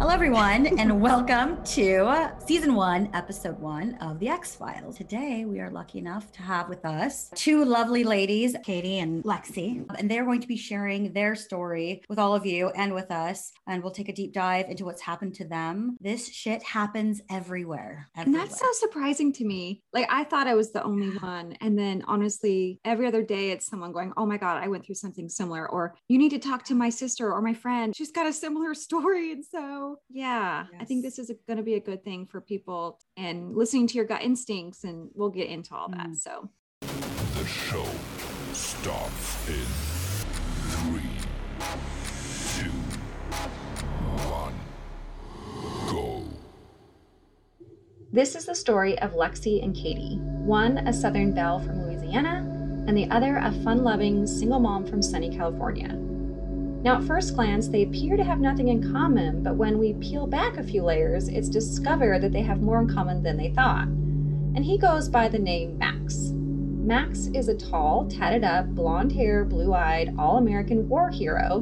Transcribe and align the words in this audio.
Hello, 0.00 0.14
everyone, 0.14 0.78
and 0.78 1.00
welcome 1.00 1.60
to 1.64 2.30
season 2.46 2.76
one, 2.76 3.10
episode 3.14 3.58
one 3.58 3.96
of 3.96 4.20
The 4.20 4.28
Ex 4.28 4.54
Files. 4.54 4.96
Today, 4.96 5.44
we 5.44 5.58
are 5.58 5.70
lucky 5.70 5.98
enough 5.98 6.30
to 6.32 6.42
have 6.42 6.68
with 6.68 6.84
us 6.84 7.30
two 7.34 7.64
lovely 7.64 8.04
ladies, 8.04 8.54
Katie 8.64 9.00
and 9.00 9.24
Lexi, 9.24 9.84
and 9.98 10.08
they're 10.08 10.24
going 10.24 10.40
to 10.40 10.46
be 10.46 10.56
sharing 10.56 11.12
their 11.12 11.34
story 11.34 12.02
with 12.08 12.20
all 12.20 12.36
of 12.36 12.46
you 12.46 12.68
and 12.70 12.94
with 12.94 13.10
us. 13.10 13.50
And 13.66 13.82
we'll 13.82 13.90
take 13.90 14.08
a 14.08 14.12
deep 14.12 14.32
dive 14.32 14.68
into 14.68 14.84
what's 14.84 15.02
happened 15.02 15.34
to 15.34 15.44
them. 15.44 15.96
This 16.00 16.32
shit 16.32 16.62
happens 16.62 17.20
everywhere. 17.28 18.06
everywhere. 18.16 18.40
And 18.40 18.50
that's 18.50 18.60
so 18.60 18.66
surprising 18.74 19.32
to 19.32 19.44
me. 19.44 19.82
Like, 19.92 20.06
I 20.08 20.22
thought 20.22 20.46
I 20.46 20.54
was 20.54 20.70
the 20.70 20.84
only 20.84 21.08
one. 21.18 21.56
And 21.60 21.76
then, 21.76 22.04
honestly, 22.06 22.78
every 22.84 23.08
other 23.08 23.24
day, 23.24 23.50
it's 23.50 23.66
someone 23.66 23.90
going, 23.90 24.12
Oh 24.16 24.26
my 24.26 24.36
God, 24.36 24.62
I 24.62 24.68
went 24.68 24.86
through 24.86 24.94
something 24.94 25.28
similar. 25.28 25.68
Or 25.68 25.96
you 26.06 26.18
need 26.18 26.30
to 26.30 26.38
talk 26.38 26.64
to 26.66 26.74
my 26.74 26.88
sister 26.88 27.32
or 27.32 27.42
my 27.42 27.54
friend. 27.54 27.96
She's 27.96 28.12
got 28.12 28.28
a 28.28 28.32
similar 28.32 28.74
story. 28.88 29.32
And 29.32 29.44
so, 29.44 29.87
yeah, 30.08 30.66
yes. 30.72 30.80
I 30.80 30.84
think 30.84 31.02
this 31.04 31.18
is 31.18 31.30
going 31.46 31.56
to 31.56 31.62
be 31.62 31.74
a 31.74 31.80
good 31.80 32.04
thing 32.04 32.26
for 32.26 32.40
people 32.40 32.98
and 33.16 33.54
listening 33.56 33.86
to 33.88 33.94
your 33.94 34.04
gut 34.04 34.22
instincts. 34.22 34.84
And 34.84 35.10
we'll 35.14 35.30
get 35.30 35.48
into 35.48 35.74
all 35.74 35.88
that. 35.90 36.08
Mm. 36.08 36.16
So 36.16 36.48
the 36.82 37.46
show 37.46 37.86
starts 38.52 39.48
in 39.48 39.66
three, 40.70 41.02
two, 42.56 42.70
one, 44.28 44.54
go. 45.90 46.24
This 48.12 48.34
is 48.34 48.46
the 48.46 48.54
story 48.54 48.98
of 49.00 49.12
Lexi 49.12 49.62
and 49.62 49.74
Katie, 49.74 50.16
one 50.16 50.78
a 50.78 50.92
Southern 50.92 51.34
belle 51.34 51.60
from 51.60 51.82
Louisiana, 51.82 52.44
and 52.86 52.96
the 52.96 53.10
other 53.10 53.36
a 53.36 53.52
fun 53.62 53.84
loving 53.84 54.26
single 54.26 54.60
mom 54.60 54.86
from 54.86 55.02
sunny 55.02 55.28
California. 55.28 55.88
Now, 56.82 56.98
at 56.98 57.04
first 57.04 57.34
glance, 57.34 57.66
they 57.66 57.82
appear 57.82 58.16
to 58.16 58.22
have 58.24 58.40
nothing 58.40 58.68
in 58.68 58.92
common, 58.92 59.42
but 59.42 59.56
when 59.56 59.78
we 59.78 59.94
peel 59.94 60.28
back 60.28 60.56
a 60.56 60.62
few 60.62 60.82
layers, 60.82 61.28
it's 61.28 61.48
discovered 61.48 62.22
that 62.22 62.32
they 62.32 62.42
have 62.42 62.62
more 62.62 62.80
in 62.80 62.88
common 62.88 63.22
than 63.22 63.36
they 63.36 63.50
thought. 63.50 63.88
And 63.88 64.64
he 64.64 64.78
goes 64.78 65.08
by 65.08 65.28
the 65.28 65.40
name 65.40 65.76
Max. 65.76 66.32
Max 66.34 67.26
is 67.34 67.48
a 67.48 67.56
tall, 67.56 68.06
tatted 68.08 68.44
up, 68.44 68.66
blonde 68.68 69.12
haired, 69.12 69.48
blue 69.48 69.74
eyed, 69.74 70.14
all 70.18 70.38
American 70.38 70.88
war 70.88 71.10
hero 71.10 71.58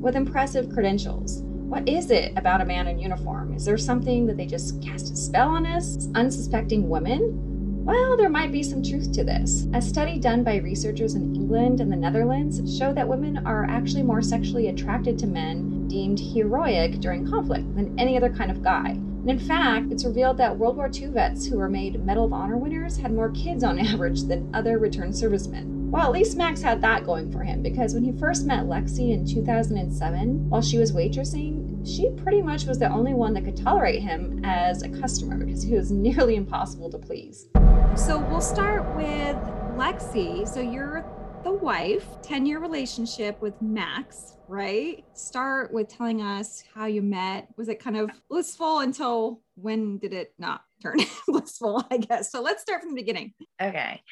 with 0.00 0.14
impressive 0.14 0.72
credentials. 0.72 1.42
What 1.42 1.88
is 1.88 2.10
it 2.10 2.32
about 2.36 2.60
a 2.60 2.64
man 2.64 2.86
in 2.86 2.98
uniform? 2.98 3.52
Is 3.54 3.64
there 3.64 3.76
something 3.76 4.24
that 4.26 4.36
they 4.36 4.46
just 4.46 4.80
cast 4.80 5.12
a 5.12 5.16
spell 5.16 5.48
on 5.48 5.66
us, 5.66 6.08
unsuspecting 6.14 6.88
women? 6.88 7.49
Well, 7.90 8.16
there 8.16 8.28
might 8.28 8.52
be 8.52 8.62
some 8.62 8.84
truth 8.84 9.10
to 9.14 9.24
this. 9.24 9.66
A 9.74 9.82
study 9.82 10.16
done 10.20 10.44
by 10.44 10.58
researchers 10.58 11.16
in 11.16 11.34
England 11.34 11.80
and 11.80 11.90
the 11.90 11.96
Netherlands 11.96 12.78
showed 12.78 12.96
that 12.96 13.08
women 13.08 13.44
are 13.44 13.64
actually 13.64 14.04
more 14.04 14.22
sexually 14.22 14.68
attracted 14.68 15.18
to 15.18 15.26
men 15.26 15.88
deemed 15.88 16.20
heroic 16.20 17.00
during 17.00 17.28
conflict 17.28 17.74
than 17.74 17.98
any 17.98 18.16
other 18.16 18.30
kind 18.30 18.48
of 18.48 18.62
guy. 18.62 18.90
And 18.90 19.28
in 19.28 19.40
fact, 19.40 19.90
it's 19.90 20.04
revealed 20.04 20.36
that 20.36 20.56
World 20.56 20.76
War 20.76 20.88
II 20.94 21.08
vets 21.08 21.46
who 21.46 21.58
were 21.58 21.68
made 21.68 22.06
Medal 22.06 22.26
of 22.26 22.32
Honor 22.32 22.56
winners 22.56 22.96
had 22.96 23.12
more 23.12 23.32
kids 23.32 23.64
on 23.64 23.76
average 23.84 24.22
than 24.22 24.54
other 24.54 24.78
returned 24.78 25.16
servicemen. 25.16 25.90
Well, 25.90 26.06
at 26.06 26.12
least 26.12 26.36
Max 26.36 26.62
had 26.62 26.80
that 26.82 27.04
going 27.04 27.32
for 27.32 27.42
him 27.42 27.60
because 27.60 27.92
when 27.92 28.04
he 28.04 28.12
first 28.12 28.46
met 28.46 28.66
Lexi 28.66 29.12
in 29.12 29.26
2007, 29.26 30.48
while 30.48 30.62
she 30.62 30.78
was 30.78 30.92
waitressing, 30.92 31.84
she 31.84 32.08
pretty 32.22 32.40
much 32.40 32.66
was 32.66 32.78
the 32.78 32.88
only 32.88 33.14
one 33.14 33.34
that 33.34 33.44
could 33.44 33.56
tolerate 33.56 34.00
him 34.00 34.40
as 34.44 34.82
a 34.82 34.88
customer 34.88 35.36
because 35.36 35.64
he 35.64 35.74
was 35.74 35.90
nearly 35.90 36.36
impossible 36.36 36.88
to 36.88 36.98
please. 36.98 37.48
So 37.96 38.18
we'll 38.18 38.40
start 38.40 38.84
with 38.96 39.36
Lexi. 39.76 40.46
So 40.48 40.60
you're 40.60 41.04
the 41.44 41.52
wife, 41.52 42.06
10 42.22 42.44
year 42.44 42.58
relationship 42.58 43.40
with 43.40 43.60
Max, 43.62 44.36
right? 44.48 45.04
Start 45.14 45.72
with 45.72 45.88
telling 45.88 46.20
us 46.20 46.62
how 46.74 46.86
you 46.86 47.02
met. 47.02 47.48
Was 47.56 47.68
it 47.68 47.82
kind 47.82 47.96
of 47.96 48.10
blissful 48.28 48.80
until 48.80 49.40
when 49.54 49.98
did 49.98 50.12
it 50.12 50.34
not 50.38 50.62
turn 50.82 50.98
blissful, 51.26 51.84
I 51.90 51.96
guess? 51.98 52.30
So 52.30 52.42
let's 52.42 52.62
start 52.62 52.82
from 52.82 52.94
the 52.94 53.00
beginning. 53.00 53.32
Okay. 53.60 54.02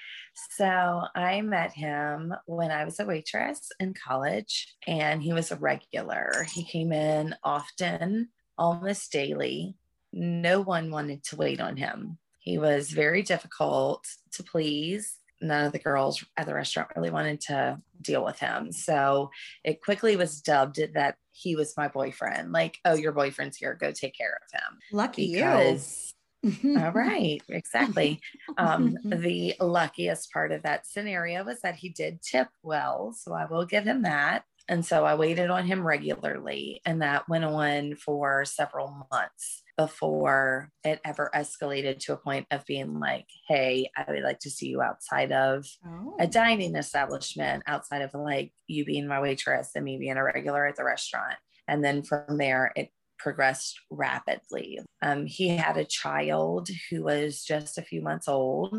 So 0.56 1.02
I 1.14 1.40
met 1.42 1.72
him 1.72 2.32
when 2.46 2.70
I 2.70 2.84
was 2.84 3.00
a 3.00 3.04
waitress 3.04 3.68
in 3.80 3.94
college, 3.94 4.74
and 4.86 5.22
he 5.22 5.32
was 5.32 5.50
a 5.50 5.56
regular. 5.56 6.46
He 6.52 6.64
came 6.64 6.92
in 6.92 7.34
often, 7.42 8.28
almost 8.56 9.12
daily. 9.12 9.76
No 10.12 10.60
one 10.60 10.90
wanted 10.90 11.24
to 11.24 11.36
wait 11.36 11.60
on 11.60 11.76
him. 11.76 12.18
He 12.48 12.56
was 12.56 12.92
very 12.92 13.20
difficult 13.20 14.06
to 14.32 14.42
please. 14.42 15.18
None 15.42 15.66
of 15.66 15.72
the 15.72 15.78
girls 15.78 16.24
at 16.38 16.46
the 16.46 16.54
restaurant 16.54 16.88
really 16.96 17.10
wanted 17.10 17.42
to 17.42 17.78
deal 18.00 18.24
with 18.24 18.38
him. 18.38 18.72
So 18.72 19.30
it 19.64 19.82
quickly 19.82 20.16
was 20.16 20.40
dubbed 20.40 20.80
that 20.94 21.16
he 21.30 21.56
was 21.56 21.76
my 21.76 21.88
boyfriend. 21.88 22.52
Like, 22.52 22.78
oh, 22.86 22.94
your 22.94 23.12
boyfriend's 23.12 23.58
here. 23.58 23.74
Go 23.78 23.92
take 23.92 24.16
care 24.16 24.40
of 24.42 24.60
him. 24.60 24.78
Lucky 24.92 25.30
because 25.30 26.14
you 26.42 26.78
all 26.80 26.92
right, 26.92 27.42
exactly. 27.50 28.18
Um, 28.56 28.96
the 29.04 29.54
luckiest 29.60 30.32
part 30.32 30.50
of 30.50 30.62
that 30.62 30.86
scenario 30.86 31.44
was 31.44 31.60
that 31.60 31.76
he 31.76 31.90
did 31.90 32.22
tip 32.22 32.48
well. 32.62 33.12
So 33.12 33.34
I 33.34 33.44
will 33.44 33.66
give 33.66 33.84
him 33.84 34.02
that. 34.02 34.44
And 34.70 34.86
so 34.86 35.04
I 35.04 35.16
waited 35.16 35.50
on 35.50 35.66
him 35.66 35.86
regularly, 35.86 36.80
and 36.86 37.02
that 37.02 37.28
went 37.28 37.44
on 37.44 37.96
for 37.96 38.46
several 38.46 39.06
months 39.12 39.64
before 39.78 40.70
it 40.82 41.00
ever 41.04 41.30
escalated 41.32 42.00
to 42.00 42.12
a 42.12 42.16
point 42.16 42.46
of 42.50 42.66
being 42.66 42.98
like, 42.98 43.26
hey, 43.46 43.88
I 43.96 44.04
would 44.10 44.24
like 44.24 44.40
to 44.40 44.50
see 44.50 44.66
you 44.66 44.82
outside 44.82 45.30
of 45.30 45.66
oh. 45.86 46.16
a 46.18 46.26
dining 46.26 46.74
establishment, 46.74 47.62
outside 47.66 48.02
of 48.02 48.12
like 48.12 48.52
you 48.66 48.84
being 48.84 49.06
my 49.06 49.20
waitress 49.20 49.70
and 49.76 49.84
me 49.84 49.96
being 49.96 50.16
a 50.16 50.24
regular 50.24 50.66
at 50.66 50.74
the 50.74 50.84
restaurant. 50.84 51.36
And 51.68 51.84
then 51.84 52.02
from 52.02 52.38
there, 52.38 52.72
it 52.74 52.90
progressed 53.20 53.80
rapidly. 53.88 54.80
Um, 55.00 55.26
he 55.26 55.48
had 55.48 55.76
a 55.76 55.84
child 55.84 56.68
who 56.90 57.04
was 57.04 57.44
just 57.44 57.78
a 57.78 57.82
few 57.82 58.02
months 58.02 58.26
old 58.26 58.76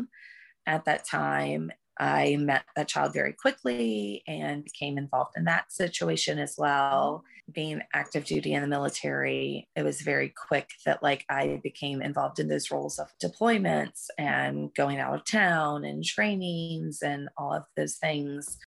at 0.66 0.84
that 0.84 1.06
time. 1.06 1.70
I 2.00 2.36
met 2.36 2.64
that 2.76 2.88
child 2.88 3.12
very 3.12 3.34
quickly 3.34 4.22
and 4.26 4.64
became 4.64 4.96
involved 4.96 5.32
in 5.36 5.44
that 5.44 5.70
situation 5.70 6.38
as 6.38 6.54
well. 6.56 7.24
Being 7.52 7.82
active 7.92 8.24
duty 8.24 8.54
in 8.54 8.62
the 8.62 8.68
military, 8.68 9.68
it 9.76 9.82
was 9.82 10.00
very 10.00 10.32
quick 10.48 10.70
that 10.86 11.02
like 11.02 11.26
I 11.28 11.60
became 11.62 12.00
involved 12.00 12.38
in 12.38 12.48
those 12.48 12.70
roles 12.70 12.98
of 12.98 13.08
deployments 13.22 14.06
and 14.16 14.74
going 14.74 14.98
out 14.98 15.14
of 15.14 15.26
town 15.26 15.84
and 15.84 16.02
trainings 16.02 17.02
and 17.02 17.28
all 17.36 17.52
of 17.52 17.64
those 17.76 17.96
things. 17.96 18.58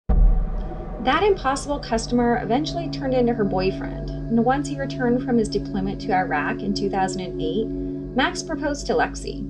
That 1.01 1.23
impossible 1.23 1.81
customer 1.81 2.43
eventually 2.43 2.91
turned 2.91 3.15
into 3.15 3.33
her 3.33 3.45
boyfriend, 3.45 4.11
and 4.11 4.45
once 4.45 4.69
he 4.69 4.79
returned 4.79 5.25
from 5.25 5.39
his 5.39 5.49
deployment 5.49 6.01
to 6.03 6.13
Iraq 6.13 6.61
in 6.61 6.75
2008, 6.75 7.67
Max 7.67 8.43
proposed 8.43 8.87
to 8.89 8.93
Lexi. 8.93 9.43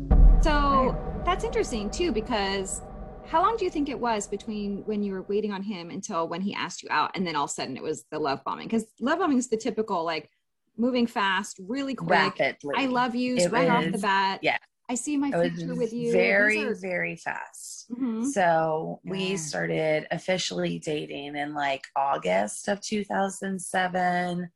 So 0.42 0.96
that's 1.26 1.44
interesting 1.44 1.90
too, 1.90 2.12
because 2.12 2.80
How 3.26 3.40
long 3.40 3.56
do 3.56 3.64
you 3.64 3.70
think 3.70 3.88
it 3.88 3.98
was 3.98 4.26
between 4.26 4.84
when 4.84 5.02
you 5.02 5.12
were 5.12 5.22
waiting 5.22 5.52
on 5.52 5.62
him 5.62 5.90
until 5.90 6.28
when 6.28 6.42
he 6.42 6.54
asked 6.54 6.82
you 6.82 6.88
out, 6.90 7.12
and 7.16 7.26
then 7.26 7.34
all 7.34 7.44
of 7.44 7.50
a 7.50 7.54
sudden 7.54 7.76
it 7.76 7.82
was 7.82 8.04
the 8.10 8.18
love 8.18 8.44
bombing? 8.44 8.66
Because 8.66 8.84
love 9.00 9.18
bombing 9.20 9.38
is 9.38 9.48
the 9.48 9.56
typical 9.56 10.04
like 10.04 10.28
moving 10.76 11.06
fast, 11.06 11.58
really 11.66 11.94
quick. 11.94 12.10
Rapidly. 12.10 12.74
I 12.76 12.86
love 12.86 13.14
you 13.14 13.36
It 13.36 13.50
right 13.50 13.70
off 13.70 13.84
the 13.84 13.92
was- 13.92 14.02
bat. 14.02 14.40
yeah. 14.42 14.58
I 14.90 14.94
see 14.96 15.16
my 15.16 15.30
future 15.30 15.74
with 15.74 15.92
you. 15.92 16.12
Very, 16.12 16.62
are- 16.64 16.74
very 16.74 17.16
fast. 17.16 17.90
Mhm. 17.90 18.26
So 18.26 19.00
we 19.04 19.30
Yeah. 19.30 19.36
started 19.36 20.06
officially 20.10 20.78
dating 20.78 21.36
in 21.36 21.54
like 21.54 21.86
August 21.96 22.68
of 22.68 22.80
2007. 22.82 24.50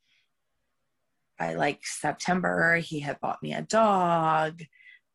By 1.38 1.54
like 1.54 1.86
September, 1.86 2.76
he 2.78 3.00
had 3.00 3.20
bought 3.20 3.42
me 3.42 3.54
a 3.54 3.62
dog. 3.62 4.62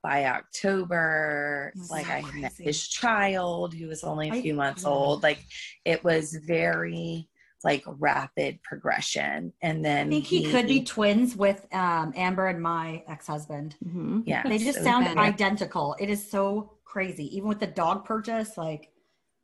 By 0.03 0.25
October, 0.25 1.71
That's 1.75 1.91
like 1.91 2.07
so 2.07 2.11
I 2.13 2.21
met 2.33 2.53
his 2.57 2.87
child 2.87 3.73
who 3.73 3.87
was 3.87 4.03
only 4.03 4.29
a 4.29 4.41
few 4.41 4.53
months 4.55 4.83
yeah. 4.83 4.89
old. 4.89 5.21
Like 5.23 5.45
it 5.85 6.03
was 6.03 6.33
very 6.35 7.29
like 7.63 7.83
rapid 7.85 8.61
progression. 8.63 9.53
And 9.61 9.85
then 9.85 10.07
I 10.07 10.09
think 10.09 10.25
he 10.25 10.49
could 10.49 10.67
be 10.67 10.83
twins 10.83 11.35
with 11.35 11.67
um, 11.71 12.11
Amber 12.15 12.47
and 12.47 12.59
my 12.59 13.03
ex-husband. 13.07 13.75
Mm-hmm. 13.85 14.21
yeah. 14.25 14.41
They 14.41 14.57
just 14.57 14.79
so- 14.79 14.83
sound 14.83 15.05
better. 15.05 15.19
identical. 15.19 15.95
It 15.99 16.09
is 16.09 16.27
so 16.29 16.73
crazy. 16.83 17.35
Even 17.37 17.47
with 17.47 17.59
the 17.59 17.67
dog 17.67 18.03
purchase, 18.03 18.57
like 18.57 18.89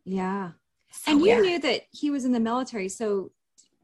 Yeah. 0.03 0.51
so 0.91 1.11
And 1.11 1.21
you 1.21 1.27
Yeah. 1.27 1.39
knew 1.41 1.59
that 1.59 1.81
he 1.91 2.09
was 2.09 2.25
in 2.25 2.31
the 2.31 2.39
military. 2.39 2.89
So, 2.89 3.31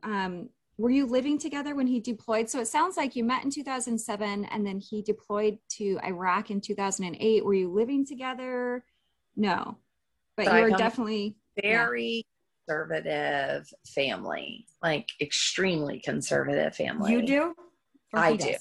um, 0.01 0.49
were 0.77 0.89
you 0.89 1.05
living 1.05 1.37
together 1.37 1.75
when 1.75 1.87
he 1.87 1.99
deployed? 1.99 2.49
So 2.49 2.59
it 2.59 2.67
sounds 2.67 2.97
like 2.97 3.15
you 3.15 3.23
met 3.23 3.43
in 3.43 3.51
2007 3.51 4.45
and 4.45 4.65
then 4.65 4.79
he 4.79 5.01
deployed 5.01 5.57
to 5.77 5.99
Iraq 6.03 6.49
in 6.51 6.61
2008. 6.61 7.45
Were 7.45 7.53
you 7.53 7.71
living 7.71 8.05
together? 8.05 8.83
No. 9.35 9.77
But 10.35 10.47
you 10.47 10.61
were 10.61 10.71
definitely, 10.71 11.35
very 11.61 12.25
conservative 12.67 13.67
family, 13.93 14.65
like 14.81 15.07
extremely 15.21 15.99
conservative 15.99 16.75
family. 16.75 17.11
you 17.11 17.21
do. 17.21 17.53
Or 18.13 18.19
I 18.19 18.35
do. 18.35 18.55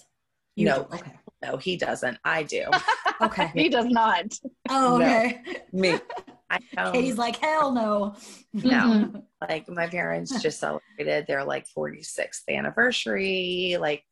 You 0.57 0.67
No. 0.67 0.83
do. 0.91 0.97
Okay. 0.97 1.13
No, 1.43 1.57
he 1.57 1.77
doesn't. 1.77 2.19
I 2.25 2.43
do. 2.43 2.65
Okay. 3.21 3.51
He 3.55 3.69
does 3.69 3.87
not. 3.87 4.25
Oh, 4.69 4.99
No. 4.99 5.07
okay. 5.07 5.43
Me. 5.73 5.95
I 6.53 6.59
um, 6.77 6.93
Katie's 6.93 7.19
like, 7.19 7.37
hell 7.37 7.73
no. 7.73 8.15
No. 8.53 9.11
like 9.41 9.69
my 9.69 9.87
parents 9.87 10.43
just 10.43 10.61
celebrated 10.61 11.27
their 11.27 11.45
like 11.45 11.67
46th 11.77 12.43
anniversary, 12.51 13.79
like 13.81 14.05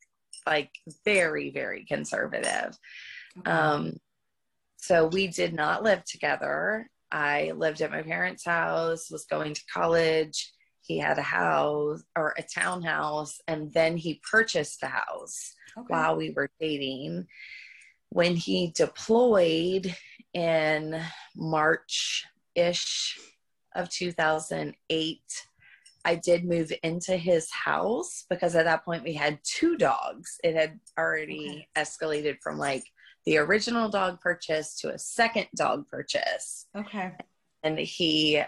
like 0.47 0.71
very, 1.05 1.51
very 1.51 1.85
conservative. 1.85 2.75
Um, 3.45 3.97
so 4.77 5.07
we 5.07 5.27
did 5.27 5.53
not 5.53 5.83
live 5.83 6.03
together. 6.05 6.89
I 7.11 7.51
lived 7.55 7.81
at 7.81 7.91
my 7.91 8.01
parents' 8.01 8.45
house, 8.45 9.11
was 9.11 9.25
going 9.25 9.53
to 9.53 9.61
college. 9.71 10.51
He 10.81 10.97
had 10.97 11.19
a 11.19 11.23
house 11.23 12.01
or 12.17 12.33
a 12.37 12.43
townhouse, 12.43 13.37
and 13.47 13.71
then 13.73 13.95
he 13.97 14.19
purchased 14.29 14.81
the 14.81 14.87
house 14.87 15.53
Okay. 15.77 15.85
while 15.87 16.15
we 16.17 16.31
were 16.31 16.49
dating. 16.59 17.27
When 18.09 18.35
he 18.35 18.73
deployed 18.75 19.95
in 20.33 20.99
March 21.35 22.25
ish 22.55 23.19
of 23.75 23.89
2008, 23.89 25.21
I 26.03 26.15
did 26.15 26.45
move 26.45 26.71
into 26.83 27.15
his 27.15 27.49
house 27.51 28.25
because 28.29 28.55
at 28.55 28.65
that 28.65 28.83
point 28.83 29.03
we 29.03 29.13
had 29.13 29.39
two 29.43 29.77
dogs. 29.77 30.37
It 30.43 30.55
had 30.55 30.79
already 30.97 31.67
escalated 31.77 32.37
from 32.41 32.57
like 32.57 32.83
the 33.25 33.37
original 33.37 33.87
dog 33.87 34.19
purchase 34.19 34.75
to 34.81 34.93
a 34.93 34.99
second 34.99 35.47
dog 35.55 35.87
purchase 35.89 36.65
Okay. 36.75 37.11
and 37.63 37.77
he 37.77 38.41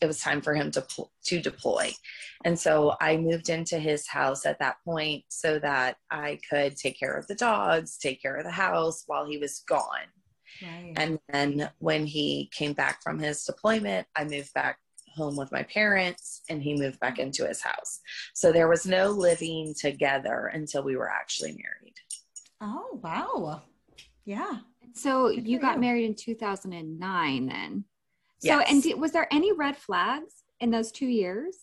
it 0.00 0.06
was 0.06 0.20
time 0.20 0.40
for 0.40 0.54
him 0.54 0.70
to 0.70 0.84
to 1.24 1.40
deploy 1.40 1.92
and 2.44 2.58
so 2.58 2.94
i 3.00 3.16
moved 3.16 3.48
into 3.48 3.78
his 3.78 4.06
house 4.08 4.46
at 4.46 4.58
that 4.58 4.76
point 4.84 5.24
so 5.28 5.58
that 5.58 5.96
i 6.10 6.38
could 6.48 6.76
take 6.76 6.98
care 6.98 7.14
of 7.16 7.26
the 7.28 7.34
dogs 7.34 7.98
take 7.98 8.20
care 8.20 8.36
of 8.36 8.44
the 8.44 8.50
house 8.50 9.04
while 9.06 9.26
he 9.26 9.38
was 9.38 9.60
gone 9.68 10.06
Right. 10.62 10.92
and 10.96 11.18
then 11.32 11.70
when 11.78 12.06
he 12.06 12.50
came 12.52 12.72
back 12.74 13.02
from 13.02 13.18
his 13.18 13.44
deployment 13.44 14.06
i 14.16 14.24
moved 14.24 14.52
back 14.54 14.78
home 15.16 15.36
with 15.36 15.50
my 15.50 15.62
parents 15.64 16.42
and 16.48 16.62
he 16.62 16.74
moved 16.74 17.00
back 17.00 17.18
into 17.18 17.46
his 17.46 17.60
house 17.60 18.00
so 18.34 18.52
there 18.52 18.68
was 18.68 18.86
no 18.86 19.08
living 19.10 19.74
together 19.78 20.50
until 20.52 20.82
we 20.82 20.96
were 20.96 21.10
actually 21.10 21.50
married 21.52 21.94
oh 22.60 22.98
wow. 23.02 23.62
Yeah. 24.24 24.58
so 24.92 25.28
you 25.30 25.58
got 25.58 25.76
you. 25.76 25.80
married 25.80 26.04
in 26.04 26.14
2009 26.14 27.46
then. 27.46 27.84
So, 28.38 28.46
Yes. 28.58 28.66
and 28.70 28.82
did, 28.82 28.98
was 29.00 29.12
there 29.12 29.26
any 29.32 29.52
red 29.52 29.76
flags 29.76 30.44
in 30.60 30.70
those 30.70 30.92
two 30.92 31.06
years? 31.06 31.56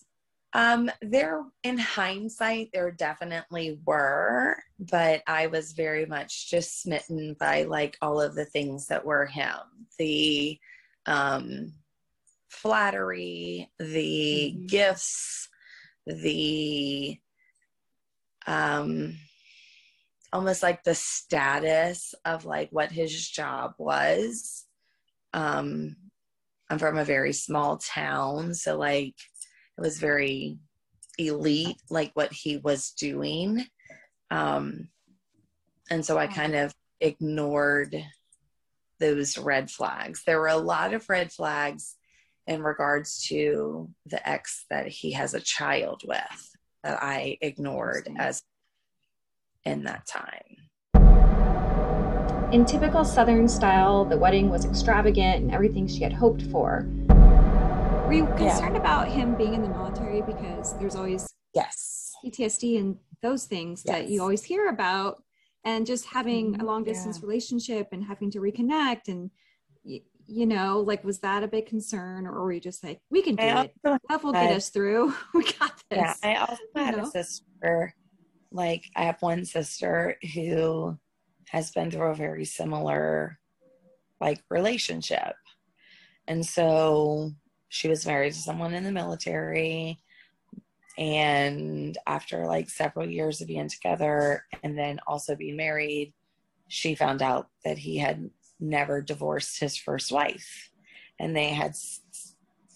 Um, 0.54 0.90
there 1.02 1.44
in 1.64 1.78
hindsight, 1.78 2.70
there 2.74 2.90
definitely 2.92 3.80
were, 3.86 4.58
but 4.80 5.22
I 5.28 5.48
was 5.48 5.74
very 5.74 6.06
much 6.06 6.50
just 6.50 6.82
smitten 6.82 7.36
by 7.40 7.64
like 7.64 7.98
all 8.02 8.22
of 8.22 8.34
the 8.34 8.46
things 8.46 8.88
that 8.88 9.06
were 9.06 9.26
him. 9.26 9.60
The 10.00 10.60
um 11.06 11.74
flattery, 12.50 13.70
the 13.78 14.54
Mhm. 14.56 14.68
gifts, 14.68 15.50
the 16.06 17.20
um 18.48 19.18
almost 20.34 20.64
like 20.64 20.84
the 20.84 20.96
status 20.96 22.14
of 22.26 22.46
like 22.46 22.70
what 22.72 22.92
his 22.92 23.28
job 23.30 23.74
was. 23.78 24.66
Um 25.34 25.98
I'm 26.70 26.80
from 26.80 26.98
a 26.98 27.06
very 27.06 27.34
small 27.34 27.78
town, 27.78 28.54
so 28.54 28.78
like 28.78 29.16
it 29.78 29.82
was 29.82 30.00
very 30.00 30.58
elite 31.18 31.78
like 31.90 32.12
what 32.14 32.32
he 32.32 32.58
was 32.58 32.92
doing. 32.92 33.66
Um 34.32 34.90
and 35.90 36.06
so 36.06 36.18
i 36.18 36.28
kind 36.28 36.56
of 36.56 36.74
ignored 37.00 37.96
those 39.00 39.38
red 39.38 39.70
flags. 39.70 40.24
There 40.26 40.40
were 40.40 40.48
a 40.48 40.58
lot 40.58 40.94
of 40.94 41.08
red 41.10 41.32
flags 41.32 41.96
in 42.48 42.64
regards 42.64 43.28
to 43.28 43.90
the 44.06 44.28
ex 44.28 44.66
that 44.70 44.88
he 44.88 45.12
has 45.12 45.34
a 45.34 45.40
child 45.40 46.02
with 46.06 46.56
that 46.84 47.02
i 47.02 47.38
ignored 47.42 48.08
as 48.18 48.42
in 49.66 49.84
that 49.84 50.06
time. 50.08 50.58
In 52.54 52.64
typical 52.64 53.04
Southern 53.04 53.50
style, 53.50 54.06
the 54.06 54.18
wedding 54.18 54.50
was 54.50 54.64
extravagant 54.64 55.44
and 55.44 55.52
everything 55.52 55.86
she 55.86 56.02
had 56.02 56.14
hoped 56.14 56.44
for. 56.44 56.88
Were 58.08 58.14
you 58.14 58.26
concerned 58.38 58.78
about 58.78 59.10
him 59.10 59.36
being 59.36 59.54
in 59.54 59.62
the 59.62 59.68
military 59.68 60.22
because 60.22 60.80
there's 60.80 60.96
always 60.96 61.36
yes 61.54 62.16
PTSD 62.24 62.80
and 62.80 62.98
those 63.22 63.44
things 63.44 63.84
that 63.84 64.08
you 64.08 64.22
always 64.22 64.46
hear 64.46 64.70
about, 64.70 65.22
and 65.66 65.86
just 65.86 66.06
having 66.06 66.56
a 66.56 66.60
Mhm, 66.60 66.66
long 66.66 66.84
distance 66.86 67.18
yeah. 67.18 67.28
relationship 67.28 67.90
and 67.92 68.06
having 68.06 68.32
to 68.32 68.40
reconnect 68.40 69.10
and 69.10 69.30
y- 69.84 70.04
you 70.26 70.46
know, 70.46 70.80
like 70.80 71.04
was 71.04 71.20
that 71.20 71.44
a 71.44 71.50
big 71.50 71.66
concern, 71.66 72.26
or 72.26 72.42
were 72.44 72.54
you 72.54 72.62
just 72.62 72.82
like, 72.82 73.02
we 73.10 73.22
can 73.22 73.36
do 73.36 73.44
I 73.44 73.64
it? 73.64 73.74
also 73.84 74.00
Love 74.10 74.24
will 74.24 74.32
get 74.32 74.52
us 74.52 74.70
through. 74.70 75.14
we 75.34 75.44
got 75.44 75.74
this. 75.90 76.00
Yeah, 76.00 76.14
I 76.24 76.36
also 76.36 76.62
you 76.78 76.84
had 76.86 76.96
know? 76.96 77.02
a 77.02 77.06
sister. 77.08 77.94
Like, 78.54 78.86
I 78.96 79.04
have 79.04 79.22
one 79.22 79.44
sister 79.44 80.18
who 80.34 80.98
has 81.50 81.72
been 81.72 81.92
through 81.92 82.08
a 82.12 82.16
very 82.16 82.46
similar, 82.46 83.38
like, 84.22 84.42
relationship, 84.50 85.36
and 86.26 86.46
so 86.46 87.34
she 87.70 87.88
was 87.90 88.06
married 88.06 88.34
to 88.34 88.40
someone 88.40 88.74
in 88.74 88.84
the 88.84 88.92
military. 88.92 90.00
And 90.98 91.98
after 92.08 92.46
like 92.48 92.70
several 92.70 93.08
years 93.08 93.42
of 93.42 93.48
being 93.48 93.70
together 93.70 94.46
and 94.64 94.78
then 94.78 95.00
also 95.08 95.36
being 95.36 95.56
married, 95.58 96.14
she 96.68 96.96
found 96.96 97.22
out 97.22 97.48
that 97.64 97.78
he 97.78 97.98
had 97.98 98.30
never 98.60 99.02
divorced 99.02 99.60
his 99.60 99.78
first 99.78 100.12
wife. 100.12 100.72
And 101.20 101.36
they 101.36 101.50
had 101.50 101.76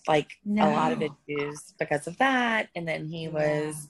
like 0.08 0.32
a 0.60 0.70
lot 0.70 0.92
of 0.92 1.02
No. 1.02 1.18
issues 1.28 1.74
because 1.80 2.08
of 2.08 2.18
that. 2.18 2.70
And 2.76 2.88
then 2.88 3.06
he 3.06 3.28
was, 3.28 3.90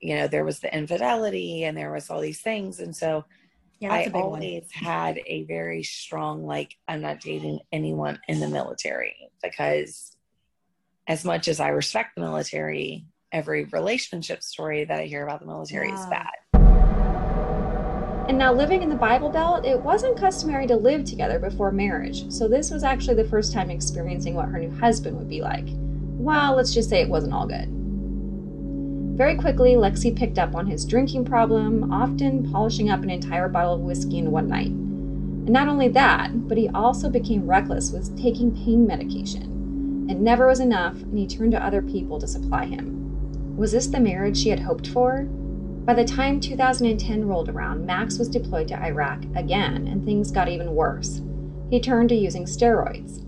you 0.00 0.16
know, 0.16 0.26
there 0.26 0.44
was 0.44 0.60
the 0.60 0.74
infidelity 0.74 1.64
and 1.64 1.76
there 1.76 1.92
was 1.92 2.10
all 2.10 2.20
these 2.20 2.40
things. 2.40 2.80
And 2.80 2.94
so 2.94 3.24
Yeah, 3.80 3.92
I 3.92 4.02
a 4.02 4.10
big 4.10 4.14
one. 4.26 4.40
always 4.40 4.68
had 4.72 5.20
a 5.26 5.44
very 5.44 5.82
strong, 5.82 6.44
like, 6.46 6.76
I'm 6.88 7.00
not 7.00 7.20
dating 7.20 7.60
anyone 7.72 8.20
in 8.28 8.40
the 8.40 8.48
military 8.48 9.14
because 9.42 10.16
as 11.06 11.24
much 11.24 11.48
as 11.48 11.60
I 11.60 11.68
respect 11.68 12.14
the 12.14 12.22
military, 12.22 13.06
every 13.32 13.64
relationship 13.64 14.42
story 14.42 14.84
that 14.84 15.00
I 15.00 15.04
hear 15.04 15.24
about 15.24 15.40
the 15.40 15.46
military 15.46 15.90
is 15.90 16.06
bad. 16.06 16.30
And 18.28 18.38
now, 18.38 18.52
living 18.52 18.82
in 18.82 18.88
the 18.88 18.94
Bible 18.94 19.30
Belt, 19.30 19.66
it 19.66 19.80
wasn't 19.80 20.16
customary 20.16 20.66
to 20.68 20.76
live 20.76 21.04
together 21.04 21.40
before 21.40 21.72
marriage, 21.72 22.30
so 22.30 22.46
this 22.46 22.70
was 22.70 22.84
actually 22.84 23.16
the 23.16 23.28
first 23.28 23.52
time 23.52 23.68
experiencing 23.68 24.34
what 24.34 24.48
her 24.48 24.58
new 24.58 24.70
husband 24.78 25.18
would 25.18 25.28
be 25.28 25.42
like. 25.42 25.66
Well, 25.66 26.54
let's 26.54 26.72
just 26.72 26.88
say 26.88 27.02
it 27.02 27.08
wasn't 27.08 27.34
all 27.34 27.48
good. 27.48 27.68
Very 29.18 29.36
quickly, 29.36 29.74
Lexi 29.74 30.16
picked 30.16 30.38
up 30.38 30.54
on 30.54 30.66
his 30.66 30.86
drinking 30.86 31.24
problem, 31.24 31.92
often 31.92 32.50
polishing 32.50 32.90
up 32.90 33.02
an 33.02 33.10
entire 33.10 33.48
bottle 33.48 33.74
of 33.74 33.80
whiskey 33.80 34.18
in 34.18 34.30
one 34.30 34.48
night. 34.48 34.68
And 34.68 35.50
not 35.50 35.68
only 35.68 35.88
that, 35.88 36.48
but 36.48 36.56
he 36.56 36.68
also 36.68 37.10
became 37.10 37.46
reckless 37.46 37.90
with 37.90 38.16
taking 38.16 38.54
pain 38.64 38.86
medication. 38.86 39.52
It 40.08 40.18
never 40.18 40.46
was 40.46 40.60
enough, 40.60 41.00
and 41.02 41.16
he 41.16 41.26
turned 41.26 41.52
to 41.52 41.64
other 41.64 41.82
people 41.82 42.18
to 42.20 42.26
supply 42.26 42.66
him. 42.66 43.56
Was 43.56 43.72
this 43.72 43.86
the 43.86 44.00
marriage 44.00 44.36
she 44.36 44.48
had 44.48 44.60
hoped 44.60 44.88
for? 44.88 45.22
By 45.84 45.94
the 45.94 46.04
time 46.04 46.40
2010 46.40 47.26
rolled 47.26 47.48
around, 47.48 47.86
Max 47.86 48.18
was 48.18 48.28
deployed 48.28 48.68
to 48.68 48.80
Iraq 48.82 49.22
again, 49.34 49.86
and 49.88 50.04
things 50.04 50.30
got 50.30 50.48
even 50.48 50.74
worse. 50.74 51.20
He 51.70 51.80
turned 51.80 52.08
to 52.10 52.14
using 52.14 52.44
steroids. 52.44 53.24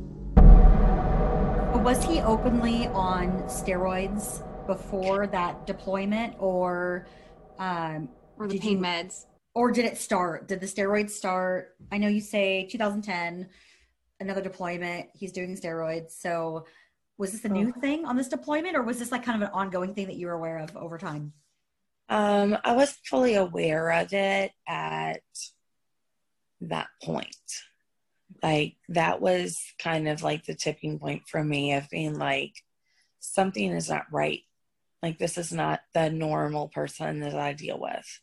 Was 1.82 2.02
he 2.04 2.20
openly 2.20 2.86
on 2.88 3.42
steroids 3.42 4.42
before 4.66 5.26
that 5.26 5.66
deployment, 5.66 6.34
or 6.38 7.06
um, 7.58 8.08
or 8.38 8.48
the 8.48 8.58
pain 8.58 8.78
you- 8.78 8.84
meds. 8.84 9.26
or 9.54 9.70
did 9.70 9.84
it 9.84 9.98
start? 9.98 10.48
Did 10.48 10.60
the 10.60 10.66
steroids 10.66 11.10
start? 11.10 11.76
I 11.92 11.98
know 11.98 12.08
you 12.08 12.20
say 12.20 12.66
2010, 12.70 13.48
another 14.20 14.42
deployment. 14.42 15.08
He's 15.14 15.32
doing 15.32 15.56
steroids. 15.56 16.12
So, 16.12 16.66
was 17.16 17.32
this 17.32 17.44
a 17.44 17.48
new 17.48 17.72
thing 17.80 18.04
on 18.04 18.16
this 18.16 18.28
deployment, 18.28 18.76
or 18.76 18.82
was 18.82 18.98
this 18.98 19.12
like 19.12 19.24
kind 19.24 19.40
of 19.40 19.48
an 19.48 19.54
ongoing 19.54 19.94
thing 19.94 20.06
that 20.06 20.16
you 20.16 20.26
were 20.26 20.32
aware 20.32 20.58
of 20.58 20.76
over 20.76 20.98
time? 20.98 21.32
Um, 22.08 22.58
I 22.64 22.72
was 22.72 22.98
fully 23.08 23.34
aware 23.34 23.90
of 23.90 24.12
it 24.12 24.52
at 24.68 25.22
that 26.60 26.88
point. 27.02 27.36
Like 28.42 28.76
that 28.88 29.20
was 29.20 29.62
kind 29.78 30.08
of 30.08 30.22
like 30.22 30.44
the 30.44 30.54
tipping 30.54 30.98
point 30.98 31.22
for 31.28 31.42
me 31.42 31.74
of 31.74 31.88
being 31.88 32.18
like, 32.18 32.52
something 33.20 33.70
is 33.70 33.88
not 33.88 34.04
right. 34.12 34.40
Like 35.02 35.18
this 35.18 35.38
is 35.38 35.52
not 35.52 35.80
the 35.94 36.10
normal 36.10 36.68
person 36.68 37.20
that 37.20 37.34
I 37.34 37.52
deal 37.52 37.78
with. 37.78 38.20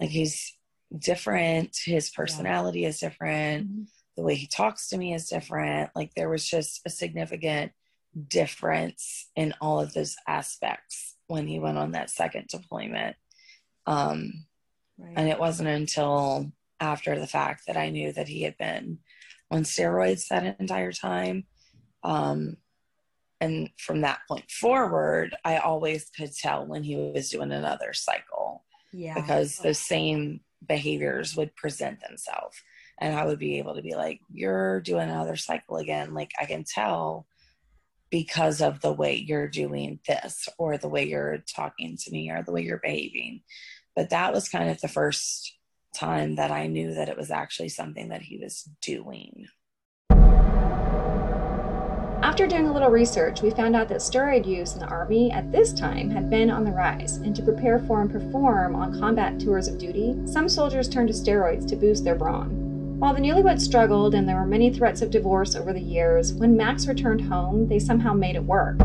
Like 0.00 0.10
he's 0.10 0.52
different. 0.96 1.76
His 1.84 2.10
personality 2.10 2.84
is 2.84 2.98
different. 2.98 3.88
The 4.16 4.22
way 4.22 4.34
he 4.34 4.46
talks 4.46 4.88
to 4.88 4.98
me 4.98 5.14
is 5.14 5.28
different. 5.28 5.90
Like 5.94 6.14
there 6.14 6.28
was 6.28 6.46
just 6.46 6.80
a 6.86 6.90
significant 6.90 7.72
difference 8.28 9.28
in 9.36 9.54
all 9.60 9.80
of 9.80 9.92
those 9.92 10.16
aspects 10.26 11.16
when 11.26 11.46
he 11.46 11.58
went 11.58 11.78
on 11.78 11.92
that 11.92 12.10
second 12.10 12.48
deployment. 12.48 13.16
Um, 13.86 14.46
Right. 14.98 15.12
and 15.16 15.28
it 15.28 15.38
wasn't 15.38 15.68
until 15.68 16.50
after 16.80 17.18
the 17.18 17.26
fact 17.26 17.66
that 17.66 17.76
I 17.76 17.90
knew 17.90 18.12
that 18.12 18.28
he 18.28 18.42
had 18.42 18.56
been 18.56 18.98
on 19.50 19.62
steroids 19.62 20.28
that 20.28 20.58
entire 20.58 20.92
time. 20.92 21.44
Um, 22.02 22.56
and 23.40 23.68
from 23.78 24.00
that 24.00 24.20
point 24.26 24.50
forward, 24.50 25.36
I 25.44 25.58
always 25.58 26.10
could 26.16 26.34
tell 26.34 26.66
when 26.66 26.82
he 26.82 26.96
was 26.96 27.28
doing 27.28 27.52
another 27.52 27.92
cycle 27.92 28.64
yeah. 28.92 29.14
because 29.14 29.58
those 29.58 29.78
same 29.78 30.40
behaviors 30.66 31.36
would 31.36 31.54
present 31.56 32.00
themselves. 32.00 32.56
And 32.98 33.14
I 33.14 33.24
would 33.26 33.38
be 33.38 33.58
able 33.58 33.74
to 33.74 33.82
be 33.82 33.94
like, 33.94 34.20
You're 34.32 34.80
doing 34.80 35.08
another 35.08 35.36
cycle 35.36 35.76
again. 35.76 36.14
Like, 36.14 36.32
I 36.40 36.46
can 36.46 36.64
tell 36.64 37.26
because 38.10 38.60
of 38.60 38.80
the 38.80 38.92
way 38.92 39.14
you're 39.16 39.48
doing 39.48 39.98
this, 40.06 40.48
or 40.58 40.78
the 40.78 40.88
way 40.88 41.04
you're 41.04 41.38
talking 41.54 41.96
to 41.96 42.10
me, 42.10 42.30
or 42.30 42.42
the 42.42 42.52
way 42.52 42.62
you're 42.62 42.78
behaving. 42.78 43.42
But 43.94 44.10
that 44.10 44.32
was 44.32 44.48
kind 44.48 44.70
of 44.70 44.80
the 44.80 44.88
first 44.88 45.56
time 45.94 46.36
that 46.36 46.50
I 46.50 46.66
knew 46.66 46.94
that 46.94 47.08
it 47.08 47.16
was 47.16 47.30
actually 47.30 47.70
something 47.70 48.10
that 48.10 48.22
he 48.22 48.38
was 48.38 48.68
doing. 48.82 49.46
After 52.22 52.46
doing 52.46 52.66
a 52.66 52.72
little 52.72 52.90
research, 52.90 53.40
we 53.42 53.50
found 53.50 53.76
out 53.76 53.88
that 53.88 53.98
steroid 53.98 54.46
use 54.46 54.74
in 54.74 54.80
the 54.80 54.86
Army 54.86 55.30
at 55.30 55.52
this 55.52 55.72
time 55.72 56.10
had 56.10 56.28
been 56.28 56.50
on 56.50 56.64
the 56.64 56.72
rise, 56.72 57.18
and 57.18 57.34
to 57.36 57.42
prepare 57.42 57.78
for 57.78 58.00
and 58.00 58.10
perform 58.10 58.74
on 58.74 58.98
combat 58.98 59.38
tours 59.38 59.68
of 59.68 59.78
duty, 59.78 60.16
some 60.26 60.48
soldiers 60.48 60.88
turned 60.88 61.08
to 61.08 61.14
steroids 61.14 61.68
to 61.68 61.76
boost 61.76 62.04
their 62.04 62.14
brawn. 62.14 62.65
While 62.98 63.12
the 63.12 63.20
newlyweds 63.20 63.60
struggled 63.60 64.14
and 64.14 64.26
there 64.26 64.36
were 64.36 64.46
many 64.46 64.72
threats 64.72 65.02
of 65.02 65.10
divorce 65.10 65.54
over 65.54 65.74
the 65.74 65.80
years, 65.80 66.32
when 66.32 66.56
Max 66.56 66.86
returned 66.86 67.20
home, 67.20 67.68
they 67.68 67.78
somehow 67.78 68.14
made 68.14 68.36
it 68.36 68.42
work. 68.42 68.80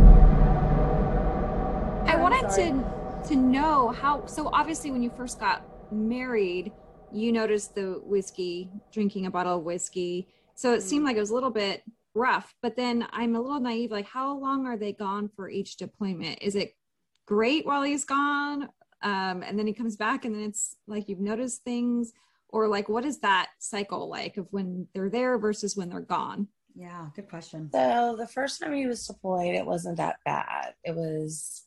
I 2.05 2.17
wanted 2.17 2.49
to 2.55 2.83
to 3.29 3.35
know 3.37 3.87
how. 3.89 4.25
So 4.25 4.49
obviously, 4.51 4.91
when 4.91 5.01
you 5.01 5.11
first 5.15 5.39
got 5.39 5.63
married, 5.93 6.73
you 7.13 7.31
noticed 7.31 7.73
the 7.73 8.01
whiskey, 8.03 8.69
drinking 8.91 9.27
a 9.27 9.31
bottle 9.31 9.59
of 9.59 9.63
whiskey. 9.63 10.27
So 10.55 10.73
it 10.73 10.81
seemed 10.81 11.05
like 11.05 11.15
it 11.15 11.21
was 11.21 11.29
a 11.29 11.33
little 11.33 11.49
bit 11.49 11.81
rough. 12.13 12.53
But 12.61 12.75
then 12.75 13.07
I'm 13.13 13.37
a 13.37 13.41
little 13.41 13.61
naive. 13.61 13.91
Like, 13.91 14.07
how 14.07 14.37
long 14.37 14.67
are 14.67 14.75
they 14.75 14.91
gone 14.91 15.29
for 15.37 15.49
each 15.49 15.77
deployment? 15.77 16.39
Is 16.41 16.55
it 16.55 16.75
great 17.27 17.65
while 17.65 17.83
he's 17.83 18.03
gone, 18.03 18.63
um, 19.03 19.41
and 19.41 19.57
then 19.57 19.67
he 19.67 19.73
comes 19.73 19.95
back, 19.95 20.25
and 20.25 20.35
then 20.35 20.43
it's 20.43 20.75
like 20.85 21.07
you've 21.07 21.21
noticed 21.21 21.63
things, 21.63 22.11
or 22.51 22.67
like 22.67 22.89
what 22.89 23.05
is 23.05 23.19
that 23.19 23.49
cycle 23.59 24.09
like 24.09 24.37
of 24.37 24.47
when 24.51 24.87
they're 24.93 25.09
there 25.09 25.37
versus 25.37 25.75
when 25.75 25.89
they're 25.89 26.01
gone? 26.01 26.47
yeah. 26.75 27.07
Good 27.15 27.29
question. 27.29 27.69
So 27.73 28.15
the 28.17 28.27
first 28.27 28.61
time 28.61 28.73
he 28.73 28.87
was 28.87 29.05
deployed, 29.05 29.55
it 29.55 29.65
wasn't 29.65 29.97
that 29.97 30.17
bad. 30.25 30.73
It 30.83 30.95
was, 30.95 31.63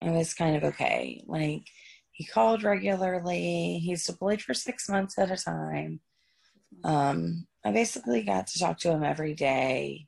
it 0.00 0.10
was 0.10 0.34
kind 0.34 0.56
of 0.56 0.64
okay. 0.64 1.22
Like 1.26 1.64
he 2.12 2.24
called 2.24 2.62
regularly. 2.62 3.80
He's 3.84 4.06
deployed 4.06 4.40
for 4.40 4.54
six 4.54 4.88
months 4.88 5.18
at 5.18 5.30
a 5.30 5.36
time. 5.36 6.00
Um, 6.84 7.46
I 7.64 7.72
basically 7.72 8.22
got 8.22 8.46
to 8.48 8.58
talk 8.58 8.78
to 8.78 8.90
him 8.90 9.04
every 9.04 9.34
day. 9.34 10.06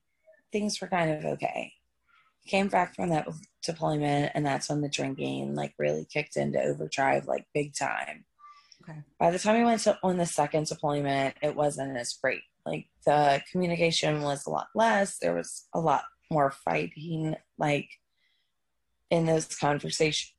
Things 0.52 0.80
were 0.80 0.88
kind 0.88 1.10
of 1.10 1.24
okay. 1.32 1.72
He 2.40 2.50
came 2.50 2.68
back 2.68 2.94
from 2.94 3.10
that 3.10 3.28
deployment, 3.64 4.32
and 4.34 4.46
that's 4.46 4.68
when 4.68 4.80
the 4.80 4.88
drinking 4.88 5.54
like 5.54 5.74
really 5.78 6.04
kicked 6.04 6.36
into 6.36 6.62
overdrive, 6.62 7.26
like 7.26 7.46
big 7.52 7.74
time. 7.74 8.24
Okay. 8.88 8.98
By 9.18 9.30
the 9.30 9.38
time 9.38 9.58
we 9.58 9.64
went 9.64 9.80
to 9.82 9.98
on 10.02 10.16
the 10.16 10.26
second 10.26 10.66
deployment, 10.66 11.34
it 11.42 11.56
wasn't 11.56 11.96
as 11.96 12.12
great. 12.12 12.42
Like 12.64 12.86
the 13.04 13.42
communication 13.50 14.22
was 14.22 14.46
a 14.46 14.50
lot 14.50 14.68
less. 14.74 15.18
There 15.18 15.34
was 15.34 15.66
a 15.72 15.80
lot 15.80 16.04
more 16.30 16.50
fighting, 16.50 17.36
like 17.58 17.88
in 19.10 19.26
those 19.26 19.46
conversations. 19.46 20.32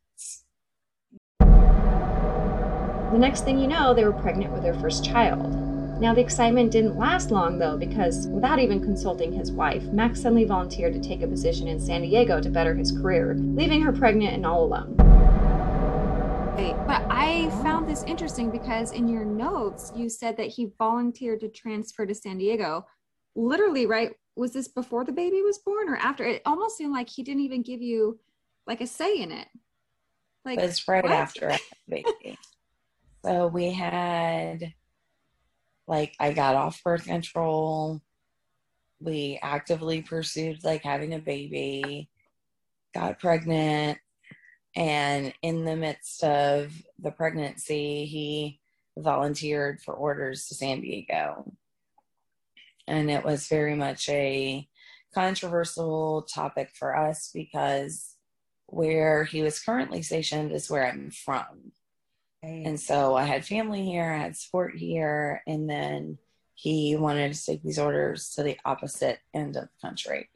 The 1.39 3.17
next 3.17 3.43
thing 3.43 3.59
you 3.59 3.67
know, 3.67 3.93
they 3.93 4.03
were 4.03 4.13
pregnant 4.13 4.53
with 4.53 4.63
their 4.63 4.73
first 4.75 5.03
child. 5.03 5.53
Now, 5.99 6.13
the 6.13 6.21
excitement 6.21 6.71
didn't 6.71 6.97
last 6.97 7.31
long 7.31 7.57
though, 7.57 7.77
because 7.77 8.27
without 8.27 8.59
even 8.59 8.81
consulting 8.81 9.33
his 9.33 9.51
wife, 9.51 9.83
Max 9.85 10.21
suddenly 10.21 10.45
volunteered 10.45 10.93
to 10.93 11.01
take 11.01 11.21
a 11.21 11.27
position 11.27 11.67
in 11.67 11.79
San 11.79 12.01
Diego 12.01 12.39
to 12.39 12.49
better 12.49 12.75
his 12.75 12.91
career, 12.91 13.35
leaving 13.37 13.81
her 13.81 13.91
pregnant 13.91 14.35
and 14.35 14.45
all 14.45 14.63
alone. 14.63 15.16
But 16.57 17.05
I 17.11 17.51
found 17.61 17.87
this 17.87 18.03
interesting 18.05 18.49
because 18.49 18.91
in 18.91 19.07
your 19.07 19.23
notes, 19.23 19.91
you 19.95 20.09
said 20.09 20.35
that 20.37 20.47
he 20.47 20.71
volunteered 20.79 21.39
to 21.41 21.49
transfer 21.49 22.03
to 22.07 22.15
San 22.15 22.39
Diego. 22.39 22.83
Literally, 23.35 23.85
right? 23.85 24.13
Was 24.35 24.53
this 24.53 24.67
before 24.67 25.05
the 25.05 25.11
baby 25.11 25.43
was 25.43 25.59
born 25.59 25.87
or 25.87 25.97
after? 25.97 26.23
It 26.23 26.41
almost 26.47 26.75
seemed 26.75 26.93
like 26.93 27.09
he 27.09 27.21
didn't 27.21 27.43
even 27.43 27.61
give 27.61 27.83
you 27.83 28.19
like 28.65 28.81
a 28.81 28.87
say 28.87 29.19
in 29.19 29.31
it. 29.31 29.47
Like, 30.45 30.57
It 30.57 30.63
was 30.63 30.87
right 30.87 31.03
what? 31.03 31.13
after 31.13 31.49
the 31.49 31.59
baby. 31.87 32.37
So 33.25 33.47
we 33.47 33.71
had, 33.73 34.73
like, 35.85 36.15
I 36.19 36.31
got 36.33 36.55
off 36.55 36.81
birth 36.83 37.05
control. 37.05 38.01
We 38.99 39.37
actively 39.43 40.01
pursued, 40.01 40.63
like, 40.63 40.83
having 40.83 41.13
a 41.13 41.19
baby, 41.19 42.09
got 42.93 43.19
pregnant. 43.19 43.97
And 44.77 45.33
in 45.41 45.65
the 45.65 45.75
midst 45.75 46.23
of 46.23 46.71
the 46.99 47.09
pregnancy, 47.09 48.05
he 48.05 48.59
volunteered 48.95 49.81
for 49.81 49.95
orders 49.95 50.47
to 50.47 50.55
San 50.55 50.81
Diego. 50.81 51.51
And 52.87 53.09
it 53.09 53.25
was 53.25 53.47
very 53.47 53.73
much 53.73 54.07
a 54.07 54.67
controversial 55.15 56.21
topic 56.21 56.69
for 56.75 56.95
us 56.95 57.31
because 57.33 58.13
where 58.67 59.23
he 59.23 59.41
was 59.41 59.59
currently 59.59 60.03
stationed 60.03 60.51
is 60.51 60.69
where 60.69 60.87
I'm 60.87 61.09
from. 61.09 61.71
And 62.43 62.79
so 62.79 63.15
I 63.15 63.23
had 63.23 63.45
family 63.45 63.83
here, 63.83 64.13
I 64.13 64.19
had 64.19 64.37
support 64.37 64.75
here, 64.75 65.41
and 65.47 65.67
then 65.67 66.19
he 66.53 66.95
wanted 66.95 67.33
to 67.33 67.45
take 67.45 67.63
these 67.63 67.79
orders 67.79 68.29
to 68.35 68.43
the 68.43 68.57
opposite 68.63 69.19
end 69.33 69.57
of 69.57 69.63
the 69.63 69.87
country. 69.87 70.29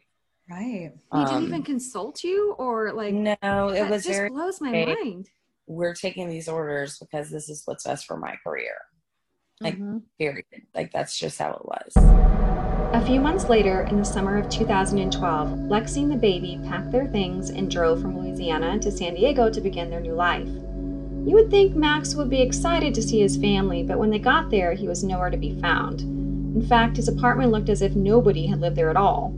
Right. 0.51 0.91
He 1.13 1.20
didn't 1.25 1.36
Um, 1.38 1.43
even 1.46 1.63
consult 1.63 2.24
you 2.24 2.53
or 2.58 2.91
like 2.93 3.13
No, 3.13 3.36
it 3.70 3.89
was 3.89 4.03
just 4.03 4.17
very, 4.17 4.29
blows 4.29 4.62
my 4.62 4.72
vague. 4.72 4.88
mind. 5.00 5.29
we're 5.67 5.93
taking 5.93 6.27
these 6.27 6.50
orders 6.50 7.00
because 7.00 7.29
this 7.29 7.48
is 7.48 7.62
what's 7.65 7.86
best 7.86 8.05
for 8.05 8.17
my 8.17 8.36
career. 8.43 8.74
Like, 9.62 9.77
Mhm. 9.79 10.01
period. 10.20 10.43
Like, 10.75 10.91
that's 10.91 11.17
just 11.17 11.39
how 11.39 11.51
it 11.53 11.65
was. 11.65 11.93
A 12.93 13.05
few 13.05 13.22
months 13.22 13.48
later, 13.48 13.84
in 13.84 13.96
the 13.98 14.03
summer 14.03 14.38
of 14.38 14.50
2012, 14.50 15.48
Lexi 15.70 16.03
and 16.03 16.12
the 16.12 16.17
baby 16.17 16.60
packed 16.65 16.91
their 16.91 17.08
things 17.08 17.50
and 17.51 17.72
drove 17.72 18.01
from 18.01 18.20
Louisiana 18.20 18.79
to 18.79 18.91
San 18.91 19.13
Diego 19.13 19.50
to 19.50 19.62
begin 19.62 19.89
their 19.89 20.01
new 20.01 20.13
life. 20.13 20.48
You 20.48 21.36
would 21.36 21.50
think 21.51 21.74
Max 21.75 22.15
would 22.15 22.29
be 22.29 22.41
excited 22.41 22.93
to 22.96 23.01
see 23.01 23.22
his 23.22 23.38
family, 23.38 23.81
but 23.84 23.98
when 24.00 24.10
they 24.10 24.20
got 24.20 24.50
there, 24.50 24.74
he 24.74 24.88
was 24.89 25.03
nowhere 25.05 25.29
to 25.29 25.38
be 25.38 25.58
found. 25.62 26.01
In 26.01 26.62
fact, 26.67 26.98
his 26.98 27.08
apartment 27.08 27.51
looked 27.51 27.70
as 27.70 27.81
if 27.81 27.96
nobody 27.96 28.48
had 28.48 28.60
lived 28.60 28.75
there 28.75 28.89
at 28.89 28.98
all. 28.98 29.34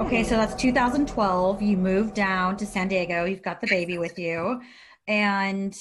Okay, 0.00 0.24
so 0.24 0.36
that's 0.36 0.54
2012. 0.60 1.62
You 1.62 1.76
moved 1.76 2.14
down 2.14 2.56
to 2.58 2.66
San 2.66 2.88
Diego. 2.88 3.24
You've 3.24 3.42
got 3.42 3.60
the 3.60 3.66
baby 3.66 3.98
with 3.98 4.18
you, 4.18 4.60
and 5.06 5.74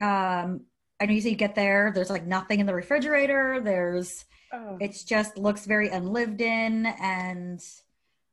um, 0.00 0.62
I 1.00 1.06
know 1.06 1.12
you 1.12 1.20
say 1.20 1.30
you 1.30 1.36
get 1.36 1.54
there, 1.54 1.92
there's 1.94 2.10
like 2.10 2.26
nothing 2.26 2.60
in 2.60 2.66
the 2.66 2.74
refrigerator. 2.74 3.60
There's, 3.60 4.24
Oh. 4.52 4.78
it's 4.80 5.02
just 5.02 5.36
looks 5.36 5.66
very 5.66 5.88
unlived 5.88 6.40
in. 6.40 6.86
And 6.86 7.60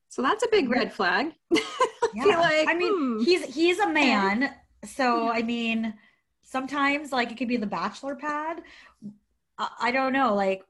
So 0.10 0.22
that's 0.22 0.44
a 0.44 0.48
big 0.50 0.70
red 0.70 0.94
flag. 0.94 1.34
yeah, 1.52 2.24
feel 2.24 2.40
like, 2.40 2.68
I 2.70 2.76
mean, 2.76 2.94
hmm. 2.94 3.24
he's, 3.24 3.44
he's 3.54 3.80
a 3.80 3.90
man. 3.90 4.54
So, 4.86 5.30
I 5.30 5.42
mean, 5.42 5.94
sometimes 6.44 7.12
like 7.12 7.32
it 7.32 7.38
could 7.38 7.48
be 7.48 7.58
the 7.58 7.66
bachelor 7.66 8.16
pad. 8.16 8.62
I, 9.58 9.70
I 9.82 9.92
don't 9.92 10.14
know. 10.14 10.36
Like, 10.36 10.64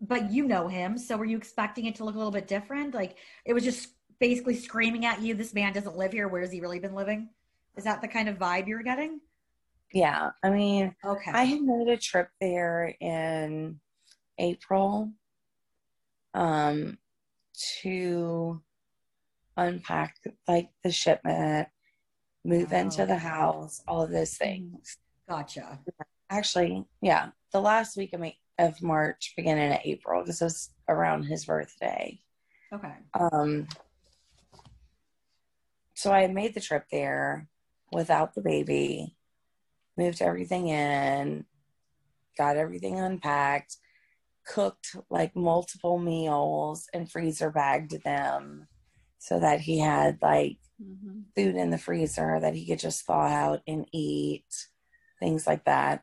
but 0.00 0.30
you 0.32 0.44
know 0.46 0.68
him. 0.68 0.98
So 0.98 1.16
were 1.16 1.24
you 1.24 1.36
expecting 1.36 1.86
it 1.86 1.94
to 1.96 2.04
look 2.04 2.14
a 2.14 2.18
little 2.18 2.32
bit 2.32 2.48
different? 2.48 2.94
Like 2.94 3.16
it 3.44 3.52
was 3.52 3.64
just 3.64 3.88
basically 4.20 4.56
screaming 4.56 5.04
at 5.06 5.20
you, 5.20 5.34
this 5.34 5.54
man 5.54 5.72
doesn't 5.72 5.96
live 5.96 6.12
here. 6.12 6.28
Where 6.28 6.42
has 6.42 6.52
he 6.52 6.60
really 6.60 6.78
been 6.78 6.94
living? 6.94 7.28
Is 7.76 7.84
that 7.84 8.00
the 8.00 8.08
kind 8.08 8.28
of 8.28 8.38
vibe 8.38 8.66
you're 8.68 8.82
getting? 8.82 9.20
Yeah. 9.92 10.30
I 10.42 10.50
mean, 10.50 10.94
Okay. 11.04 11.30
I 11.32 11.44
had 11.44 11.62
made 11.62 11.88
a 11.88 11.96
trip 11.96 12.28
there 12.40 12.94
in 13.00 13.80
April 14.38 15.12
um 16.34 16.98
to 17.80 18.60
unpack 19.56 20.16
like 20.48 20.70
the 20.82 20.90
shipment, 20.90 21.68
move 22.44 22.72
into 22.72 23.06
the 23.06 23.14
Oh. 23.14 23.18
house, 23.18 23.82
all 23.86 24.02
of 24.02 24.10
those 24.10 24.36
things. 24.36 24.98
gotcha. 25.28 25.78
Actually, 26.28 26.84
yeah, 27.00 27.30
the 27.52 27.60
last 27.60 27.96
week 27.96 28.12
of, 28.14 28.20
Ma- 28.20 28.30
of 28.58 28.80
March, 28.82 29.34
beginning 29.36 29.72
of 29.72 29.80
April, 29.84 30.22
because 30.22 30.40
it 30.40 30.44
was 30.44 30.70
around 30.88 31.24
his 31.24 31.44
birthday. 31.44 32.18
Okay. 32.72 32.94
Um, 33.14 33.66
so 35.94 36.12
I 36.12 36.26
made 36.26 36.54
the 36.54 36.60
trip 36.60 36.86
there 36.90 37.48
without 37.92 38.34
the 38.34 38.42
baby, 38.42 39.16
moved 39.96 40.20
everything 40.20 40.68
in, 40.68 41.44
got 42.36 42.56
everything 42.56 42.98
unpacked, 42.98 43.76
cooked 44.46 44.96
like 45.10 45.34
multiple 45.34 45.98
meals 45.98 46.88
and 46.92 47.10
freezer 47.10 47.50
bagged 47.50 48.02
them 48.04 48.68
so 49.18 49.40
that 49.40 49.60
he 49.60 49.78
had 49.78 50.18
like 50.20 50.58
Mhm. 50.82 51.24
food 51.34 51.54
in 51.54 51.70
the 51.70 51.78
freezer 51.78 52.40
that 52.40 52.54
he 52.54 52.66
could 52.66 52.80
just 52.80 53.06
thaw 53.06 53.26
out 53.26 53.62
and 53.66 53.88
eat, 53.92 54.68
things 55.20 55.46
like 55.46 55.64
that. 55.64 56.02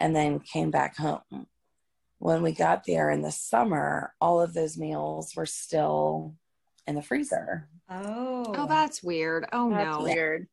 And 0.00 0.14
then 0.14 0.40
came 0.40 0.70
back 0.70 0.96
home. 0.96 1.46
When 2.18 2.42
we 2.42 2.52
got 2.52 2.84
there 2.86 3.10
in 3.10 3.22
the 3.22 3.30
summer, 3.32 4.14
all 4.20 4.40
of 4.40 4.54
those 4.54 4.78
meals 4.78 5.34
were 5.36 5.46
still 5.46 6.34
in 6.86 6.94
the 6.94 7.02
freezer. 7.02 7.68
Oh. 7.90 8.44
Oh, 8.56 8.66
that's 8.66 9.02
weird. 9.02 9.46
Oh 9.52 9.70
That's 9.70 9.98
no. 9.98 10.04
weird. 10.04 10.46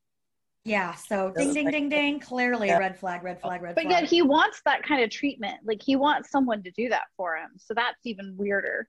yeah. 0.64 0.94
So 0.94 1.32
ding, 1.36 1.54
ding, 1.54 1.70
ding, 1.70 1.88
ding. 1.88 2.20
Clearly, 2.20 2.68
Yeah. 2.68 2.78
red 2.78 2.98
flag, 2.98 3.22
red 3.22 3.40
flag, 3.40 3.62
red 3.62 3.74
But 3.74 3.82
flag. 3.84 3.94
But 3.94 4.00
yet 4.02 4.10
he 4.10 4.22
wants 4.22 4.60
that 4.66 4.82
kind 4.82 5.02
of 5.02 5.08
treatment. 5.10 5.56
Like 5.64 5.80
he 5.82 5.96
wants 5.96 6.30
someone 6.30 6.62
to 6.64 6.70
do 6.72 6.88
that 6.90 7.04
for 7.16 7.36
him. 7.36 7.50
So 7.56 7.72
that's 7.74 8.04
even 8.04 8.34
weirder. 8.36 8.88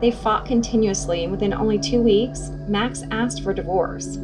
They 0.00 0.12
fought 0.12 0.46
continuously, 0.46 1.24
and 1.24 1.32
within 1.32 1.52
only 1.52 1.76
two 1.76 2.00
weeks, 2.00 2.50
Max 2.68 3.02
asked 3.10 3.42
for 3.42 3.52
divorce. 3.52 4.14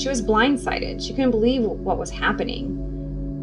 She 0.00 0.08
was 0.08 0.22
blindsided. 0.22 1.04
She 1.04 1.10
couldn't 1.12 1.32
believe 1.32 1.62
what 1.64 1.98
was 1.98 2.10
happening. 2.10 2.80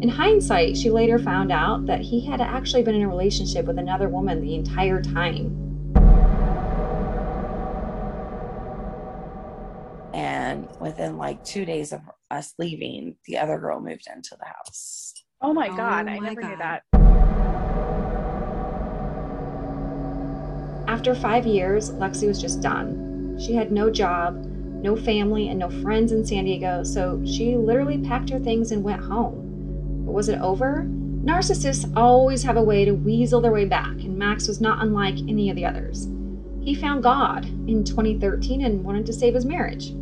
In 0.02 0.08
hindsight, 0.08 0.76
she 0.76 0.90
later 0.90 1.16
found 1.16 1.52
out 1.52 1.86
that 1.86 2.00
he 2.00 2.26
had 2.26 2.40
actually 2.40 2.82
been 2.82 2.96
in 2.96 3.02
a 3.02 3.08
relationship 3.08 3.66
with 3.66 3.78
another 3.78 4.08
woman 4.08 4.40
the 4.40 4.56
entire 4.56 5.00
time. 5.00 5.56
And 10.12 10.66
within 10.80 11.18
like 11.18 11.44
two 11.44 11.64
days 11.64 11.92
of 11.92 12.00
us 12.32 12.52
leaving, 12.58 13.14
the 13.26 13.38
other 13.38 13.60
girl 13.60 13.80
moved 13.80 14.08
into 14.12 14.36
the 14.36 14.46
house. 14.46 15.14
Oh 15.40 15.54
my 15.54 15.68
Oh 15.68 15.76
god, 15.76 16.08
I 16.08 16.18
my 16.18 16.18
never 16.18 16.42
knew 16.42 16.56
that. 16.56 16.82
After 20.88 21.14
five 21.14 21.46
years, 21.46 21.92
Lexi 21.92 22.26
was 22.26 22.40
just 22.40 22.60
done. 22.60 23.38
She 23.40 23.54
had 23.54 23.70
no 23.70 23.88
job, 23.88 24.34
no 24.34 24.96
family, 24.96 25.48
and 25.48 25.60
no 25.60 25.70
friends 25.70 26.10
in 26.10 26.26
San 26.26 26.46
Diego, 26.46 26.82
so 26.82 27.22
she 27.24 27.56
literally 27.56 27.98
packed 27.98 28.30
her 28.30 28.40
things 28.40 28.72
and 28.72 28.82
went 28.82 29.00
home. 29.00 29.51
Was 30.12 30.28
it 30.28 30.40
over? 30.40 30.86
Narcissists 31.24 31.90
always 31.96 32.42
have 32.42 32.58
a 32.58 32.62
way 32.62 32.84
to 32.84 32.92
weasel 32.92 33.40
their 33.40 33.50
way 33.50 33.64
back, 33.64 33.92
and 33.92 34.18
Max 34.18 34.46
was 34.46 34.60
not 34.60 34.82
unlike 34.82 35.16
any 35.26 35.48
of 35.48 35.56
the 35.56 35.64
others. 35.64 36.06
He 36.60 36.74
found 36.74 37.02
God 37.02 37.46
in 37.46 37.82
2013 37.82 38.62
and 38.62 38.84
wanted 38.84 39.06
to 39.06 39.12
save 39.14 39.32
his 39.34 39.46
marriage. 39.46 39.92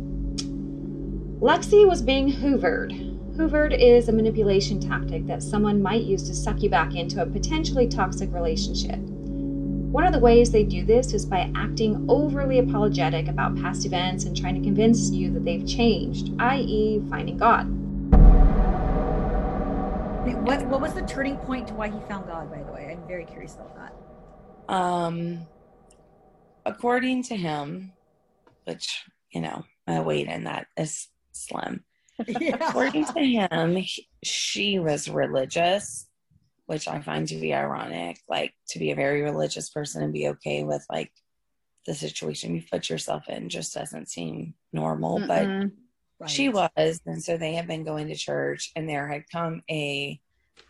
Lexi 1.39 1.87
was 1.87 2.01
being 2.01 2.29
hoovered. 2.29 2.91
Hoovered 3.37 3.73
is 3.79 4.09
a 4.09 4.11
manipulation 4.11 4.81
tactic 4.81 5.25
that 5.27 5.41
someone 5.41 5.81
might 5.81 6.03
use 6.03 6.23
to 6.23 6.35
suck 6.35 6.61
you 6.61 6.69
back 6.69 6.93
into 6.93 7.21
a 7.21 7.25
potentially 7.25 7.87
toxic 7.87 8.33
relationship. 8.33 8.99
One 8.99 10.05
of 10.05 10.11
the 10.11 10.19
ways 10.19 10.51
they 10.51 10.65
do 10.65 10.83
this 10.83 11.13
is 11.13 11.25
by 11.25 11.49
acting 11.55 12.05
overly 12.09 12.59
apologetic 12.59 13.29
about 13.29 13.55
past 13.55 13.85
events 13.85 14.25
and 14.25 14.35
trying 14.35 14.55
to 14.55 14.61
convince 14.61 15.09
you 15.09 15.31
that 15.31 15.45
they've 15.45 15.65
changed, 15.65 16.33
i.e., 16.39 17.01
finding 17.09 17.37
God. 17.37 17.80
Wait, 20.25 20.37
what, 20.37 20.65
what 20.67 20.81
was 20.81 20.93
the 20.93 21.01
turning 21.01 21.37
point 21.37 21.67
to 21.67 21.73
why 21.73 21.87
he 21.87 21.99
found 22.07 22.27
God, 22.27 22.49
by 22.51 22.61
the 22.63 22.71
way? 22.71 22.89
I'm 22.91 23.07
very 23.07 23.25
curious 23.25 23.55
about 23.55 23.75
that. 23.75 24.73
Um, 24.73 25.47
according 26.65 27.23
to 27.23 27.35
him, 27.35 27.93
which, 28.65 29.03
you 29.33 29.41
know, 29.41 29.63
my 29.87 30.01
weight 30.01 30.27
in 30.27 30.43
that 30.43 30.67
is 30.77 31.07
slim. 31.31 31.83
According 32.53 33.05
to 33.05 33.19
him, 33.19 33.75
he- 33.77 34.07
she 34.23 34.77
was 34.77 35.09
religious, 35.09 36.07
which 36.67 36.87
I 36.87 37.01
find 37.01 37.27
to 37.29 37.35
be 37.39 37.53
ironic. 37.53 38.19
Like 38.29 38.53
to 38.69 38.79
be 38.79 38.91
a 38.91 38.95
very 38.95 39.23
religious 39.23 39.69
person 39.69 40.03
and 40.03 40.13
be 40.13 40.27
okay 40.29 40.63
with 40.63 40.85
like 40.89 41.11
the 41.87 41.95
situation 41.95 42.55
you 42.55 42.61
put 42.71 42.89
yourself 42.89 43.27
in 43.27 43.49
just 43.49 43.73
doesn't 43.73 44.09
seem 44.09 44.53
normal. 44.71 45.19
But 45.19 45.47
Mm-mm. 45.47 45.71
Right. 46.21 46.29
she 46.29 46.49
was, 46.49 47.01
and 47.05 47.23
so 47.23 47.35
they 47.35 47.53
had 47.53 47.67
been 47.67 47.83
going 47.83 48.07
to 48.09 48.15
church, 48.15 48.71
and 48.75 48.87
there 48.87 49.07
had 49.07 49.29
come 49.31 49.63
a 49.69 50.21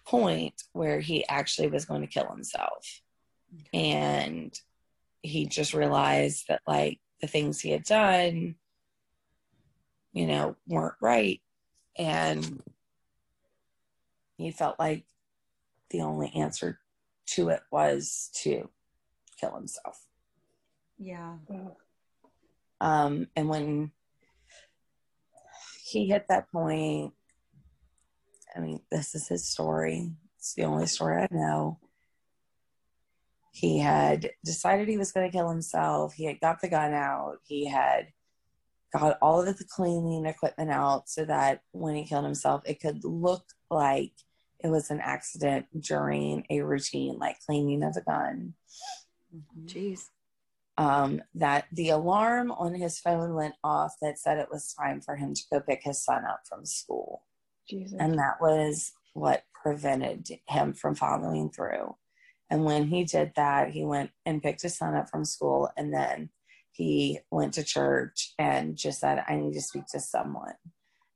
point 0.05 0.63
where 0.71 1.01
he 1.01 1.27
actually 1.27 1.67
was 1.67 1.83
going 1.83 2.01
to 2.01 2.07
kill 2.07 2.29
himself. 2.29 3.01
And 3.73 4.57
he 5.21 5.45
just 5.45 5.73
realized 5.73 6.45
that, 6.47 6.61
like, 6.65 6.99
the 7.19 7.27
things 7.27 7.59
he 7.59 7.71
had 7.71 7.83
done, 7.83 8.55
you 10.13 10.25
know, 10.25 10.55
weren't 10.67 10.95
right. 11.01 11.41
And 11.97 12.63
he 14.37 14.51
felt 14.51 14.79
like 14.79 15.03
the 15.89 16.01
only 16.01 16.31
answer 16.33 16.79
to 17.27 17.49
it 17.49 17.61
was 17.71 18.29
to 18.35 18.69
kill 19.37 19.53
himself. 19.53 20.05
Yeah. 20.97 21.35
Um, 22.79 23.27
and 23.35 23.49
when 23.49 23.91
he 25.91 26.07
hit 26.07 26.25
that 26.29 26.51
point, 26.51 27.13
I 28.55 28.59
mean, 28.59 28.81
this 28.91 29.15
is 29.15 29.27
his 29.27 29.47
story. 29.47 30.11
It's 30.37 30.53
the 30.53 30.63
only 30.63 30.87
story 30.87 31.21
I 31.21 31.27
know. 31.31 31.79
He 33.53 33.79
had 33.79 34.31
decided 34.45 34.87
he 34.87 34.97
was 34.97 35.11
going 35.11 35.29
to 35.29 35.37
kill 35.37 35.49
himself. 35.49 36.13
He 36.13 36.25
had 36.25 36.39
got 36.39 36.61
the 36.61 36.69
gun 36.69 36.93
out. 36.93 37.37
He 37.43 37.67
had 37.67 38.07
got 38.93 39.17
all 39.21 39.41
of 39.41 39.57
the 39.57 39.65
cleaning 39.65 40.25
equipment 40.25 40.71
out 40.71 41.09
so 41.09 41.25
that 41.25 41.61
when 41.71 41.95
he 41.95 42.05
killed 42.05 42.25
himself, 42.25 42.61
it 42.65 42.81
could 42.81 43.03
look 43.03 43.43
like 43.69 44.13
it 44.63 44.69
was 44.69 44.89
an 44.89 44.99
accident 45.01 45.65
during 45.79 46.45
a 46.49 46.61
routine, 46.61 47.17
like 47.17 47.39
cleaning 47.45 47.83
of 47.83 47.93
the 47.93 48.01
gun 48.01 48.53
mm-hmm. 49.35 49.65
Jeez. 49.65 50.09
Um, 50.81 51.21
that 51.35 51.65
the 51.71 51.89
alarm 51.89 52.51
on 52.51 52.73
his 52.73 52.99
phone 52.99 53.35
went 53.35 53.53
off 53.63 53.93
that 54.01 54.17
said 54.17 54.39
it 54.39 54.49
was 54.51 54.73
time 54.73 54.99
for 54.99 55.15
him 55.15 55.35
to 55.35 55.41
go 55.51 55.59
pick 55.59 55.83
his 55.83 56.03
son 56.03 56.23
up 56.25 56.41
from 56.49 56.65
school. 56.65 57.21
Jesus. 57.69 57.97
And 57.99 58.17
that 58.17 58.41
was 58.41 58.91
what 59.13 59.43
prevented 59.53 60.27
him 60.47 60.73
from 60.73 60.95
following 60.95 61.51
through. 61.51 61.95
And 62.49 62.65
when 62.65 62.87
he 62.87 63.03
did 63.03 63.33
that, 63.35 63.69
he 63.69 63.85
went 63.85 64.09
and 64.25 64.41
picked 64.41 64.63
his 64.63 64.75
son 64.75 64.95
up 64.95 65.07
from 65.07 65.23
school 65.23 65.69
and 65.77 65.93
then 65.93 66.29
he 66.71 67.19
went 67.29 67.53
to 67.53 67.63
church 67.63 68.33
and 68.39 68.75
just 68.75 69.01
said, 69.01 69.23
I 69.27 69.35
need 69.35 69.53
to 69.53 69.61
speak 69.61 69.85
to 69.91 69.99
someone. 69.99 70.55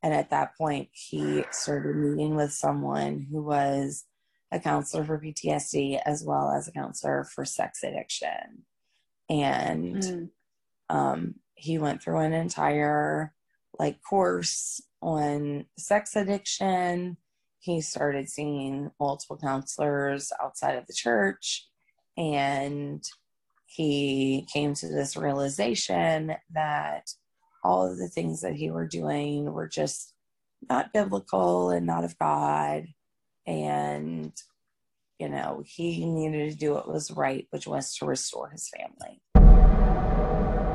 And 0.04 0.14
at 0.14 0.30
that 0.30 0.56
point, 0.56 0.90
he 0.92 1.44
started 1.50 1.96
meeting 1.96 2.36
with 2.36 2.54
someone 2.54 3.26
who 3.32 3.42
was 3.42 4.06
a 4.52 4.60
counselor 4.60 5.04
for 5.04 5.20
PTSD 5.20 6.00
as 6.06 6.24
well 6.24 6.52
as 6.52 6.68
a 6.68 6.72
counselor 6.72 7.24
for 7.24 7.46
sex 7.46 7.84
addiction. 7.84 8.66
And 9.30 9.96
Mm. 9.96 10.30
um, 10.90 11.36
he 11.56 11.78
went 11.78 12.02
through 12.02 12.20
an 12.20 12.34
entire 12.34 13.34
like 13.80 14.02
course 14.02 14.82
on 15.02 15.66
sex 15.78 16.16
addiction 16.16 17.18
he 17.60 17.82
started 17.82 18.30
seeing 18.30 18.92
multiple 19.00 19.38
counselors 19.38 20.32
outside 20.42 20.76
of 20.76 20.86
the 20.88 20.94
church 20.94 21.68
and 22.18 23.04
he 23.66 24.48
came 24.54 24.74
to 24.76 24.88
this 24.88 25.18
realization 25.18 26.36
that 26.54 27.10
all 27.64 27.92
of 27.92 27.98
the 27.98 28.08
things 28.08 28.42
that 28.42 28.54
he 28.56 28.70
were 28.70 28.88
doing 28.88 29.52
were 29.52 29.68
just 29.68 30.14
not 30.70 30.94
biblical 30.94 31.72
and 31.72 31.86
not 31.86 32.04
of 32.04 32.18
God. 32.20 32.86
And, 33.48 34.32
you 35.20 35.30
know, 35.30 35.64
he 35.66 36.06
needed 36.06 36.52
to 36.52 36.58
do 36.58 36.74
what 36.74 36.88
was 36.88 37.12
right, 37.12 37.48
which 37.52 37.68
was 37.68 37.96
to 37.98 38.06
restore 38.06 38.50
his 38.50 38.70
family. 38.70 39.22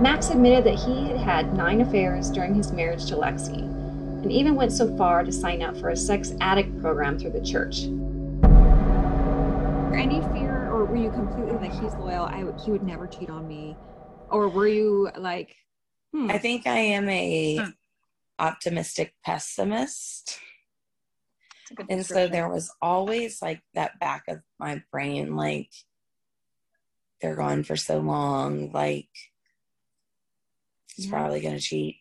Max 0.00 0.30
admitted 0.30 0.64
that 0.64 0.78
he 0.78 1.08
had 1.08 1.18
had 1.18 1.56
nine 1.56 1.82
affairs 1.82 2.30
during 2.30 2.54
his 2.54 2.72
marriage 2.72 3.04
to 3.06 3.16
Lexi, 3.16 3.62
and 4.22 4.32
even 4.32 4.54
went 4.54 4.72
so 4.72 4.96
far 4.96 5.22
to 5.24 5.32
sign 5.32 5.62
up 5.62 5.76
for 5.76 5.90
a 5.90 5.96
sex 5.96 6.32
addict 6.40 6.80
program 6.80 7.18
through 7.18 7.32
the 7.32 7.44
church. 7.44 7.84
Any 9.94 10.20
fear, 10.32 10.70
or 10.72 10.86
were 10.86 10.96
you 10.96 11.10
completely 11.10 11.52
like 11.52 11.72
he's 11.72 11.92
loyal? 11.94 12.24
I 12.24 12.44
would, 12.44 12.58
he 12.64 12.70
would 12.70 12.82
never 12.82 13.06
cheat 13.06 13.28
on 13.28 13.46
me, 13.46 13.76
or 14.30 14.48
were 14.48 14.68
you 14.68 15.10
like? 15.18 15.54
Hmm. 16.14 16.30
I 16.30 16.38
think 16.38 16.66
I 16.66 16.78
am 16.78 17.08
a 17.10 17.56
Hmm. 17.58 17.70
optimistic 18.38 19.14
pessimist. 19.22 20.38
It's 21.70 21.72
a 21.72 21.74
good 21.74 21.86
And 21.90 22.06
so 22.06 22.28
there 22.28 22.48
was 22.48 22.72
always 22.82 23.40
like 23.40 23.62
that 23.74 23.98
back 24.00 24.24
of 24.28 24.40
my 24.58 24.82
brain, 24.90 25.36
like 25.36 25.70
they're 27.20 27.36
gone 27.36 27.62
for 27.64 27.76
so 27.76 27.98
long, 27.98 28.72
like 28.72 29.08
he's 30.94 31.06
Yeah. 31.06 31.12
probably 31.12 31.40
gonna 31.40 31.60
cheat 31.60 31.96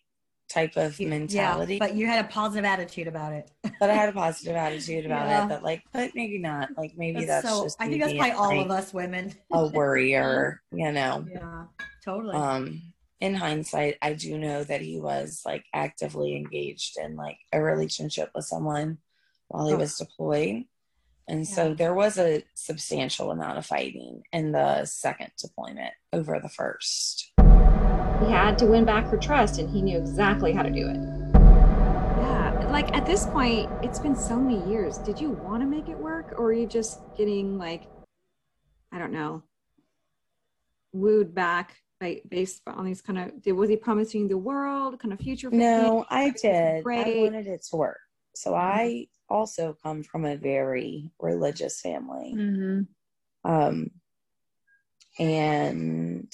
type 0.50 0.76
of 0.78 1.00
mentality. 1.00 1.76
Yeah, 1.76 1.80
but 1.80 1.96
you 1.96 2.08
had 2.08 2.26
a 2.26 2.28
positive 2.28 2.66
attitude 2.66 3.08
about 3.08 3.34
it. 3.34 3.52
but 3.80 3.90
I 3.90 3.94
had 3.94 4.10
a 4.10 4.14
positive 4.14 4.56
attitude 4.56 5.06
about 5.06 5.28
Yeah. 5.28 5.46
it. 5.46 5.50
That 5.50 5.64
like, 5.64 5.84
but 5.92 6.16
maybe 6.16 6.40
not. 6.40 6.70
Like 6.76 6.94
maybe 6.98 7.26
That's 7.26 7.44
that's, 7.44 7.50
so. 7.50 7.64
just 7.64 7.78
I 7.80 7.88
think 7.88 8.02
that's 8.02 8.14
probably 8.14 8.32
all 8.32 8.58
like, 8.58 8.66
of 8.66 8.72
us 8.72 8.94
women. 8.94 9.36
a 9.52 9.68
worrier, 9.68 10.62
you 10.72 10.92
know. 10.92 11.26
Yeah, 11.32 11.66
totally. 12.04 12.36
Um, 12.36 12.82
in 13.20 13.36
hindsight, 13.36 13.98
I 14.02 14.14
do 14.14 14.38
know 14.40 14.64
that 14.64 14.82
he 14.82 15.00
was 15.00 15.42
like 15.46 15.66
actively 15.74 16.36
engaged 16.36 16.98
in 16.98 17.16
like 17.18 17.38
a 17.52 17.62
relationship 17.62 18.32
with 18.34 18.46
someone 18.46 18.98
while 19.50 19.68
he 19.68 19.74
Oh. 19.74 19.78
was 19.78 19.98
deployed. 19.98 20.66
And 21.28 21.48
so 21.48 21.76
there 21.76 21.94
was 21.94 22.18
a 22.18 22.44
substantial 22.56 23.30
amount 23.30 23.60
of 23.60 23.66
fighting 23.66 24.24
in 24.32 24.52
the 24.52 24.86
second 24.86 25.32
deployment 25.38 25.94
over 26.12 26.40
the 26.40 26.50
first. 26.50 27.32
He 27.38 28.32
had 28.32 28.58
to 28.60 28.66
win 28.66 28.84
back 28.84 29.06
her 29.08 29.18
trust, 29.18 29.60
and 29.60 29.70
he 29.70 29.82
knew 29.84 29.98
exactly 30.00 30.54
how 30.54 30.64
to 30.64 30.72
do 30.72 30.88
it. 30.88 30.98
Yeah, 31.36 32.68
like 32.72 32.96
at 32.96 33.06
this 33.06 33.28
point, 33.28 33.70
it's 33.84 34.00
been 34.00 34.16
so 34.16 34.38
many 34.38 34.68
years. 34.70 34.98
Did 34.98 35.22
you 35.22 35.30
want 35.30 35.62
to 35.62 35.68
make 35.68 35.88
it 35.88 35.98
work, 35.98 36.34
or 36.40 36.48
are 36.48 36.54
you 36.54 36.66
just 36.68 37.00
getting 37.16 37.58
like, 37.60 37.88
I 38.92 38.98
don't 38.98 39.12
know, 39.14 39.44
wooed 40.94 41.36
back 41.36 41.78
by 42.00 42.22
based 42.28 42.62
on 42.66 42.86
these 42.86 43.02
kind 43.02 43.20
of? 43.20 43.42
Did 43.44 43.52
was 43.54 43.70
he 43.70 43.76
promising 43.78 44.28
the 44.28 44.38
world, 44.38 45.00
kind 45.00 45.14
of 45.14 45.20
future? 45.20 45.50
for 45.52 45.56
No, 45.56 46.00
you? 46.00 46.06
I 46.10 46.26
Everything 46.26 46.52
did. 46.52 46.78
I 46.80 46.82
Great. 46.82 47.18
wanted 47.22 47.48
it 47.48 47.64
to 47.70 47.76
work. 47.76 48.00
So 48.36 48.52
mm-hmm. 48.54 48.60
I 48.62 49.08
also 49.30 49.76
come 49.82 50.04
from 50.04 50.26
a 50.26 50.36
very 50.36 51.12
religious 51.20 51.80
family. 51.82 52.34
Mhm. 52.36 52.88
Um, 53.44 53.92
and 55.18 56.30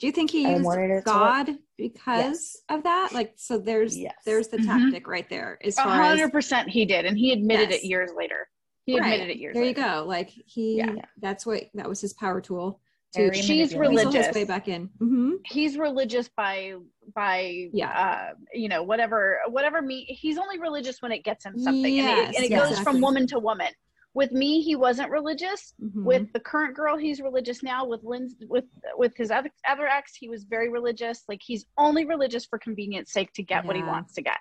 Do 0.00 0.06
you 0.06 0.12
think 0.12 0.30
he 0.30 0.46
I 0.46 0.52
used 0.52 0.64
wanted 0.64 0.88
to. 0.96 1.02
God 1.04 1.58
because 1.76 2.24
Yes. 2.24 2.56
of 2.68 2.84
that? 2.84 3.10
Like, 3.12 3.32
so 3.36 3.58
there's 3.58 3.98
Yes. 3.98 4.14
there's 4.24 4.46
the 4.48 4.58
Mhm. 4.58 4.66
tactic 4.66 5.08
right 5.08 5.28
there. 5.28 5.58
As 5.64 5.76
A 5.76 5.82
far 5.82 5.96
hundred 6.02 6.24
as 6.26 6.30
percent 6.30 6.68
he 6.68 6.84
did, 6.84 7.04
and 7.04 7.18
he 7.18 7.32
admitted 7.32 7.70
Yes. 7.70 7.82
it 7.82 7.86
years 7.86 8.12
later. 8.16 8.48
He 8.86 8.96
admitted 8.96 9.20
Right. 9.22 9.30
it 9.30 9.36
years 9.38 9.54
later. 9.56 9.72
there 9.74 9.84
you 9.86 9.94
go. 10.00 10.04
Like 10.06 10.30
he, 10.30 10.76
Yeah. 10.76 11.04
that's 11.18 11.44
what 11.44 11.64
that 11.74 11.88
was 11.88 12.00
his 12.00 12.12
power 12.14 12.40
tool 12.40 12.80
to 13.14 13.32
She's 13.34 13.48
manipulative. 13.72 13.80
weasel 13.80 13.92
his 14.12 14.14
religious. 14.14 14.34
way 14.36 14.44
back 14.44 14.68
in. 14.68 14.86
hmm 14.98 15.32
He's 15.46 15.76
religious 15.76 16.28
by 16.28 16.74
by 17.18 17.68
Yeah. 17.72 17.90
uh, 18.04 18.34
you 18.52 18.68
know 18.68 18.82
whatever 18.84 19.40
whatever 19.48 19.82
me. 19.82 20.04
He's 20.08 20.38
only 20.38 20.58
religious 20.60 21.02
when 21.02 21.10
it 21.10 21.24
gets 21.24 21.44
him 21.44 21.58
something, 21.58 21.98
and 21.98 22.06
Yes, 22.16 22.30
it, 22.30 22.36
and 22.36 22.44
it 22.44 22.50
yes. 22.50 22.68
goes 22.68 22.78
from 22.80 23.00
woman 23.00 23.26
to 23.28 23.38
woman. 23.40 23.72
With 24.14 24.30
me, 24.32 24.60
he 24.62 24.74
wasn't 24.76 25.10
religious. 25.10 25.74
Mm-hmm. 25.82 26.04
With 26.04 26.32
the 26.32 26.40
current 26.40 26.74
girl, 26.76 26.96
he's 26.96 27.20
religious 27.20 27.62
now. 27.62 27.84
With 27.86 28.02
Lynn's, 28.04 28.34
with 28.48 28.64
with 28.96 29.16
his 29.16 29.30
other 29.32 29.50
other 29.68 29.86
ex, 29.88 30.14
he 30.14 30.28
was 30.28 30.44
very 30.44 30.68
religious. 30.68 31.24
Like 31.28 31.40
he's 31.44 31.66
only 31.76 32.04
religious 32.04 32.46
for 32.46 32.56
convenience 32.58 33.12
sake 33.12 33.32
to 33.34 33.42
get 33.42 33.64
what 33.64 33.74
he 33.76 33.82
wants 33.82 34.14
to 34.14 34.22
get. 34.22 34.40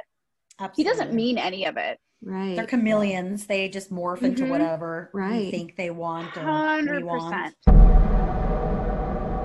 He 0.75 0.83
doesn't 0.83 1.13
mean 1.13 1.37
any 1.39 1.65
of 1.65 1.77
it. 1.77 1.97
right. 2.23 2.55
they're 2.55 2.65
chameleons. 2.65 3.45
They 3.45 3.69
just 3.69 3.91
morph 3.91 4.23
into 4.23 4.43
Mhm. 4.43 4.49
whatever 4.49 5.11
Right. 5.13 5.45
you 5.45 5.51
think 5.51 5.75
they 5.75 5.91
want 5.91 6.35
or 6.37 6.41
we 6.41 6.45
Hundred 6.51 7.03
want. 7.05 7.55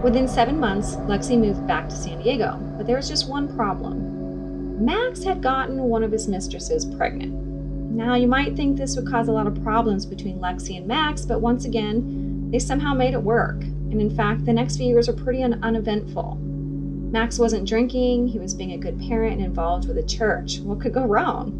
Within 0.02 0.26
seven 0.26 0.58
months, 0.58 0.96
Lexi 0.96 1.38
moved 1.38 1.64
back 1.66 1.88
to 1.88 1.94
San 1.94 2.20
Diego, 2.20 2.56
but 2.76 2.86
there 2.86 2.96
was 2.96 3.08
just 3.08 3.28
one 3.28 3.54
problem. 3.54 4.84
Max 4.84 5.22
had 5.22 5.40
gotten 5.40 5.78
one 5.84 6.02
of 6.02 6.10
his 6.10 6.26
mistresses 6.26 6.84
pregnant. 6.84 7.32
Now, 7.32 8.16
you 8.16 8.26
might 8.26 8.56
think 8.56 8.76
this 8.76 8.96
would 8.96 9.06
cause 9.06 9.28
a 9.28 9.32
lot 9.32 9.46
of 9.46 9.62
problems 9.62 10.04
between 10.04 10.40
Lexi 10.40 10.76
and 10.76 10.88
Max, 10.88 11.24
but 11.24 11.40
once 11.40 11.66
again, 11.66 12.50
they 12.50 12.58
somehow 12.58 12.94
made 12.94 13.14
it 13.14 13.22
work. 13.22 13.62
And 13.62 14.00
in 14.00 14.10
fact, 14.14 14.44
the 14.44 14.52
next 14.52 14.76
few 14.76 14.86
years 14.86 15.06
were 15.06 15.14
pretty 15.14 15.42
un- 15.44 15.62
uneventful. 15.62 16.36
Max 17.12 17.38
wasn't 17.38 17.68
drinking, 17.68 18.26
he 18.26 18.40
was 18.40 18.54
being 18.54 18.72
a 18.72 18.78
good 18.78 18.98
parent 18.98 19.34
and 19.34 19.44
involved 19.44 19.86
with 19.86 19.96
the 19.96 20.02
church. 20.02 20.58
What 20.60 20.80
could 20.80 20.94
go 20.94 21.04
wrong? 21.04 21.52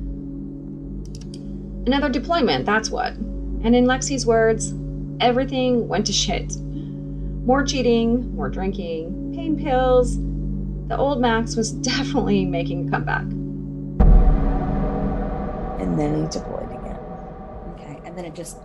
Another 1.87 2.09
deployment, 2.09 2.66
that's 2.66 2.90
what. 2.90 3.12
And 3.12 3.76
in 3.76 3.85
Lexi's 3.85 4.26
words, 4.26 4.74
everything 5.20 5.87
went 5.87 6.07
to 6.07 6.12
shit. 6.12 6.57
More 7.44 7.64
cheating, 7.64 8.35
more 8.37 8.48
drinking, 8.48 9.33
pain 9.35 9.57
pills. 9.62 10.16
The 10.88 10.96
old 10.96 11.20
Max 11.20 11.57
was 11.57 11.72
definitely 11.90 12.44
making 12.44 12.88
a 12.88 12.90
comeback. 12.90 13.22
and 15.81 15.98
then 15.98 16.22
he 16.22 16.28
deployed 16.28 16.70
again. 16.70 16.98
Okay, 17.74 18.00
and 18.05 18.16
then 18.16 18.24
it 18.24 18.35
just 18.35 18.59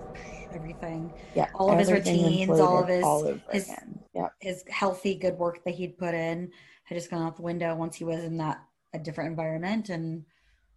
everything, 0.53 1.11
Yeah, 1.35 1.49
All 1.55 1.71
of 1.71 1.79
his 1.79 1.91
routines, 1.91 2.49
all 2.59 2.83
of 2.83 2.87
his- 2.87 3.03
all 3.03 3.19
over 3.27 3.41
his- 3.51 3.65
again. 3.69 3.99
Yeah, 4.13 4.29
his 4.39 4.63
healthy, 4.69 5.15
good 5.15 5.37
work 5.37 5.63
that 5.65 5.73
he'd 5.75 5.97
put 5.97 6.13
in 6.13 6.51
had 6.83 6.95
just 6.95 7.09
gone 7.11 7.21
out 7.21 7.35
the 7.35 7.41
window 7.41 7.75
once 7.75 7.95
he 7.97 8.03
was 8.03 8.23
in 8.23 8.37
that 8.37 8.63
a 8.93 8.99
different 8.99 9.29
environment 9.31 9.89
and 9.89 10.23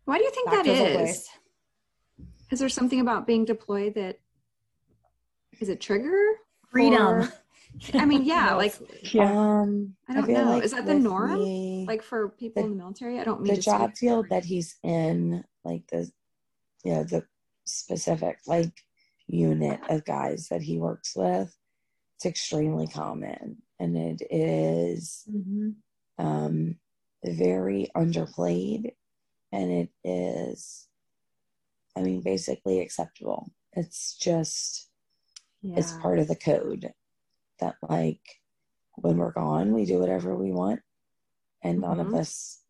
Why 0.07 0.19
do 0.19 0.25
you 0.25 0.31
think 0.31 0.47
back 0.51 0.65
that 0.65 0.65
to 0.65 0.75
his 0.75 0.97
old 0.97 1.09
is? 1.09 1.29
Is 2.51 2.59
there 2.59 2.69
something 2.69 3.01
about 3.01 3.27
being 3.27 3.45
deployed 3.45 3.95
that 3.95 4.19
is 5.61 5.69
a 5.69 5.77
trigger? 5.77 6.19
Freedom. 6.71 7.03
Or- 7.03 7.33
I 7.95 8.05
mean, 8.05 8.25
yeah, 8.25 8.51
No. 8.51 8.57
like 8.59 8.75
Um, 9.19 9.97
I 10.09 10.15
don't 10.15 10.27
feel 10.27 10.45
know. 10.45 10.51
like 10.51 10.65
Is 10.65 10.73
that 10.73 10.87
the 10.87 10.95
norm? 10.95 11.39
me, 11.39 11.85
like 11.89 12.03
for 12.03 12.29
people 12.31 12.63
The- 12.63 12.67
in 12.69 12.77
the 12.77 12.83
military. 12.83 13.19
I 13.19 13.25
don't 13.25 13.41
mean 13.41 13.55
the 13.55 13.57
to 13.57 13.63
job 13.63 13.91
speak- 13.91 13.99
field 13.99 14.27
that 14.31 14.45
he's 14.45 14.77
in, 14.83 15.45
like 15.65 15.87
the, 15.89 16.11
you 16.85 16.93
know, 16.95 17.05
the 17.05 17.27
specific 17.65 18.39
like 18.47 18.73
unit 19.27 19.81
of 19.89 20.05
guys 20.05 20.49
that 20.49 20.63
he 20.63 20.79
works 20.79 21.15
with, 21.17 21.57
it's 22.17 22.27
extremely 22.27 22.87
common, 22.87 23.63
and 23.79 23.97
it 23.97 24.21
is 24.31 25.25
Mhm. 25.31 25.77
um, 26.19 26.79
very 27.25 27.89
underplayed, 27.97 28.95
and 29.53 29.71
it 29.71 29.91
is, 30.05 30.89
I 31.97 32.03
mean, 32.03 32.21
basically 32.23 32.81
acceptable. 32.81 33.51
It's 33.73 34.17
just 34.19 34.89
it's 35.63 35.93
part 35.93 36.19
of 36.19 36.27
the 36.27 36.37
code 36.37 36.93
that 37.61 37.77
like 37.83 38.21
when 38.97 39.17
we're 39.17 39.33
gone 39.33 39.73
we 39.73 39.85
do 39.85 39.99
whatever 39.99 40.35
we 40.37 40.53
want 40.53 40.81
and 41.63 41.81
none 41.81 42.01
of 42.01 42.09
Mhm. 42.09 42.19
us 42.21 42.61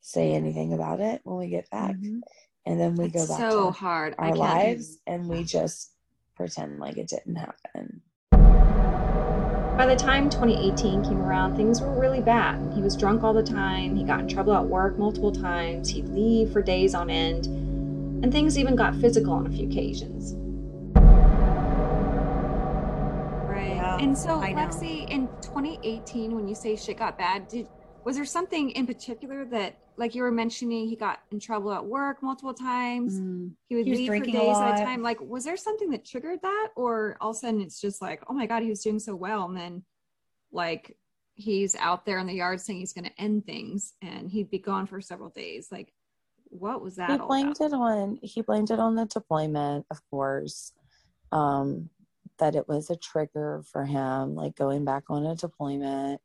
say 0.00 0.32
anything 0.32 0.72
about 0.72 1.00
it 1.00 1.20
when 1.24 1.36
we 1.38 1.48
get 1.48 1.68
back 1.70 1.96
Mhm. 1.96 2.20
and 2.66 2.80
then 2.80 2.94
we 2.96 3.06
It's 3.06 3.14
go 3.14 3.26
back 3.26 3.38
so 3.50 3.66
to 3.66 3.70
hard. 3.72 4.14
Our 4.18 4.26
can't- 4.28 4.38
lives 4.38 4.98
and 5.06 5.28
we 5.28 5.44
just 5.44 5.92
pretend 6.34 6.78
like 6.80 6.96
it 6.98 7.08
didn't 7.08 7.36
happen 7.36 8.02
By 9.76 9.86
the 9.86 9.96
time 9.96 10.28
2018 10.30 11.02
came 11.02 11.20
around, 11.22 11.56
things 11.56 11.80
were 11.80 11.98
really 11.98 12.20
bad. 12.20 12.72
He 12.74 12.82
was 12.82 12.94
drunk 12.94 13.24
all 13.24 13.32
the 13.32 13.42
time, 13.42 13.96
he 13.96 14.04
got 14.04 14.20
in 14.20 14.28
trouble 14.28 14.52
at 14.52 14.64
work 14.66 14.98
multiple 14.98 15.32
times, 15.32 15.88
he'd 15.88 16.08
leave 16.10 16.52
for 16.52 16.62
days 16.62 16.94
on 16.94 17.08
end, 17.10 17.46
and 18.22 18.30
things 18.30 18.58
even 18.58 18.76
got 18.76 18.94
physical 18.94 19.32
on 19.32 19.46
a 19.46 19.50
few 19.50 19.66
occasions. 19.66 20.34
And 23.82 24.16
so, 24.16 24.40
I 24.40 24.52
know. 24.52 24.62
Lexi, 24.62 25.08
in 25.08 25.28
2018, 25.42 26.34
when 26.34 26.48
you 26.48 26.54
say 26.54 26.76
shit 26.76 26.98
got 26.98 27.18
bad, 27.18 27.48
did 27.48 27.68
was 28.04 28.16
there 28.16 28.24
something 28.24 28.70
in 28.70 28.86
particular 28.86 29.44
that, 29.46 29.78
like 29.96 30.14
you 30.14 30.22
were 30.22 30.32
mentioning, 30.32 30.88
he 30.88 30.96
got 30.96 31.20
in 31.30 31.38
trouble 31.38 31.72
at 31.72 31.84
work 31.84 32.22
multiple 32.22 32.54
times? 32.54 33.20
Mm. 33.20 33.52
He 33.68 33.76
would 33.76 33.84
He 33.84 33.90
was 33.90 34.00
leave 34.00 34.08
for 34.08 34.18
days 34.18 34.56
at 34.56 34.80
a 34.80 34.84
time. 34.84 35.02
Like, 35.02 35.20
was 35.20 35.44
there 35.44 35.56
something 35.56 35.90
that 35.90 36.04
triggered 36.04 36.40
that, 36.42 36.68
or 36.74 37.16
all 37.20 37.30
of 37.30 37.36
a 37.36 37.38
sudden 37.38 37.60
it's 37.60 37.80
just 37.80 38.02
like, 38.02 38.22
oh 38.28 38.32
my 38.32 38.46
god, 38.46 38.62
he 38.62 38.68
was 38.68 38.82
doing 38.82 38.98
so 38.98 39.14
well, 39.14 39.44
and 39.44 39.56
then 39.56 39.84
like 40.50 40.96
he's 41.34 41.76
out 41.76 42.04
there 42.04 42.18
in 42.18 42.26
the 42.26 42.34
yard 42.34 42.60
saying 42.60 42.80
he's 42.80 42.92
going 42.92 43.04
to 43.04 43.20
end 43.20 43.46
things, 43.46 43.94
and 44.02 44.30
he'd 44.30 44.50
be 44.50 44.58
gone 44.58 44.86
for 44.86 45.00
several 45.00 45.30
days. 45.30 45.68
Like, 45.70 45.92
what 46.52 46.82
was 46.82 46.96
that? 46.96 47.10
he 47.10 47.16
blamed 47.18 47.60
it 47.60 47.72
on 47.72 48.18
he 48.22 48.42
blamed 48.42 48.70
it 48.70 48.78
on 48.78 48.94
the 48.94 49.06
deployment 49.06 49.86
of 49.90 49.98
course 50.10 50.72
um 51.32 51.88
that 52.42 52.56
it 52.56 52.68
was 52.68 52.90
a 52.90 52.96
trigger 52.96 53.62
for 53.70 53.84
him 53.84 54.34
like 54.34 54.56
going 54.56 54.84
back 54.84 55.04
on 55.08 55.24
a 55.24 55.36
deployment 55.36 56.20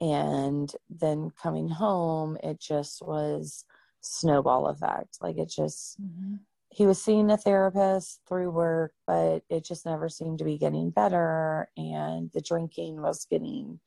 and 0.00 0.72
then 0.88 1.30
coming 1.42 1.68
home 1.68 2.36
it 2.42 2.60
just 2.60 3.02
was 3.02 3.64
snowball 4.00 4.68
effect. 4.68 5.18
Like 5.20 5.38
it 5.38 5.48
just, 5.48 6.00
mm-hmm. 6.00 6.36
he 6.70 6.86
was 6.86 7.02
seeing 7.02 7.30
a 7.30 7.36
therapist 7.36 8.20
through 8.28 8.50
work, 8.50 8.92
but 9.06 9.42
it 9.48 9.64
just 9.64 9.86
never 9.86 10.08
seemed 10.08 10.38
to 10.38 10.44
be 10.44 10.58
getting 10.58 10.90
better. 10.90 11.68
And 11.76 12.30
the 12.32 12.40
drinking 12.40 13.00
was 13.00 13.26
getting 13.28 13.80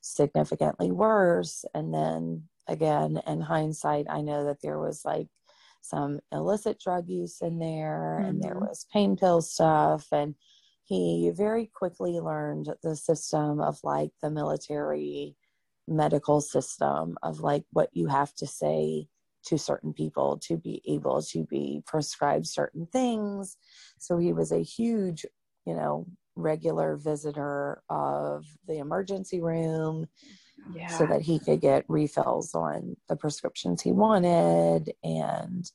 significantly 0.00 0.90
worse. 0.90 1.64
And 1.74 1.92
then 1.92 2.44
again, 2.66 3.20
in 3.26 3.40
hindsight, 3.40 4.06
I 4.08 4.20
know 4.20 4.44
that 4.46 4.62
there 4.62 4.78
was 4.78 5.04
like 5.04 5.28
some 5.80 6.20
illicit 6.32 6.80
drug 6.80 7.08
use 7.08 7.40
in 7.40 7.58
there 7.58 8.18
mm-hmm. 8.18 8.28
and 8.28 8.42
there 8.42 8.54
mm-hmm. 8.54 8.66
was 8.66 8.86
pain 8.92 9.16
pill 9.16 9.40
stuff. 9.40 10.06
And 10.12 10.34
he 10.88 11.30
very 11.34 11.70
quickly 11.74 12.18
learned 12.18 12.72
the 12.82 12.96
system 12.96 13.60
of 13.60 13.78
like 13.84 14.10
the 14.22 14.30
military 14.30 15.36
medical 15.86 16.40
system 16.40 17.18
of 17.22 17.40
like 17.40 17.64
what 17.72 17.90
you 17.92 18.06
have 18.06 18.34
to 18.36 18.46
say 18.46 19.06
to 19.44 19.58
certain 19.58 19.92
people 19.92 20.38
to 20.38 20.56
be 20.56 20.82
able 20.86 21.22
to 21.22 21.44
be 21.44 21.82
prescribed 21.86 22.46
certain 22.46 22.86
things. 22.86 23.56
So 23.98 24.16
he 24.16 24.32
was 24.32 24.50
a 24.50 24.62
huge, 24.62 25.26
you 25.66 25.74
know, 25.74 26.06
regular 26.36 26.96
visitor 26.96 27.82
of 27.90 28.46
the 28.66 28.78
emergency 28.78 29.40
room 29.42 30.06
yeah. 30.74 30.86
so 30.86 31.04
that 31.04 31.20
he 31.20 31.38
could 31.38 31.60
get 31.60 31.84
refills 31.88 32.54
on 32.54 32.96
the 33.08 33.16
prescriptions 33.16 33.82
he 33.82 33.92
wanted 33.92 34.92
and 35.02 35.70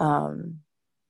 um 0.00 0.58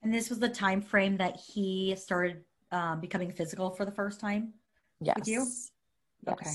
and 0.02 0.12
this 0.12 0.28
was 0.28 0.40
the 0.40 0.48
time 0.48 0.82
frame 0.82 1.16
that 1.16 1.36
he 1.36 1.96
started 1.96 2.44
um, 2.72 3.00
becoming 3.00 3.30
physical 3.30 3.70
for 3.70 3.84
the 3.84 3.92
first 3.92 4.20
time 4.20 4.52
yes 5.00 5.16
with 5.16 5.28
you 5.28 5.46
yes. 6.26 6.38
okay 6.38 6.50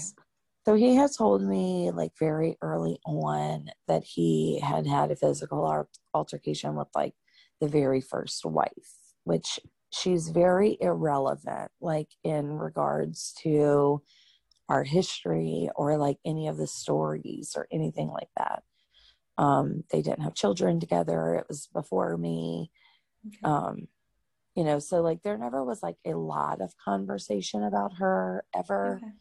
so 0.67 0.75
he 0.75 0.95
had 0.95 1.11
told 1.17 1.41
me 1.43 1.91
like 1.91 2.11
very 2.19 2.57
early 2.61 2.99
on 3.05 3.69
that 3.87 4.03
he 4.03 4.59
had 4.59 4.85
had 4.85 5.11
a 5.11 5.15
physical 5.15 5.87
altercation 6.13 6.75
with 6.75 6.89
like 6.93 7.13
the 7.61 7.67
very 7.67 8.01
first 8.01 8.45
wife, 8.45 8.91
which 9.23 9.61
she's 9.91 10.27
very 10.27 10.77
irrelevant, 10.81 11.71
like 11.79 12.09
in 12.23 12.51
regards 12.51 13.33
to 13.43 14.01
our 14.69 14.83
history 14.83 15.69
or 15.75 15.97
like 15.97 16.17
any 16.25 16.49
of 16.49 16.57
the 16.57 16.67
stories 16.67 17.53
or 17.55 17.67
anything 17.71 18.09
like 18.09 18.29
that. 18.35 18.63
Um, 19.37 19.83
they 19.91 20.01
didn't 20.01 20.23
have 20.23 20.33
children 20.33 20.79
together. 20.79 21.35
It 21.35 21.45
was 21.47 21.67
before 21.73 22.17
me. 22.17 22.71
Okay. 23.25 23.39
Um, 23.43 23.87
you 24.57 24.63
know, 24.63 24.79
so 24.79 25.01
like 25.01 25.21
there 25.21 25.37
never 25.37 25.63
was 25.63 25.83
like 25.83 25.97
a 26.03 26.15
lot 26.15 26.61
of 26.61 26.75
conversation 26.83 27.63
about 27.63 27.93
her 27.99 28.43
ever. 28.55 28.95
Okay. 28.95 29.11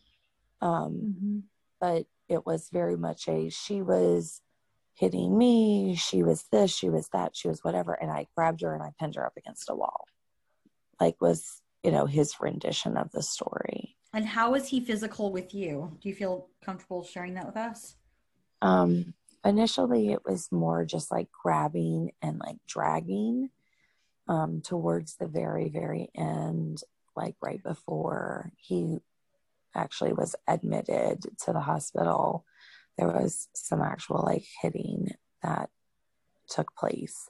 Um, 0.62 0.94
mm-hmm. 1.04 1.38
But 1.78 2.06
it 2.26 2.46
was 2.46 2.70
very 2.72 2.96
much 2.96 3.28
a 3.28 3.50
she 3.50 3.82
was 3.82 4.40
hitting 4.94 5.36
me, 5.36 5.94
she 5.94 6.22
was 6.22 6.44
this, 6.50 6.74
she 6.74 6.88
was 6.88 7.10
that, 7.12 7.36
she 7.36 7.48
was 7.48 7.62
whatever. 7.62 7.92
And 7.92 8.10
I 8.10 8.28
grabbed 8.34 8.62
her 8.62 8.72
and 8.72 8.82
I 8.82 8.92
pinned 8.98 9.16
her 9.16 9.26
up 9.26 9.34
against 9.36 9.68
a 9.68 9.74
wall. 9.74 10.06
Like 10.98 11.20
was, 11.20 11.60
you 11.84 11.90
know, 11.90 12.06
his 12.06 12.40
rendition 12.40 12.96
of 12.96 13.12
the 13.12 13.22
story. 13.22 13.94
And 14.14 14.24
how 14.24 14.52
was 14.52 14.68
he 14.68 14.80
physical 14.80 15.30
with 15.30 15.52
you? 15.52 15.98
Do 16.00 16.08
you 16.08 16.14
feel 16.14 16.48
comfortable 16.64 17.04
sharing 17.04 17.34
that 17.34 17.44
with 17.44 17.58
us? 17.58 17.96
Um, 18.62 19.12
initially 19.44 20.12
it 20.12 20.20
was 20.24 20.50
more 20.50 20.86
just 20.86 21.12
like 21.12 21.28
grabbing 21.30 22.12
and 22.22 22.38
like 22.38 22.56
dragging 22.66 23.50
um, 24.28 24.60
towards 24.62 25.16
the 25.16 25.26
very, 25.26 25.68
very 25.68 26.10
end, 26.14 26.82
like 27.14 27.36
right 27.42 27.62
before 27.62 28.50
he 28.56 28.98
actually 29.74 30.12
was 30.12 30.34
admitted 30.48 31.22
to 31.44 31.52
the 31.52 31.60
hospital, 31.60 32.44
there 32.98 33.08
was 33.08 33.48
some 33.54 33.82
actual 33.82 34.22
like 34.24 34.44
hitting 34.62 35.10
that 35.42 35.70
took 36.48 36.74
place. 36.76 37.28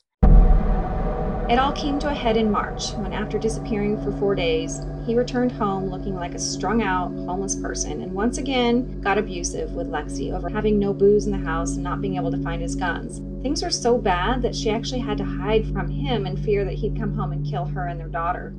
It 1.49 1.61
all 1.61 1.71
came 1.71 2.01
to 2.01 2.09
a 2.09 2.15
head 2.15 2.37
in 2.37 2.51
March 2.51 2.91
when, 2.95 3.13
after 3.13 3.39
disappearing 3.39 4.03
for 4.03 4.11
four 4.19 4.35
days, 4.35 4.81
he 5.07 5.15
returned 5.15 5.53
home 5.53 5.89
looking 5.89 6.17
like 6.17 6.35
a 6.35 6.41
strung 6.41 6.83
out, 6.83 7.13
homeless 7.13 7.55
person 7.55 8.03
and 8.03 8.13
once 8.13 8.39
again 8.39 9.01
got 9.01 9.17
abusive 9.17 9.71
with 9.71 9.87
Lexi 9.89 10.37
over 10.37 10.49
having 10.49 10.77
no 10.77 10.93
booze 10.93 11.25
in 11.25 11.31
the 11.31 11.39
house 11.39 11.75
and 11.75 11.85
not 11.85 12.01
being 12.01 12.17
able 12.17 12.33
to 12.33 12.43
find 12.43 12.61
his 12.61 12.75
guns. 12.75 13.21
Things 13.45 13.63
were 13.63 13.71
so 13.71 13.97
bad 13.97 14.43
that 14.43 14.57
she 14.57 14.71
actually 14.71 14.99
had 14.99 15.19
to 15.19 15.25
hide 15.25 15.73
from 15.73 15.89
him 15.89 16.27
in 16.27 16.37
fear 16.37 16.65
that 16.65 16.75
he'd 16.75 16.99
come 16.99 17.15
home 17.15 17.31
and 17.31 17.47
kill 17.47 17.67
her 17.67 17.87
and 17.87 18.01
their 18.01 18.09
daughter. 18.09 18.53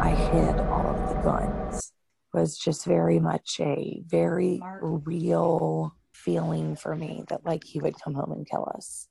I 0.00 0.10
hid 0.10 0.60
all 0.60 0.94
of 0.94 1.08
the 1.08 1.20
guns 1.20 1.90
It 2.32 2.38
was 2.38 2.56
just 2.56 2.84
very 2.84 3.18
much 3.18 3.58
a 3.58 4.04
very 4.06 4.62
real 4.80 5.96
feeling 6.12 6.76
for 6.76 6.94
me 6.94 7.24
that 7.28 7.44
like 7.44 7.64
he 7.64 7.80
would 7.80 8.00
come 8.00 8.14
home 8.14 8.30
and 8.30 8.48
kill 8.48 8.70
us. 8.72 9.08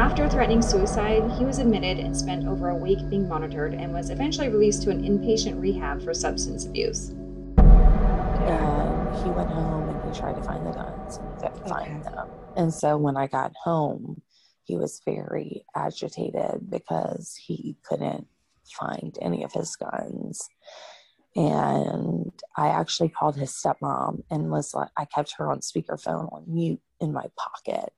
After 0.00 0.26
threatening 0.30 0.62
suicide, 0.62 1.30
he 1.32 1.44
was 1.44 1.58
admitted 1.58 1.98
and 1.98 2.16
spent 2.16 2.48
over 2.48 2.70
a 2.70 2.74
week 2.74 3.06
being 3.10 3.28
monitored 3.28 3.74
and 3.74 3.92
was 3.92 4.08
eventually 4.08 4.48
released 4.48 4.82
to 4.84 4.90
an 4.90 5.02
inpatient 5.02 5.60
rehab 5.60 6.02
for 6.02 6.14
substance 6.14 6.64
abuse. 6.64 7.10
And 7.58 9.14
he 9.22 9.28
went 9.28 9.50
home 9.50 9.90
and 9.90 10.02
he 10.10 10.18
tried 10.18 10.36
to 10.36 10.42
find 10.42 10.66
the 10.66 10.70
guns 10.70 11.18
and 11.18 11.28
he 11.34 11.42
couldn't 11.42 11.68
find 11.68 12.02
them. 12.02 12.30
And 12.56 12.72
so 12.72 12.96
when 12.96 13.18
I 13.18 13.26
got 13.26 13.52
home, 13.62 14.22
he 14.62 14.74
was 14.74 15.02
very 15.04 15.66
agitated 15.76 16.70
because 16.70 17.36
he 17.36 17.76
couldn't 17.82 18.26
find 18.64 19.18
any 19.20 19.44
of 19.44 19.52
his 19.52 19.76
guns 19.76 20.48
and 21.36 22.32
I 22.56 22.68
actually 22.68 23.08
called 23.10 23.36
his 23.36 23.50
stepmom 23.50 24.24
and 24.30 24.50
was 24.50 24.74
like, 24.74 24.88
I 24.96 25.04
kept 25.04 25.34
her 25.38 25.50
on 25.50 25.60
speakerphone 25.60 26.32
on 26.32 26.44
mute 26.46 26.80
in 27.00 27.12
my 27.12 27.26
pocket, 27.36 27.92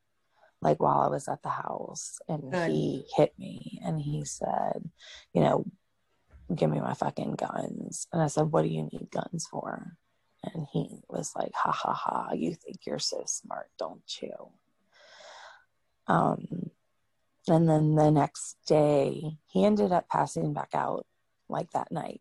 like 0.62 0.81
while 0.81 1.01
I 1.01 1.09
was 1.09 1.29
at 1.29 1.42
the 1.42 1.51
house. 1.51 2.18
And 2.29 2.53
Good. 2.53 2.70
he 2.70 3.05
hit 3.16 3.35
me 3.38 3.81
and 3.85 4.01
he 4.01 4.25
said, 4.25 4.90
you 5.35 5.42
know, 5.42 5.66
give 6.55 6.70
me 6.70 6.81
my 6.81 6.94
fucking 6.94 7.35
guns. 7.35 8.07
And 8.12 8.22
I 8.22 8.29
said, 8.29 8.53
what 8.53 8.62
do 8.62 8.68
you 8.68 8.88
need 8.92 9.11
guns 9.11 9.46
for? 9.51 9.96
And 10.44 10.66
he 10.72 11.01
was 11.09 11.33
like, 11.37 11.53
ha 11.55 11.70
ha 11.70 11.92
ha, 11.92 12.33
you 12.33 12.55
think 12.55 12.79
you're 12.87 12.98
so 12.98 13.22
smart, 13.27 13.68
don't 13.79 14.03
you? 14.20 14.33
Um, 16.09 16.70
and 17.48 17.68
then 17.68 17.94
the 17.94 18.11
next 18.11 18.57
day, 18.66 19.37
he 19.46 19.64
ended 19.64 19.92
up 19.92 20.09
passing 20.09 20.53
back 20.53 20.70
out 20.75 21.07
like 21.48 21.70
that 21.72 21.92
night 21.92 22.20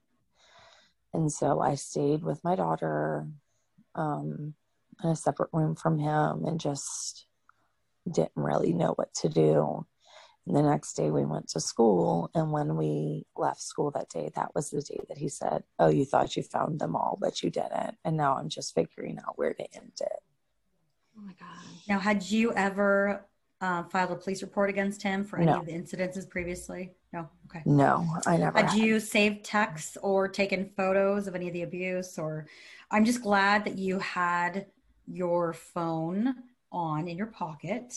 and 1.14 1.32
so 1.32 1.60
I 1.60 1.76
stayed 1.76 2.24
with 2.24 2.44
my 2.44 2.56
daughter 2.56 3.28
um, 3.96 4.54
in 5.04 5.10
a 5.10 5.16
separate 5.16 5.50
room 5.52 5.76
from 5.76 6.00
him 6.00 6.46
and 6.46 6.60
just 6.60 7.26
didn't 8.10 8.32
really 8.36 8.74
know 8.74 8.94
what 8.96 9.14
to 9.16 9.30
do. 9.30 9.86
And 10.48 10.56
the 10.56 10.64
next 10.64 10.94
day 10.94 11.12
we 11.12 11.26
went 11.26 11.50
to 11.50 11.60
school. 11.60 12.32
And 12.34 12.52
when 12.52 12.76
we 12.76 13.26
left 13.36 13.62
school 13.62 13.92
that 13.92 14.10
day, 14.10 14.32
that 14.36 14.56
was 14.56 14.72
the 14.72 14.82
day 14.82 15.00
that 15.08 15.18
he 15.18 15.30
said, 15.30 15.64
Oh, 15.78 15.90
you 15.90 16.06
thought 16.06 16.36
you 16.36 16.44
found 16.44 16.80
them 16.80 16.96
all, 16.96 17.18
but 17.22 17.44
you 17.44 17.50
didn't. 17.50 17.98
And 18.04 18.18
now 18.18 18.38
I'm 18.38 18.50
just 18.50 18.74
figuring 18.74 19.20
out 19.20 19.38
where 19.38 19.54
to 19.54 19.76
end 19.76 19.94
it. 20.02 20.20
Oh 21.18 21.22
my 21.22 21.34
God. 21.40 21.48
Now, 21.88 22.00
had 22.00 22.24
you 22.24 22.54
ever 22.54 23.26
uh, 23.60 23.84
filed 23.84 24.12
a 24.12 24.16
police 24.16 24.42
report 24.42 24.70
against 24.70 25.04
him 25.04 25.24
for 25.24 25.38
any 25.38 25.46
no. 25.46 25.60
of 25.60 25.68
the 25.68 25.74
incidences 25.74 26.28
previously? 26.28 26.92
No. 27.14 27.30
Okay. 27.48 27.62
No, 27.66 28.08
I 28.26 28.38
never. 28.38 28.58
Had, 28.58 28.70
had 28.70 28.80
you 28.80 29.00
saved 29.00 29.44
texts 29.44 29.98
or 30.02 30.28
taken 30.28 30.72
photos 30.76 31.28
of 31.28 31.36
any 31.36 31.48
of 31.48 31.54
the 31.54 31.64
abuse? 31.64 32.18
Or 32.18 32.48
I'm 32.90 33.06
just 33.06 33.22
glad 33.22 33.66
that 33.66 33.78
you 33.78 34.00
had 34.00 34.66
your 35.06 35.54
phone 35.54 36.36
on 36.72 37.08
in 37.08 37.18
your 37.18 37.28
pocket. 37.28 37.94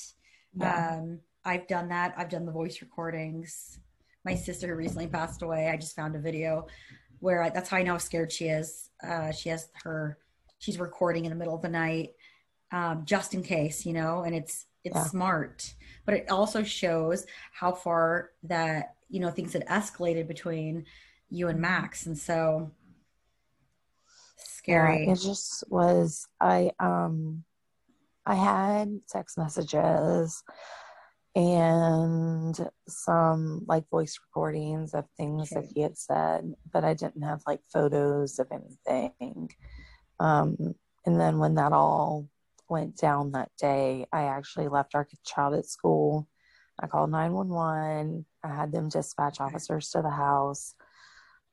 Yeah. 0.55 0.99
Um, 0.99 1.21
I've 1.45 1.67
done 1.69 1.89
that. 1.89 2.15
I've 2.17 2.31
done 2.31 2.47
the 2.47 2.53
voice 2.53 2.81
recordings. 2.81 3.79
My 4.25 4.35
sister 4.35 4.69
who 4.69 4.75
recently 4.75 5.07
passed 5.07 5.43
away, 5.43 5.69
I 5.69 5.77
just 5.77 5.95
found 5.95 6.17
a 6.17 6.19
video 6.19 6.67
where 7.21 7.43
I, 7.43 7.51
that's 7.51 7.69
how 7.69 7.77
I 7.77 7.83
know 7.83 7.93
how 7.93 7.99
scared 7.99 8.33
she 8.33 8.47
is. 8.47 8.91
Uh, 9.03 9.33
she 9.33 9.51
has 9.51 9.69
her, 9.83 10.19
she's 10.59 10.79
recording 10.79 11.27
in 11.27 11.31
the 11.31 11.37
middle 11.37 11.55
of 11.55 11.63
the 11.63 11.69
night, 11.69 12.13
um, 12.73 13.03
just 13.05 13.35
in 13.35 13.43
case, 13.43 13.85
you 13.85 13.93
know, 13.93 14.23
and 14.23 14.35
it's 14.35 14.67
it's 14.85 14.97
yeah. 14.97 15.05
smart 15.05 15.75
but 16.05 16.15
it 16.15 16.31
also 16.31 16.63
shows 16.63 17.27
how 17.53 17.73
far 17.73 18.31
that 18.43 18.95
you 19.09 19.21
know 19.21 19.31
things 19.31 19.53
had 19.53 19.67
escalated 19.67 20.29
between 20.29 20.85
you 21.31 21.49
and 21.49 21.59
max 21.59 22.07
and 22.07 22.17
so 22.17 22.71
scary 24.37 25.07
yeah, 25.07 25.13
it 25.13 25.17
just 25.17 25.65
was 25.69 26.27
i 26.41 26.71
um 26.81 27.43
i 28.27 28.35
had 28.35 29.01
text 29.09 29.39
messages 29.39 30.43
and 31.37 32.71
some 32.87 33.65
like 33.67 33.89
voice 33.91 34.19
recordings 34.29 34.95
of 34.95 35.05
things 35.17 35.51
okay. 35.53 35.61
that 35.61 35.73
he 35.75 35.81
had 35.81 35.99
said 35.99 36.53
but 36.73 36.85
i 36.85 36.95
didn't 36.95 37.23
have 37.23 37.43
like 37.47 37.61
photos 37.73 38.39
of 38.39 38.47
anything 38.53 39.51
um 40.21 40.57
and 41.07 41.21
then 41.21 41.39
when 41.39 41.55
that 41.57 41.73
all 41.73 42.29
went 42.69 42.97
down 42.97 43.33
that 43.33 43.51
day, 43.59 44.07
I 44.13 44.25
actually 44.25 44.69
left 44.69 44.95
our 44.95 45.07
child 45.25 45.55
at 45.55 45.67
school. 45.67 46.29
I 46.81 46.87
called 46.87 47.11
911. 47.11 48.25
I 48.43 48.49
had 48.49 48.73
them 48.73 48.89
dispatch 48.89 49.41
officers 49.41 49.91
to 49.91 50.03
the 50.03 50.11
house. 50.11 50.75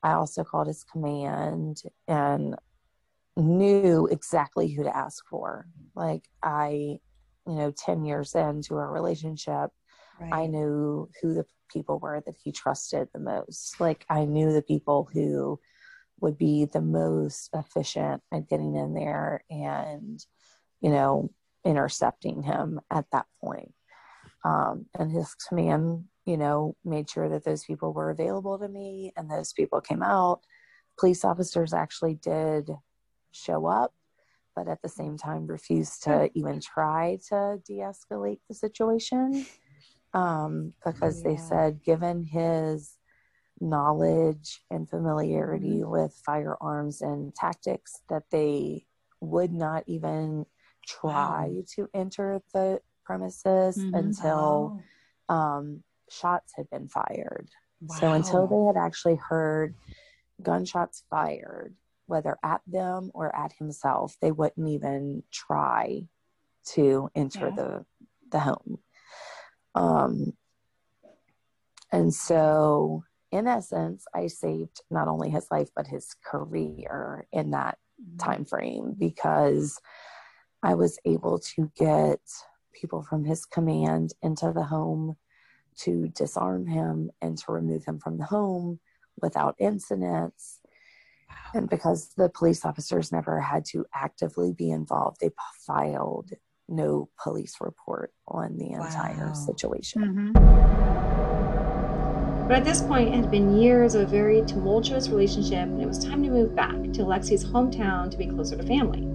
I 0.03 0.13
also 0.13 0.43
called 0.43 0.67
his 0.67 0.83
command 0.83 1.83
and 2.07 2.55
knew 3.37 4.07
exactly 4.07 4.71
who 4.71 4.83
to 4.83 4.95
ask 4.95 5.23
for. 5.29 5.67
Like, 5.95 6.27
I, 6.43 6.99
you 7.47 7.55
know, 7.55 7.71
10 7.71 8.05
years 8.05 8.35
into 8.35 8.75
our 8.75 8.91
relationship, 8.91 9.71
I 10.31 10.47
knew 10.47 11.09
who 11.21 11.33
the 11.33 11.45
people 11.71 11.99
were 11.99 12.21
that 12.25 12.35
he 12.43 12.51
trusted 12.51 13.07
the 13.13 13.19
most. 13.19 13.79
Like 13.79 14.05
I 14.09 14.25
knew 14.25 14.51
the 14.51 14.61
people 14.61 15.09
who 15.11 15.59
would 16.19 16.37
be 16.37 16.65
the 16.65 16.81
most 16.81 17.49
efficient 17.53 18.21
at 18.31 18.47
getting 18.47 18.75
in 18.75 18.93
there 18.93 19.43
and, 19.49 20.23
you 20.81 20.91
know, 20.91 21.31
intercepting 21.65 22.43
him 22.43 22.79
at 22.91 23.05
that 23.11 23.25
point. 23.43 23.73
Um, 24.43 24.85
and 24.97 25.11
his 25.11 25.33
command, 25.35 26.05
you 26.25 26.37
know, 26.37 26.75
made 26.83 27.09
sure 27.09 27.29
that 27.29 27.43
those 27.43 27.63
people 27.63 27.93
were 27.93 28.11
available 28.11 28.59
to 28.59 28.67
me 28.67 29.13
and 29.17 29.29
those 29.29 29.53
people 29.53 29.81
came 29.81 30.03
out. 30.03 30.41
Police 30.99 31.25
officers 31.25 31.73
actually 31.73 32.15
did 32.15 32.69
show 33.31 33.65
up, 33.65 33.93
but 34.55 34.67
at 34.67 34.81
the 34.81 34.89
same 34.89 35.17
time 35.17 35.47
refused 35.47 36.03
to 36.03 36.29
even 36.33 36.59
try 36.59 37.17
to 37.29 37.61
de 37.65 37.79
escalate 37.79 38.39
the 38.47 38.55
situation 38.55 39.45
um, 40.13 40.73
because 40.83 41.21
Yeah. 41.23 41.31
they 41.31 41.37
said, 41.37 41.83
given 41.83 42.23
his 42.25 42.97
knowledge 43.59 44.61
and 44.71 44.89
familiarity 44.89 45.83
with 45.83 46.13
firearms 46.25 47.01
and 47.01 47.33
tactics, 47.35 48.01
that 48.09 48.23
they 48.31 48.85
would 49.21 49.53
not 49.53 49.83
even 49.87 50.45
try 50.85 51.63
to 51.75 51.87
enter 51.93 52.41
the 52.53 52.81
premises 53.05 53.77
Mhm. 53.77 53.93
until 53.93 54.83
um, 55.29 55.83
shots 56.09 56.53
had 56.55 56.69
been 56.69 56.87
fired. 56.87 57.49
So 57.87 58.11
until 58.13 58.47
they 58.47 58.63
had 58.65 58.77
actually 58.77 59.15
heard 59.15 59.75
gunshots 60.41 61.03
fired, 61.09 61.75
whether 62.07 62.37
at 62.43 62.61
them 62.67 63.11
or 63.13 63.35
at 63.35 63.53
himself, 63.53 64.15
they 64.21 64.31
wouldn't 64.31 64.67
even 64.67 65.23
try 65.31 66.07
to 66.73 67.09
enter 67.15 67.47
Yeah. 67.47 67.55
the 67.55 67.85
the 68.31 68.39
home. 68.39 68.79
Um, 69.75 70.37
and 71.91 72.13
so, 72.13 73.03
in 73.31 73.47
essence, 73.47 74.05
I 74.13 74.27
saved 74.27 74.81
not 74.89 75.07
only 75.07 75.29
his 75.29 75.47
life 75.51 75.69
but 75.75 75.87
his 75.87 76.15
career 76.25 77.27
in 77.31 77.51
that 77.51 77.77
time 78.17 78.45
frame 78.45 78.95
because 78.97 79.79
I 80.63 80.75
was 80.75 80.97
able 81.05 81.39
to 81.55 81.71
get 81.75 82.21
people 82.73 83.03
from 83.03 83.25
his 83.25 83.45
command 83.45 84.13
into 84.21 84.51
the 84.53 84.63
home 84.63 85.17
to 85.79 86.07
disarm 86.09 86.67
him 86.67 87.11
and 87.21 87.37
to 87.39 87.51
remove 87.51 87.83
him 87.83 87.99
from 87.99 88.17
the 88.17 88.25
home 88.25 88.79
without 89.21 89.55
incidents. 89.59 90.60
And 91.53 91.69
because 91.69 92.11
the 92.15 92.29
police 92.29 92.63
officers 92.65 93.11
never 93.11 93.39
had 93.41 93.65
to 93.65 93.85
actively 93.93 94.53
be 94.53 94.71
involved, 94.71 95.17
they 95.19 95.31
filed 95.67 96.31
no 96.69 97.09
police 97.21 97.55
report 97.59 98.13
on 98.27 98.57
the 98.57 98.71
entire 98.71 99.27
Wow. 99.27 99.33
situation. 99.33 100.33
Mm-hmm. 100.33 101.21
But 102.47 102.57
at 102.57 102.63
this 102.65 102.81
point, 102.81 103.09
it 103.09 103.15
had 103.15 103.31
been 103.31 103.57
years 103.61 103.95
of 103.95 104.01
a 104.01 104.05
very 104.05 104.41
tumultuous 104.43 105.07
relationship, 105.09 105.69
and 105.69 105.81
it 105.81 105.87
was 105.87 106.03
time 106.03 106.23
to 106.23 106.29
move 106.29 106.55
back 106.55 106.75
to 106.93 107.03
Lexi's 107.03 107.45
hometown 107.45 108.09
to 108.11 108.17
be 108.17 108.27
closer 108.27 108.57
to 108.57 108.63
family. 108.63 109.07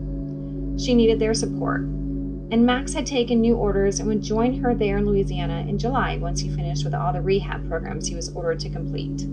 She 0.82 0.94
needed 0.94 1.18
their 1.18 1.34
support, 1.34 1.80
and 1.82 2.64
Max 2.64 2.94
had 2.94 3.04
taken 3.06 3.40
new 3.40 3.56
orders 3.56 3.98
and 3.98 4.08
would 4.08 4.22
join 4.22 4.58
her 4.60 4.74
there 4.74 4.96
in 4.98 5.04
Louisiana 5.06 5.66
in 5.68 5.78
July 5.78 6.16
once 6.18 6.40
he 6.40 6.48
finished 6.48 6.84
with 6.84 6.94
all 6.94 7.12
the 7.12 7.20
rehab 7.20 7.68
programs 7.68 8.06
he 8.06 8.14
was 8.14 8.30
ordered 8.34 8.60
to 8.60 8.70
complete. 8.70 9.26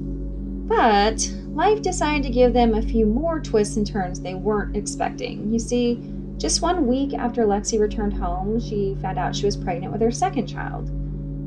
But 0.66 1.30
life 1.50 1.82
decided 1.82 2.24
to 2.24 2.30
give 2.30 2.54
them 2.54 2.74
a 2.74 2.82
few 2.82 3.06
more 3.06 3.40
twists 3.40 3.78
and 3.78 3.86
turns 3.86 4.20
they 4.20 4.36
weren't 4.36 4.78
expecting. 4.78 5.52
You 5.52 5.60
see, 5.60 6.02
just 6.38 6.62
one 6.62 6.88
week 6.88 7.14
after 7.14 7.44
Lexi 7.44 7.80
returned 7.80 8.14
home, 8.14 8.60
she 8.60 8.98
found 9.02 9.20
out 9.20 9.36
she 9.36 9.46
was 9.46 9.58
pregnant 9.58 9.92
with 9.92 10.02
her 10.02 10.12
second 10.12 10.48
child. 10.48 10.90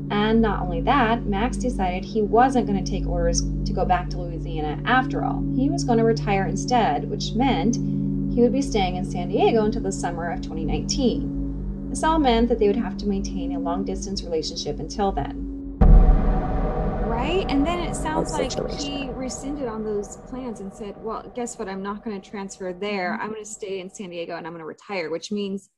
And 0.09 0.41
not 0.41 0.61
only 0.61 0.81
that, 0.81 1.25
Max 1.25 1.57
decided 1.57 2.05
he 2.05 2.21
wasn't 2.21 2.67
going 2.67 2.83
to 2.83 2.89
take 2.89 3.07
orders 3.07 3.41
to 3.65 3.73
go 3.73 3.83
back 3.83 4.09
to 4.09 4.17
Louisiana 4.17 4.81
after 4.85 5.25
all. 5.25 5.43
He 5.55 5.69
was 5.69 5.83
going 5.83 5.97
to 5.97 6.05
retire 6.05 6.47
instead, 6.47 7.09
which 7.09 7.33
meant 7.33 7.75
he 8.33 8.41
would 8.41 8.53
be 8.53 8.61
staying 8.61 8.95
in 8.95 9.03
San 9.03 9.29
Diego 9.29 9.65
until 9.65 9.81
the 9.81 9.91
summer 9.91 10.31
of 10.31 10.41
2019. 10.41 11.89
This 11.89 12.03
all 12.03 12.19
meant 12.19 12.47
that 12.49 12.59
they 12.59 12.67
would 12.67 12.75
have 12.75 12.97
to 12.97 13.07
maintain 13.07 13.53
a 13.53 13.59
long 13.59 13.83
distance 13.83 14.23
relationship 14.23 14.79
until 14.79 15.11
then. 15.11 15.46
Right? 17.17 17.49
And 17.49 17.65
then 17.65 17.79
it 17.79 17.95
sounds 17.95 18.31
like 18.31 18.51
he 18.79 19.09
rescinded 19.09 19.67
on 19.67 19.83
those 19.83 20.17
plans 20.29 20.59
and 20.59 20.71
said, 20.71 20.93
well, 20.99 21.29
guess 21.33 21.57
what? 21.57 21.67
I'm 21.67 21.81
not 21.81 22.03
going 22.03 22.21
to 22.21 22.29
transfer 22.29 22.71
there. 22.73 23.17
I'm 23.19 23.31
going 23.31 23.43
to 23.43 23.49
stay 23.49 23.79
in 23.79 23.89
San 23.89 24.11
Diego 24.11 24.35
and 24.35 24.45
I'm 24.45 24.53
going 24.53 24.59
to 24.59 24.67
retire, 24.67 25.09
which 25.09 25.31
means 25.31 25.71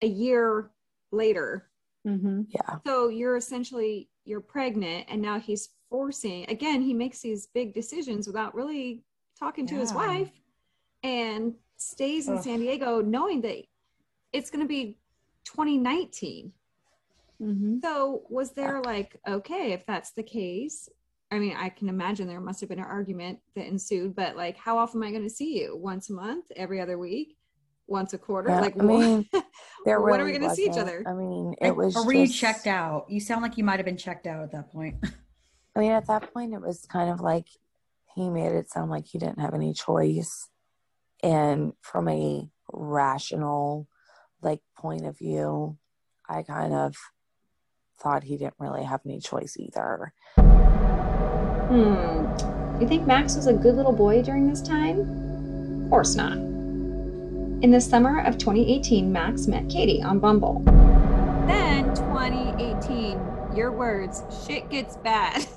a 0.00 0.06
year 0.06 0.70
later. 1.10 1.68
Mm-hmm. 2.06 2.42
Yeah. 2.50 2.76
So 2.86 3.08
you're 3.08 3.36
essentially, 3.36 4.08
you're 4.24 4.40
pregnant 4.40 5.06
and 5.08 5.20
now 5.20 5.40
he's 5.40 5.70
forcing, 5.90 6.48
again, 6.48 6.82
he 6.82 6.94
makes 6.94 7.20
these 7.20 7.48
big 7.48 7.74
decisions 7.74 8.28
without 8.28 8.54
really 8.54 9.02
talking 9.40 9.66
to 9.66 9.74
his 9.74 9.92
wife 9.92 10.30
and 11.02 11.54
stays 11.78 12.28
in 12.28 12.36
Ugh. 12.36 12.44
San 12.44 12.60
Diego 12.60 13.00
knowing 13.00 13.40
that 13.40 13.56
it's 14.32 14.50
going 14.50 14.62
to 14.62 14.68
be 14.68 14.98
2019. 15.46 16.52
Mm-hmm. 17.40 17.78
So 17.82 18.22
was 18.28 18.52
there 18.52 18.80
like, 18.80 19.18
okay, 19.26 19.72
if 19.72 19.84
that's 19.86 20.12
the 20.12 20.22
case, 20.22 20.88
I 21.30 21.38
mean, 21.38 21.56
I 21.56 21.68
can 21.68 21.88
imagine 21.88 22.28
there 22.28 22.40
must 22.40 22.60
have 22.60 22.68
been 22.68 22.78
an 22.78 22.84
argument 22.84 23.40
that 23.56 23.66
ensued, 23.66 24.14
but 24.14 24.36
like, 24.36 24.56
how 24.56 24.78
often 24.78 25.02
am 25.02 25.08
I 25.08 25.10
going 25.10 25.24
to 25.24 25.30
see 25.30 25.58
you? 25.60 25.76
Once 25.76 26.08
a 26.08 26.12
month, 26.12 26.46
every 26.54 26.80
other 26.80 26.98
week, 26.98 27.36
once 27.86 28.12
a 28.12 28.18
quarter? 28.18 28.50
Yeah, 28.50 28.60
like, 28.60 28.80
I 28.80 28.84
mean, 28.84 29.26
what? 29.30 29.44
There 29.84 30.00
When 30.00 30.20
are 30.20 30.24
we 30.24 30.32
gonna 30.32 30.52
see 30.52 30.64
each 30.64 30.76
other? 30.76 31.04
I 31.06 31.12
mean, 31.12 31.54
it 31.60 31.74
was. 31.76 31.94
or 31.94 32.04
were 32.04 32.12
you 32.12 32.26
checked 32.26 32.66
out? 32.66 33.06
You 33.08 33.20
sound 33.20 33.42
like 33.42 33.56
you 33.56 33.62
might 33.62 33.76
have 33.76 33.86
been 33.86 33.96
checked 33.96 34.26
out 34.26 34.42
at 34.42 34.50
that 34.50 34.72
point. 34.72 34.96
I 35.76 35.78
mean, 35.78 35.92
at 35.92 36.08
that 36.08 36.34
point, 36.34 36.54
it 36.54 36.60
was 36.60 36.84
kind 36.86 37.08
of 37.08 37.20
like 37.20 37.46
he 38.16 38.28
made 38.28 38.52
it 38.52 38.68
sound 38.68 38.90
like 38.90 39.06
he 39.06 39.18
didn't 39.18 39.38
have 39.38 39.54
any 39.54 39.72
choice. 39.74 40.48
And 41.22 41.74
from 41.82 42.08
a 42.08 42.48
rational, 42.72 43.86
like, 44.42 44.60
point 44.76 45.06
of 45.06 45.18
view, 45.18 45.78
I 46.28 46.42
kind 46.42 46.74
of 46.74 46.96
thought 47.98 48.24
he 48.24 48.36
didn't 48.36 48.54
really 48.58 48.84
have 48.84 49.00
any 49.04 49.20
choice 49.20 49.56
either. 49.58 50.12
Hmm. 51.68 52.80
You 52.80 52.86
think 52.86 53.06
Max 53.06 53.36
was 53.36 53.46
a 53.46 53.52
good 53.52 53.74
little 53.74 53.92
boy 53.92 54.22
during 54.22 54.48
this 54.48 54.60
time? 54.60 55.00
Of 55.84 55.90
course 55.90 56.14
not. 56.14 56.32
In 57.62 57.70
the 57.70 57.80
summer 57.80 58.20
of 58.20 58.36
2018, 58.38 59.10
Max 59.10 59.46
met 59.46 59.68
Katie 59.68 60.02
on 60.02 60.18
Bumble. 60.20 60.62
then 61.46 61.94
2018, 61.94 63.18
your 63.56 63.72
words, 63.72 64.22
shit 64.46 64.68
gets 64.70 64.96
bad. 64.98 65.46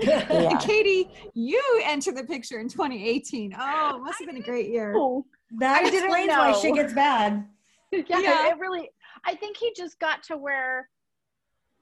Yeah. 0.00 0.56
Katie, 0.60 1.10
you 1.34 1.60
enter 1.84 2.12
the 2.12 2.22
picture 2.24 2.60
in 2.60 2.68
2018. 2.68 3.52
Oh, 3.58 3.96
it 3.96 4.00
must 4.00 4.18
have 4.20 4.28
been 4.28 4.36
a 4.36 4.40
great 4.40 4.68
year. 4.70 4.94
Oh, 4.96 5.26
That 5.58 5.80
I 5.84 5.90
didn't 5.90 6.04
explains 6.04 6.28
why 6.30 6.52
know. 6.52 6.60
shit 6.60 6.74
gets 6.74 6.92
bad. 6.92 7.44
yeah, 7.92 8.02
Yeah. 8.08 8.48
it 8.50 8.58
really 8.58 8.88
i 9.24 9.34
think 9.34 9.56
he 9.56 9.72
just 9.76 9.98
got 9.98 10.22
to 10.22 10.36
where 10.36 10.88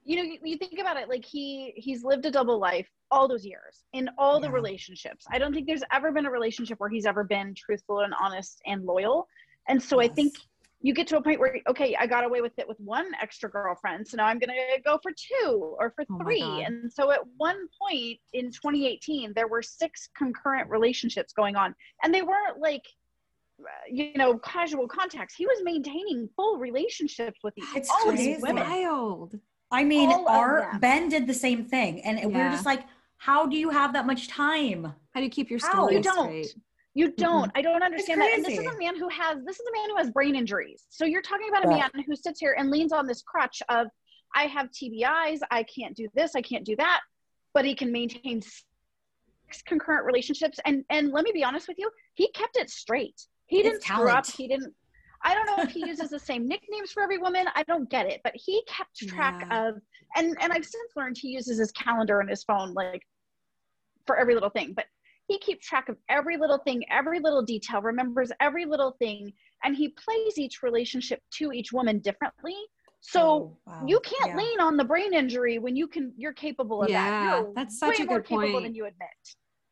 you 0.07 0.15
know 0.17 0.23
you, 0.23 0.37
you 0.43 0.57
think 0.57 0.79
about 0.79 0.97
it 0.97 1.09
like 1.09 1.25
he 1.25 1.73
he's 1.75 2.03
lived 2.03 2.25
a 2.25 2.31
double 2.31 2.57
life 2.59 2.87
all 3.11 3.27
those 3.27 3.45
years 3.45 3.83
in 3.93 4.09
all 4.17 4.39
the 4.39 4.47
Yeah. 4.47 4.53
relationships. 4.53 5.25
I 5.31 5.37
don't 5.37 5.53
think 5.53 5.67
there's 5.67 5.83
ever 5.91 6.11
been 6.11 6.25
a 6.25 6.31
relationship 6.31 6.79
where 6.79 6.89
he's 6.89 7.05
ever 7.05 7.23
been 7.23 7.53
truthful 7.55 7.99
and 7.99 8.13
honest 8.19 8.61
and 8.65 8.83
loyal. 8.85 9.27
And 9.69 9.81
so 9.89 9.99
i 9.99 10.07
think 10.07 10.33
you 10.79 10.93
get 10.93 11.07
to 11.07 11.17
a 11.17 11.21
point 11.21 11.39
where 11.41 11.59
okay 11.67 11.89
i 11.99 12.05
got 12.07 12.23
away 12.23 12.39
with 12.39 12.53
it 12.57 12.67
with 12.67 12.79
one 12.79 13.07
extra 13.21 13.49
girlfriend 13.49 14.07
so 14.07 14.15
now 14.15 14.27
i'm 14.27 14.39
gonna 14.39 14.53
go 14.85 14.99
for 15.03 15.11
two 15.11 15.75
or 15.79 15.91
for 15.95 16.05
Oh 16.09 16.19
three. 16.21 16.63
And 16.65 16.91
so 16.97 17.11
at 17.11 17.19
one 17.37 17.59
point 17.81 18.19
in 18.33 18.45
2018 18.51 19.33
there 19.35 19.47
were 19.47 19.61
six 19.63 20.07
concurrent 20.15 20.69
relationships 20.69 21.33
going 21.33 21.55
on 21.57 21.75
and 22.03 22.13
they 22.13 22.21
weren't 22.21 22.59
like 22.59 22.85
you 23.91 24.13
know 24.15 24.37
casual 24.37 24.87
contacts. 24.87 25.33
He 25.35 25.47
was 25.47 25.59
maintaining 25.63 26.29
full 26.35 26.59
relationships 26.59 27.39
with 27.43 27.55
these 27.55 27.65
It's 27.75 27.89
all 27.89 28.11
crazy. 28.11 28.33
these 28.33 28.41
women. 28.43 28.63
Wild. 28.63 29.33
I 29.71 29.83
mean, 29.83 30.09
All 30.09 30.27
our. 30.29 30.77
Ben 30.79 31.09
did 31.09 31.27
the 31.27 31.33
same 31.33 31.65
thing, 31.65 32.01
and 32.01 32.33
we 32.33 32.41
were 32.41 32.49
just 32.49 32.65
like, 32.65 32.83
"How 33.17 33.45
do 33.45 33.57
you 33.57 33.69
have 33.69 33.93
that 33.93 34.05
much 34.05 34.27
time?" 34.27 34.85
How 35.13 35.19
do 35.19 35.23
you 35.23 35.29
keep 35.29 35.49
your 35.49 35.59
story 35.59 35.95
You 35.95 36.01
don't. 36.01 36.23
straight? 36.25 36.55
You 36.93 37.11
don't. 37.11 37.51
I 37.53 37.61
don't 37.61 37.83
understand 37.83 38.21
that. 38.21 38.33
And 38.33 38.43
this 38.43 38.57
is 38.57 38.65
a 38.65 38.79
man 38.79 38.97
who 38.97 39.07
has 39.09 39.43
this 39.45 39.59
is 39.59 39.65
a 39.67 39.71
man 39.71 39.89
who 39.89 39.97
has 39.97 40.09
brain 40.09 40.35
injuries. 40.35 40.85
So 40.89 41.05
you're 41.05 41.21
talking 41.21 41.49
about 41.49 41.65
a 41.65 41.67
Right. 41.67 41.91
man 41.93 42.03
who 42.05 42.15
sits 42.15 42.39
here 42.39 42.55
and 42.57 42.71
leans 42.71 42.91
on 42.91 43.05
this 43.05 43.21
crutch 43.21 43.61
of 43.69 43.87
I 44.35 44.43
have 44.47 44.69
TBIs, 44.71 45.39
I 45.51 45.63
can't 45.63 45.95
do 45.95 46.07
this, 46.15 46.35
I 46.35 46.41
can't 46.41 46.65
do 46.65 46.75
that, 46.77 47.01
but 47.53 47.65
he 47.65 47.75
can 47.75 47.91
maintain 47.91 48.41
six 48.41 49.61
concurrent 49.65 50.05
relationships. 50.05 50.59
And 50.65 50.83
and 50.89 51.11
let 51.11 51.23
me 51.23 51.31
be 51.31 51.43
honest 51.43 51.67
with 51.67 51.77
you, 51.77 51.89
he 52.15 52.31
kept 52.31 52.57
it 52.57 52.69
straight. 52.69 53.19
He 53.45 53.59
It's 53.59 53.69
didn't 53.69 53.83
screw 53.83 54.09
up. 54.09 54.25
He 54.29 54.47
didn't 54.47 54.73
I 55.23 55.33
don't 55.33 55.45
know 55.47 55.61
if 55.63 55.71
he 55.71 55.85
uses 55.87 56.09
the 56.09 56.19
same 56.19 56.47
nicknames 56.47 56.91
for 56.91 57.03
every 57.03 57.17
woman. 57.17 57.47
I 57.55 57.63
don't 57.63 57.89
get 57.89 58.05
it, 58.07 58.21
but 58.23 58.33
he 58.35 58.63
kept 58.67 58.95
track 58.97 59.45
Yeah. 59.49 59.67
of 59.69 59.75
and 60.15 60.37
and 60.41 60.51
I've 60.53 60.65
since 60.65 60.91
learned 60.95 61.17
he 61.17 61.29
uses 61.29 61.57
his 61.59 61.71
calendar 61.71 62.19
and 62.19 62.29
his 62.29 62.43
phone 62.43 62.73
like 62.73 63.01
for 64.05 64.17
every 64.17 64.33
little 64.33 64.49
thing. 64.49 64.73
But 64.73 64.85
he 65.27 65.37
keeps 65.39 65.67
track 65.67 65.89
of 65.89 65.97
every 66.09 66.37
little 66.37 66.59
thing, 66.59 66.83
every 66.89 67.19
little 67.19 67.41
detail, 67.41 67.81
remembers 67.81 68.31
every 68.39 68.65
little 68.65 68.95
thing, 68.99 69.33
and 69.63 69.75
he 69.75 69.89
plays 69.89 70.37
each 70.37 70.63
relationship 70.63 71.21
to 71.33 71.51
each 71.51 71.73
woman 71.73 71.99
differently. 71.99 72.55
So 73.01 73.19
Oh, 73.21 73.57
wow. 73.65 73.85
you 73.87 73.99
can't 73.99 74.29
Yeah. 74.29 74.37
lean 74.37 74.59
on 74.61 74.77
the 74.77 74.85
brain 74.85 75.13
injury 75.13 75.59
when 75.59 75.75
you 75.75 75.87
can 75.87 76.13
you're 76.17 76.33
capable 76.33 76.81
of 76.83 76.89
that. 76.91 77.11
Yeah, 77.11 77.41
You're 77.41 77.51
that's 77.55 77.79
such 77.79 77.99
way 77.99 78.03
a 78.03 78.07
more 78.07 78.19
good 78.19 78.25
capable 78.27 78.51
point. 78.53 78.63
than 78.63 78.75
you 78.75 78.85
admit. 78.85 79.09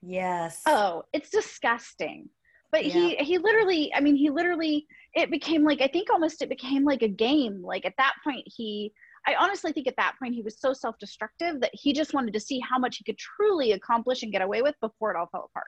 Yes. 0.02 0.62
Oh, 0.68 1.04
it's 1.14 1.30
disgusting. 1.30 2.30
But 2.72 2.82
he 2.82 3.16
he 3.16 3.38
literally, 3.38 3.94
I 3.94 4.02
mean, 4.02 4.16
he 4.18 4.30
literally 4.30 4.86
it 5.16 5.32
became 5.32 5.64
like 5.64 5.82
I 5.82 5.88
think 5.88 6.10
almost 6.10 6.42
it 6.42 6.50
became 6.50 6.84
like 6.84 7.02
a 7.02 7.08
game. 7.08 7.62
Like 7.64 7.86
at 7.86 7.94
that 7.98 8.14
point 8.24 8.44
he 8.46 8.92
I 9.28 9.36
honestly 9.40 9.72
think 9.72 9.88
at 9.88 9.96
that 9.98 10.16
point 10.20 10.36
he 10.36 10.44
was 10.44 10.60
so 10.60 10.72
self-destructive 10.72 11.60
that 11.62 11.72
he 11.74 11.94
just 11.94 12.14
wanted 12.14 12.34
to 12.34 12.40
see 12.40 12.60
how 12.60 12.78
much 12.78 12.98
he 12.98 13.04
could 13.04 13.18
truly 13.18 13.72
accomplish 13.72 14.22
and 14.22 14.32
get 14.32 14.44
away 14.44 14.62
with 14.62 14.76
before 14.82 15.12
it 15.12 15.18
all 15.18 15.28
fell 15.32 15.50
apart. 15.50 15.66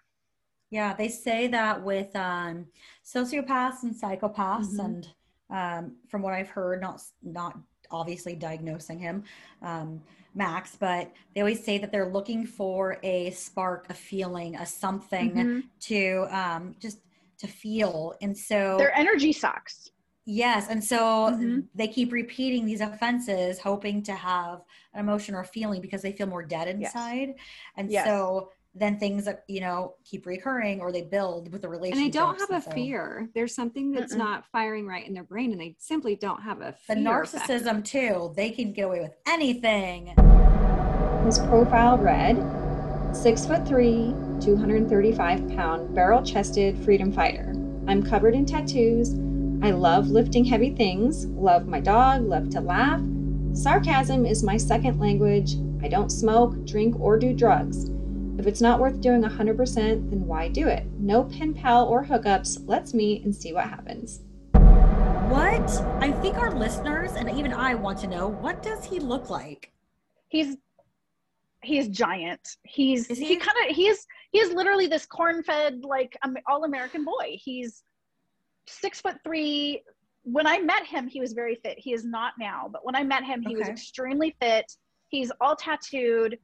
Yeah, 0.69 0.93
they 0.93 1.07
say 1.07 1.47
that 1.47 1.81
with 1.83 2.15
um, 2.15 2.67
sociopaths 3.03 3.83
and 3.83 3.95
psychopaths, 3.95 4.75
Mhm. 4.75 4.85
and 4.85 5.13
um, 5.49 5.95
from 6.09 6.21
what 6.21 6.33
I've 6.33 6.49
heard, 6.49 6.81
not 6.81 7.01
not 7.23 7.57
obviously 7.89 8.35
diagnosing 8.35 8.99
him, 8.99 9.23
um, 9.61 10.03
Max, 10.35 10.75
but 10.75 11.09
they 11.33 11.39
always 11.39 11.63
say 11.63 11.77
that 11.77 11.89
they're 11.91 12.11
looking 12.11 12.45
for 12.45 12.99
a 13.01 13.31
spark, 13.31 13.89
a 13.89 13.93
feeling, 13.93 14.57
a 14.57 14.65
something 14.65 15.33
Mhm. 15.33 15.63
to 15.79 16.27
um, 16.37 16.75
just 16.79 16.99
to 17.39 17.47
feel, 17.47 18.13
and 18.21 18.37
so 18.37 18.77
Their 18.77 18.95
energy 18.97 19.31
sucks. 19.33 19.89
Yes. 20.29 20.67
And 20.69 20.83
so 20.83 21.31
Mhm. 21.31 21.67
they 21.73 21.87
keep 21.87 22.11
repeating 22.11 22.65
these 22.65 22.81
offenses, 22.81 23.59
hoping 23.59 24.03
to 24.03 24.13
have 24.13 24.61
an 24.93 24.99
emotion 24.99 25.33
or 25.35 25.45
feeling 25.45 25.79
because 25.81 26.01
they 26.01 26.11
feel 26.11 26.27
more 26.27 26.43
dead 26.43 26.67
Yes. 26.67 26.93
inside. 26.93 27.35
And 27.77 27.89
Yes. 27.89 28.05
so 28.05 28.51
then 28.75 28.99
things 28.99 29.23
that, 29.25 29.43
you 29.47 29.61
know, 29.61 29.95
keep 30.03 30.25
recurring 30.25 30.81
or 30.81 30.91
they 30.91 31.01
build 31.03 31.51
with 31.53 31.61
the 31.61 31.69
relationship. 31.69 32.03
and 32.03 32.13
they 32.13 32.19
don't 32.19 32.37
have 32.39 32.51
a 32.51 32.71
fear. 32.71 33.29
There's 33.33 33.55
something 33.55 33.91
that's 33.91 34.13
Mm-mm. 34.13 34.17
not 34.17 34.45
firing 34.51 34.85
right 34.85 35.07
in 35.07 35.13
their 35.13 35.23
brain, 35.23 35.51
and 35.53 35.61
they 35.61 35.75
simply 35.79 36.15
don't 36.17 36.41
have 36.43 36.59
a 36.61 36.75
The 36.89 36.95
fear 36.95 37.03
narcissism 37.03 37.83
too, 37.85 38.33
they 38.35 38.49
can 38.51 38.73
get 38.73 38.83
away 38.83 38.99
with 38.99 39.15
anything. 39.27 40.07
His 41.25 41.39
profile 41.39 41.97
read 41.97 42.35
six 43.15 43.45
foot 43.45 43.65
three, 43.67 44.13
235 44.41 45.49
pound, 45.49 45.93
barrel 45.93 46.23
chested 46.23 46.77
freedom 46.83 47.11
fighter. 47.11 47.53
I'm 47.87 48.03
covered 48.03 48.35
in 48.35 48.45
tattoos. 48.45 49.13
I 49.63 49.71
love 49.71 50.09
lifting 50.09 50.45
heavy 50.45 50.69
things, 50.69 51.25
love 51.25 51.67
my 51.67 51.79
dog, 51.79 52.23
love 52.23 52.49
to 52.51 52.61
laugh. 52.61 53.01
Sarcasm 53.53 54.25
is 54.25 54.43
my 54.43 54.57
second 54.57 54.99
language. 54.99 55.55
I 55.81 55.87
don't 55.87 56.11
smoke, 56.11 56.65
drink, 56.65 56.99
or 56.99 57.17
do 57.17 57.33
drugs. 57.33 57.89
If 58.37 58.45
it's 58.45 58.61
not 58.61 58.79
worth 58.79 59.01
doing 59.01 59.23
100%, 59.23 59.75
then 60.09 60.27
why 60.27 60.47
do 60.47 60.67
it? 60.67 60.85
No 60.99 61.23
pen 61.23 61.53
pal 61.55 61.87
or 61.87 62.05
hookups. 62.05 62.59
Let's 62.67 62.93
meet 62.93 63.23
and 63.23 63.35
see 63.35 63.51
what 63.51 63.65
happens. 63.65 64.21
What? 65.31 65.69
I 65.99 66.11
think 66.21 66.37
our 66.37 66.53
listeners 66.53 67.13
and 67.13 67.29
even 67.31 67.51
I 67.51 67.73
want 67.73 67.97
to 67.99 68.07
know 68.07 68.27
what 68.27 68.61
does 68.61 68.85
he 68.85 68.99
look 68.99 69.29
like? 69.29 69.71
He's 70.29 70.55
he's 71.63 71.87
giant. 71.89 72.57
He's 72.63 73.09
Is 73.09 73.17
he, 73.17 73.25
he? 73.25 73.35
kind 73.37 73.57
of 73.67 73.75
he 73.75 73.87
he 74.31 74.39
is 74.39 74.51
literally 74.53 74.87
this 74.87 75.05
corn-fed 75.05 75.83
like 75.83 76.17
um, 76.23 76.35
all-American 76.47 77.03
boy. 77.05 77.37
He's 77.37 77.83
six 78.67 78.99
foot 79.01 79.17
three. 79.23 79.83
When 80.23 80.45
I 80.45 80.59
met 80.59 80.85
him, 80.85 81.07
he 81.07 81.19
was 81.21 81.33
very 81.33 81.55
fit. 81.55 81.77
He 81.79 81.93
is 81.93 82.03
not 82.05 82.33
now, 82.39 82.69
but 82.71 82.85
when 82.85 82.95
I 82.95 83.03
met 83.03 83.23
him, 83.23 83.41
he 83.41 83.55
was 83.55 83.67
extremely 83.69 84.35
fit. 84.41 84.69
He's 85.07 85.31
all 85.39 85.55
tattooed. 85.55 86.37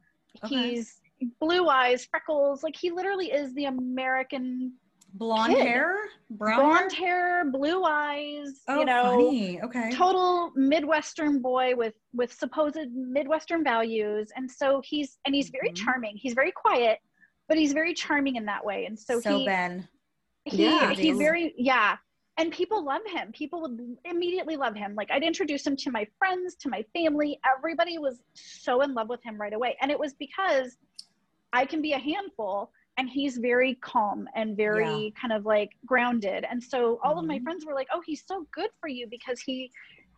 Okay. 0.45 0.55
He's 0.55 1.01
blue 1.41 1.67
eyes, 1.67 2.05
freckles. 2.05 2.63
Like 2.63 2.75
he 2.77 2.91
literally 2.91 3.31
is 3.31 3.53
the 3.55 3.65
American 3.65 4.73
Blonde 5.15 5.53
Kid. 5.53 5.67
hair? 5.67 5.95
Brown 6.31 6.59
blonde 6.59 6.91
hair? 6.93 7.45
blue 7.51 7.83
eyes. 7.83 8.61
Oh, 8.67 8.79
you 8.79 8.85
know, 8.85 9.03
funny. 9.03 9.61
Okay. 9.61 9.91
total 9.91 10.51
midwestern 10.55 11.39
boy 11.39 11.75
with 11.75 11.93
with 12.15 12.33
supposed 12.33 12.79
midwestern 12.95 13.63
values 13.63 14.31
and 14.35 14.49
so 14.49 14.81
he's 14.83 15.19
and 15.25 15.35
he's 15.35 15.49
very 15.49 15.69
Mhm. 15.69 15.75
charming 15.75 16.17
he's 16.17 16.33
very 16.33 16.51
quiet 16.51 16.97
but 17.47 17.57
he's 17.57 17.73
very 17.73 17.93
charming 17.93 18.35
in 18.35 18.45
that 18.45 18.63
way. 18.63 18.85
And 18.85 18.97
so, 18.97 19.19
so 19.19 19.39
he 19.39 19.45
Ben. 19.45 19.87
he 20.45 20.63
Yeah, 20.65 20.89
he 20.93 21.01
he's- 21.03 21.17
very 21.17 21.53
yeah. 21.57 21.97
And 22.37 22.51
people 22.51 22.83
love 22.83 23.01
him. 23.05 23.31
People 23.31 23.61
would 23.61 23.79
immediately 24.05 24.55
love 24.55 24.75
him. 24.75 24.95
Like 24.95 25.11
i'd 25.11 25.23
introduce 25.23 25.65
him 25.67 25.75
to 25.77 25.91
my 25.91 26.07
friends 26.17 26.55
to 26.55 26.69
my 26.69 26.83
family. 26.93 27.39
Everybody 27.57 27.97
was 27.99 28.21
so 28.33 28.81
in 28.81 28.93
love 28.95 29.07
with 29.09 29.23
him 29.23 29.39
right 29.39 29.53
away. 29.53 29.77
And 29.81 29.91
it 29.91 29.99
was 29.99 30.13
because 30.13 30.77
i 31.53 31.63
can 31.65 31.81
be 31.81 31.93
a 31.93 31.99
handful 31.99 32.71
and 32.97 33.07
he's 33.09 33.37
very 33.37 33.75
calm 33.75 34.27
and 34.35 34.57
very 34.57 35.13
kind 35.19 35.31
of 35.33 35.45
like 35.45 35.71
grounded. 35.85 36.45
And 36.49 36.63
so 36.63 36.99
all 37.03 37.19
of 37.19 37.25
my 37.25 37.37
Mhm. 37.39 37.43
friends 37.43 37.65
were 37.65 37.75
like 37.75 37.87
oh 37.93 38.01
he's 38.05 38.23
so 38.25 38.47
good 38.51 38.71
for 38.79 38.87
you 38.87 39.05
because 39.07 39.39
he 39.39 39.71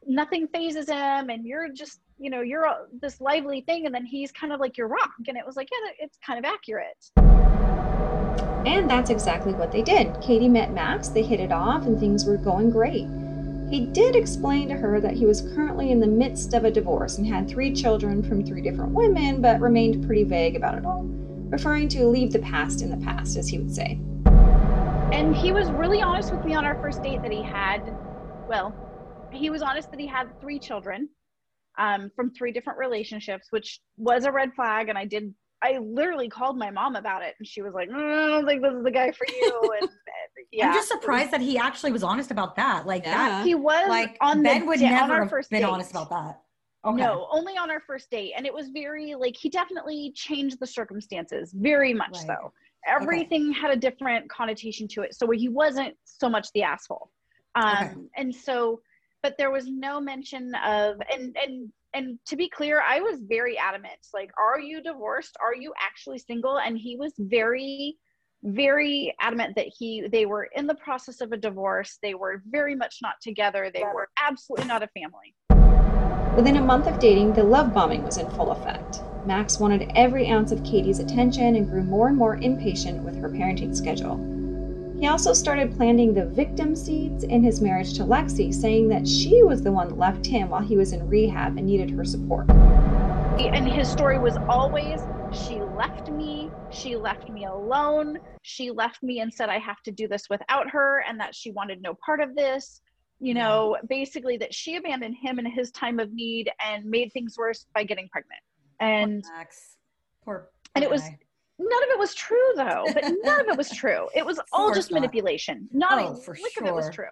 nothing 0.07 0.47
phases 0.47 0.87
him 0.87 1.29
and 1.29 1.45
you're 1.45 1.69
just 1.69 1.99
you 2.19 2.29
know 2.29 2.41
you're 2.41 2.65
a, 2.65 2.85
this 3.01 3.19
lively 3.19 3.61
thing 3.61 3.85
and 3.85 3.95
then 3.95 4.05
he's 4.05 4.31
kind 4.31 4.53
of 4.53 4.59
like 4.59 4.77
your 4.77 4.87
rock 4.87 5.13
and 5.27 5.37
it 5.37 5.45
was 5.45 5.55
like 5.55 5.67
yeah 5.71 5.91
it's 5.99 6.17
kind 6.25 6.37
of 6.37 6.45
accurate 6.45 7.09
And 8.67 8.89
that's 8.89 9.11
exactly 9.11 9.53
what 9.53 9.71
they 9.71 9.83
did. 9.83 10.19
Katie 10.21 10.49
met 10.49 10.73
Max, 10.73 11.09
they 11.09 11.21
hit 11.21 11.39
it 11.39 11.51
off, 11.51 11.85
and 11.85 11.99
things 11.99 12.25
were 12.25 12.37
going 12.37 12.71
great. 12.71 13.07
He 13.69 13.85
did 13.85 14.15
explain 14.15 14.69
to 14.69 14.75
her 14.75 14.99
that 15.01 15.13
he 15.13 15.25
was 15.27 15.41
currently 15.53 15.91
in 15.91 15.99
the 15.99 16.07
midst 16.07 16.53
of 16.55 16.65
a 16.65 16.71
divorce 16.71 17.19
and 17.19 17.27
had 17.27 17.47
three 17.47 17.71
children 17.73 18.23
from 18.23 18.43
three 18.43 18.61
different 18.61 18.91
women, 18.91 19.39
but 19.39 19.59
remained 19.59 20.05
pretty 20.07 20.23
vague 20.23 20.55
about 20.55 20.79
it 20.79 20.85
all, 20.85 21.03
referring 21.49 21.87
to 21.89 22.07
leave 22.07 22.31
the 22.33 22.39
past 22.39 22.81
in 22.81 22.89
the 22.89 22.97
past, 23.05 23.37
as 23.37 23.47
he 23.47 23.59
would 23.59 23.73
say. 23.73 23.99
and 25.11 25.35
he 25.35 25.51
was 25.51 25.69
really 25.71 26.01
honest 26.01 26.33
with 26.33 26.43
me 26.43 26.55
on 26.55 26.65
our 26.65 26.75
first 26.81 27.03
date 27.03 27.21
that 27.21 27.31
he 27.31 27.43
had 27.43 27.95
well 28.47 28.73
he 29.31 29.49
was 29.49 29.61
honest 29.61 29.89
that 29.91 29.99
he 29.99 30.07
had 30.07 30.27
three 30.39 30.59
children 30.59 31.09
um, 31.77 32.09
from 32.15 32.31
three 32.31 32.51
different 32.51 32.79
relationships 32.79 33.47
which 33.51 33.79
was 33.97 34.25
a 34.25 34.31
red 34.31 34.53
flag 34.55 34.89
and 34.89 34.97
i 34.97 35.05
did 35.05 35.33
i 35.61 35.77
literally 35.79 36.29
called 36.29 36.57
my 36.57 36.69
mom 36.71 36.95
about 36.95 37.21
it 37.23 37.35
and 37.39 37.47
she 37.47 37.61
was 37.61 37.73
like 37.73 37.89
mm, 37.89 37.95
i 38.25 38.27
don't 38.29 38.45
think 38.45 38.61
this 38.61 38.73
is 38.73 38.83
the 38.83 38.91
guy 38.91 39.11
for 39.11 39.25
you 39.27 39.73
and 39.81 39.89
uh, 39.89 39.91
yeah 40.51 40.67
I'm 40.67 40.73
just 40.73 40.87
surprised 40.89 41.31
that 41.31 41.41
he 41.41 41.57
actually 41.57 41.91
was 41.91 42.03
honest 42.03 42.31
about 42.31 42.55
that. 42.55 42.85
Like 42.85 43.03
that 43.03 43.45
he 43.45 43.55
was 43.55 43.89
like 43.89 44.17
on 44.21 44.41
Ben 44.43 44.61
the 44.61 44.67
would 44.67 44.79
da- 44.79 44.89
never 44.89 45.19
have 45.25 45.29
been 45.49 45.61
date. 45.61 45.63
honest 45.63 45.91
about 45.91 46.09
that. 46.11 46.41
Okay. 46.85 46.97
No, 47.01 47.27
only 47.31 47.53
on 47.57 47.69
our 47.71 47.81
first 47.81 48.09
date. 48.11 48.33
And 48.37 48.45
it 48.45 48.53
was 48.53 48.69
very 48.69 49.15
like 49.15 49.35
he 49.35 49.49
definitely 49.49 50.13
changed 50.15 50.59
the 50.59 50.67
circumstances, 50.67 51.51
very 51.53 51.93
much 51.93 52.13
Right. 52.13 52.27
so. 52.27 52.53
Everything 52.87 53.51
had 53.51 53.71
a 53.71 53.75
different 53.75 54.29
connotation 54.29 54.87
to 54.89 55.01
it. 55.01 55.15
So 55.15 55.29
he 55.31 55.49
wasn't 55.49 55.95
so 56.05 56.29
much 56.29 56.47
the 56.53 56.63
asshole. 56.63 57.09
Um 57.55 57.65
Okay. 57.73 57.91
and 58.15 58.33
so 58.33 58.79
but 59.25 59.39
there 59.39 59.49
was 59.49 59.65
no 59.65 59.99
mention 59.99 60.53
of 60.53 60.97
and 61.11 61.35
and 61.43 61.71
and 61.95 62.19
to 62.27 62.35
be 62.35 62.47
clear, 62.47 62.83
I 62.87 62.99
was 62.99 63.21
very 63.23 63.57
adamant. 63.57 63.97
Like, 64.13 64.29
are 64.37 64.59
you 64.59 64.83
divorced? 64.83 65.35
Are 65.41 65.55
you 65.55 65.73
actually 65.81 66.19
single? 66.19 66.59
And 66.59 66.77
he 66.77 66.95
was 66.95 67.11
very 67.17 67.97
very 68.43 69.15
adamant 69.19 69.55
that 69.55 69.65
he 69.65 70.07
they 70.11 70.27
were 70.27 70.43
in 70.55 70.67
the 70.67 70.75
process 70.75 71.21
of 71.21 71.31
a 71.31 71.37
divorce. 71.37 71.97
They 72.03 72.13
were 72.13 72.43
very 72.47 72.75
much 72.75 72.97
not 73.01 73.15
together. 73.19 73.71
They 73.73 73.81
were 73.81 74.09
absolutely 74.23 74.67
not 74.67 74.83
a 74.83 74.89
family. 74.89 75.33
Within 76.35 76.57
a 76.57 76.61
month 76.61 76.85
of 76.85 76.99
dating, 76.99 77.33
the 77.33 77.43
love 77.43 77.73
bombing 77.73 78.03
was 78.03 78.17
in 78.17 78.29
full 78.29 78.51
effect. 78.51 79.01
Max 79.25 79.57
wanted 79.57 79.91
every 79.95 80.29
ounce 80.29 80.51
of 80.51 80.63
Katie's 80.63 80.99
attention 80.99 81.55
and 81.55 81.67
grew 81.67 81.81
more 81.81 82.09
and 82.09 82.17
more 82.17 82.35
impatient 82.35 83.01
with 83.01 83.19
her 83.19 83.29
parenting 83.29 83.75
schedule. 83.75 84.34
He 85.05 85.09
also 85.09 85.33
started 85.33 85.77
planting 85.77 86.15
the 86.15 86.25
victim 86.25 86.75
seeds 86.75 87.25
in 87.25 87.43
his 87.43 87.61
marriage 87.61 87.93
to 87.93 88.03
Lexi, 88.03 88.51
saying 88.51 88.87
that 88.87 89.07
she 89.07 89.43
was 89.43 89.61
the 89.61 89.71
one 89.71 89.89
that 89.89 89.99
left 89.99 90.25
him 90.25 90.49
while 90.49 90.63
he 90.63 90.77
was 90.77 90.93
in 90.93 91.07
rehab 91.07 91.59
and 91.59 91.67
needed 91.67 91.91
her 91.91 92.03
support. 92.03 92.49
and 92.49 93.69
his 93.69 93.87
story 93.87 94.17
was 94.17 94.35
always 94.49 95.01
she 95.31 95.61
left 95.61 96.09
me 96.09 96.49
she 96.71 96.95
left 96.95 97.29
me 97.29 97.45
alone 97.45 98.17
she 98.41 98.71
left 98.71 99.03
me 99.03 99.19
and 99.19 99.31
said 99.31 99.47
i 99.47 99.59
have 99.59 99.79
to 99.83 99.91
do 99.91 100.07
this 100.07 100.27
without 100.27 100.67
her 100.67 101.03
and 101.07 101.19
that 101.19 101.35
she 101.35 101.51
wanted 101.51 101.83
no 101.83 101.93
part 102.03 102.19
of 102.19 102.33
this 102.35 102.81
you 103.19 103.35
know 103.35 103.77
basically 103.87 104.37
that 104.37 104.53
she 104.55 104.75
abandoned 104.75 105.15
him 105.21 105.37
in 105.37 105.45
his 105.45 105.69
time 105.69 105.99
of 105.99 106.11
need 106.13 106.49
and 106.65 106.83
made 106.83 107.11
things 107.13 107.37
worse 107.37 107.67
by 107.75 107.83
getting 107.83 108.09
pregnant 108.09 108.41
and 108.79 109.23
Max. 109.37 109.77
Poor, 110.23 110.49
and 110.73 110.83
it 110.83 110.89
was 110.89 111.01
guy. 111.01 111.19
None 111.59 111.83
of 111.83 111.89
it 111.89 111.99
was 111.99 112.13
true 112.15 112.51
though 112.55 112.85
but 112.93 113.03
none 113.23 113.41
of 113.41 113.47
it 113.47 113.57
was 113.57 113.69
true. 113.81 114.07
It 114.15 114.25
was 114.25 114.39
all 114.51 114.73
just 114.73 114.91
not. 114.91 114.99
manipulation 115.01 115.69
not 115.71 115.99
Oh, 115.99 116.13
a 116.13 116.15
for 116.15 116.33
lick 116.35 116.57
of 116.59 116.65
it 116.65 116.73
was 116.73 116.89
true. 116.89 117.05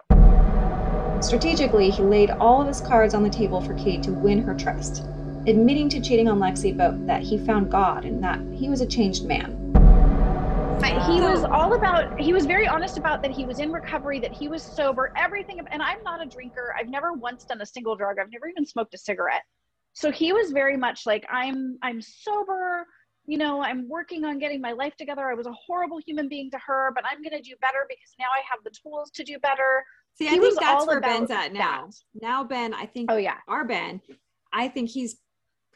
Strategically, 1.22 1.90
he 1.90 2.02
laid 2.02 2.30
all 2.30 2.60
of 2.60 2.68
his 2.68 2.80
cards 2.80 3.14
on 3.14 3.22
the 3.22 3.30
table 3.30 3.60
for 3.60 3.74
Kate 3.74 4.02
to 4.02 4.12
win 4.12 4.42
her 4.42 4.54
trust, 4.54 5.02
admitting 5.46 5.88
to 5.90 6.00
cheating 6.00 6.28
on 6.28 6.38
Lexi, 6.38 6.76
but 6.76 7.06
that 7.06 7.22
he 7.22 7.38
found 7.38 7.70
God 7.70 8.04
and 8.04 8.22
that 8.22 8.40
he 8.54 8.68
was 8.68 8.82
a 8.82 8.86
changed 8.86 9.24
man. 9.24 9.60
I- 10.82 11.00
he 11.10 11.20
was 11.20 11.44
all 11.44 11.74
about 11.74 12.20
he 12.20 12.32
was 12.34 12.44
very 12.46 12.66
honest 12.68 12.98
about 12.98 13.22
that 13.22 13.30
he 13.30 13.46
was 13.46 13.58
in 13.58 13.72
recovery 13.72 14.20
that 14.20 14.32
he 14.32 14.48
was 14.48 14.62
sober 14.62 15.12
everything 15.16 15.58
and 15.70 15.82
i'm 15.82 16.02
not 16.04 16.22
a 16.22 16.28
drinker. 16.28 16.74
I've 16.78 16.88
never 16.88 17.14
once 17.14 17.44
done 17.44 17.60
a 17.62 17.66
single 17.66 17.96
drug. 17.96 18.18
I've 18.18 18.30
never 18.30 18.48
even 18.48 18.66
smoked 18.66 18.92
a 18.94 18.98
cigarette. 18.98 19.42
So 19.94 20.10
he 20.10 20.32
was 20.32 20.50
very 20.52 20.76
much 20.76 21.06
like 21.06 21.24
i'm 21.30 21.78
i'm 21.82 22.02
sober 22.02 22.86
you 23.26 23.38
know 23.38 23.62
i'm 23.62 23.88
working 23.88 24.24
on 24.24 24.38
getting 24.38 24.60
my 24.60 24.72
life 24.72 24.94
together 24.96 25.28
i 25.28 25.34
was 25.34 25.46
a 25.46 25.52
horrible 25.52 25.98
human 26.06 26.28
being 26.28 26.50
to 26.50 26.58
her 26.58 26.90
but 26.94 27.04
i'm 27.10 27.22
going 27.22 27.32
to 27.36 27.40
do 27.48 27.54
better 27.60 27.86
because 27.88 28.14
now 28.18 28.26
i 28.34 28.40
have 28.50 28.62
the 28.64 28.70
tools 28.70 29.10
to 29.10 29.24
do 29.24 29.38
better 29.38 29.84
See, 30.16 30.28
I 30.28 30.30
He 30.30 30.38
think 30.38 30.54
was 30.54 30.60
that's 30.60 30.86
where 30.86 31.00
Ben's 31.00 31.30
at 31.32 31.52
now. 31.52 31.88
that. 31.88 31.94
Now 32.22 32.44
Ben, 32.44 32.72
I 32.72 32.86
think 32.86 33.10
Oh 33.10 33.16
yeah. 33.16 33.38
our 33.48 33.64
Ben, 33.64 34.00
I 34.52 34.68
think 34.68 34.88
he's 34.90 35.16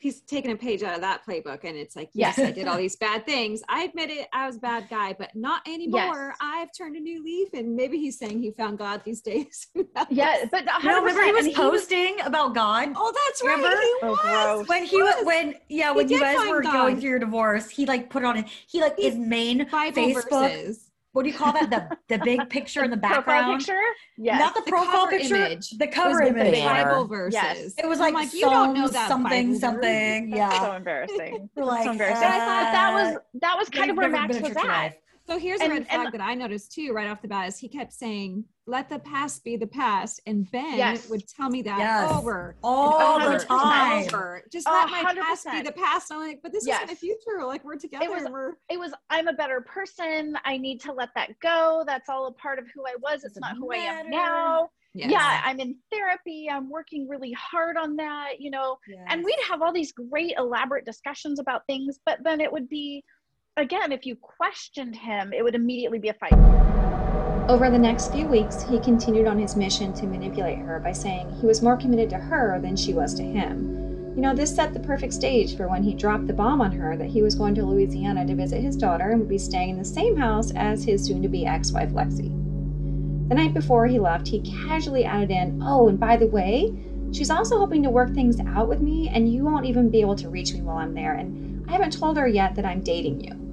he's 0.01 0.21
taken 0.23 0.51
a 0.51 0.57
page 0.57 0.83
out 0.83 0.95
of 0.95 1.01
that 1.01 1.23
playbook 1.27 1.65
and 1.65 1.77
it's 1.77 1.97
like, 1.97 2.11
yes, 2.13 2.37
Yes. 2.39 2.49
I 2.49 2.53
did 2.53 2.67
all 2.69 2.77
these 2.77 2.97
bad 2.97 3.25
things. 3.27 3.63
I 3.69 3.85
admit 3.85 4.11
it, 4.11 4.29
I 4.33 4.47
was 4.47 4.57
a 4.57 4.61
bad 4.61 4.89
guy, 4.91 5.15
but 5.19 5.35
not 5.35 5.67
anymore. 5.67 6.29
Yes. 6.29 6.37
I've 6.41 6.69
turned 6.77 6.97
a 6.97 7.01
new 7.01 7.23
leaf 7.25 7.49
and 7.55 7.75
maybe 7.75 7.99
he's 7.99 8.19
saying 8.19 8.41
he 8.43 8.51
found 8.53 8.79
God 8.79 9.03
these 9.05 9.21
days. 9.21 9.67
Who? 9.75 9.89
Yeah, 10.11 10.45
but 10.51 10.65
100%. 10.67 10.85
No, 10.85 11.01
remember 11.03 11.25
he 11.25 11.33
was 11.33 11.47
and 11.47 11.55
posting 11.55 12.17
about 12.25 12.55
God? 12.55 12.91
Oh, 12.97 13.13
that's 13.27 13.43
right. 13.43 13.57
Remember? 13.57 13.81
He 13.81 13.95
Oh, 14.03 14.11
was. 14.11 14.21
gross. 14.67 14.69
when 14.69 14.85
he 14.85 15.03
was 15.03 15.15
was. 15.17 15.27
when 15.27 15.55
yeah 15.69 15.91
He 15.93 15.97
when 15.97 16.09
you 16.09 16.21
guys 16.21 16.49
were 16.49 16.63
God. 16.63 16.73
going 16.73 17.01
through 17.01 17.11
your 17.11 17.19
divorce 17.19 17.69
he 17.71 17.87
like 17.87 18.11
put 18.11 18.25
on 18.25 18.37
it 18.39 18.47
he 18.67 18.81
like 18.81 18.99
his 18.99 19.17
main 19.17 19.67
Bible 19.71 20.03
facebook 20.03 20.31
verses. 20.31 20.88
What 21.13 21.23
do 21.25 21.31
you 21.31 21.37
call 21.37 21.53
that 21.53 21.71
the 21.71 22.17
the 22.17 22.23
big 22.25 22.49
picture 22.51 22.85
in 22.85 22.91
the 22.91 22.97
background. 22.97 23.25
profile 23.25 23.59
background 23.59 23.61
picture. 23.61 23.83
Yes. 24.19 24.39
not 24.41 24.55
the, 24.55 24.61
The 24.63 24.71
profile 24.71 24.93
cover 25.07 25.11
picture 25.19 25.37
image 25.37 25.71
the 25.71 25.87
cover 25.89 26.21
was 26.23 26.33
with 26.33 26.53
the. 26.55 26.61
Bible 26.63 27.07
verses. 27.07 27.35
Yes. 27.35 27.75
it 27.79 27.87
was 27.89 27.99
like, 27.99 28.15
like, 28.15 28.33
you 28.35 28.41
don't 28.43 28.75
know 28.75 28.89
that 28.89 29.09
something 29.09 29.31
Bible 29.31 29.53
verse. 29.53 29.61
something 29.61 30.29
yeah 30.37 30.61
so 30.61 30.73
embarrassing. 30.73 31.49
Like 31.57 31.85
so 31.85 31.91
embarrassing. 31.93 32.25
And 32.25 32.35
I 32.35 32.39
thought 32.39 32.73
that 32.73 32.93
was 32.95 33.17
uh, 33.17 33.19
that 33.41 33.57
was 33.59 33.69
kind 33.69 33.91
of 33.91 33.97
where 33.97 34.09
never 34.09 34.29
Max 34.35 34.41
was 34.41 34.57
at. 34.57 34.65
life. 34.65 34.95
So 35.27 35.39
here's 35.39 35.61
And- 35.61 35.73
a 35.73 35.75
red 35.77 35.89
flag 35.89 36.05
and- 36.07 36.15
that 36.15 36.21
I 36.23 36.35
noticed 36.35 36.73
too, 36.73 36.93
right 36.93 37.09
off 37.09 37.21
the 37.23 37.29
bat, 37.29 37.49
is 37.49 37.59
he 37.59 37.69
kept 37.69 37.93
saying, 37.93 38.45
"Let 38.69 38.91
the 38.91 38.99
past 38.99 39.43
be 39.45 39.57
the 39.57 39.67
past," 39.67 40.21
and 40.27 40.49
Ben 40.51 40.77
Yes. 40.77 41.09
would 41.09 41.27
tell 41.27 41.49
me 41.49 41.63
that 41.63 41.79
Yes. 41.79 42.13
over 42.13 42.55
all 42.63 43.19
and 43.19 43.23
the 43.23 43.37
over 43.37 43.45
time 43.45 44.05
over. 44.05 44.45
Just 44.53 44.69
A 44.69 44.71
let 44.71 44.91
my 44.91 44.99
hundred 44.99 45.23
past 45.25 45.51
be 45.51 45.63
the 45.63 45.73
past. 45.73 46.13
I'm 46.13 46.19
like, 46.21 46.41
but 46.43 46.53
this 46.53 46.65
is 46.67 46.81
in 46.81 46.87
the 46.87 46.95
future. 46.95 47.43
Like 47.45 47.65
we're 47.65 47.77
together. 47.77 48.11
was- 48.11 48.29
we're 48.31 48.53
It 48.69 48.79
was 48.79 48.93
I'm 49.09 49.27
a 49.29 49.33
better 49.33 49.63
person. 49.63 50.37
I 50.45 50.59
need 50.59 50.81
to 50.83 50.93
let 50.93 51.09
that 51.15 51.39
go. 51.41 51.83
That's 51.87 52.11
all 52.11 52.27
a 52.27 52.33
part 52.33 52.59
of 52.59 52.67
who 52.75 52.85
I 52.87 52.95
was. 53.01 53.25
It's 53.25 53.39
Doesn't 53.39 53.41
not 53.41 53.57
who 53.57 53.73
I 53.73 53.77
am 53.77 54.11
now. 54.11 54.69
Yes. 54.95 55.11
Yeah, 55.11 55.41
I'm 55.45 55.61
in 55.61 55.77
therapy. 55.91 56.49
I'm 56.51 56.69
working 56.69 57.09
really 57.09 57.33
hard 57.33 57.77
on 57.77 57.97
that, 57.97 58.41
you 58.41 58.51
know. 58.51 58.79
And 59.07 59.25
we'd 59.25 59.41
have 59.49 59.63
all 59.63 59.73
these 59.73 59.93
great 59.93 60.35
elaborate 60.37 60.85
discussions 60.85 61.39
about 61.39 61.67
things, 61.67 61.99
but 62.05 62.23
then 62.23 62.41
it 62.41 62.53
would 62.53 62.69
be 62.69 63.03
again, 63.57 63.93
if 63.93 64.07
you 64.07 64.15
questioned 64.17 64.95
him, 64.95 65.33
it 65.33 65.43
would 65.43 65.55
immediately 65.55 65.99
be 65.99 66.11
a 66.11 66.15
fight. 66.15 66.33
Over 67.49 67.71
the 67.71 67.79
next 67.79 68.13
few 68.13 68.27
weeks, 68.27 68.61
he 68.61 68.79
continued 68.79 69.27
on 69.27 69.39
his 69.39 69.57
mission 69.57 69.95
to 69.95 70.07
manipulate 70.07 70.59
her 70.59 70.81
by 70.81 70.93
saying 70.93 71.35
he 71.41 71.47
was 71.47 71.63
more 71.63 71.79
committed 71.79 72.11
to 72.11 72.19
her 72.19 72.61
than 72.61 72.77
she 72.77 72.93
was 72.93 73.15
to 73.15 73.23
him. 73.23 74.13
You 74.15 74.21
know, 74.21 74.35
this 74.35 74.55
set 74.55 74.75
the 74.75 74.81
perfect 74.81 75.15
stage 75.15 75.57
for 75.57 75.67
when 75.67 75.83
he 75.83 75.95
dropped 75.95 76.27
the 76.27 76.35
bomb 76.35 76.61
on 76.61 76.73
her 76.73 76.95
that 76.99 77.09
he 77.09 77.23
was 77.23 77.35
going 77.35 77.55
to 77.55 77.65
Louisiana 77.65 78.27
to 78.27 78.35
visit 78.35 78.61
his 78.61 78.77
daughter 78.77 79.09
and 79.09 79.21
would 79.21 79.31
be 79.31 79.39
staying 79.39 79.71
in 79.71 79.79
the 79.79 79.85
same 79.87 80.15
house 80.15 80.51
as 80.57 80.85
his 80.85 81.03
soon 81.03 81.23
to 81.23 81.29
be 81.29 81.47
ex 81.47 81.73
wife 81.73 81.89
Lexi. 81.89 82.29
The 83.31 83.35
night 83.35 83.55
before 83.55 83.87
he 83.87 83.99
left, 83.99 84.29
he 84.29 84.41
casually 84.41 85.07
added 85.07 85.31
in, 85.31 85.63
Oh, 85.65 85.89
and 85.89 85.99
by 85.99 86.19
the 86.19 86.27
way, 86.27 86.75
she's 87.13 87.31
also 87.31 87.57
hoping 87.57 87.83
to 87.85 87.91
work 87.91 88.13
things 88.13 88.39
out 88.41 88.69
with 88.69 88.83
me, 88.83 89.09
and 89.09 89.33
you 89.33 89.43
won't 89.43 89.65
even 89.65 89.89
be 89.89 90.03
able 90.03 90.17
to 90.17 90.29
reach 90.29 90.53
me 90.53 90.61
while 90.61 90.77
I'm 90.77 90.93
there. 90.93 91.15
And 91.15 91.65
I 91.67 91.73
haven't 91.73 91.99
told 91.99 92.19
her 92.19 92.29
yet 92.29 92.57
that 92.57 92.67
I'm 92.67 92.83
dating 92.83 93.25
you. 93.25 93.48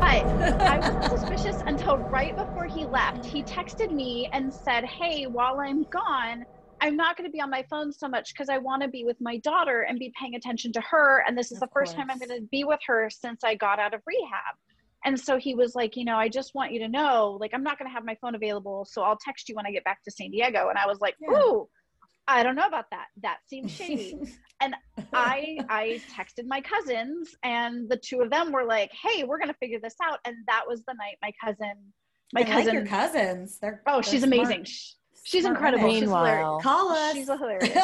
But 0.00 0.26
I 0.66 0.80
wasn't 0.80 1.04
suspicious 1.08 1.56
until 1.66 1.98
right 2.10 2.34
before 2.36 2.66
he 2.66 2.86
left. 2.86 3.26
He 3.30 3.44
texted 3.44 3.90
me 3.90 4.28
and 4.32 4.52
said, 4.52 4.84
Hey, 4.84 5.24
while 5.26 5.60
I'm 5.60 5.84
gone, 5.90 6.44
I'm 6.80 6.96
not 6.96 7.16
going 7.16 7.28
to 7.28 7.32
be 7.32 7.40
on 7.40 7.50
my 7.50 7.64
phone 7.68 7.92
so 7.92 8.08
much 8.08 8.32
because 8.34 8.48
I 8.48 8.58
want 8.58 8.82
to 8.82 8.88
be 8.88 9.04
with 9.04 9.16
my 9.20 9.38
daughter 9.38 9.82
and 9.82 9.98
be 9.98 10.12
paying 10.18 10.34
attention 10.34 10.72
to 10.72 10.80
her. 10.82 11.24
And 11.26 11.36
this 11.36 11.50
is 11.50 11.58
Of 11.58 11.60
the 11.60 11.68
first 11.72 11.96
time 11.96 12.10
I'm 12.10 12.18
going 12.18 12.40
to 12.40 12.46
be 12.50 12.64
with 12.64 12.80
her 12.86 13.10
since 13.10 13.40
I 13.44 13.54
got 13.56 13.80
out 13.80 13.94
of 13.94 14.02
rehab. 14.06 14.54
And 15.04 15.18
so 15.18 15.38
he 15.38 15.54
was 15.54 15.74
like, 15.74 15.96
You 15.96 16.04
know, 16.04 16.16
I 16.16 16.28
just 16.28 16.54
want 16.54 16.72
you 16.72 16.80
to 16.80 16.88
know, 16.88 17.36
like, 17.40 17.52
I'm 17.54 17.62
not 17.64 17.78
going 17.78 17.88
to 17.88 17.94
have 17.94 18.04
my 18.04 18.16
phone 18.20 18.34
available. 18.34 18.86
So 18.88 19.02
I'll 19.02 19.18
text 19.18 19.48
you 19.48 19.54
when 19.56 19.66
I 19.66 19.72
get 19.72 19.84
back 19.84 20.02
to 20.04 20.10
San 20.10 20.30
Diego. 20.30 20.68
And 20.68 20.78
I 20.78 20.86
was 20.86 21.00
like, 21.00 21.14
Yeah. 21.20 21.28
Ooh, 21.30 21.68
I 22.28 22.42
don't 22.42 22.54
know 22.54 22.66
about 22.66 22.84
that. 22.90 23.06
That 23.22 23.38
seems 23.48 23.72
shady. 23.78 24.18
And 24.60 24.74
I 25.12 25.58
I 25.68 26.00
texted 26.16 26.46
my 26.46 26.60
cousins 26.60 27.34
and 27.42 27.88
the 27.88 27.96
two 27.96 28.20
of 28.20 28.30
them 28.30 28.52
were 28.52 28.64
like, 28.64 28.92
"Hey, 28.92 29.24
we're 29.24 29.38
going 29.38 29.48
to 29.48 29.56
figure 29.58 29.80
this 29.82 29.94
out." 30.02 30.18
And 30.24 30.36
that 30.46 30.64
was 30.68 30.84
the 30.86 30.94
night 30.94 31.16
my 31.22 31.32
cousin 31.42 31.74
my 32.34 32.42
I 32.42 32.44
like 32.44 32.52
cousin 32.52 32.74
your 32.74 32.86
cousins 32.86 33.58
they're 33.60 33.82
Oh, 33.86 33.94
they're 33.94 34.02
she's 34.02 34.22
smart- 34.22 34.34
amazing. 34.40 34.64
Sh- 34.64 34.92
She's 35.24 35.42
smart 35.42 35.56
incredible. 35.56 35.84
women. 35.88 36.00
She's 36.00 36.08
hilarious. 36.08 36.36
Meanwhile, 36.36 36.60
call 36.60 36.88
us 36.90 37.12
She's 37.14 37.26
hilarious. 37.26 37.78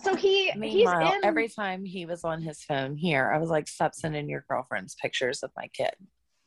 So 0.02 0.14
he 0.14 0.50
he's 0.50 0.56
meanwhile, 0.56 1.12
in 1.14 1.24
every 1.24 1.48
time 1.48 1.84
he 1.84 2.04
was 2.06 2.24
on 2.24 2.42
his 2.42 2.62
phone 2.64 2.96
here, 2.96 3.30
I 3.34 3.38
was 3.38 3.48
like, 3.50 3.68
"Stop 3.68 3.94
sending 3.94 4.28
your 4.28 4.44
girlfriends 4.48 4.94
pictures 5.00 5.42
of 5.42 5.50
my 5.56 5.68
kid." 5.68 5.90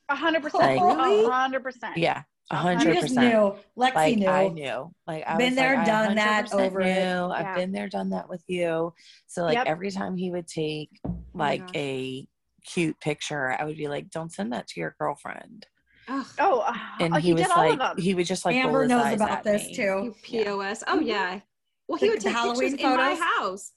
a 0.09 0.15
hundred 0.15 0.39
Oh, 0.39 0.49
percent. 0.49 0.81
really? 0.81 1.25
Hundred 1.25 1.63
percent. 1.63 1.97
Yeah, 1.97 2.17
a 2.17 2.21
You 2.21 2.23
you 2.23 2.38
hundred 2.57 2.93
just 2.95 3.07
percent. 3.09 3.27
knew 3.33 3.55
lexi 3.77 3.93
Like 3.95 4.17
knew 4.17 4.27
I 4.27 4.47
knew, 4.49 4.93
like 5.07 5.23
I've 5.27 5.37
Been 5.37 5.49
was 5.51 5.55
there, 5.55 5.75
like, 5.77 5.85
done 5.85 6.15
that, 6.15 6.45
100% 6.49 6.53
over 6.67 6.81
it. 6.81 6.95
knew. 6.95 7.31
I've 7.31 7.55
been 7.55 7.71
there, 7.71 7.87
done 7.87 8.09
that 8.11 8.27
with 8.29 8.43
you. 8.47 8.93
So 9.27 9.43
like 9.43 9.55
Yep. 9.55 9.67
every 9.67 9.91
time 9.91 10.17
he 10.17 10.31
would 10.31 10.47
take 10.47 10.89
like 11.33 11.61
gosh. 11.61 11.71
a 11.75 12.27
cute 12.65 12.99
picture, 12.99 13.55
I 13.59 13.63
would 13.65 13.77
be 13.77 13.87
like, 13.87 14.09
"Don't 14.09 14.31
send 14.31 14.51
that 14.53 14.67
to 14.69 14.79
your 14.79 14.95
girlfriend." 14.99 15.67
Ugh, 16.07 16.25
Oh, 16.39 16.59
uh, 16.61 16.73
And 16.99 17.13
oh, 17.13 17.17
he, 17.17 17.27
he, 17.27 17.33
was 17.33 17.43
did 17.43 17.51
all 17.51 17.57
like, 17.57 17.73
of 17.73 17.79
them. 17.79 17.97
he 17.97 18.15
would 18.15 18.25
just 18.25 18.43
like 18.45 18.55
amber 18.55 18.87
knows 18.87 19.13
about 19.13 19.43
this 19.43 19.63
me. 19.65 19.69
you 19.69 19.75
too 19.75 20.15
POS. 20.23 20.83
Oh 20.87 20.97
Mhm. 20.97 21.05
yeah. 21.05 21.39
Well, 21.87 21.97
The- 21.99 22.05
he 22.05 22.09
would 22.09 22.19
the 22.19 22.23
take 22.25 22.33
Halloween 22.35 22.71
pictures 22.71 22.91
in 22.91 22.97
my 22.97 23.15
house. 23.15 23.73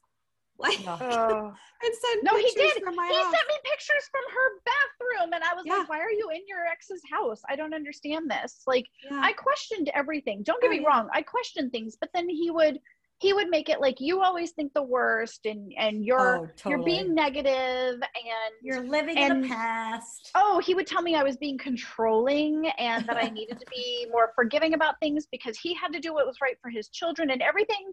Like 0.62 0.78
Oh. 0.86 1.52
And 1.84 1.94
send 1.94 2.22
No, 2.22 2.36
he 2.36 2.50
did. 2.54 2.82
from 2.84 2.94
my 2.94 3.08
He 3.08 3.14
house. 3.14 3.24
sent 3.24 3.48
me 3.48 3.54
pictures 3.64 4.08
from 4.10 4.22
her 4.32 4.48
bathroom, 4.64 5.32
and 5.34 5.42
I 5.42 5.54
was 5.54 5.64
Yeah. 5.66 5.78
like, 5.78 5.88
"Why 5.88 5.98
are 5.98 6.12
you 6.12 6.30
in 6.30 6.42
your 6.46 6.64
ex's 6.66 7.02
house? 7.10 7.42
I 7.48 7.56
don't 7.56 7.74
understand 7.74 8.30
this." 8.30 8.62
Like, 8.66 8.86
Yeah. 9.10 9.20
I 9.22 9.32
questioned 9.32 9.90
everything. 9.94 10.42
Don't 10.44 10.60
get 10.62 10.68
Oh, 10.68 10.70
me 10.70 10.80
yeah. 10.80 10.86
wrong. 10.88 11.08
I 11.12 11.22
questioned 11.22 11.72
things, 11.72 11.96
but 12.00 12.10
then 12.14 12.28
he 12.28 12.50
would 12.50 12.78
he 13.18 13.32
would 13.32 13.48
make 13.50 13.68
it 13.68 13.80
like 13.80 14.00
you 14.00 14.20
always 14.20 14.50
think 14.52 14.72
the 14.74 14.82
worst, 14.82 15.46
and 15.46 15.72
and 15.76 16.04
you're 16.04 16.38
oh, 16.38 16.48
you're 16.68 16.82
being 16.84 17.14
negative, 17.14 17.94
and 17.94 18.52
you're 18.62 18.80
living 18.82 19.16
in 19.18 19.42
the 19.42 19.48
past 19.48 20.30
oh, 20.36 20.60
he 20.60 20.74
would 20.74 20.86
tell 20.86 21.02
me 21.02 21.14
I 21.16 21.22
was 21.22 21.36
being 21.36 21.58
controlling 21.58 22.68
and 22.78 23.06
that 23.06 23.16
I 23.16 23.28
needed 23.38 23.58
to 23.60 23.66
be 23.70 24.06
more 24.10 24.32
forgiving 24.34 24.74
about 24.74 24.98
things 25.00 25.26
because 25.30 25.56
he 25.58 25.74
had 25.74 25.92
to 25.92 26.00
do 26.00 26.12
what 26.14 26.26
was 26.26 26.38
right 26.40 26.56
for 26.60 26.70
his 26.70 26.88
children 26.88 27.30
and 27.30 27.42
everything. 27.42 27.92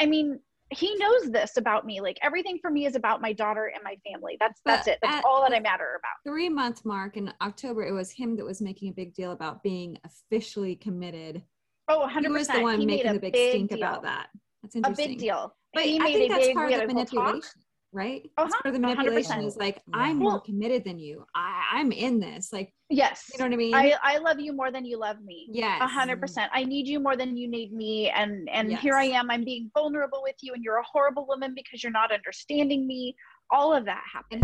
I 0.00 0.06
mean, 0.06 0.38
he 0.70 0.94
knows 0.96 1.30
this 1.30 1.56
about 1.56 1.86
me. 1.86 2.00
Like 2.00 2.18
everything 2.22 2.58
for 2.60 2.70
me 2.70 2.86
is 2.86 2.94
about 2.94 3.20
my 3.20 3.32
daughter 3.32 3.70
and 3.74 3.82
my 3.82 3.96
family. 4.10 4.36
That's 4.38 4.60
But 4.64 4.76
that's 4.76 4.88
it. 4.88 4.98
That's 5.02 5.24
all 5.26 5.42
that 5.42 5.54
I 5.54 5.60
matter 5.60 5.98
about. 5.98 6.30
three 6.30 6.48
month 6.48 6.84
mark 6.84 7.16
in 7.16 7.32
October, 7.40 7.86
it 7.86 7.92
was 7.92 8.10
him 8.10 8.36
that 8.36 8.44
was 8.44 8.60
making 8.60 8.90
a 8.90 8.92
big 8.92 9.14
deal 9.14 9.32
about 9.32 9.62
being 9.62 9.98
officially 10.04 10.76
committed. 10.76 11.42
Oh, 11.88 12.06
100%. 12.10 12.20
He 12.20 12.28
was 12.28 12.48
the 12.48 12.60
one 12.60 12.80
he 12.80 12.86
making 12.86 13.06
a 13.10 13.14
the 13.14 13.20
big, 13.20 13.32
big 13.32 13.50
stink 13.50 13.70
deal. 13.70 13.78
about 13.78 14.02
that. 14.02 14.28
That's 14.62 14.76
interesting. 14.76 15.04
A 15.06 15.08
big 15.08 15.18
deal. 15.18 15.54
But 15.72 15.84
he 15.84 15.98
I 15.98 16.04
made 16.04 16.12
think 16.14 16.32
a 16.32 16.34
that's 16.34 16.46
big, 16.48 16.56
part 16.56 16.72
of 16.72 16.80
the 16.80 16.94
full 16.94 17.04
talk. 17.06 17.44
Manipulation, 17.92 18.22
right? 18.22 18.30
That's 18.36 18.52
Uh-huh, 18.54 18.62
part 18.62 18.74
of 18.74 18.80
the 18.80 18.86
100%. 18.86 18.96
manipulation 18.96 19.42
is 19.44 19.56
like, 19.56 19.82
I'm 19.92 20.20
Well- 20.20 20.30
more 20.32 20.40
committed 20.40 20.84
than 20.84 20.98
you. 20.98 21.24
I, 21.34 21.64
I'm 21.72 21.92
in 21.92 22.20
this. 22.20 22.52
Like, 22.52 22.72
Yes. 22.90 23.30
you 23.32 23.38
know 23.38 23.44
what 23.46 23.52
I 23.52 23.56
mean? 23.56 23.74
I, 23.74 23.94
I 24.02 24.18
love 24.18 24.40
you 24.40 24.52
more 24.52 24.70
than 24.70 24.84
you 24.84 24.98
love 24.98 25.20
me. 25.22 25.48
yes. 25.52 25.80
A 25.82 25.86
hundred 25.86 26.20
percent. 26.20 26.50
I 26.54 26.64
need 26.64 26.86
you 26.88 27.00
more 27.00 27.16
than 27.16 27.36
you 27.36 27.48
need 27.48 27.72
me. 27.72 28.08
And 28.10 28.48
and 28.50 28.72
here 28.72 28.94
I 28.94 29.04
am. 29.04 29.30
I'm 29.30 29.44
being 29.44 29.70
vulnerable 29.74 30.20
with 30.22 30.36
you, 30.40 30.54
and 30.54 30.62
you're 30.64 30.78
a 30.78 30.84
horrible 30.90 31.26
woman 31.26 31.52
because 31.54 31.82
you're 31.82 31.92
not 31.92 32.10
understanding 32.12 32.86
me. 32.86 33.14
All 33.50 33.74
of 33.74 33.84
that 33.86 34.02
happened. 34.12 34.42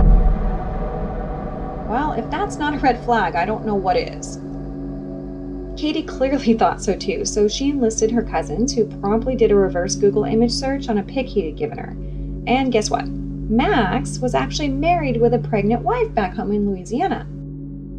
Well, 1.88 2.12
if 2.12 2.28
that's 2.30 2.56
not 2.56 2.74
a 2.74 2.78
red 2.78 3.02
flag, 3.04 3.34
I 3.34 3.44
don't 3.44 3.64
know 3.66 3.74
what 3.74 3.96
is. 3.96 4.38
Katie 5.80 6.02
clearly 6.02 6.54
thought 6.58 6.82
so 6.82 6.96
too, 6.96 7.24
so 7.24 7.48
she 7.48 7.70
enlisted 7.70 8.10
her 8.10 8.22
cousins, 8.22 8.74
who 8.74 8.86
promptly 9.00 9.36
did 9.36 9.50
a 9.52 9.54
reverse 9.54 9.94
Google 9.94 10.24
image 10.24 10.52
search 10.52 10.88
on 10.88 10.98
a 10.98 11.02
pic 11.02 11.26
he 11.26 11.46
had 11.46 11.56
given 11.56 11.78
her. 11.78 11.90
And 12.46 12.70
guess 12.72 12.90
what? 12.90 13.04
Max 13.56 14.18
was 14.18 14.34
actually 14.34 14.68
married 14.68 15.20
with 15.20 15.32
a 15.32 15.38
pregnant 15.38 15.82
wife 15.82 16.12
back 16.12 16.34
home 16.34 16.50
in 16.50 16.68
Louisiana. 16.68 17.24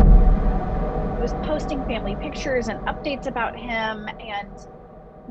I 0.02 1.22
was 1.22 1.32
posting 1.48 1.84
family 1.86 2.16
pictures 2.18 2.68
and 2.68 2.80
updates 2.88 3.26
about 3.26 3.58
him. 3.58 4.10
And 4.20 4.50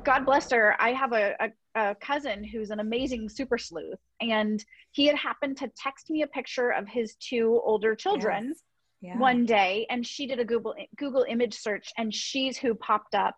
God 0.02 0.24
bless 0.24 0.50
her, 0.50 0.80
I 0.80 0.94
have 0.94 1.12
a, 1.12 1.36
a, 1.40 1.50
a 1.74 1.94
cousin 1.96 2.42
who's 2.42 2.70
an 2.70 2.80
amazing 2.80 3.28
super 3.28 3.58
sleuth. 3.58 3.98
And 4.22 4.64
he 4.92 5.06
had 5.06 5.16
happened 5.16 5.58
to 5.58 5.70
text 5.76 6.08
me 6.08 6.22
a 6.22 6.26
picture 6.26 6.70
of 6.70 6.88
his 6.88 7.16
two 7.16 7.60
older 7.62 7.94
children 7.94 8.54
yeah. 9.02 9.18
one 9.18 9.44
day. 9.44 9.86
And 9.90 10.06
she 10.06 10.26
did 10.26 10.40
a 10.40 10.44
Google, 10.44 10.74
Google 10.96 11.26
image 11.28 11.54
search, 11.54 11.92
and 11.98 12.14
she's 12.14 12.56
who 12.56 12.74
popped 12.74 13.14
up 13.14 13.36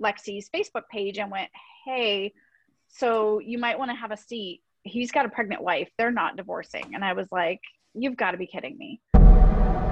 Lexi's 0.00 0.48
Facebook 0.48 0.84
page 0.92 1.18
and 1.18 1.28
went, 1.28 1.50
Hey, 1.84 2.34
so 2.86 3.40
you 3.40 3.58
might 3.58 3.80
want 3.80 3.90
to 3.90 3.96
have 3.96 4.12
a 4.12 4.16
seat. 4.16 4.62
He's 4.82 5.10
got 5.10 5.26
a 5.26 5.28
pregnant 5.28 5.62
wife. 5.62 5.88
They're 5.98 6.10
not 6.10 6.36
divorcing. 6.36 6.92
And 6.94 7.04
I 7.04 7.12
was 7.12 7.28
like, 7.30 7.60
You've 7.92 8.16
got 8.16 8.30
to 8.30 8.36
be 8.36 8.46
kidding 8.46 8.78
me. 8.78 9.00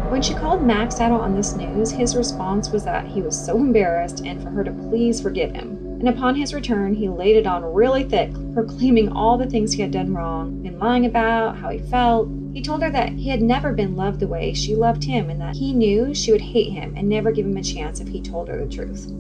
When 0.08 0.22
she 0.22 0.32
called 0.32 0.62
Max 0.62 1.00
out 1.00 1.20
on 1.20 1.34
this 1.34 1.54
news, 1.54 1.90
his 1.90 2.16
response 2.16 2.70
was 2.70 2.84
that 2.84 3.06
he 3.06 3.20
was 3.20 3.44
so 3.44 3.56
embarrassed 3.56 4.24
and 4.24 4.40
for 4.40 4.50
her 4.50 4.64
to 4.64 4.70
please 4.70 5.20
forgive 5.20 5.52
him. 5.52 5.76
And 5.98 6.08
upon 6.08 6.36
his 6.36 6.54
return, 6.54 6.94
he 6.94 7.08
laid 7.08 7.36
it 7.36 7.46
on 7.46 7.64
really 7.64 8.04
thick, 8.04 8.32
proclaiming 8.54 9.10
all 9.10 9.36
the 9.36 9.50
things 9.50 9.72
he 9.72 9.82
had 9.82 9.90
done 9.90 10.14
wrong, 10.14 10.62
been 10.62 10.78
lying 10.78 11.06
about, 11.06 11.56
how 11.56 11.70
he 11.70 11.78
felt. 11.78 12.28
He 12.54 12.62
told 12.62 12.82
her 12.82 12.90
that 12.90 13.10
he 13.10 13.28
had 13.28 13.42
never 13.42 13.72
been 13.72 13.96
loved 13.96 14.20
the 14.20 14.28
way 14.28 14.54
she 14.54 14.76
loved 14.76 15.04
him 15.04 15.28
and 15.28 15.40
that 15.40 15.56
he 15.56 15.72
knew 15.72 16.14
she 16.14 16.30
would 16.30 16.40
hate 16.40 16.72
him 16.72 16.94
and 16.96 17.08
never 17.08 17.32
give 17.32 17.44
him 17.44 17.56
a 17.56 17.62
chance 17.62 18.00
if 18.00 18.08
he 18.08 18.22
told 18.22 18.48
her 18.48 18.64
the 18.64 18.72
truth. 18.72 19.12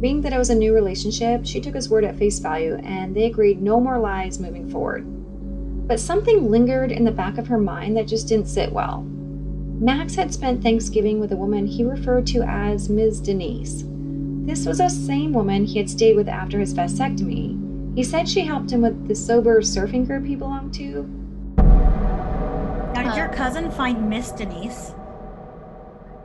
Being 0.00 0.20
that 0.20 0.32
it 0.32 0.38
was 0.38 0.50
a 0.50 0.54
new 0.54 0.72
relationship, 0.72 1.44
she 1.44 1.60
took 1.60 1.74
his 1.74 1.88
word 1.88 2.04
at 2.04 2.16
face 2.16 2.38
value 2.38 2.76
and 2.84 3.16
they 3.16 3.24
agreed 3.24 3.60
no 3.60 3.80
more 3.80 3.98
lies 3.98 4.38
moving 4.38 4.70
forward. 4.70 5.04
But 5.88 5.98
something 5.98 6.50
lingered 6.50 6.92
in 6.92 7.04
the 7.04 7.10
back 7.10 7.36
of 7.36 7.48
her 7.48 7.58
mind 7.58 7.96
that 7.96 8.06
just 8.06 8.28
didn't 8.28 8.46
sit 8.46 8.70
well. 8.72 9.02
Max 9.80 10.14
had 10.14 10.32
spent 10.32 10.62
Thanksgiving 10.62 11.18
with 11.18 11.32
a 11.32 11.36
woman 11.36 11.66
he 11.66 11.82
referred 11.82 12.26
to 12.28 12.42
as 12.42 12.88
Ms. 12.88 13.20
Denise. 13.20 13.84
This 14.46 14.66
was 14.66 14.78
the 14.78 14.88
same 14.88 15.32
woman 15.32 15.64
he 15.64 15.78
had 15.78 15.90
stayed 15.90 16.14
with 16.14 16.28
after 16.28 16.60
his 16.60 16.74
vasectomy. 16.74 17.96
He 17.96 18.04
said 18.04 18.28
she 18.28 18.42
helped 18.42 18.70
him 18.70 18.82
with 18.82 19.08
the 19.08 19.14
sober 19.14 19.60
surfing 19.62 20.06
group 20.06 20.24
he 20.24 20.36
belonged 20.36 20.74
to. 20.74 21.02
Now, 22.94 23.02
did 23.02 23.16
your 23.16 23.28
cousin 23.28 23.70
find 23.70 24.08
Miss 24.08 24.30
Denise? 24.30 24.92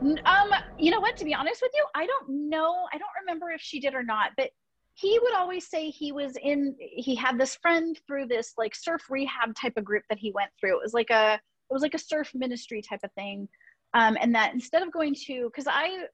Um, 0.04 0.50
you 0.78 0.90
know 0.90 1.00
what? 1.00 1.16
To 1.18 1.24
be 1.24 1.34
honest 1.34 1.62
with 1.62 1.72
you, 1.74 1.84
I 1.94 2.06
don't 2.06 2.50
know. 2.50 2.86
I 2.92 2.98
don't 2.98 3.08
remember 3.22 3.50
if 3.50 3.60
she 3.60 3.80
did 3.80 3.94
or 3.94 4.02
not, 4.02 4.32
but 4.36 4.50
he 4.94 5.18
would 5.22 5.34
always 5.34 5.68
say 5.68 5.90
he 5.90 6.12
was 6.12 6.36
in 6.42 6.76
he 6.78 7.14
had 7.14 7.38
this 7.38 7.56
friend 7.56 7.98
through 8.06 8.26
this 8.26 8.54
like 8.56 8.74
surf 8.74 9.02
rehab 9.10 9.54
type 9.54 9.74
of 9.76 9.84
group 9.84 10.04
that 10.08 10.18
he 10.18 10.30
went 10.32 10.50
through. 10.60 10.76
It 10.76 10.82
was 10.82 10.94
like 10.94 11.10
a 11.10 11.34
it 11.34 11.72
was 11.72 11.82
like 11.82 11.94
a 11.94 11.98
surf 11.98 12.30
ministry 12.34 12.82
type 12.82 13.00
of 13.02 13.12
thing. 13.12 13.48
Um, 13.94 14.16
and 14.20 14.34
that 14.34 14.54
instead 14.54 14.82
of 14.82 14.92
going 14.92 15.14
to 15.26 15.50
because 15.50 15.66
I 15.68 16.06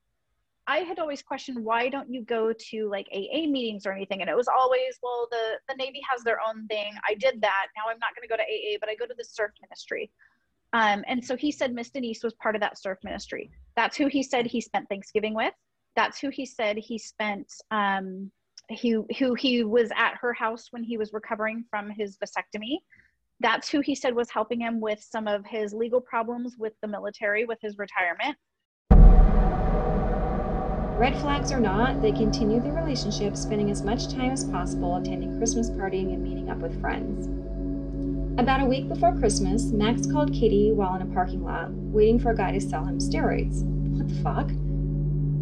I 0.66 0.78
had 0.78 0.99
always 0.99 1.22
questioned 1.22 1.64
why 1.64 1.88
don't 1.88 2.12
you 2.12 2.22
go 2.22 2.53
to 2.70 2.88
like 2.88 3.09
AA 3.12 3.47
meetings 3.49 3.86
or 3.86 3.93
anything? 3.93 4.20
And 4.20 4.30
it 4.30 4.36
was 4.36 4.49
always, 4.49 4.99
well, 5.03 5.26
the 5.30 5.59
the 5.68 5.74
Navy 5.74 6.01
has 6.11 6.22
their 6.22 6.38
own 6.47 6.66
thing. 6.68 6.93
I 7.09 7.14
did 7.14 7.41
that. 7.43 7.66
Now 7.76 7.91
I'm 7.91 7.99
not 7.99 8.14
going 8.14 8.26
to 8.26 8.28
go 8.28 8.36
to 8.36 8.43
AA, 8.43 8.78
but 8.80 8.88
I 8.88 8.95
go 8.95 9.07
to 9.07 9.14
the 9.16 9.24
surf 9.24 9.51
ministry. 9.61 10.11
Um, 10.73 11.05
and 11.09 11.25
so 11.25 11.37
he 11.37 11.51
said 11.51 11.75
Miss 11.75 11.91
Denise 11.91 12.23
was 12.23 12.35
part 12.35 12.55
of 12.55 12.61
that 12.61 12.79
surf 12.79 12.99
ministry. 13.03 13.51
That's 13.77 13.97
who 13.97 14.07
he 14.07 14.23
said 14.23 14.47
he 14.47 14.61
spent 14.61 14.89
Thanksgiving 14.89 15.35
with. 15.35 15.55
That's 15.97 16.21
who 16.21 16.29
he 16.29 16.47
said 16.47 16.77
he 16.77 16.99
spent 16.99 17.53
um, 17.71 18.31
he 18.68 18.97
who 19.18 19.35
he 19.35 19.64
was 19.64 19.91
at 19.97 20.14
her 20.21 20.33
house 20.33 20.68
when 20.71 20.85
he 20.85 20.97
was 20.97 21.12
recovering 21.12 21.64
from 21.71 21.91
his 21.91 22.16
vasectomy. 22.18 22.79
That's 23.41 23.68
who 23.68 23.81
he 23.81 23.95
said 23.95 24.14
was 24.14 24.31
helping 24.31 24.61
him 24.61 24.81
with 24.81 25.03
some 25.03 25.27
of 25.27 25.45
his 25.47 25.73
legal 25.73 26.01
problems 26.01 26.57
with 26.59 26.75
the 26.83 26.89
military 26.89 27.47
with 27.47 27.59
his 27.61 27.79
retirement. 27.79 28.37
Red 31.01 31.18
flags 31.21 31.51
or 31.51 31.59
not, 31.59 32.03
they 32.03 32.12
continued 32.12 32.62
their 32.62 32.75
relationship, 32.75 33.35
spending 33.35 33.71
as 33.71 33.83
much 33.83 34.12
time 34.12 34.33
as 34.33 34.45
possible 34.45 34.97
attending 34.97 35.39
Christmas 35.39 35.71
partying 35.71 36.12
and 36.12 36.23
meeting 36.23 36.51
up 36.51 36.59
with 36.59 36.79
friends. 36.83 37.39
About 38.41 38.62
a 38.62 38.64
week 38.64 38.88
before 38.88 39.14
Christmas, 39.18 39.64
Max 39.64 40.07
called 40.07 40.32
Katie 40.32 40.72
while 40.72 40.95
in 40.95 41.03
a 41.03 41.14
parking 41.14 41.45
lot, 41.45 41.70
waiting 41.72 42.18
for 42.18 42.30
a 42.30 42.34
guy 42.34 42.53
to 42.53 42.59
sell 42.59 42.86
him 42.86 42.99
steroids. 42.99 43.62
What 43.62 44.09
the 44.09 44.14
fuck? 44.22 44.51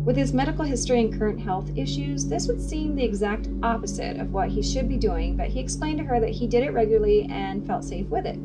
With 0.04 0.16
his 0.16 0.32
medical 0.32 0.64
history 0.64 0.98
and 0.98 1.16
current 1.16 1.40
health 1.40 1.70
issues, 1.76 2.26
this 2.26 2.48
would 2.48 2.60
seem 2.60 2.96
the 2.96 3.04
exact 3.04 3.50
opposite 3.62 4.16
of 4.16 4.32
what 4.32 4.48
he 4.48 4.64
should 4.64 4.88
be 4.88 4.96
doing, 4.96 5.36
but 5.36 5.46
he 5.46 5.60
explained 5.60 5.98
to 6.00 6.04
her 6.06 6.18
that 6.18 6.30
he 6.30 6.48
did 6.48 6.64
it 6.64 6.72
regularly 6.72 7.28
and 7.30 7.64
felt 7.64 7.84
safe 7.84 8.08
with 8.08 8.26
it. 8.26 8.40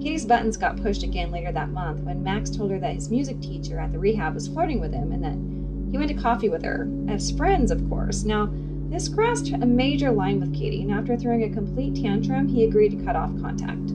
Katie's 0.00 0.26
buttons 0.26 0.56
got 0.56 0.80
pushed 0.80 1.02
again 1.02 1.32
later 1.32 1.50
that 1.50 1.70
month 1.70 2.02
when 2.02 2.22
Max 2.22 2.50
told 2.50 2.70
her 2.70 2.78
that 2.78 2.94
his 2.94 3.10
music 3.10 3.40
teacher 3.40 3.80
at 3.80 3.90
the 3.90 3.98
rehab 3.98 4.32
was 4.32 4.46
flirting 4.46 4.78
with 4.78 4.92
him 4.92 5.10
and 5.10 5.24
that 5.24 5.90
he 5.90 5.98
went 5.98 6.16
to 6.16 6.22
coffee 6.22 6.48
with 6.48 6.62
her, 6.62 6.88
as 7.08 7.32
friends, 7.32 7.72
of 7.72 7.88
course. 7.88 8.22
Now, 8.22 8.48
this 8.90 9.08
crossed 9.08 9.52
a 9.52 9.58
major 9.58 10.10
line 10.10 10.40
with 10.40 10.52
Katie, 10.52 10.82
and 10.82 10.90
after 10.90 11.16
throwing 11.16 11.44
a 11.44 11.54
complete 11.54 11.94
tantrum, 12.02 12.48
he 12.48 12.64
agreed 12.64 12.90
to 12.90 13.04
cut 13.04 13.14
off 13.14 13.30
contact. 13.40 13.92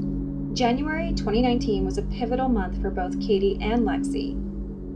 January 0.56 1.10
2019 1.10 1.84
was 1.84 1.98
a 1.98 2.04
pivotal 2.04 2.48
month 2.48 2.82
for 2.82 2.90
both 2.90 3.20
Katie 3.20 3.58
and 3.62 3.82
Lexi. 3.82 4.36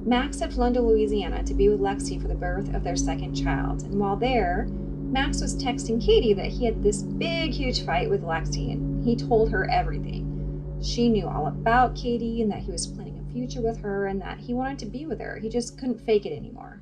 Max 0.05 0.39
had 0.39 0.53
flown 0.53 0.73
to 0.73 0.81
Louisiana 0.81 1.43
to 1.43 1.53
be 1.53 1.67
with 1.67 1.81
Lexi 1.81 2.21
for 2.21 2.29
the 2.29 2.33
birth 2.33 2.73
of 2.73 2.83
their 2.83 2.95
second 2.95 3.35
child, 3.35 3.83
and 3.83 3.99
while 3.99 4.15
there, 4.15 4.67
Max 5.11 5.41
was 5.41 5.61
texting 5.61 6.03
Katie 6.03 6.33
that 6.33 6.45
he 6.45 6.63
had 6.63 6.81
this 6.81 7.01
big, 7.01 7.51
huge 7.51 7.85
fight 7.85 8.09
with 8.09 8.23
Lexi, 8.23 8.71
and 8.71 9.03
he 9.03 9.17
told 9.17 9.51
her 9.51 9.69
everything. 9.69 10.79
She 10.81 11.09
knew 11.09 11.27
all 11.27 11.47
about 11.47 11.95
Katie 11.95 12.41
and 12.41 12.49
that 12.51 12.59
he 12.59 12.71
was 12.71 12.87
planning 12.87 13.19
a 13.19 13.33
future 13.33 13.61
with 13.61 13.81
her 13.81 14.07
and 14.07 14.21
that 14.21 14.39
he 14.39 14.53
wanted 14.53 14.79
to 14.79 14.85
be 14.85 15.05
with 15.05 15.19
her. 15.19 15.37
He 15.37 15.49
just 15.49 15.77
couldn't 15.77 15.99
fake 15.99 16.25
it 16.25 16.31
anymore. 16.31 16.79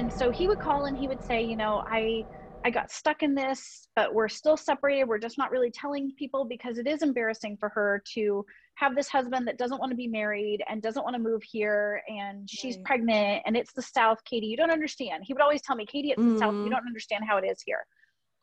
And 0.00 0.10
so 0.12 0.30
he 0.30 0.48
would 0.48 0.58
call 0.58 0.86
and 0.86 0.96
he 0.96 1.06
would 1.06 1.22
say 1.22 1.42
you 1.42 1.56
know 1.56 1.82
i 1.86 2.24
i 2.64 2.70
got 2.70 2.90
stuck 2.90 3.22
in 3.22 3.34
this 3.34 3.86
but 3.94 4.12
we're 4.12 4.28
still 4.28 4.56
separated 4.56 5.04
we're 5.04 5.18
just 5.18 5.38
not 5.38 5.50
really 5.50 5.70
telling 5.70 6.10
people 6.18 6.44
because 6.44 6.78
it 6.78 6.86
is 6.86 7.02
embarrassing 7.02 7.56
for 7.60 7.68
her 7.68 8.02
to 8.14 8.44
have 8.76 8.96
this 8.96 9.08
husband 9.08 9.46
that 9.46 9.58
doesn't 9.58 9.78
want 9.78 9.90
to 9.90 9.96
be 9.96 10.08
married 10.08 10.62
and 10.68 10.80
doesn't 10.82 11.04
want 11.04 11.14
to 11.14 11.20
move 11.22 11.42
here 11.42 12.02
and 12.08 12.48
she's 12.48 12.76
Right. 12.76 12.84
pregnant 12.84 13.42
and 13.46 13.56
it's 13.56 13.72
the 13.74 13.82
south 13.82 14.24
katie 14.24 14.46
you 14.46 14.56
don't 14.56 14.70
understand 14.72 15.22
he 15.24 15.34
would 15.34 15.42
always 15.42 15.62
tell 15.62 15.76
me 15.76 15.86
katie 15.86 16.10
it's 16.10 16.24
the 16.24 16.38
south 16.38 16.54
you 16.58 16.70
Mhm. 16.70 16.74
don't 16.74 16.86
understand 16.86 17.22
how 17.28 17.36
it 17.36 17.44
is 17.44 17.62
here 17.64 17.84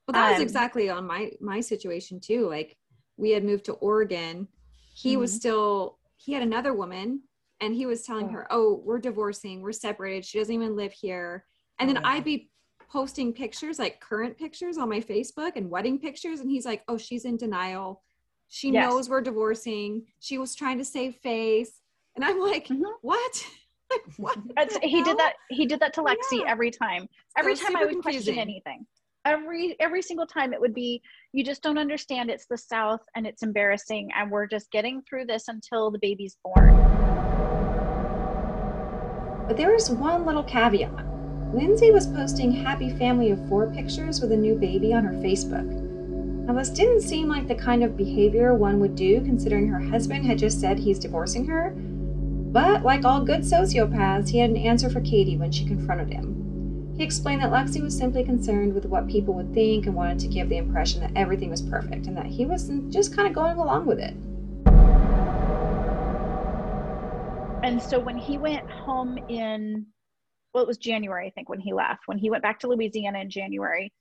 Well, 0.08 0.14
that 0.14 0.30
was 0.30 0.38
Um, 0.38 0.44
exactly 0.44 0.90
on 0.90 1.06
my 1.06 1.32
my 1.42 1.60
situation 1.60 2.20
too. 2.22 2.48
Like 2.48 2.78
we 3.18 3.32
had 3.32 3.44
moved 3.44 3.66
to 3.66 3.74
Oregon. 3.74 4.48
He 4.94 5.18
was 5.18 5.34
still 5.34 5.98
he 6.16 6.32
had 6.34 6.44
another 6.44 6.74
woman 6.74 7.24
and 7.62 7.74
he 7.74 7.86
was 7.86 8.04
telling 8.04 8.30
her, 8.30 8.48
"Oh, 8.52 8.82
we're 8.86 9.00
divorcing. 9.00 9.62
We're 9.62 9.72
separated. 9.72 10.26
She 10.26 10.38
doesn't 10.40 10.54
even 10.54 10.76
live 10.76 10.92
here." 10.94 11.46
And 11.80 11.90
then 11.90 11.98
Oh. 11.98 12.02
I'd 12.04 12.24
be 12.24 12.50
posting 12.90 13.34
pictures, 13.34 13.80
like 13.80 14.00
current 14.00 14.38
pictures 14.38 14.78
on 14.78 14.90
my 14.90 15.02
Facebook 15.02 15.54
and 15.56 15.70
wedding 15.70 16.00
pictures 16.00 16.40
and 16.40 16.50
he's 16.50 16.66
like, 16.66 16.84
"Oh, 16.88 16.98
she's 16.98 17.26
in 17.26 17.36
denial. 17.38 18.04
She 18.48 18.70
Yes. 18.72 18.90
knows 18.90 19.10
we're 19.10 19.22
divorcing. 19.22 20.06
She 20.20 20.38
was 20.38 20.56
trying 20.56 20.78
to 20.78 20.86
save 20.86 21.16
face." 21.18 21.82
And 22.16 22.24
I'm 22.24 22.40
like, 22.40 22.68
Mhm. 22.68 22.84
"What?" 23.02 23.46
Like, 23.90 24.02
what? 24.18 24.38
He 24.84 25.02
did 25.02 25.18
that 25.18 25.36
he 25.50 25.66
did 25.66 25.80
that 25.80 25.94
to 25.94 26.02
lexi 26.04 26.40
Yeah. 26.42 26.50
every 26.52 26.72
time 26.72 27.08
every 27.38 27.56
So 27.56 27.68
time 27.68 27.78
i 27.78 27.86
would 27.86 28.02
question 28.02 28.38
anything 28.38 28.86
every 29.24 29.80
every 29.80 30.02
single 30.02 30.28
time 30.28 30.52
it 30.52 30.60
would 30.60 30.74
be 30.74 31.02
you 31.32 31.42
just 31.42 31.64
don't 31.64 31.78
understand 31.78 32.30
it's 32.30 32.48
the 32.48 32.58
south 32.58 33.00
and 33.16 33.26
it's 33.26 33.44
embarrassing 33.44 34.10
and 34.14 34.30
we're 34.30 34.46
just 34.46 34.70
getting 34.72 35.02
through 35.04 35.26
this 35.28 35.48
until 35.48 35.90
the 35.90 36.00
baby's 36.00 36.36
born 36.44 36.76
But 39.48 39.56
there 39.56 39.74
is 39.74 39.90
one 39.90 40.26
little 40.26 40.44
caveat. 40.44 41.06
Lindsay 41.54 41.92
was 41.92 42.06
posting 42.06 42.52
happy 42.52 42.90
family 42.90 43.32
of 43.32 43.48
four 43.48 43.72
pictures 43.72 44.20
with 44.20 44.34
a 44.34 44.38
new 44.38 44.56
baby 44.56 44.94
on 44.94 45.06
her 45.06 45.14
Facebook. 45.14 45.66
Now, 46.46 46.54
this 46.54 46.70
didn't 46.70 47.02
seem 47.02 47.30
like 47.30 47.48
the 47.48 47.56
kind 47.56 47.84
of 47.84 47.96
behavior 47.96 48.54
one 48.54 48.80
would 48.82 48.96
do 48.96 49.22
considering 49.22 49.68
her 49.68 49.80
husband 49.80 50.26
had 50.26 50.38
just 50.38 50.60
said 50.60 50.78
he's 50.78 51.00
divorcing 51.00 51.46
her. 51.48 51.74
But, 51.78 52.84
like 52.84 53.06
all 53.06 53.24
good 53.24 53.42
sociopaths, 53.42 54.30
he 54.30 54.40
had 54.40 54.50
an 54.50 54.58
answer 54.58 54.90
for 54.90 55.02
Katie 55.02 55.38
when 55.38 55.52
she 55.52 55.66
confronted 55.66 56.12
him. 56.12 56.94
He 56.98 57.04
explained 57.04 57.42
that 57.42 57.52
Lexi 57.52 57.82
was 57.82 57.98
simply 57.98 58.24
concerned 58.24 58.74
with 58.74 58.86
what 58.86 59.08
people 59.08 59.34
would 59.36 59.54
think 59.54 59.86
and 59.86 59.96
wanted 59.96 60.20
to 60.20 60.28
give 60.28 60.50
the 60.50 60.58
impression 60.58 61.00
that 61.02 61.12
everything 61.16 61.50
was 61.50 61.62
perfect 61.62 62.08
and 62.08 62.18
that 62.18 62.26
he 62.26 62.46
was 62.46 62.70
just 62.90 63.16
kind 63.16 63.28
of 63.28 63.34
going 63.34 63.58
along 63.58 63.86
with 63.86 64.00
it. 64.00 64.16
And 67.64 67.82
so 67.82 68.00
when 68.00 68.18
he 68.18 68.38
went 68.38 68.64
home 68.86 69.18
in 69.28 69.86
well 70.54 70.64
it 70.64 70.68
was 70.68 70.78
january 70.78 71.28
i 71.28 71.30
think 71.32 71.50
when 71.50 71.60
he 71.60 71.74
left. 71.74 72.04
When 72.08 72.18
he 72.18 72.30
went 72.30 72.44
back 72.44 72.60
to 72.60 72.68
louisiana 72.68 73.20
in 73.20 73.30
january 73.30 73.92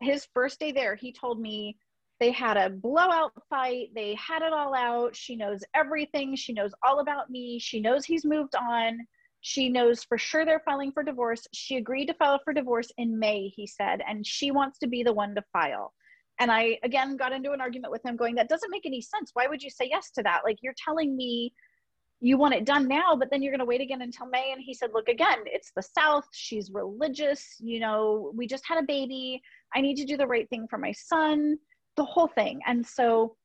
his 0.00 0.26
first 0.34 0.60
day 0.60 0.72
there 0.72 0.94
he 0.94 1.12
told 1.12 1.40
me 1.40 1.76
they 2.18 2.30
had 2.30 2.56
a 2.56 2.70
blowout 2.70 3.32
fight. 3.50 3.90
They 3.94 4.14
had 4.14 4.42
it 4.42 4.52
all 4.52 4.74
out. 4.74 5.14
She 5.14 5.36
knows 5.36 5.62
everything. 5.74 6.34
She 6.34 6.52
knows 6.54 6.72
all 6.82 7.00
about 7.00 7.28
me. 7.28 7.58
She 7.58 7.78
knows 7.80 8.06
he's 8.06 8.24
moved 8.24 8.54
on. 8.54 9.00
She 9.42 9.68
knows 9.68 10.02
for 10.02 10.16
sure 10.16 10.44
they're 10.44 10.62
filing 10.64 10.92
for 10.92 11.02
divorce. 11.02 11.46
She 11.52 11.76
agreed 11.76 12.06
to 12.06 12.14
file 12.14 12.40
for 12.42 12.52
divorce 12.52 12.90
in 12.96 13.18
may 13.18 13.48
he 13.54 13.66
said 13.66 14.00
and 14.08 14.26
she 14.26 14.50
wants 14.50 14.78
to 14.78 14.86
be 14.86 15.02
the 15.02 15.12
one 15.12 15.34
to 15.34 15.44
file. 15.52 15.92
And 16.40 16.50
i 16.50 16.78
again 16.82 17.16
got 17.16 17.32
into 17.32 17.52
an 17.52 17.60
argument 17.60 17.92
with 17.92 18.04
him 18.04 18.16
going 18.16 18.34
that 18.36 18.48
doesn't 18.48 18.70
make 18.70 18.86
any 18.86 19.00
sense. 19.00 19.30
Why 19.34 19.46
would 19.46 19.62
you 19.62 19.70
say 19.70 19.88
yes 19.90 20.10
to 20.12 20.22
that? 20.22 20.40
Like 20.44 20.58
you're 20.62 20.74
telling 20.82 21.16
me 21.16 21.52
you 22.20 22.38
want 22.38 22.54
it 22.54 22.64
done 22.64 22.88
now, 22.88 23.14
but 23.14 23.30
then 23.30 23.42
you're 23.42 23.52
going 23.52 23.60
to 23.60 23.66
wait 23.66 23.80
again 23.80 24.02
until 24.02 24.26
May. 24.26 24.52
And 24.52 24.60
he 24.60 24.72
said, 24.72 24.90
Look, 24.94 25.08
again, 25.08 25.38
it's 25.46 25.72
the 25.76 25.82
South. 25.82 26.26
She's 26.32 26.70
religious. 26.70 27.56
You 27.60 27.80
know, 27.80 28.32
we 28.34 28.46
just 28.46 28.66
had 28.66 28.78
a 28.78 28.86
baby. 28.86 29.42
I 29.74 29.80
need 29.80 29.96
to 29.96 30.04
do 30.04 30.16
the 30.16 30.26
right 30.26 30.48
thing 30.48 30.66
for 30.68 30.78
my 30.78 30.92
son, 30.92 31.56
the 31.96 32.04
whole 32.04 32.28
thing. 32.28 32.60
And 32.66 32.86
so, 32.86 33.36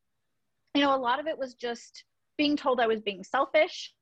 you 0.73 0.81
know, 0.81 0.95
a 0.95 0.97
lot 0.97 1.19
of 1.19 1.27
it 1.27 1.37
was 1.37 1.53
just 1.55 2.05
being 2.37 2.55
told 2.55 2.79
I 2.79 2.87
was 2.87 3.01
being 3.01 3.23
selfish 3.23 3.93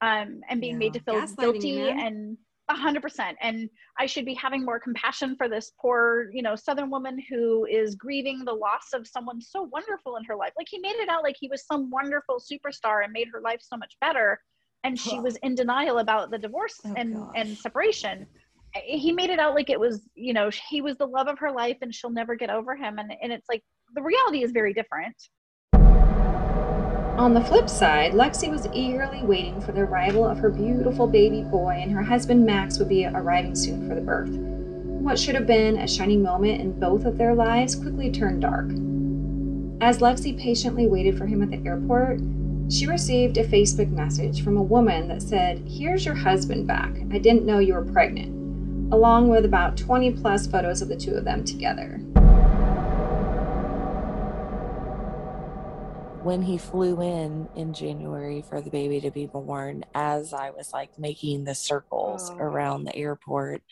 um, 0.00 0.40
and 0.48 0.60
being 0.60 0.78
made 0.78 0.94
to 0.94 1.00
feel 1.00 1.26
guilty 1.38 1.76
man. 1.76 2.00
and 2.00 2.38
a 2.70 2.74
hundred 2.74 3.02
percent. 3.02 3.36
And 3.42 3.68
I 3.98 4.06
should 4.06 4.24
be 4.24 4.34
having 4.34 4.64
more 4.64 4.78
compassion 4.80 5.36
for 5.36 5.48
this 5.48 5.72
poor, 5.80 6.30
you 6.32 6.42
know, 6.42 6.54
Southern 6.56 6.88
woman 6.90 7.18
who 7.28 7.66
is 7.66 7.94
grieving 7.96 8.44
the 8.44 8.52
loss 8.52 8.92
of 8.94 9.06
someone 9.06 9.40
so 9.40 9.62
wonderful 9.64 10.16
in 10.16 10.24
her 10.24 10.36
life. 10.36 10.52
Like 10.56 10.68
he 10.70 10.78
made 10.78 10.96
it 10.96 11.08
out 11.08 11.22
like 11.22 11.36
he 11.38 11.48
was 11.48 11.66
some 11.66 11.90
wonderful 11.90 12.40
superstar 12.40 13.04
and 13.04 13.12
made 13.12 13.28
her 13.32 13.40
life 13.40 13.60
so 13.60 13.76
much 13.76 13.94
better. 14.00 14.40
And 14.84 14.98
she 14.98 15.20
was 15.20 15.36
in 15.42 15.54
denial 15.54 15.98
about 15.98 16.30
the 16.30 16.38
divorce 16.38 16.80
Oh, 16.84 16.94
and, 16.96 17.14
gosh. 17.14 17.32
and 17.36 17.58
separation. 17.58 18.26
He 18.74 19.12
made 19.12 19.30
it 19.30 19.38
out 19.40 19.54
like 19.54 19.68
it 19.68 19.78
was, 19.78 20.08
you 20.14 20.32
know, 20.32 20.48
he 20.70 20.80
was 20.80 20.96
the 20.96 21.06
love 21.06 21.26
of 21.26 21.38
her 21.40 21.50
life 21.50 21.76
and 21.82 21.94
she'll 21.94 22.08
never 22.10 22.34
get 22.36 22.50
over 22.50 22.76
him. 22.76 22.98
And, 22.98 23.12
and 23.20 23.32
it's 23.32 23.48
like 23.48 23.62
the 23.94 24.02
reality 24.02 24.42
is 24.42 24.52
very 24.52 24.72
different. 24.72 25.16
On 27.18 27.34
the 27.34 27.40
flip 27.40 27.68
side, 27.68 28.12
Lexi 28.12 28.50
was 28.50 28.66
eagerly 28.72 29.22
waiting 29.22 29.60
for 29.60 29.72
the 29.72 29.82
arrival 29.82 30.24
of 30.26 30.38
her 30.38 30.48
beautiful 30.48 31.06
baby 31.06 31.42
boy, 31.42 31.78
and 31.82 31.92
her 31.92 32.02
husband 32.02 32.46
Max 32.46 32.78
would 32.78 32.88
be 32.88 33.04
arriving 33.04 33.54
soon 33.54 33.86
for 33.88 33.94
the 33.94 34.00
birth. 34.00 34.30
What 34.30 35.18
should 35.18 35.34
have 35.34 35.46
been 35.46 35.76
a 35.76 35.88
shining 35.88 36.22
moment 36.22 36.60
in 36.60 36.78
both 36.78 37.04
of 37.04 37.18
their 37.18 37.34
lives 37.34 37.74
quickly 37.74 38.10
turned 38.10 38.42
dark. 38.42 38.70
As 39.82 39.98
Lexi 39.98 40.38
patiently 40.38 40.86
waited 40.86 41.16
for 41.16 41.26
him 41.26 41.42
at 41.42 41.50
the 41.50 41.68
airport, 41.68 42.20
she 42.70 42.86
received 42.86 43.36
a 43.36 43.44
Facebook 43.44 43.90
message 43.90 44.44
from 44.44 44.56
a 44.56 44.62
woman 44.62 45.08
that 45.08 45.22
said, 45.22 45.62
Here's 45.66 46.04
your 46.04 46.14
husband 46.14 46.66
back. 46.66 46.94
I 47.10 47.18
didn't 47.18 47.44
know 47.44 47.58
you 47.58 47.74
were 47.74 47.84
pregnant, 47.84 48.92
along 48.92 49.28
with 49.28 49.44
about 49.44 49.76
20 49.76 50.12
plus 50.12 50.46
photos 50.46 50.80
of 50.80 50.88
the 50.88 50.96
two 50.96 51.14
of 51.14 51.24
them 51.24 51.44
together. 51.44 52.00
When 56.22 56.42
he 56.42 56.58
flew 56.58 57.00
in 57.02 57.48
in 57.54 57.72
January 57.72 58.42
for 58.42 58.60
the 58.60 58.70
baby 58.70 59.00
to 59.00 59.10
be 59.10 59.26
born, 59.26 59.84
as 59.94 60.32
I 60.32 60.50
was 60.50 60.70
like 60.72 60.90
making 60.98 61.44
the 61.44 61.54
circles 61.54 62.30
Oh. 62.34 62.42
around 62.42 62.84
the 62.84 62.96
airport, 62.96 63.62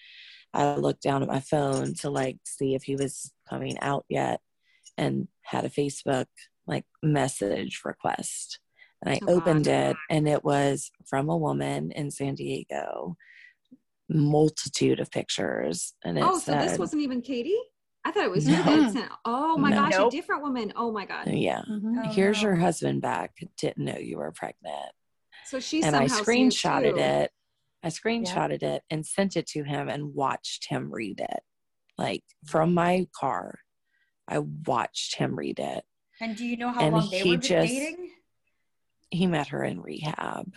I 0.55 0.77
looked 0.77 1.03
down 1.03 1.23
at 1.23 1.29
my 1.29 1.41
phone 1.41 1.95
to 2.01 2.11
like 2.11 2.39
see 2.45 2.75
if 2.75 2.85
he 2.85 2.97
was 2.97 3.33
coming 3.49 3.79
out 3.81 4.05
yet 4.09 4.41
and 4.97 5.29
had 5.43 5.65
a 5.65 5.71
Facebook 5.71 6.27
like 6.67 6.85
message 7.03 7.83
request. 7.85 8.61
And 9.03 9.13
I 9.15 9.21
Oh, 9.29 9.37
opened 9.37 9.67
God. 9.67 9.73
it 9.91 9.97
and 10.11 10.29
it 10.29 10.43
was 10.43 10.91
from 11.07 11.29
a 11.29 11.37
woman 11.37 11.93
in 11.93 12.11
San 12.11 12.35
Diego, 12.35 13.17
multitude 14.09 15.01
of 15.01 15.11
pictures. 15.11 15.95
And 16.05 16.19
it 16.19 16.25
Oh, 16.25 16.39
so 16.39 16.53
said, 16.53 16.63
this 16.69 16.79
wasn't 16.79 17.03
even 17.03 17.21
Katie? 17.23 17.59
I 18.09 18.11
thought 18.11 18.25
it 18.25 18.31
was 18.31 18.49
you 18.49 18.57
No. 18.57 18.63
that 18.63 18.93
sent. 18.93 19.13
Oh 19.27 19.59
my 19.59 19.69
No. 19.69 19.77
gosh, 19.77 19.91
Nope. 19.93 20.09
a 20.09 20.17
different 20.17 20.43
woman. 20.43 20.73
Oh 20.77 20.91
my 20.91 21.05
god. 21.05 21.27
yeah, 21.27 21.61
Mhm. 21.69 22.05
Oh, 22.07 22.09
here's 22.09 22.39
no. 22.43 22.49
your 22.49 22.57
husband 22.57 23.03
back. 23.03 23.35
Didn't 23.59 23.85
know 23.85 23.99
you 23.99 24.17
were 24.17 24.33
pregnant. 24.33 24.93
So 25.45 25.61
she 25.61 25.83
and 25.83 25.95
I 25.95 26.07
somehow 26.07 26.25
screenshotted 26.25 26.99
it. 26.99 27.31
I 27.83 27.89
screenshotted 27.89 28.63
it 28.63 28.83
and 28.89 29.05
sent 29.07 29.37
it 29.37 29.47
to 29.49 29.63
him 29.63 29.89
and 29.91 30.15
watched 30.15 30.69
him 30.71 30.91
read 30.91 31.21
it. 31.21 31.41
Like 31.99 32.25
from 32.47 32.73
my 32.73 33.09
car, 33.15 33.59
I 34.27 34.39
watched 34.39 35.17
him 35.17 35.37
read 35.37 35.59
it. 35.59 35.85
And 36.19 36.35
do 36.35 36.47
you 36.47 36.57
know 36.57 36.71
how 36.71 36.81
And 36.81 36.95
long 36.95 37.11
they 37.11 37.21
he 37.21 37.31
were 37.33 37.37
just- 37.37 37.69
dating? 37.71 38.11
He 39.11 39.27
met 39.27 39.49
her 39.49 39.63
in 39.63 39.81
rehab. 39.83 40.51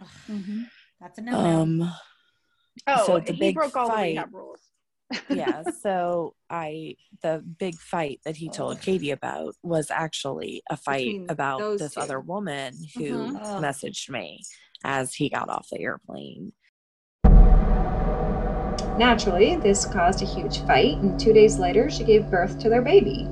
Ugh, 0.00 0.08
Mhm. 0.28 0.68
That's 1.00 1.18
a 1.18 1.22
no. 1.22 1.30
no. 1.32 1.60
Um, 1.62 1.92
Oh, 2.86 3.06
So 3.06 3.18
the 3.20 3.32
he 3.32 3.38
big 3.40 3.54
broke 3.56 3.76
all 3.76 3.88
fight- 3.88 3.96
the 3.96 4.20
rehab 4.20 4.34
rules. 4.34 4.60
Yeah. 5.30 5.62
So 5.80 6.34
I, 6.50 6.96
the 7.22 7.42
big 7.58 7.76
fight 7.76 8.20
that 8.24 8.36
he 8.36 8.48
told 8.48 8.76
Ugh. 8.76 8.82
Katie 8.82 9.10
about 9.10 9.54
was 9.62 9.90
actually 9.90 10.62
a 10.70 10.76
fight 10.76 11.04
Between 11.06 11.26
about 11.30 11.78
this 11.78 11.94
two. 11.94 12.00
other 12.00 12.20
woman 12.20 12.74
who 12.96 13.04
Mhm. 13.04 13.38
Ugh. 13.42 13.62
messaged 13.62 14.08
me 14.10 14.42
as 14.84 15.14
he 15.14 15.28
got 15.28 15.48
off 15.48 15.68
the 15.70 15.80
airplane. 15.80 16.52
Naturally, 18.98 19.54
this 19.56 19.86
caused 19.86 20.22
a 20.22 20.26
huge 20.26 20.58
fight, 20.66 20.96
and 20.98 21.18
two 21.20 21.32
days 21.32 21.58
later, 21.58 21.88
she 21.88 22.02
gave 22.02 22.28
birth 22.30 22.58
to 22.58 22.68
their 22.68 22.82
baby. 22.82 23.24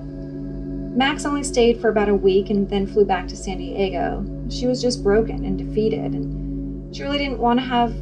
Max 0.97 1.27
only 1.27 1.43
stayed 1.43 1.81
for 1.81 1.89
about 1.91 2.09
a 2.09 2.15
week 2.15 2.51
and 2.51 2.69
then 2.71 2.87
flew 2.87 3.05
back 3.05 3.27
to 3.29 3.37
San 3.37 3.59
Diego. 3.59 4.25
She 4.49 4.67
was 4.67 4.81
just 4.81 5.03
broken 5.03 5.45
and 5.45 5.59
defeated, 5.59 6.13
and 6.15 6.95
she 6.95 7.03
really 7.03 7.19
didn't 7.19 7.39
want 7.41 7.59
to 7.59 7.67
have 7.67 7.93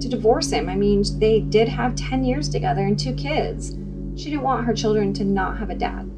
to 0.00 0.08
divorce 0.08 0.50
him. 0.50 0.68
I 0.68 0.74
mean, 0.76 1.02
they 1.18 1.40
did 1.40 1.68
have 1.68 1.94
10 1.94 2.24
years 2.24 2.48
together 2.48 2.82
and 2.82 2.98
two 2.98 3.14
kids. 3.14 3.76
She 4.16 4.30
didn't 4.30 4.42
want 4.42 4.64
her 4.66 4.74
children 4.74 5.12
to 5.14 5.24
not 5.24 5.58
have 5.58 5.70
a 5.70 5.74
dad. 5.74 6.10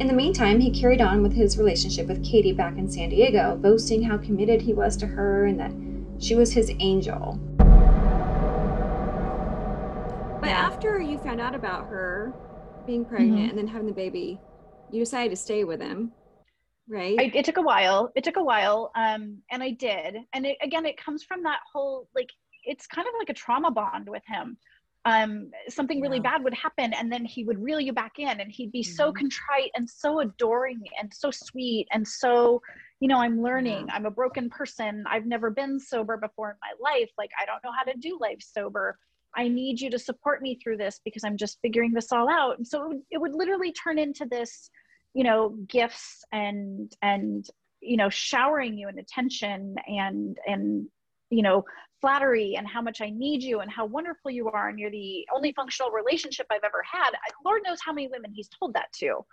In 0.00 0.06
the 0.08 0.14
meantime, 0.14 0.58
he 0.60 0.70
carried 0.70 1.00
on 1.00 1.22
with 1.22 1.32
his 1.32 1.58
relationship 1.58 2.08
with 2.08 2.24
Katie 2.24 2.52
back 2.52 2.76
in 2.78 2.90
San 2.90 3.10
Diego, 3.10 3.56
boasting 3.56 4.02
how 4.02 4.18
committed 4.18 4.60
he 4.62 4.72
was 4.72 4.96
to 4.96 5.06
her 5.06 5.44
and 5.46 5.60
that 5.60 5.72
she 6.22 6.34
was 6.34 6.52
his 6.52 6.72
angel. 6.80 7.38
But 10.40 10.50
after 10.50 11.00
you 11.00 11.18
found 11.18 11.40
out 11.40 11.54
about 11.54 11.86
her 11.88 12.32
being 12.86 13.04
pregnant 13.04 13.38
Mhm. 13.38 13.48
and 13.50 13.58
then 13.58 13.68
having 13.68 13.86
the 13.86 13.92
baby, 13.92 14.40
you 14.90 14.98
decided 14.98 15.30
to 15.30 15.36
stay 15.36 15.62
with 15.62 15.80
him, 15.80 16.12
right? 16.88 17.16
I, 17.20 17.30
it 17.32 17.44
took 17.44 17.58
a 17.58 17.62
while. 17.62 18.10
It 18.16 18.24
took 18.24 18.36
a 18.36 18.42
while, 18.42 18.90
um, 18.96 19.38
and 19.52 19.62
I 19.62 19.70
did. 19.70 20.16
And 20.32 20.44
it, 20.46 20.56
again, 20.60 20.84
it 20.84 20.96
comes 20.96 21.22
from 21.22 21.44
that 21.44 21.60
whole 21.72 22.08
like 22.14 22.30
it's 22.64 22.86
kind 22.86 23.06
of 23.06 23.14
like 23.18 23.28
a 23.30 23.34
trauma 23.34 23.70
bond 23.70 24.08
with 24.08 24.22
him. 24.26 24.56
Um, 25.04 25.50
something 25.68 26.00
really 26.00 26.18
Yeah. 26.18 26.30
bad 26.30 26.44
would 26.44 26.54
happen, 26.54 26.92
and 26.94 27.10
then 27.10 27.24
he 27.24 27.44
would 27.44 27.60
reel 27.60 27.80
you 27.80 27.92
back 27.92 28.18
in, 28.18 28.40
and 28.40 28.52
he'd 28.52 28.70
be 28.72 28.82
so 28.84 29.10
Mhm. 29.10 29.16
contrite 29.16 29.70
and 29.74 29.88
so 29.88 30.20
adoring 30.20 30.80
and 31.00 31.12
so 31.12 31.30
sweet 31.32 31.88
and 31.92 32.06
so, 32.06 32.62
you 33.00 33.08
know, 33.08 33.18
I'm 33.18 33.42
learning. 33.42 33.88
I'm 33.90 34.06
a 34.06 34.10
broken 34.10 34.48
person. 34.48 35.04
I've 35.08 35.26
never 35.26 35.50
been 35.50 35.80
sober 35.80 36.16
before 36.16 36.50
in 36.50 36.56
my 36.62 36.90
life. 36.90 37.10
Like 37.18 37.30
I 37.40 37.46
don't 37.46 37.62
know 37.64 37.72
how 37.76 37.84
to 37.84 37.98
do 37.98 38.16
life 38.20 38.40
sober. 38.40 38.96
I 39.34 39.48
need 39.48 39.80
you 39.80 39.90
to 39.90 39.98
support 39.98 40.42
me 40.42 40.56
through 40.62 40.76
this 40.76 41.00
because 41.04 41.24
I'm 41.24 41.36
just 41.36 41.58
figuring 41.62 41.92
this 41.92 42.12
all 42.12 42.28
out. 42.28 42.58
And 42.58 42.66
so 42.66 42.82
it 42.84 42.88
would, 42.88 43.02
it 43.12 43.20
would 43.20 43.34
literally 43.34 43.72
turn 43.72 43.98
into 43.98 44.26
this 44.26 44.70
you 45.14 45.24
know 45.24 45.50
gifts 45.68 46.24
and 46.32 46.92
and 47.02 47.46
you 47.80 47.96
know 47.96 48.08
showering 48.08 48.76
you 48.78 48.88
in 48.88 48.98
attention 48.98 49.74
and 49.86 50.38
and 50.46 50.86
you 51.30 51.42
know 51.42 51.64
flattery 52.02 52.56
and 52.56 52.68
how 52.68 52.82
much 52.82 53.00
i 53.00 53.08
need 53.08 53.42
you 53.42 53.60
and 53.60 53.70
how 53.70 53.86
wonderful 53.86 54.30
you 54.30 54.50
are 54.50 54.68
and 54.68 54.78
you're 54.78 54.90
the 54.90 55.26
only 55.34 55.52
functional 55.52 55.90
relationship 55.90 56.46
i've 56.50 56.64
ever 56.64 56.82
had 56.82 57.12
lord 57.44 57.62
knows 57.64 57.78
how 57.80 57.92
many 57.92 58.08
women 58.08 58.30
he's 58.34 58.48
told 58.48 58.74
that 58.74 58.92
to. 58.92 59.24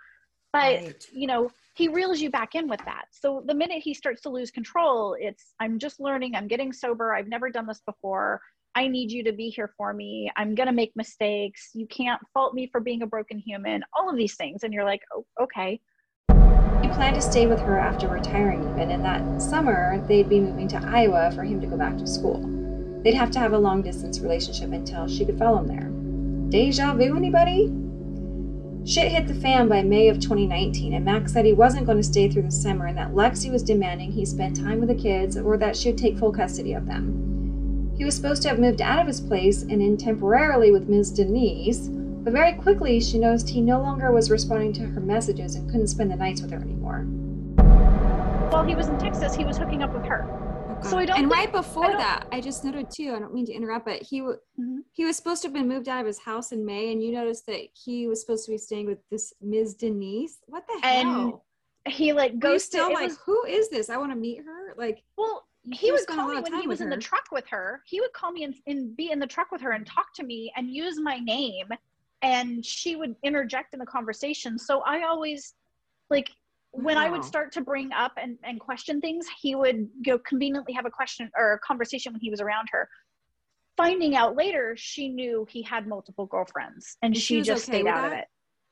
But 0.52 0.80
Right. 0.80 1.06
you 1.12 1.26
know 1.26 1.50
he 1.74 1.88
reels 1.88 2.20
you 2.20 2.30
back 2.30 2.54
in 2.54 2.68
with 2.68 2.84
that. 2.84 3.06
So 3.12 3.42
the 3.46 3.54
minute 3.54 3.82
he 3.82 3.94
starts 3.94 4.22
to 4.22 4.30
lose 4.30 4.50
control 4.50 5.16
it's 5.18 5.54
i'm 5.60 5.78
just 5.78 6.00
learning 6.00 6.34
i'm 6.34 6.48
getting 6.48 6.72
sober 6.72 7.14
i've 7.14 7.28
never 7.28 7.50
done 7.50 7.66
this 7.66 7.80
before. 7.86 8.40
I 8.76 8.86
need 8.86 9.10
you 9.10 9.24
to 9.24 9.32
be 9.32 9.48
here 9.48 9.72
for 9.76 9.92
me. 9.92 10.30
I'm 10.36 10.54
going 10.54 10.68
to 10.68 10.72
make 10.72 10.92
mistakes. 10.94 11.70
You 11.74 11.88
can't 11.88 12.20
fault 12.32 12.54
me 12.54 12.68
for 12.70 12.80
being 12.80 13.02
a 13.02 13.06
broken 13.06 13.36
human. 13.36 13.82
All 13.92 14.08
of 14.08 14.16
these 14.16 14.36
things. 14.36 14.62
And 14.62 14.72
you're 14.72 14.84
like 14.84 15.02
oh, 15.14 15.24
okay. 15.42 15.80
He 16.82 16.88
planned 16.88 17.16
to 17.16 17.22
stay 17.22 17.46
with 17.46 17.60
her 17.60 17.78
after 17.78 18.08
retiring, 18.08 18.62
even, 18.70 18.90
and 18.90 19.04
that 19.04 19.42
summer 19.42 20.02
they'd 20.08 20.28
be 20.28 20.40
moving 20.40 20.68
to 20.68 20.76
Iowa 20.76 21.30
for 21.34 21.42
him 21.42 21.60
to 21.60 21.66
go 21.66 21.76
back 21.76 21.98
to 21.98 22.06
school. 22.06 22.59
They'd 23.02 23.14
have 23.14 23.30
to 23.32 23.38
have 23.38 23.52
a 23.52 23.58
long 23.58 23.80
distance 23.82 24.20
relationship 24.20 24.72
until 24.72 25.08
she 25.08 25.24
could 25.24 25.38
follow 25.38 25.58
him 25.58 25.66
there. 25.66 25.88
Deja 26.50 26.92
vu, 26.94 27.16
anybody? 27.16 27.72
Shit 28.84 29.12
hit 29.12 29.26
the 29.26 29.34
fan 29.34 29.68
by 29.68 29.82
May 29.82 30.08
of 30.08 30.20
2019, 30.20 30.94
and 30.94 31.04
Max 31.04 31.32
said 31.32 31.44
he 31.44 31.52
wasn't 31.52 31.86
going 31.86 31.98
to 31.98 32.02
stay 32.02 32.28
through 32.28 32.42
the 32.42 32.50
summer 32.50 32.86
and 32.86 32.98
that 32.98 33.14
Lexi 33.14 33.50
was 33.50 33.62
demanding 33.62 34.10
he 34.10 34.24
spend 34.26 34.56
time 34.56 34.80
with 34.80 34.88
the 34.88 34.94
kids 34.94 35.36
or 35.36 35.56
that 35.56 35.76
she 35.76 35.90
would 35.90 35.98
take 35.98 36.18
full 36.18 36.32
custody 36.32 36.72
of 36.72 36.86
them. 36.86 37.92
He 37.96 38.04
was 38.04 38.16
supposed 38.16 38.42
to 38.42 38.48
have 38.48 38.58
moved 38.58 38.80
out 38.80 38.98
of 38.98 39.06
his 39.06 39.20
place 39.20 39.62
and 39.62 39.82
in 39.82 39.96
temporarily 39.96 40.70
with 40.70 40.88
Ms. 40.88 41.10
Denise, 41.12 41.88
but 41.88 42.32
very 42.32 42.52
quickly 42.54 43.00
she 43.00 43.18
noticed 43.18 43.48
he 43.48 43.60
no 43.60 43.80
longer 43.80 44.12
was 44.12 44.30
responding 44.30 44.72
to 44.74 44.86
her 44.86 45.00
messages 45.00 45.54
and 45.54 45.70
couldn't 45.70 45.88
spend 45.88 46.10
the 46.10 46.16
nights 46.16 46.42
with 46.42 46.50
her 46.50 46.60
anymore. 46.60 47.06
while 48.50 48.64
he 48.64 48.74
was 48.74 48.88
in 48.88 48.98
texas 48.98 49.34
he 49.34 49.44
was 49.44 49.56
hooking 49.56 49.82
up 49.82 49.92
with 49.94 50.04
her 50.04 50.49
So 50.82 50.98
I 50.98 51.04
don't 51.04 51.18
and 51.18 51.30
think- 51.30 51.32
right 51.34 51.52
before 51.52 51.86
I 51.86 51.96
that, 51.96 52.26
I 52.32 52.40
just 52.40 52.64
noted 52.64 52.90
too. 52.90 53.12
I 53.14 53.18
don't 53.18 53.34
mean 53.34 53.46
to 53.46 53.52
interrupt, 53.52 53.84
but 53.84 54.02
he 54.02 54.20
Mhm. 54.20 54.84
he 54.92 55.04
was 55.04 55.16
supposed 55.16 55.42
to 55.42 55.48
have 55.48 55.52
been 55.52 55.68
moved 55.68 55.88
out 55.88 56.00
of 56.00 56.06
his 56.06 56.18
house 56.18 56.52
in 56.52 56.64
May, 56.64 56.92
and 56.92 57.02
you 57.02 57.12
noticed 57.12 57.46
that 57.46 57.60
he 57.74 58.06
was 58.06 58.20
supposed 58.20 58.44
to 58.46 58.50
be 58.52 58.58
staying 58.58 58.86
with 58.86 58.98
this 59.10 59.32
Ms. 59.40 59.74
Denise. 59.74 60.38
What 60.46 60.66
the 60.66 60.80
hell? 60.82 61.00
And 61.00 61.08
hell? 61.08 61.44
he 61.86 62.12
like 62.12 62.38
goes 62.38 62.68
to, 62.70 62.82
like, 62.88 63.08
was- 63.08 63.18
who 63.18 63.44
is 63.44 63.68
this? 63.68 63.90
I 63.90 63.96
want 63.98 64.12
to 64.12 64.16
meet 64.16 64.42
her. 64.44 64.74
Like, 64.76 65.02
well 65.16 65.46
he 65.70 65.90
could've 65.90 65.92
would 65.92 66.02
a 66.02 66.06
call 66.18 66.28
me 66.28 66.40
when 66.40 66.60
he 66.62 66.66
was 66.66 66.80
in 66.80 66.88
the 66.88 66.96
truck 66.96 67.26
with 67.30 67.46
her 67.46 67.82
he 67.84 68.00
would 68.00 68.12
call 68.14 68.32
me 68.32 68.44
and, 68.44 68.54
and 68.66 68.96
be 68.96 69.10
in 69.10 69.18
the 69.18 69.26
truck 69.26 69.52
with 69.52 69.60
her 69.60 69.72
and 69.72 69.86
talk 69.86 70.10
to 70.14 70.22
me 70.22 70.50
and 70.56 70.70
use 70.70 70.98
my 70.98 71.18
name 71.18 71.66
and 72.22 72.64
she 72.64 72.96
would 72.96 73.14
interject 73.22 73.74
in 73.74 73.78
the 73.78 73.84
conversation 73.84 74.58
so 74.58 74.80
i 74.86 75.02
always 75.02 75.52
like 76.08 76.30
when 76.72 76.96
i 76.96 77.08
would 77.08 77.24
start 77.24 77.52
to 77.52 77.60
bring 77.60 77.92
up 77.92 78.12
and, 78.16 78.38
and 78.44 78.60
question 78.60 79.00
things 79.00 79.26
he 79.40 79.54
would 79.54 79.88
go 80.04 80.18
conveniently 80.18 80.72
have 80.72 80.86
a 80.86 80.90
question 80.90 81.30
or 81.36 81.54
a 81.54 81.58
conversation 81.60 82.12
when 82.12 82.20
he 82.20 82.30
was 82.30 82.40
around 82.40 82.68
her. 82.70 82.88
Finding 83.76 84.14
out 84.14 84.36
later 84.36 84.74
she 84.76 85.08
knew 85.08 85.46
he 85.50 85.62
had 85.62 85.86
multiple 85.86 86.26
girlfriends 86.26 86.96
and 87.02 87.16
she 87.16 87.20
she, 87.20 87.42
just 87.42 87.68
okay 87.68 87.78
stayed 87.80 87.86
out 87.88 88.04
of 88.06 88.12
it. 88.12 88.26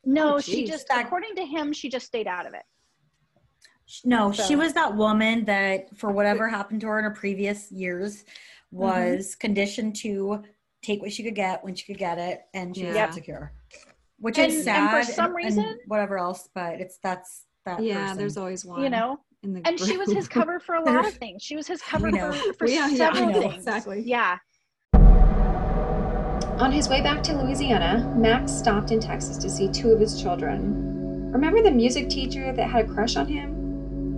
No 0.05 0.37
Oh, 0.37 0.41
she 0.41 0.65
just 0.67 0.87
That- 0.89 1.07
according 1.07 1.35
to 1.37 1.45
him 1.45 1.73
she 1.73 1.89
just 1.89 2.07
stayed 2.07 2.27
out 2.27 2.47
of 2.47 2.55
it. 2.55 2.63
No, 4.05 4.33
So- 4.33 4.45
she 4.45 4.55
was 4.55 4.75
that 4.75 4.95
woman 4.97 5.45
that, 5.47 5.97
for 5.97 6.11
whatever 6.13 6.49
happened 6.49 6.83
to 6.83 6.89
her 6.89 6.99
in 6.99 7.05
her 7.05 7.11
previous 7.11 7.73
years, 7.73 8.23
mm-hmm. 8.23 8.77
was 8.79 9.35
conditioned 9.35 9.97
to 9.97 10.45
take 10.83 11.01
what 11.01 11.13
she 11.13 11.23
could 11.23 11.35
get 11.35 11.65
when 11.65 11.75
she 11.75 11.87
could 11.87 11.99
get 11.99 12.19
it, 12.19 12.43
and 12.53 12.77
she 12.77 12.85
was 12.85 12.95
Yeah. 12.95 13.07
insecure. 13.07 13.53
Which 14.19 14.39
And- 14.39 14.53
is 14.53 14.67
and 14.67 14.91
for 14.91 15.11
some 15.11 15.35
reason- 15.35 15.79
whatever 15.87 16.19
else, 16.19 16.51
but 16.55 16.81
it's 16.83 16.99
that's 16.99 17.47
that. 17.77 17.83
yeah, 17.83 18.03
person. 18.05 18.19
there's 18.19 18.37
always 18.37 18.65
one. 18.65 18.83
you 18.83 18.91
know 18.91 19.19
in 19.43 19.53
the 19.55 19.61
and 19.67 19.79
she 19.79 19.97
was 19.97 20.11
his 20.11 20.27
cover 20.27 20.59
for 20.59 20.75
a 20.75 20.83
lot 20.91 21.07
of 21.07 21.15
things 21.15 21.43
she 21.43 21.55
was 21.57 21.67
his 21.67 21.81
cover 21.83 22.11
for, 22.11 22.33
for 22.55 22.67
Yeah, 22.69 22.89
yeah, 22.89 22.97
several 22.97 23.31
know, 23.31 23.41
things 23.41 23.55
exactly. 23.55 24.03
yeah 24.05 24.39
On 26.59 26.73
his 26.73 26.89
way 26.89 27.01
back 27.03 27.23
to 27.23 27.37
Louisiana, 27.41 28.13
Max 28.17 28.51
stopped 28.51 28.91
in 28.91 28.99
Texas 28.99 29.37
to 29.39 29.49
see 29.49 29.69
two 29.71 29.93
of 29.93 30.01
his 30.01 30.21
children. 30.21 31.31
Remember 31.33 31.63
the 31.63 31.71
music 31.71 32.09
teacher 32.11 32.53
that 32.53 32.69
had 32.69 32.85
a 32.87 32.93
crush 32.93 33.15
on 33.17 33.27
him? 33.29 33.55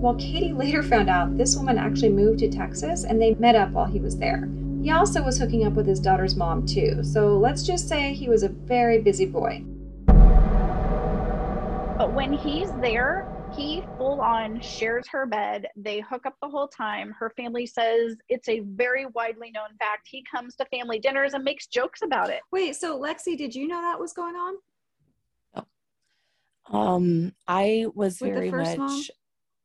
well 0.01 0.14
Katie 0.14 0.55
later 0.55 0.82
found 0.82 1.11
out 1.11 1.36
this 1.36 1.55
woman 1.57 1.76
actually 1.76 2.09
moved 2.09 2.38
to 2.38 2.48
Texas 2.48 3.05
and 3.05 3.20
they 3.20 3.34
met 3.34 3.55
up 3.55 3.70
while 3.72 3.84
he 3.84 4.01
was 4.01 4.16
there. 4.16 4.48
He 4.82 4.90
also 4.90 5.22
was 5.22 5.36
hooking 5.38 5.66
up 5.66 5.74
with 5.74 5.86
his 5.86 6.01
daughter's 6.01 6.34
mom, 6.36 6.64
too, 6.64 7.05
so 7.05 7.36
let's 7.36 7.62
just 7.62 7.86
say 7.86 8.14
he 8.14 8.30
was 8.30 8.42
a 8.42 8.48
very 8.48 8.98
busy 9.03 9.26
boy. 9.26 9.62
But 11.98 12.14
when 12.14 12.32
he's 12.32 12.72
there, 12.80 13.29
he 13.57 13.82
full 13.98 14.20
on 14.20 14.61
shares 14.61 15.07
her 15.09 15.26
bed. 15.26 15.66
They 15.76 16.01
hook 16.01 16.26
up 16.26 16.36
the 16.40 16.48
whole 16.48 16.68
time. 16.68 17.14
Her 17.18 17.30
family 17.36 17.66
says 17.66 18.16
it's 18.28 18.48
a 18.48 18.61
very 18.61 19.07
widely 19.07 19.51
known 19.51 19.76
fact. 19.78 20.09
He 20.11 20.24
comes 20.30 20.55
to 20.57 20.64
family 20.66 20.98
dinners 20.98 21.34
and 21.34 21.44
makes 21.44 21.66
jokes 21.66 22.03
about 22.03 22.30
it. 22.30 22.40
Wait, 22.53 22.76
so 22.76 22.98
Lexi, 23.01 23.36
did 23.36 23.55
you 23.55 23.66
know 23.66 23.80
that 23.80 23.98
was 23.98 24.12
going 24.12 24.36
on? 24.36 24.55
Um, 26.72 27.32
I 27.48 27.86
was 27.94 28.20
With 28.20 28.32
very 28.32 28.51
much 28.51 28.78
mom? 28.78 29.03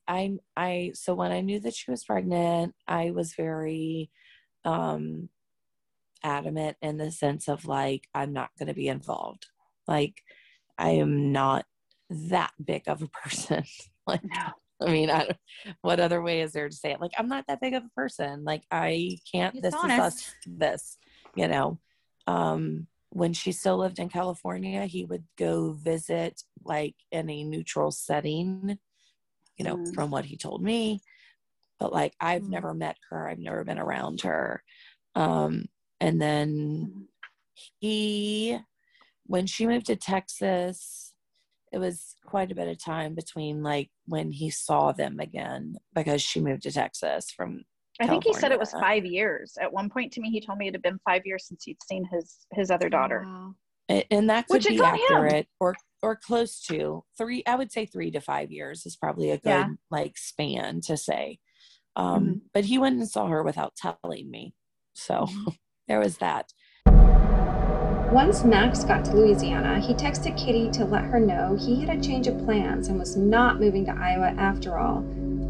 I 0.08 0.38
I 0.56 0.92
so 0.94 1.14
when 1.14 1.32
I 1.32 1.42
knew 1.42 1.60
that 1.60 1.76
she 1.76 1.92
was 1.92 2.04
pregnant, 2.04 2.74
I 2.88 3.12
was 3.12 3.34
very 3.36 4.10
um 4.64 5.30
adamant 6.24 6.78
in 6.82 6.98
the 6.98 7.12
sense 7.12 7.48
of 7.48 7.66
like 7.66 8.08
I'm 8.14 8.34
not 8.34 8.50
going 8.58 8.68
to 8.68 8.74
be 8.74 8.88
involved. 8.88 9.46
Like 9.88 10.24
I 10.78 10.92
am 10.92 11.32
not 11.32 11.66
that 12.10 12.52
big 12.64 12.84
of 12.88 13.02
a 13.02 13.08
person. 13.08 13.64
like 14.08 14.22
I 14.82 14.92
mean, 14.92 15.10
I 15.10 15.30
what 15.82 16.00
other 16.00 16.22
way 16.22 16.42
is 16.42 16.52
there 16.52 16.70
to 16.70 16.76
say 16.76 16.92
it? 16.92 17.02
Like 17.02 17.14
I'm 17.18 17.28
not 17.30 17.46
that 17.48 17.62
big 17.62 17.74
of 17.74 17.84
a 17.84 17.90
person. 17.96 18.44
Like 18.44 18.64
I 18.72 19.18
can't 19.32 19.56
It's 19.56 19.64
this 19.64 19.84
is 19.84 20.00
us 20.00 20.34
this, 20.46 20.98
you 21.36 21.48
know. 21.48 21.80
Um 22.28 22.88
when 23.10 23.32
she 23.32 23.54
still 23.54 23.78
lived 23.78 24.00
in 24.00 24.10
California, 24.10 24.86
he 24.86 25.06
would 25.06 25.24
go 25.38 25.72
visit 25.72 26.42
like 26.66 26.96
in 27.12 27.30
a 27.30 27.44
neutral 27.46 27.92
setting, 27.92 28.78
you 29.58 29.64
know, 29.66 29.78
Mm. 29.78 29.96
from 29.96 30.12
what 30.12 30.26
he 30.26 30.36
told 30.36 30.62
me. 30.62 31.02
But 31.80 31.94
like 31.94 32.14
I've 32.20 32.44
Mm. 32.44 32.50
never 32.50 32.74
met 32.74 32.98
her, 33.10 33.30
I've 33.30 33.40
never 33.40 33.64
been 33.64 33.80
around 33.80 34.22
her. 34.22 34.62
Um, 35.16 35.66
and 36.02 36.22
then 36.22 37.08
he, 37.80 38.60
when 39.26 39.46
she 39.48 39.66
moved 39.66 39.86
to 39.86 39.96
Texas, 39.96 41.14
it 41.76 41.80
was 41.80 42.16
quite 42.26 42.52
a 42.54 42.56
bit 42.56 42.70
of 42.70 42.82
time 42.82 43.14
between 43.16 43.62
like 43.62 43.90
when 44.06 44.32
he 44.32 44.50
saw 44.50 44.94
them 44.94 45.20
again 45.20 45.76
because 45.94 46.22
she 46.22 46.40
moved 46.40 46.64
to 46.64 46.72
Texas 46.72 47.30
from 47.36 47.64
I 48.00 48.08
think 48.08 48.24
he 48.24 48.34
said 48.34 48.52
it 48.52 48.60
was 48.60 48.72
five 48.72 49.06
years. 49.06 49.58
At 49.62 49.72
one 49.72 49.90
point 49.90 50.12
to 50.14 50.22
me, 50.22 50.30
he 50.30 50.42
told 50.42 50.58
me 50.58 50.68
it 50.68 50.74
had 50.74 50.82
been 50.82 51.00
five 51.06 51.22
years 51.26 51.48
since 51.48 51.64
he'd 51.66 51.78
seen 51.88 52.06
his 52.12 52.46
his 52.54 52.72
other 52.72 52.90
daughter. 52.90 53.24
Wow. 53.26 53.56
A- 53.92 54.06
and 54.12 54.30
that 54.30 54.48
could 54.48 54.56
Which 54.56 54.68
be 54.68 54.76
is 54.76 54.82
him. 54.82 54.86
accurate 54.88 55.48
or 55.60 55.76
or 56.02 56.16
close 56.16 56.62
to 56.68 57.04
three 57.18 57.44
i 57.48 57.56
would 57.56 57.72
say 57.72 57.86
three 57.86 58.12
to 58.12 58.20
five 58.22 58.52
years 58.52 58.86
is 58.86 58.96
probably 58.96 59.32
a 59.32 59.38
good 59.38 59.50
Yeah. 59.50 59.70
like 59.92 60.18
span 60.18 60.82
to 60.82 60.98
say 60.98 61.40
um 61.96 62.26
Mhm. 62.26 62.42
but 62.54 62.66
he 62.66 62.78
went 62.78 62.98
and 63.00 63.08
saw 63.10 63.28
her 63.28 63.44
without 63.44 63.74
telling 63.76 64.30
me 64.30 64.54
so 64.94 65.26
there 65.88 66.00
was 66.00 66.18
that 66.18 66.52
Once 68.16 68.46
Max 68.46 68.86
got 68.86 69.04
to 69.04 69.14
Louisiana, 69.14 69.78
he 69.78 69.94
texted 69.94 70.38
Kitty 70.38 70.70
to 70.70 70.86
let 70.86 71.04
her 71.04 71.20
know 71.20 71.58
he 71.60 71.82
had 71.82 71.98
a 71.98 72.02
change 72.02 72.28
of 72.28 72.46
plans 72.46 72.88
and 72.88 72.98
was 72.98 73.18
not 73.18 73.60
moving 73.60 73.84
to 73.84 73.92
Iowa 73.92 74.34
after 74.38 74.78
all, 74.78 75.04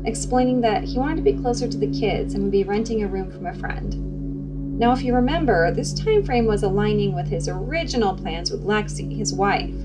explaining 0.04 0.62
that 0.62 0.84
he 0.84 0.98
wanted 0.98 1.18
to 1.18 1.32
be 1.32 1.40
closer 1.40 1.68
to 1.68 1.78
the 1.78 1.92
kids 1.92 2.34
and 2.34 2.42
would 2.42 2.52
be 2.52 2.64
renting 2.64 3.04
a 3.04 3.08
room 3.08 3.30
from 3.30 3.46
a 3.46 3.54
friend. 3.54 4.80
Now, 4.80 4.94
if 4.94 5.04
you 5.04 5.14
remember, 5.14 5.70
this 5.70 5.94
time 5.94 6.24
frame 6.24 6.48
was 6.48 6.64
aligning 6.64 7.14
with 7.14 7.28
his 7.28 7.48
original 7.48 8.16
plans 8.16 8.50
with 8.50 8.66
Lexi, 8.66 9.16
his 9.16 9.32
wife. 9.32 9.76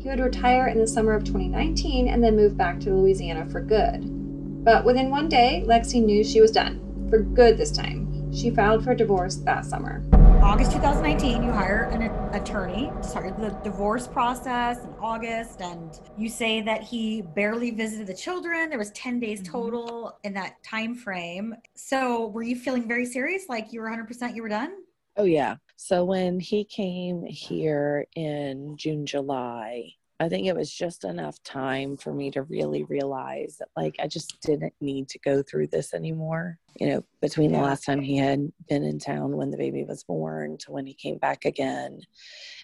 He 0.00 0.08
would 0.08 0.18
retire 0.18 0.66
in 0.66 0.78
the 0.78 0.88
summer 0.88 1.14
of 1.14 1.22
2019 1.22 2.08
and 2.08 2.24
then 2.24 2.34
move 2.34 2.56
back 2.56 2.80
to 2.80 2.90
Louisiana 2.92 3.46
for 3.48 3.60
good. 3.60 4.64
But 4.64 4.84
within 4.84 5.10
one 5.10 5.28
day, 5.28 5.62
Lexi 5.64 6.04
knew 6.04 6.24
she 6.24 6.40
was 6.40 6.50
done. 6.50 6.80
For 7.08 7.20
good 7.20 7.56
this 7.56 7.70
time. 7.70 8.32
She 8.34 8.50
filed 8.50 8.82
for 8.82 8.96
divorce 8.96 9.36
that 9.36 9.64
summer. 9.64 10.02
August 10.46 10.70
2019, 10.70 11.42
you 11.42 11.50
hire 11.50 11.88
an 11.92 12.02
attorney 12.32 12.92
to 12.96 13.02
start 13.02 13.36
the 13.36 13.50
divorce 13.64 14.06
process 14.06 14.78
in 14.84 14.94
August, 15.00 15.60
and 15.60 15.98
you 16.16 16.28
say 16.28 16.60
that 16.60 16.82
he 16.84 17.20
barely 17.20 17.72
visited 17.72 18.06
the 18.06 18.14
children. 18.14 18.68
There 18.70 18.78
was 18.78 18.92
10 18.92 19.18
days 19.18 19.40
Mhm. 19.42 19.46
total 19.50 20.18
in 20.22 20.32
that 20.34 20.62
time 20.62 20.94
frame. 20.94 21.56
So, 21.74 22.28
were 22.28 22.44
you 22.44 22.54
feeling 22.54 22.86
very 22.86 23.06
serious, 23.06 23.48
like 23.48 23.72
you 23.72 23.80
were 23.80 23.88
100% 23.88 24.36
you 24.36 24.42
were 24.42 24.48
done? 24.48 24.72
oh 25.18 25.24
yeah 25.24 25.56
so 25.76 26.04
when 26.04 26.38
he 26.38 26.62
came 26.62 27.24
here 27.24 28.06
in 28.16 28.76
june 28.76 29.06
july 29.06 29.90
i 30.20 30.28
think 30.28 30.46
it 30.46 30.56
was 30.56 30.72
just 30.72 31.04
enough 31.04 31.42
time 31.42 31.96
for 31.96 32.12
me 32.12 32.30
to 32.30 32.42
really 32.42 32.84
realize 32.84 33.56
that 33.58 33.68
like 33.76 33.96
i 34.00 34.06
just 34.06 34.40
didn't 34.42 34.74
need 34.80 35.08
to 35.08 35.18
go 35.20 35.42
through 35.42 35.66
this 35.66 35.94
anymore 35.94 36.58
you 36.78 36.88
know 36.88 37.04
between 37.20 37.52
the 37.52 37.58
last 37.58 37.84
time 37.84 38.00
he 38.00 38.16
had 38.16 38.52
been 38.68 38.84
in 38.84 38.98
town 38.98 39.36
when 39.36 39.50
the 39.50 39.56
baby 39.56 39.84
was 39.84 40.04
born 40.04 40.56
to 40.58 40.72
when 40.72 40.86
he 40.86 40.94
came 40.94 41.18
back 41.18 41.44
again. 41.44 42.00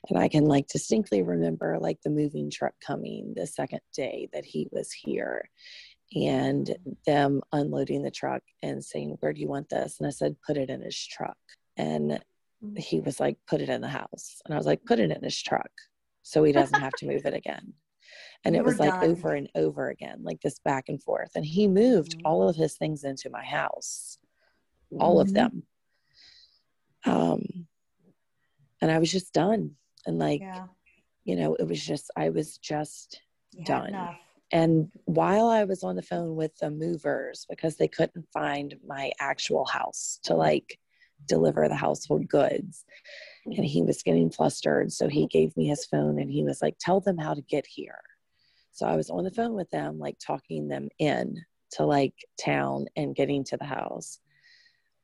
And 0.08 0.18
i 0.18 0.28
can 0.28 0.44
like 0.44 0.66
distinctly 0.68 1.22
remember 1.22 1.78
like 1.80 2.00
the 2.02 2.10
moving 2.10 2.50
truck 2.50 2.74
coming 2.84 3.32
the 3.34 3.46
second 3.46 3.80
day 3.94 4.28
that 4.32 4.44
he 4.44 4.68
was 4.70 4.92
here 4.92 5.48
and 6.14 6.76
them 7.06 7.40
unloading 7.52 8.02
the 8.02 8.10
truck 8.10 8.42
and 8.62 8.84
saying 8.84 9.16
where 9.20 9.32
do 9.32 9.40
you 9.40 9.48
want 9.48 9.68
this? 9.68 9.96
And 9.98 10.06
i 10.06 10.10
said 10.10 10.36
put 10.46 10.56
it 10.56 10.70
in 10.70 10.82
his 10.82 11.06
truck. 11.06 11.38
And 11.76 12.20
mm. 12.62 12.78
he 12.78 13.00
was 13.00 13.18
like 13.18 13.38
put 13.48 13.60
it 13.60 13.68
in 13.70 13.80
the 13.80 13.88
house. 13.88 14.42
And 14.44 14.54
i 14.54 14.58
was 14.58 14.66
like 14.66 14.84
put 14.84 15.00
it 15.00 15.10
in 15.10 15.22
his 15.22 15.40
truck 15.40 15.70
so 16.22 16.42
he 16.44 16.52
doesn't 16.52 16.78
have 16.80 16.94
to 16.94 17.06
move 17.06 17.24
it 17.26 17.34
again 17.34 17.72
and 18.44 18.54
it 18.56 18.64
was 18.64 18.78
like 18.78 18.98
done. 19.00 19.10
over 19.10 19.34
and 19.34 19.48
over 19.54 19.88
again 19.90 20.18
like 20.22 20.40
this 20.40 20.58
back 20.64 20.84
and 20.88 21.02
forth 21.02 21.30
and 21.34 21.44
he 21.44 21.66
moved 21.68 22.16
Mhm. 22.18 22.22
all 22.24 22.48
of 22.48 22.56
his 22.56 22.76
things 22.76 23.04
into 23.04 23.30
my 23.30 23.44
house 23.44 24.18
all 24.98 25.20
of 25.20 25.28
Mhm. 25.28 25.34
them 25.34 25.62
um 27.06 27.66
and 28.80 28.90
i 28.90 28.98
was 28.98 29.10
just 29.10 29.32
done 29.32 29.76
and 30.06 30.18
like 30.18 30.40
Yeah. 30.42 30.66
you 31.24 31.36
know 31.36 31.54
it 31.56 31.64
was 31.66 31.84
just 31.84 32.10
i 32.16 32.28
was 32.30 32.58
just 32.58 33.20
done. 33.64 33.88
enough. 33.90 34.18
and 34.50 34.90
while 35.04 35.48
I 35.48 35.64
was 35.64 35.82
on 35.84 35.94
the 35.96 36.02
phone 36.02 36.36
with 36.36 36.56
the 36.56 36.70
movers, 36.70 37.46
because 37.50 37.76
they 37.76 37.86
couldn't 37.88 38.26
find 38.32 38.74
my 38.84 39.12
actual 39.20 39.64
house 39.66 40.18
to 40.24 40.34
like 40.34 40.78
deliver 41.26 41.68
the 41.68 41.74
household 41.74 42.28
goods, 42.28 42.84
and 43.46 43.64
he 43.64 43.80
mm-hmm. 43.80 43.86
was 43.86 44.02
getting 44.02 44.30
flustered. 44.30 44.92
So 44.92 45.08
he 45.08 45.20
mm-hmm. 45.20 45.38
gave 45.38 45.56
me 45.56 45.66
his 45.66 45.84
phone 45.86 46.20
and 46.20 46.30
he 46.30 46.44
was 46.44 46.62
like, 46.62 46.76
Tell 46.78 47.00
them 47.00 47.18
how 47.18 47.34
to 47.34 47.42
get 47.42 47.66
here. 47.66 48.00
So 48.72 48.86
I 48.86 48.96
was 48.96 49.10
on 49.10 49.24
the 49.24 49.30
phone 49.30 49.54
with 49.54 49.70
them, 49.70 49.98
like 49.98 50.16
talking 50.18 50.68
them 50.68 50.88
in 50.98 51.36
to 51.72 51.84
like 51.84 52.14
town 52.40 52.86
and 52.96 53.14
getting 53.14 53.44
to 53.44 53.56
the 53.56 53.64
house. 53.64 54.18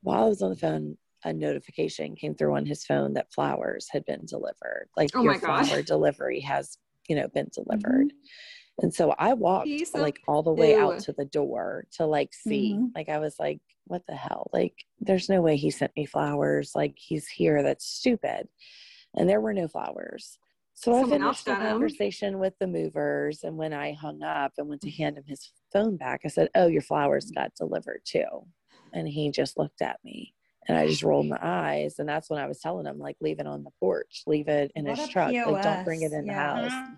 While 0.01 0.25
I 0.25 0.29
was 0.29 0.41
on 0.41 0.51
the 0.51 0.55
phone, 0.55 0.97
a 1.25 1.33
notification 1.33 2.15
came 2.15 2.33
through 2.33 2.55
on 2.55 2.65
his 2.65 2.85
phone 2.85 3.13
that 3.13 3.33
flowers 3.33 3.87
had 3.91 4.05
been 4.05 4.25
delivered. 4.25 4.87
Like 4.95 5.09
Oh 5.13 5.21
your 5.21 5.35
flower 5.35 5.81
delivery 5.81 6.39
has, 6.41 6.77
you 7.07 7.15
know, 7.15 7.27
been 7.27 7.49
delivered. 7.53 8.07
Mm-hmm. 8.07 8.17
And 8.81 8.93
so 8.93 9.13
I 9.17 9.33
walked 9.33 9.67
like 9.93 10.19
all 10.27 10.43
the 10.43 10.53
way 10.53 10.75
poo. 10.75 10.79
out 10.81 10.99
to 11.01 11.13
the 11.13 11.25
door 11.25 11.85
to 11.93 12.05
like 12.05 12.33
see. 12.33 12.73
Mhm. 12.75 12.91
Like 12.95 13.09
I 13.09 13.19
was 13.19 13.35
like, 13.39 13.59
what 13.85 14.05
the 14.07 14.15
hell? 14.15 14.49
Like 14.53 14.73
there's 14.99 15.29
no 15.29 15.41
way 15.41 15.57
he 15.57 15.69
sent 15.71 15.95
me 15.95 16.05
flowers. 16.05 16.73
Like 16.75 16.95
he's 16.97 17.27
here. 17.27 17.63
That's 17.63 17.85
stupid. 17.85 18.47
And 19.15 19.27
there 19.29 19.41
were 19.41 19.53
no 19.53 19.67
flowers. 19.67 20.37
So 20.75 20.93
I 20.93 21.01
Someone 21.01 21.23
else 21.23 21.41
finished 21.41 21.45
the 21.61 21.67
conversation 21.67 22.39
with 22.39 22.53
the 22.59 22.67
movers. 22.67 23.43
And 23.43 23.57
when 23.57 23.73
I 23.73 23.91
hung 23.93 24.23
up 24.23 24.53
and 24.57 24.69
went 24.69 24.81
to 24.81 24.89
hand 24.91 25.17
him 25.17 25.25
his 25.27 25.51
phone 25.73 25.97
back, 25.97 26.21
I 26.23 26.29
said, 26.29 26.49
Oh, 26.55 26.67
your 26.67 26.81
flowers 26.81 27.31
got 27.31 27.53
delivered 27.55 28.01
too. 28.05 28.45
And 28.93 29.07
he 29.07 29.29
just 29.31 29.57
looked 29.57 29.81
at 29.81 29.99
me. 30.05 30.33
And 30.67 30.77
I 30.77 30.87
just 30.87 31.03
rolled 31.03 31.25
my 31.27 31.39
eyes. 31.41 31.99
And 31.99 32.07
that's 32.07 32.29
when 32.29 32.39
I 32.39 32.45
was 32.45 32.59
telling 32.59 32.85
him, 32.85 32.99
like, 32.99 33.17
leave 33.21 33.39
it 33.39 33.47
on 33.47 33.63
the 33.63 33.71
porch, 33.79 34.23
leave 34.27 34.47
it 34.47 34.71
in 34.75 34.85
What 34.85 34.99
his 34.99 35.09
truck. 35.09 35.33
Like, 35.33 35.63
don't 35.63 35.83
bring 35.83 36.03
it 36.03 36.11
POS, 36.11 36.19
in 36.19 36.27
the 36.27 36.33
yeah. 36.33 36.69
house. 36.69 36.89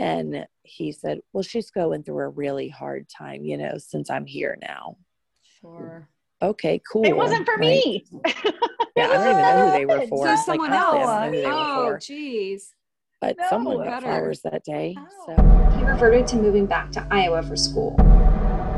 And 0.00 0.46
he 0.62 0.92
said, 0.92 1.20
Well, 1.32 1.42
she's 1.42 1.70
going 1.70 2.02
through 2.04 2.20
a 2.24 2.28
really 2.30 2.68
hard 2.68 3.06
time, 3.08 3.44
you 3.44 3.58
know, 3.58 3.76
since 3.76 4.08
I'm 4.10 4.24
here 4.24 4.56
now. 4.62 4.96
Sure. 5.60 6.08
Okay, 6.42 6.80
cool. 6.90 7.04
It 7.04 7.14
wasn't 7.14 7.44
for 7.46 7.52
Like, 7.54 7.60
me. 7.84 8.04
Yeah, 8.96 9.08
I 9.08 9.12
don't 9.12 9.30
even 9.30 9.42
know 9.42 9.64
who 9.66 9.78
they 9.78 9.84
were 9.86 10.06
for. 10.08 10.26
So 10.26 10.36
someone 10.46 10.72
honestly, 10.72 11.00
I 11.02 11.02
else. 11.02 11.06
don't 11.06 11.20
know 11.20 11.26
who 11.26 11.42
they 11.42 11.46
were 11.46 11.52
Oh, 11.52 11.84
for. 11.90 11.98
jeez. 11.98 12.62
But 13.20 13.36
No, 13.38 13.46
someone 13.50 13.84
got 13.84 14.02
flowers 14.02 14.40
that 14.40 14.64
day. 14.64 14.96
Oh. 14.98 15.06
So 15.26 15.76
He 15.78 15.84
reverted 15.84 16.26
to 16.28 16.36
moving 16.36 16.64
back 16.64 16.90
to 16.92 17.06
Iowa 17.10 17.42
for 17.42 17.56
school. 17.56 17.94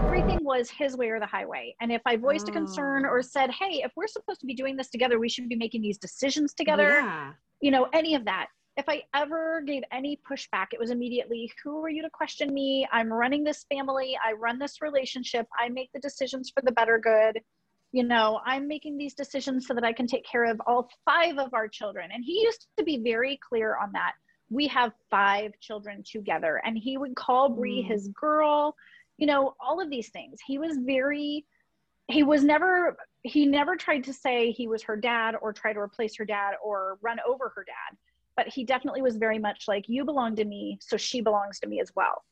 Everything 0.05 0.41
was 0.45 0.69
his 0.71 0.97
way 0.97 1.09
or 1.11 1.21
the 1.21 1.27
highway. 1.27 1.77
And 1.81 1.93
if 1.93 2.03
I 2.05 2.17
voiced 2.17 2.49
a 2.49 2.53
concern 2.53 3.07
Oh. 3.07 3.11
or 3.11 3.23
said, 3.23 3.51
hey, 3.53 3.83
if 3.85 3.93
we're 3.97 4.09
supposed 4.09 4.41
to 4.41 4.47
be 4.47 4.55
doing 4.55 4.77
this 4.77 4.91
together, 4.91 5.21
we 5.21 5.29
should 5.29 5.49
be 5.49 5.55
making 5.57 5.83
these 5.83 5.99
decisions 5.99 6.53
together, 6.55 6.89
Yeah. 6.99 7.33
you 7.61 7.71
know, 7.71 7.87
any 7.93 8.17
of 8.17 8.25
that. 8.25 8.49
If 8.77 8.89
I 8.89 9.03
ever 9.15 9.61
gave 9.67 9.83
any 9.93 10.19
pushback, 10.29 10.69
it 10.73 10.81
was 10.81 10.91
immediately, 10.91 11.53
who 11.63 11.85
are 11.85 11.91
you 11.91 12.03
to 12.03 12.11
question 12.11 12.53
me? 12.55 12.89
I'm 12.91 13.13
running 13.13 13.45
this 13.45 13.67
family. 13.71 14.17
I 14.25 14.33
run 14.33 14.59
this 14.59 14.81
relationship. 14.81 15.47
I 15.59 15.69
make 15.69 15.91
the 15.93 16.01
decisions 16.01 16.51
for 16.51 16.63
the 16.63 16.73
better 16.73 16.99
good. 16.99 17.43
You 17.93 18.05
know, 18.05 18.41
I'm 18.47 18.67
making 18.67 18.97
these 18.97 19.13
decisions 19.13 19.67
so 19.67 19.75
that 19.75 19.85
I 19.85 19.93
can 19.93 20.07
take 20.07 20.25
care 20.25 20.45
of 20.45 20.59
all 20.67 20.89
five 21.05 21.37
of 21.37 21.53
our 21.53 21.69
children. 21.69 22.11
And 22.15 22.25
he 22.25 22.41
used 22.41 22.67
to 22.79 22.85
be 22.85 22.97
very 22.97 23.39
clear 23.47 23.77
on 23.77 23.93
that. 23.93 24.13
We 24.49 24.67
have 24.69 24.93
five 25.11 25.53
children 25.61 26.03
together. 26.11 26.63
And 26.65 26.79
he 26.79 26.97
would 26.97 27.15
call 27.15 27.51
Bree 27.51 27.83
Mm. 27.83 27.89
his 27.89 28.09
girl. 28.09 28.75
you 29.19 29.27
know, 29.27 29.55
all 29.61 29.81
of 29.81 29.91
these 29.91 30.09
things. 30.09 30.41
He 30.45 30.59
was 30.59 30.79
very, 30.79 31.45
he 32.09 32.23
was 32.25 32.43
never, 32.43 32.97
he 33.23 33.47
never 33.47 33.77
tried 33.77 34.05
to 34.05 34.13
say 34.13 34.51
he 34.51 34.67
was 34.67 34.83
her 34.83 34.97
dad 34.97 35.37
or 35.41 35.53
try 35.53 35.73
to 35.75 35.79
replace 35.79 36.17
her 36.17 36.25
dad 36.25 36.55
or 36.65 36.99
run 37.03 37.19
over 37.25 37.53
her 37.55 37.63
dad. 37.63 37.97
But 38.37 38.49
he 38.49 38.65
definitely 38.65 39.03
was 39.03 39.17
very 39.17 39.39
much 39.39 39.65
like, 39.69 39.85
you 39.89 40.05
belong 40.05 40.37
to 40.37 40.45
me, 40.45 40.79
so 40.81 40.97
she 40.97 41.21
belongs 41.21 41.61
to 41.61 41.69
me 41.69 41.81
as 41.81 41.93
well. 41.95 42.25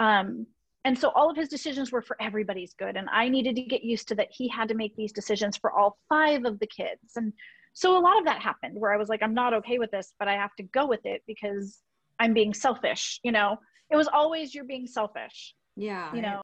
Um, 0.00 0.46
and 0.84 0.98
so 0.98 1.10
all 1.10 1.30
of 1.30 1.36
his 1.36 1.48
decisions 1.48 1.92
were 1.92 2.02
for 2.02 2.16
everybody's 2.20 2.74
good. 2.74 2.96
And 2.96 3.08
I 3.12 3.28
needed 3.28 3.54
to 3.56 3.62
get 3.62 3.84
used 3.84 4.08
to 4.08 4.14
that 4.16 4.28
he 4.30 4.48
had 4.48 4.68
to 4.68 4.74
make 4.74 4.96
these 4.96 5.12
decisions 5.12 5.56
for 5.56 5.70
all 5.70 5.98
five 6.08 6.44
of 6.44 6.58
the 6.58 6.66
kids. 6.66 7.16
And 7.16 7.32
so 7.72 7.96
a 7.96 8.00
lot 8.00 8.18
of 8.18 8.24
that 8.24 8.40
happened 8.40 8.78
where 8.78 8.92
I 8.92 8.96
was 8.96 9.08
like, 9.08 9.22
I'm 9.22 9.34
not 9.34 9.54
okay 9.54 9.78
with 9.78 9.90
this, 9.90 10.12
but 10.18 10.26
I 10.28 10.34
have 10.34 10.54
to 10.56 10.62
go 10.64 10.86
with 10.86 11.04
it 11.04 11.22
because 11.26 11.78
I'm 12.18 12.34
being 12.34 12.52
selfish. 12.52 13.20
You 13.22 13.32
know, 13.32 13.58
it 13.90 13.96
was 13.96 14.08
always 14.12 14.54
you're 14.54 14.64
being 14.64 14.86
selfish. 14.86 15.54
Yeah. 15.76 16.12
You 16.14 16.22
know, 16.22 16.40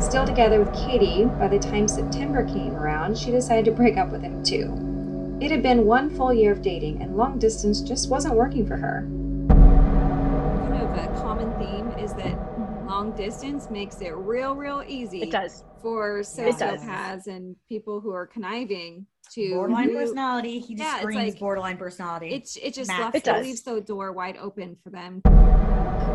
Still 0.00 0.26
together 0.26 0.58
with 0.58 0.74
Katie, 0.74 1.24
by 1.24 1.48
the 1.48 1.58
time 1.58 1.88
September 1.88 2.44
came 2.44 2.74
around, 2.74 3.16
she 3.16 3.30
decided 3.30 3.64
to 3.66 3.70
break 3.70 3.96
up 3.96 4.10
with 4.10 4.22
him 4.22 4.42
too. 4.42 4.93
It 5.40 5.50
had 5.50 5.62
been 5.62 5.84
one 5.84 6.10
full 6.10 6.32
year 6.32 6.52
of 6.52 6.62
dating, 6.62 7.02
and 7.02 7.16
long 7.16 7.38
distance 7.38 7.80
just 7.80 8.08
wasn't 8.08 8.34
working 8.34 8.66
for 8.66 8.76
her. 8.76 9.06
kind 9.50 10.82
of 10.82 10.90
a 10.96 11.20
common 11.20 11.52
theme 11.58 11.88
is 12.02 12.14
that 12.14 12.38
long 12.86 13.12
distance 13.16 13.68
makes 13.70 14.00
it 14.00 14.14
real, 14.14 14.54
real 14.54 14.82
easy 14.86 15.22
it 15.22 15.30
does. 15.30 15.64
for 15.82 16.20
sociopaths 16.20 17.26
and 17.26 17.56
people 17.68 18.00
who 18.00 18.10
are 18.12 18.26
conniving 18.26 19.06
to 19.32 19.54
borderline 19.54 19.88
do- 19.88 19.94
personality. 19.96 20.60
He 20.60 20.74
just 20.76 20.86
Yeah, 20.88 20.94
it's 20.94 21.02
screams 21.02 21.32
like- 21.32 21.38
borderline 21.40 21.76
personality. 21.76 22.28
It's 22.28 22.56
it 22.56 22.72
just 22.74 22.88
Max 22.88 23.00
left 23.02 23.16
It 23.16 23.24
does. 23.24 23.44
leaves 23.44 23.62
the 23.62 23.80
door 23.80 24.12
wide 24.12 24.36
open 24.38 24.76
for 24.82 24.90
them. 24.90 25.20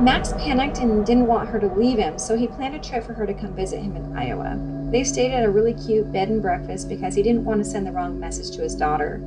Max 0.02 0.34
panicked 0.34 0.80
and 0.80 1.06
didn't 1.06 1.28
want 1.28 1.50
her 1.50 1.60
to 1.60 1.68
leave 1.68 1.98
him, 1.98 2.18
so 2.18 2.38
he 2.38 2.48
planned 2.48 2.76
a 2.76 2.80
trip 2.80 3.04
for 3.04 3.14
her 3.14 3.26
to 3.26 3.34
come 3.34 3.54
visit 3.54 3.82
him 3.82 3.96
in 3.96 4.18
Iowa. 4.18 4.58
They 4.92 5.04
stayed 5.04 5.34
at 5.34 5.46
a 5.46 5.50
really 5.50 5.74
cute 5.74 6.12
bed 6.12 6.30
and 6.30 6.42
breakfast 6.42 6.88
because 6.88 7.16
he 7.16 7.22
didn't 7.22 7.46
want 7.46 7.64
to 7.64 7.70
send 7.70 7.86
the 7.86 7.92
wrong 7.92 8.20
message 8.20 8.56
to 8.56 8.62
his 8.62 8.76
daughter. 8.76 9.22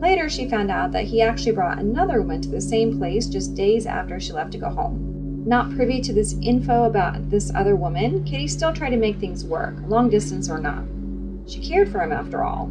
Later, 0.00 0.28
she 0.28 0.48
found 0.48 0.70
out 0.70 0.92
that 0.92 1.04
he 1.04 1.20
actually 1.20 1.52
brought 1.52 1.78
another 1.78 2.20
woman 2.20 2.40
to 2.42 2.48
the 2.48 2.60
same 2.60 2.98
place 2.98 3.26
just 3.26 3.54
days 3.54 3.86
after 3.86 4.20
she 4.20 4.32
left 4.32 4.52
to 4.52 4.58
go 4.58 4.70
home. 4.70 5.44
Not 5.46 5.74
privy 5.74 6.00
to 6.02 6.12
this 6.12 6.36
info 6.40 6.84
about 6.84 7.30
this 7.30 7.52
other 7.54 7.76
woman, 7.76 8.24
Kitty 8.24 8.48
still 8.48 8.72
tried 8.72 8.90
to 8.90 8.96
make 8.96 9.18
things 9.18 9.44
work, 9.44 9.74
long 9.88 10.08
distance 10.10 10.48
or 10.48 10.58
not. 10.58 10.84
She 11.46 11.60
cared 11.60 11.90
for 11.90 12.00
him 12.00 12.12
after 12.12 12.42
all. 12.42 12.70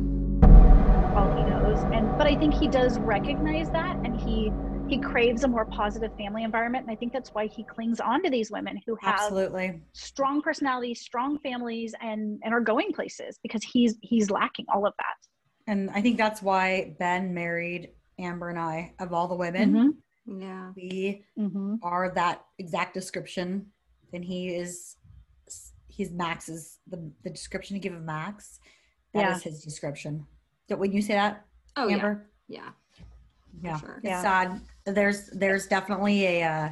all 1.15 1.35
he 1.37 1.43
knows 1.43 1.77
and 1.93 2.17
but 2.17 2.25
i 2.27 2.35
think 2.35 2.53
he 2.53 2.67
does 2.67 2.97
recognize 2.99 3.69
that 3.69 3.95
and 3.97 4.19
he 4.19 4.51
he 4.87 4.99
craves 4.99 5.43
a 5.43 5.47
more 5.47 5.65
positive 5.65 6.11
family 6.17 6.43
environment 6.43 6.83
and 6.85 6.91
i 6.91 6.95
think 6.95 7.13
that's 7.13 7.29
why 7.33 7.47
he 7.47 7.63
clings 7.63 7.99
on 7.99 8.21
to 8.23 8.29
these 8.29 8.51
women 8.51 8.77
who 8.85 8.95
have 9.01 9.15
Absolutely. 9.15 9.81
strong 9.93 10.41
personalities 10.41 11.01
strong 11.01 11.39
families 11.39 11.93
and 12.01 12.39
and 12.43 12.53
are 12.53 12.61
going 12.61 12.91
places 12.93 13.39
because 13.43 13.63
he's 13.63 13.95
he's 14.01 14.29
lacking 14.29 14.65
all 14.73 14.85
of 14.85 14.93
that 14.97 15.71
And 15.71 15.89
I 15.91 16.01
think 16.01 16.17
that's 16.17 16.41
why 16.41 16.95
Ben 16.99 17.33
married 17.33 17.91
Amber 18.19 18.49
and 18.49 18.59
I. 18.59 18.93
Of 18.99 19.13
all 19.13 19.27
the 19.29 19.35
women, 19.45 19.95
Yeah. 20.25 20.71
we 20.75 21.23
Mm-hmm. 21.39 21.75
are 21.81 22.11
that 22.15 22.43
exact 22.59 22.93
description. 22.93 23.71
And 24.13 24.23
he 24.25 24.39
is, 24.63 24.97
he's 25.87 26.11
Max's, 26.11 26.79
the, 26.85 26.99
the 27.23 27.29
description 27.29 27.75
you 27.77 27.81
give 27.81 27.93
of 27.93 28.03
Max, 28.03 28.59
That 29.13 29.31
is 29.31 29.45
Yeah. 29.45 29.51
his 29.51 29.63
description. 29.63 30.25
So 30.67 30.75
when 30.75 30.91
you 30.91 31.01
say 31.01 31.13
that, 31.13 31.45
Oh 31.77 31.87
yeah. 31.87 31.95
Amber? 31.95 32.29
Yeah. 32.49 32.69
Yeah. 33.63 33.77
sure. 33.79 33.97
It's 34.03 34.05
Yeah. 34.11 34.21
sad. 34.21 34.61
There's, 34.85 35.29
there's 35.31 35.67
definitely 35.67 36.25
a, 36.25 36.43
uh, 36.43 36.69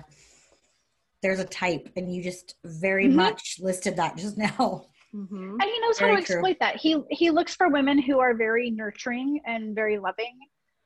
there's 1.21 1.39
a 1.39 1.45
type 1.45 1.89
and 1.95 2.13
you 2.13 2.23
just 2.23 2.55
very 2.65 3.05
Mhm. 3.05 3.13
much 3.13 3.57
listed 3.61 3.95
that 3.97 4.17
just 4.17 4.37
now. 4.49 4.87
hmm 5.11 5.57
and 5.61 5.63
he 5.63 5.79
knows 5.81 5.99
how 5.99 6.07
to 6.07 6.13
true. 6.13 6.37
exploit 6.37 6.57
that 6.59 6.77
he 6.77 6.99
he 7.09 7.29
looks 7.29 7.53
for 7.55 7.69
women 7.69 8.01
who 8.01 8.19
are 8.19 8.33
very 8.33 8.71
nurturing 8.71 9.39
and 9.45 9.75
very 9.75 9.99
loving 9.99 10.39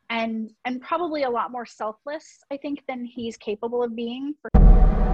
and 0.09 0.51
and 0.65 0.81
probably 0.81 1.23
a 1.23 1.29
lot 1.29 1.51
more 1.51 1.65
selfless 1.65 2.39
i 2.51 2.57
think 2.57 2.81
than 2.87 3.05
he's 3.05 3.37
capable 3.37 3.81
of 3.83 3.95
being 3.95 4.33
for 4.41 4.49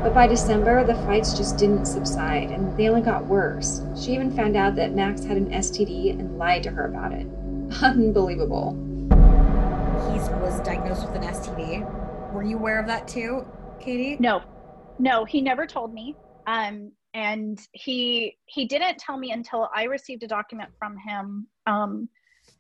But 0.04 0.14
by 0.16 0.26
December, 0.28 0.84
the 0.84 0.96
fights 1.06 1.38
just 1.38 1.58
didn't 1.60 1.86
subside, 1.86 2.50
and 2.50 2.76
they 2.76 2.90
only 2.90 3.02
got 3.02 3.24
worse. 3.26 3.82
She 4.02 4.14
even 4.14 4.32
found 4.32 4.56
out 4.58 4.76
that 4.78 4.96
Max 4.96 5.24
had 5.24 5.38
an 5.38 5.52
STD 5.52 6.10
and 6.20 6.40
lied 6.40 6.64
to 6.64 6.72
her 6.72 6.86
about 6.88 7.12
it. 7.12 7.28
Unbelievable. 7.84 8.72
He 10.10 10.18
was 10.42 10.60
diagnosed 10.62 11.06
with 11.06 11.22
an 11.22 11.30
STD. 11.30 11.86
Were 12.42 12.48
you 12.48 12.58
aware 12.58 12.80
of 12.80 12.88
that 12.88 13.08
too, 13.08 13.46
Katie? 13.80 14.18
No, 14.20 14.42
no, 14.98 15.26
he 15.26 15.42
never 15.42 15.68
told 15.68 15.94
me. 15.94 16.18
Um, 16.48 16.92
and 17.14 17.62
he 17.74 18.36
he 18.48 18.66
didn't 18.66 18.98
tell 18.98 19.16
me 19.16 19.32
until 19.32 19.70
I 19.76 19.84
received 19.84 20.24
a 20.24 20.28
document 20.28 20.72
from 20.80 20.98
him. 20.98 21.46
Um, 21.68 22.10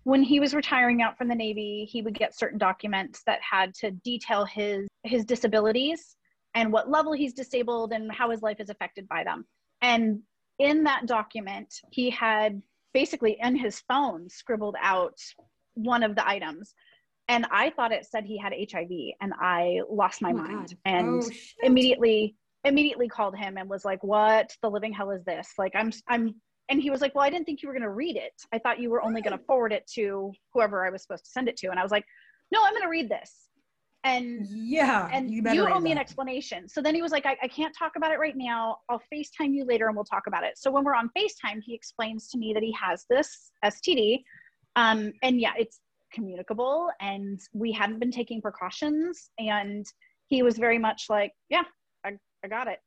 when 0.04 0.22
he 0.22 0.40
was 0.40 0.54
retiring 0.54 1.02
out 1.02 1.18
from 1.18 1.30
the 1.30 1.34
Navy, 1.34 1.90
he 1.92 2.04
would 2.04 2.14
get 2.14 2.38
certain 2.38 2.60
documents 2.60 3.24
that 3.26 3.40
had 3.42 3.74
to 3.76 3.90
detail 3.90 4.46
his 4.46 4.88
his 5.02 5.26
disabilities 5.26 6.16
and 6.54 6.72
what 6.72 6.92
level 6.92 7.14
he's 7.14 7.34
disabled 7.34 7.92
and 7.92 8.12
how 8.12 8.30
his 8.30 8.44
life 8.44 8.60
is 8.60 8.70
affected 8.70 9.08
by 9.08 9.24
them. 9.24 9.48
And 9.82 10.20
in 10.60 10.84
that 10.84 11.08
document, 11.08 11.74
he 11.90 12.12
had 12.12 12.62
basically 12.94 13.36
in 13.42 13.56
his 13.56 13.80
phone 13.88 14.30
scribbled 14.30 14.76
out 14.80 15.18
one 15.74 16.04
of 16.04 16.14
the 16.14 16.28
items. 16.28 16.76
And 17.28 17.46
I 17.52 17.70
thought 17.72 17.92
it 17.92 18.06
said 18.06 18.26
he 18.26 18.38
had 18.38 18.54
HIV, 18.54 18.90
and 19.22 19.34
I 19.40 19.80
lost 19.90 20.22
my 20.22 20.32
Oh 20.32 20.36
mind. 20.36 20.70
God. 20.70 20.78
And 20.86 21.22
Oh, 21.24 21.30
immediately 21.64 22.36
immediately 22.64 23.08
called 23.08 23.36
him 23.36 23.58
and 23.58 23.68
was 23.68 23.84
like 23.84 24.04
what 24.04 24.56
the 24.62 24.70
living 24.70 24.94
hell 24.94 25.10
is 25.12 25.24
this? 25.26 25.50
Like 25.58 25.72
i'm 25.76 25.92
i'm 26.08 26.36
and 26.70 26.80
he 26.82 26.92
was 26.92 27.02
like 27.02 27.16
well 27.16 27.24
i 27.24 27.30
didn't 27.30 27.46
think 27.46 27.62
you 27.62 27.68
were 27.68 27.74
going 27.74 27.82
to 27.84 27.90
read 27.90 28.18
it. 28.18 28.34
I 28.54 28.60
thought 28.60 28.80
you 28.80 28.90
were 28.90 29.02
only 29.02 29.22
going 29.22 29.38
to 29.38 29.44
forward 29.46 29.74
it 29.74 29.90
to 29.96 30.32
whoever 30.54 30.86
i 30.86 30.90
was 30.90 31.02
supposed 31.02 31.26
to 31.26 31.32
send 31.32 31.48
it 31.50 31.58
to. 31.58 31.70
And 31.70 31.80
i 31.80 31.84
was 31.84 31.92
like 31.92 32.06
no 32.52 32.64
i'm 32.64 32.74
going 32.74 32.84
to 32.84 32.90
read 32.90 33.10
this. 33.10 33.48
And 34.04 34.48
Yeah. 34.52 35.10
and 35.12 35.32
you, 35.32 35.42
better 35.42 35.70
owe 35.70 35.80
me 35.80 35.92
an 35.92 35.98
explanation. 35.98 36.68
So 36.70 36.82
then 36.82 36.94
he 36.96 37.02
was 37.02 37.12
like 37.12 37.26
I, 37.26 37.36
I 37.42 37.48
can't 37.48 37.76
talk 37.78 37.94
about 37.98 38.12
it 38.12 38.20
right 38.20 38.38
now. 38.38 38.78
I'll 38.90 39.02
facetime 39.14 39.54
you 39.54 39.66
later 39.66 39.88
and 39.88 39.96
we'll 39.96 40.06
talk 40.06 40.28
about 40.28 40.44
it. 40.44 40.58
So 40.58 40.70
when 40.72 40.84
we're 40.84 40.96
on 40.96 41.10
facetime 41.18 41.62
he 41.66 41.74
explains 41.74 42.30
to 42.30 42.38
me 42.38 42.54
that 42.54 42.64
he 42.64 42.76
has 42.80 43.06
this 43.10 43.52
std 43.66 44.22
um, 44.76 45.12
and 45.24 45.42
yeah 45.42 45.54
it's 45.58 45.80
communicable 46.12 46.90
and 47.00 47.40
we 47.54 47.72
hadn't 47.72 48.00
been 48.00 48.12
taking 48.12 48.42
precautions 48.42 49.30
and 49.40 49.86
he 50.28 50.44
was 50.44 50.58
very 50.58 50.78
much 50.78 51.06
like 51.10 51.32
yeah 51.50 51.64
i, 52.06 52.12
I 52.44 52.48
got 52.48 52.68
it 52.68 52.80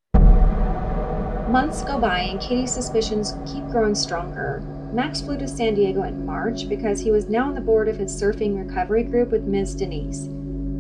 Months 1.49 1.85
go 1.85 2.01
by, 2.01 2.21
and 2.21 2.41
Katie's 2.41 2.73
suspicions 2.73 3.35
keep 3.47 3.65
growing 3.69 3.95
stronger. 3.95 4.61
Max 4.93 5.21
flew 5.21 5.37
to 5.39 5.47
San 5.47 5.75
Diego 5.75 6.03
in 6.03 6.25
March 6.25 6.69
because 6.69 6.99
he 6.99 7.11
was 7.11 7.29
now 7.29 7.47
on 7.47 7.55
the 7.55 7.61
board 7.61 7.87
of 7.87 7.99
his 7.99 8.11
surfing 8.11 8.59
recovery 8.59 9.05
group 9.05 9.31
with 9.31 9.45
Ms. 9.45 9.75
Denise. 9.75 10.27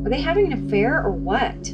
Were 0.02 0.08
they 0.08 0.20
having 0.20 0.52
an 0.52 0.66
affair 0.66 1.04
or 1.04 1.12
what? 1.12 1.66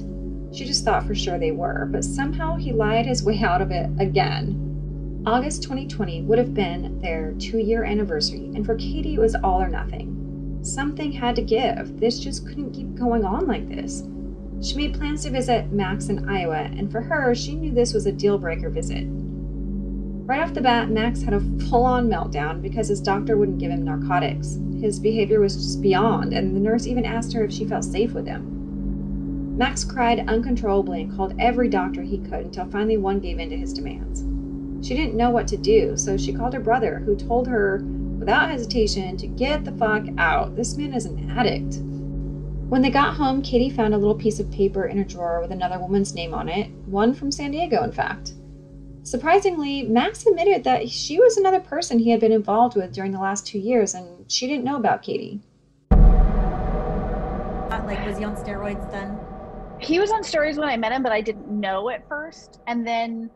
She 0.52 0.64
just 0.64 0.84
thought 0.84 1.06
for 1.06 1.14
sure 1.14 1.38
they 1.38 1.52
were, 1.52 1.88
but 1.90 2.04
somehow 2.04 2.56
he 2.56 2.72
lied 2.72 3.06
his 3.06 3.22
way 3.22 3.38
out 3.38 3.62
of 3.62 3.70
it 3.70 3.88
again. 4.00 5.22
August 5.24 5.62
2020 5.62 6.22
would 6.22 6.38
have 6.38 6.52
been 6.52 7.00
their 7.00 7.32
two 7.38 7.58
year 7.58 7.84
anniversary, 7.84 8.50
and 8.54 8.66
for 8.66 8.74
Katie, 8.74 9.14
it 9.14 9.20
was 9.20 9.36
all 9.36 9.62
or 9.62 9.68
nothing. 9.68 10.19
Something 10.62 11.12
had 11.12 11.36
to 11.36 11.42
give. 11.42 11.98
This 12.00 12.18
just 12.18 12.46
couldn't 12.46 12.72
keep 12.72 12.94
going 12.94 13.24
on 13.24 13.46
like 13.46 13.68
this. 13.68 14.02
She 14.62 14.76
made 14.76 14.94
plans 14.94 15.22
to 15.22 15.30
visit 15.30 15.72
Max 15.72 16.10
in 16.10 16.28
Iowa, 16.28 16.68
and 16.76 16.92
for 16.92 17.00
her, 17.00 17.34
she 17.34 17.54
knew 17.54 17.72
this 17.72 17.94
was 17.94 18.04
a 18.04 18.12
deal 18.12 18.36
breaker 18.36 18.68
visit. 18.68 19.06
Right 19.08 20.42
off 20.42 20.52
the 20.52 20.60
bat, 20.60 20.90
Max 20.90 21.22
had 21.22 21.32
a 21.32 21.40
full 21.68 21.84
on 21.84 22.08
meltdown 22.08 22.60
because 22.60 22.88
his 22.88 23.00
doctor 23.00 23.38
wouldn't 23.38 23.58
give 23.58 23.70
him 23.70 23.84
narcotics. 23.84 24.58
His 24.78 25.00
behavior 25.00 25.40
was 25.40 25.56
just 25.56 25.80
beyond, 25.80 26.34
and 26.34 26.54
the 26.54 26.60
nurse 26.60 26.86
even 26.86 27.06
asked 27.06 27.32
her 27.32 27.42
if 27.42 27.52
she 27.52 27.64
felt 27.64 27.84
safe 27.84 28.12
with 28.12 28.26
him. 28.26 29.56
Max 29.56 29.82
cried 29.82 30.28
uncontrollably 30.28 31.02
and 31.02 31.16
called 31.16 31.34
every 31.38 31.68
doctor 31.68 32.02
he 32.02 32.18
could 32.18 32.46
until 32.46 32.66
finally 32.66 32.98
one 32.98 33.18
gave 33.18 33.38
in 33.38 33.48
to 33.50 33.56
his 33.56 33.72
demands. 33.72 34.24
She 34.86 34.94
didn't 34.94 35.16
know 35.16 35.30
what 35.30 35.48
to 35.48 35.56
do, 35.56 35.96
so 35.96 36.16
she 36.16 36.32
called 36.32 36.52
her 36.54 36.60
brother, 36.60 36.98
who 36.98 37.16
told 37.16 37.48
her 37.48 37.82
without 38.20 38.50
hesitation 38.50 39.16
to 39.16 39.26
get 39.26 39.64
the 39.64 39.72
fuck 39.72 40.04
out. 40.18 40.54
This 40.54 40.76
man 40.76 40.92
is 40.94 41.06
an 41.06 41.30
addict. 41.30 41.78
When 42.70 42.82
they 42.82 42.90
got 42.90 43.14
home, 43.14 43.42
Katie 43.42 43.70
found 43.70 43.94
a 43.94 43.98
little 43.98 44.14
piece 44.14 44.38
of 44.38 44.48
paper 44.52 44.84
in 44.84 44.98
a 45.00 45.04
drawer 45.04 45.40
with 45.40 45.50
another 45.50 45.80
woman's 45.80 46.14
name 46.14 46.32
on 46.34 46.48
it, 46.48 46.70
one 46.86 47.12
from 47.14 47.32
San 47.32 47.50
Diego, 47.50 47.82
in 47.82 47.90
fact. 47.90 48.34
Surprisingly, 49.02 49.82
Max 49.84 50.24
admitted 50.26 50.62
that 50.64 50.88
she 50.88 51.18
was 51.18 51.36
another 51.36 51.58
person 51.58 51.98
he 51.98 52.10
had 52.10 52.20
been 52.20 52.30
involved 52.30 52.76
with 52.76 52.92
during 52.92 53.10
the 53.10 53.18
last 53.18 53.46
two 53.46 53.58
years, 53.58 53.94
and 53.94 54.30
she 54.30 54.46
didn't 54.46 54.62
know 54.64 54.76
about 54.76 55.02
Katie. 55.02 55.40
Uh, 55.90 57.82
Like, 57.86 58.04
was 58.06 58.18
he 58.18 58.24
on 58.24 58.36
steroids 58.36 58.88
then? 58.92 59.18
he 59.80 59.98
was 59.98 60.10
on 60.10 60.20
steroids 60.22 60.58
when 60.58 60.68
i 60.68 60.76
met 60.76 60.92
him 60.92 61.02
but 61.02 61.10
i 61.10 61.22
didn't 61.22 61.48
know 61.48 61.88
at 61.88 62.06
first 62.06 62.60
and 62.66 62.86
then 62.86 63.22
Did 63.22 63.30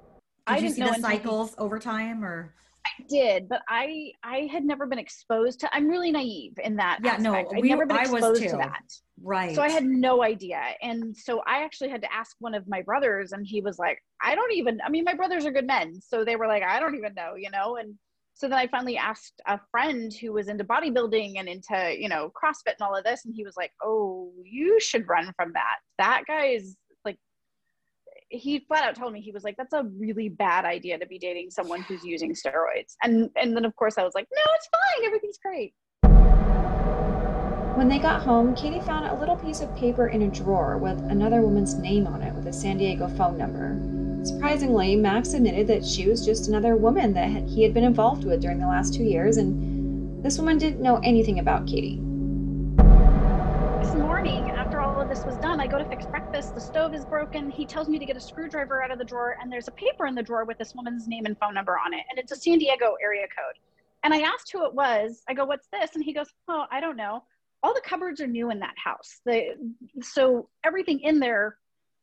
i 0.47 0.57
you 0.57 0.61
didn't 0.65 0.75
see 0.75 0.81
know 0.83 0.89
the 0.89 0.95
until 0.97 1.11
he- 1.11 1.17
cycles 1.17 1.55
over 1.57 1.79
time 1.79 2.23
or? 2.23 2.53
I 2.87 3.03
did, 3.09 3.49
but 3.49 3.63
I 3.69 4.13
I 4.23 4.49
had 4.53 4.65
never 4.65 4.87
been 4.87 4.99
exposed 4.99 5.61
to. 5.61 5.75
I'm 5.75 5.89
really 5.89 6.11
naive 6.11 6.59
in 6.63 6.77
that. 6.77 6.99
Yeah, 7.03 7.17
no, 7.17 7.35
aspect. 7.35 7.55
I'd 7.57 7.63
we- 7.63 7.69
never 7.69 7.87
been 7.87 7.97
I 7.97 8.03
was 8.03 8.13
exposed 8.13 8.43
too. 8.43 8.49
to 8.51 8.57
that. 8.57 8.83
Right. 9.23 9.55
So 9.55 9.63
I 9.63 9.71
had 9.71 9.85
no 9.85 10.23
idea. 10.23 10.61
And 10.83 11.17
so 11.17 11.43
I 11.47 11.63
actually 11.65 11.89
had 11.91 12.03
to 12.03 12.13
ask 12.13 12.37
one 12.41 12.55
of 12.55 12.69
my 12.69 12.83
brothers, 12.83 13.33
and 13.33 13.47
he 13.47 13.61
was 13.61 13.79
like, 13.79 14.03
I 14.23 14.35
don't 14.35 14.53
even, 14.53 14.81
I 14.85 14.91
mean, 14.91 15.05
my 15.05 15.15
brothers 15.15 15.47
are 15.47 15.53
good 15.53 15.67
men. 15.67 16.01
So 16.01 16.25
they 16.25 16.37
were 16.37 16.47
like, 16.47 16.63
I 16.63 16.81
don't 16.81 16.97
even 16.97 17.15
know, 17.15 17.35
you 17.37 17.51
know? 17.51 17.77
And 17.77 17.95
so 18.35 18.49
then 18.49 18.59
I 18.59 18.67
finally 18.67 18.97
asked 18.97 19.41
a 19.47 19.61
friend 19.71 20.13
who 20.13 20.33
was 20.33 20.49
into 20.49 20.65
bodybuilding 20.65 21.35
and 21.39 21.49
into, 21.49 21.95
you 21.97 22.09
know, 22.09 22.33
CrossFit 22.35 22.75
and 22.79 22.83
all 22.83 22.97
of 22.97 23.05
this. 23.05 23.25
And 23.25 23.35
he 23.35 23.45
was 23.45 23.57
like, 23.57 23.71
Oh, 23.83 24.33
you 24.45 24.81
should 24.81 25.09
run 25.09 25.33
from 25.37 25.53
that. 25.53 25.77
That 25.99 26.25
guy 26.27 26.47
is 26.47 26.77
he 28.35 28.61
flat 28.61 28.85
out 28.85 28.95
told 28.97 29.13
me 29.13 29.21
he 29.21 29.33
was 29.33 29.45
like 29.45 29.57
that's 29.57 29.73
a 29.73 29.85
really 29.99 30.29
bad 30.29 30.65
idea 30.65 30.99
to 30.99 31.07
be 31.07 31.19
dating 31.19 31.51
someone 31.51 31.83
who's 31.83 32.05
using 32.05 32.33
steroids 32.35 32.95
and 33.03 33.31
and 33.37 33.57
then 33.57 33.65
of 33.65 33.75
course 33.77 33.97
i 33.99 34.03
was 34.03 34.15
like 34.15 34.27
no 34.35 34.43
it's 34.55 34.69
fine 34.69 35.07
everything's 35.07 35.39
great 35.39 35.75
When 37.77 37.89
they 37.89 37.99
got 37.99 38.23
home, 38.23 38.55
Katie 38.55 38.79
found 38.81 39.07
a 39.07 39.19
little 39.19 39.35
piece 39.35 39.61
of 39.61 39.75
paper 39.75 40.07
in 40.07 40.23
a 40.23 40.29
drawer 40.29 40.79
with 40.79 40.97
another 41.11 41.41
woman's 41.41 41.75
name 41.75 42.07
on 42.07 42.23
it 42.23 42.33
with 42.33 42.47
a 42.47 42.53
San 42.53 42.79
Diego 42.79 43.09
phone 43.09 43.37
number. 43.37 43.77
Surprisingly, 44.25 44.95
Max 44.95 45.35
admitted 45.35 45.67
that 45.67 45.85
she 45.85 46.09
was 46.09 46.25
just 46.25 46.47
another 46.47 46.77
woman 46.77 47.13
that 47.15 47.43
he 47.49 47.65
had 47.65 47.75
been 47.75 47.83
involved 47.83 48.25
with 48.25 48.41
during 48.41 48.61
the 48.61 48.67
last 48.69 48.95
two 48.95 49.03
years, 49.03 49.39
and 49.39 50.23
this 50.23 50.39
woman 50.39 50.57
didn't 50.57 50.83
know 50.83 51.01
anything 51.03 51.41
about 51.41 51.67
Katie. 51.67 51.97
this 53.83 53.95
morning 53.97 54.54
after 55.15 55.29
all 55.29 55.33
of 55.33 55.39
this 55.39 55.39
was 55.39 55.39
done 55.39 55.61
i 55.61 55.67
go 55.67 55.79
to 55.79 55.85
fix 55.85 56.07
breakfast 56.07 56.55
the 56.55 56.61
stove 56.61 56.95
is 56.95 57.05
broken 57.05 57.51
he 57.51 57.67
tells 57.67 57.89
me 57.89 57.99
to 57.99 58.07
get 58.07 58.17
a 58.17 58.21
screwdriver 58.21 58.83
out 58.83 58.91
of 58.91 58.99
the 58.99 59.05
drawer 59.05 59.37
and 59.41 59.51
there's 59.53 59.69
a 59.69 59.73
paper 59.73 60.07
in 60.07 60.15
the 60.15 60.23
drawer 60.23 60.45
with 60.45 60.59
this 60.59 60.75
woman's 60.75 61.07
name 61.09 61.27
and 61.27 61.37
phone 61.39 61.55
number 61.55 61.79
on 61.85 61.93
it 61.95 62.03
and 62.11 62.19
it's 62.19 62.33
a 62.33 62.37
san 62.37 62.59
diego 62.59 62.95
area 63.03 63.27
code. 63.27 63.57
And 64.03 64.13
i 64.13 64.21
asked 64.21 64.51
who 64.53 64.65
it 64.67 64.75
was 64.75 65.23
i 65.29 65.35
go 65.35 65.45
what's 65.45 65.69
this? 65.73 65.91
And 65.95 66.05
he 66.05 66.13
goes 66.13 66.29
oh 66.49 66.65
i 66.71 66.81
don't 66.81 66.97
know. 66.97 67.23
All 67.63 67.73
the 67.73 67.81
cupboards 67.83 68.21
are 68.21 68.27
new 68.27 68.51
in 68.51 68.59
that 68.61 68.75
house. 68.77 69.23
The, 69.25 69.55
so 70.03 70.51
everything 70.67 71.01
in 71.01 71.19
there 71.19 71.57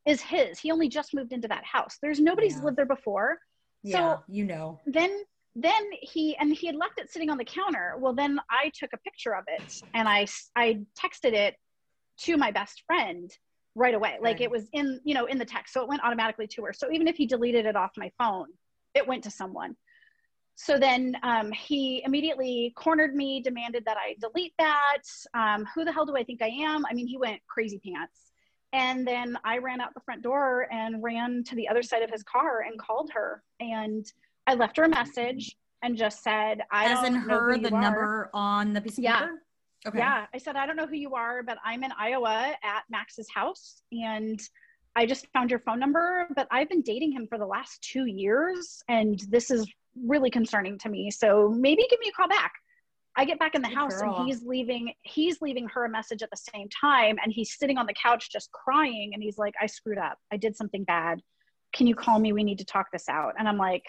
is 0.06 0.20
his. 0.20 0.58
He 0.58 0.72
only 0.72 0.88
just 0.88 1.14
moved 1.14 1.32
into 1.32 1.46
that 1.46 1.62
house. 1.64 1.98
There's 2.02 2.18
nobody's 2.18 2.56
Yeah. 2.56 2.64
lived 2.64 2.78
there 2.78 2.84
before. 2.84 3.38
Yeah, 3.84 4.14
so- 4.16 4.22
you 4.28 4.44
know. 4.44 4.80
then 4.86 5.22
then 5.54 5.84
he 6.00 6.34
and 6.38 6.52
he 6.52 6.66
had 6.66 6.74
left 6.74 6.98
it 6.98 7.12
sitting 7.12 7.30
on 7.30 7.36
the 7.38 7.44
counter. 7.44 7.94
Well 7.98 8.12
then 8.14 8.40
i 8.50 8.72
took 8.74 8.90
a 8.92 8.98
picture 8.98 9.36
of 9.36 9.44
it 9.46 9.72
and 9.94 10.08
i 10.08 10.26
i 10.56 10.80
texted 11.00 11.34
it 11.34 11.54
to 12.24 12.36
my 12.36 12.50
best 12.50 12.82
friend 12.86 13.30
right 13.74 13.94
away 13.94 14.16
like 14.20 14.36
Okay. 14.36 14.44
it 14.44 14.50
was 14.50 14.68
in 14.72 15.00
you 15.04 15.14
know 15.14 15.26
in 15.26 15.38
the 15.38 15.44
text 15.44 15.72
so 15.72 15.82
it 15.82 15.88
went 15.88 16.02
automatically 16.04 16.46
to 16.46 16.62
her 16.62 16.72
so 16.72 16.90
even 16.92 17.08
if 17.08 17.16
he 17.16 17.26
deleted 17.26 17.64
it 17.66 17.76
off 17.76 17.90
my 17.96 18.10
phone 18.18 18.46
it 18.94 19.06
went 19.06 19.24
to 19.24 19.30
someone 19.30 19.74
so 20.54 20.78
then 20.78 21.16
um, 21.22 21.50
he 21.50 22.02
immediately 22.04 22.74
cornered 22.76 23.14
me 23.14 23.40
demanded 23.40 23.82
that 23.86 23.96
i 23.96 24.14
delete 24.20 24.52
that 24.58 25.02
um, 25.34 25.66
who 25.74 25.84
the 25.84 25.92
hell 25.92 26.04
do 26.04 26.16
i 26.16 26.22
think 26.22 26.42
i 26.42 26.48
am 26.48 26.84
i 26.86 26.92
mean 26.92 27.06
he 27.06 27.16
went 27.16 27.40
crazy 27.48 27.80
pants 27.84 28.32
and 28.74 29.06
then 29.06 29.38
i 29.44 29.56
ran 29.56 29.80
out 29.80 29.94
the 29.94 30.00
front 30.00 30.22
door 30.22 30.66
and 30.70 31.02
ran 31.02 31.42
to 31.44 31.54
the 31.54 31.66
other 31.66 31.82
side 31.82 32.02
of 32.02 32.10
his 32.10 32.22
car 32.22 32.60
and 32.60 32.78
called 32.78 33.10
her 33.14 33.42
and 33.60 34.04
I 34.46 34.54
left 34.54 34.76
her 34.76 34.84
a 34.84 34.88
message 34.88 35.56
and 35.82 35.96
just 35.96 36.22
said, 36.22 36.62
I 36.70 36.88
As 36.88 37.02
don't 37.04 37.06
in 37.06 37.14
her, 37.14 37.56
the 37.58 37.72
are. 37.72 37.80
number 37.80 38.30
on 38.34 38.72
the 38.72 38.80
piece 38.80 38.98
of 38.98 39.04
Yeah. 39.04 39.20
paper? 39.20 39.42
Okay. 39.86 39.98
Yeah. 39.98 40.26
I 40.32 40.38
said, 40.38 40.56
I 40.56 40.66
don't 40.66 40.76
know 40.76 40.86
who 40.86 40.96
you 40.96 41.14
are, 41.14 41.42
but 41.42 41.58
I'm 41.64 41.82
in 41.84 41.90
Iowa 41.98 42.54
at 42.62 42.82
Max's 42.90 43.28
house 43.34 43.82
and 43.90 44.40
I 44.94 45.06
just 45.06 45.26
found 45.32 45.50
your 45.50 45.58
phone 45.58 45.78
number, 45.80 46.28
but 46.36 46.46
I've 46.50 46.68
been 46.68 46.82
dating 46.82 47.12
him 47.12 47.26
for 47.26 47.38
the 47.38 47.46
last 47.46 47.82
two 47.82 48.06
years 48.06 48.82
and 48.88 49.18
this 49.28 49.50
is 49.50 49.66
really 50.06 50.30
concerning 50.30 50.78
to 50.78 50.88
me. 50.88 51.10
So 51.10 51.48
maybe 51.48 51.86
give 51.90 51.98
me 52.00 52.08
a 52.08 52.12
call 52.12 52.28
back. 52.28 52.52
I 53.16 53.24
get 53.24 53.38
back 53.38 53.54
in 53.54 53.62
the 53.62 53.68
Good 53.68 53.76
house 53.76 54.00
girl. 54.00 54.16
and 54.16 54.26
he's 54.26 54.42
leaving 54.42 54.92
he's 55.02 55.42
leaving 55.42 55.68
her 55.68 55.84
a 55.84 55.90
message 55.90 56.22
at 56.22 56.30
the 56.30 56.42
same 56.54 56.68
time 56.68 57.18
and 57.22 57.30
he's 57.30 57.58
sitting 57.58 57.76
on 57.76 57.84
the 57.84 57.92
couch 58.00 58.30
just 58.32 58.50
crying 58.52 59.10
and 59.12 59.22
he's 59.22 59.36
like 59.36 59.54
I 59.60 59.66
screwed 59.66 59.98
up. 59.98 60.18
I 60.32 60.36
did 60.38 60.56
something 60.56 60.84
bad. 60.84 61.20
Can 61.74 61.86
you 61.86 61.94
call 61.94 62.18
me? 62.18 62.32
We 62.32 62.42
need 62.42 62.58
to 62.58 62.64
talk 62.64 62.86
this 62.90 63.08
out. 63.08 63.34
And 63.38 63.48
I'm 63.48 63.58
like 63.58 63.84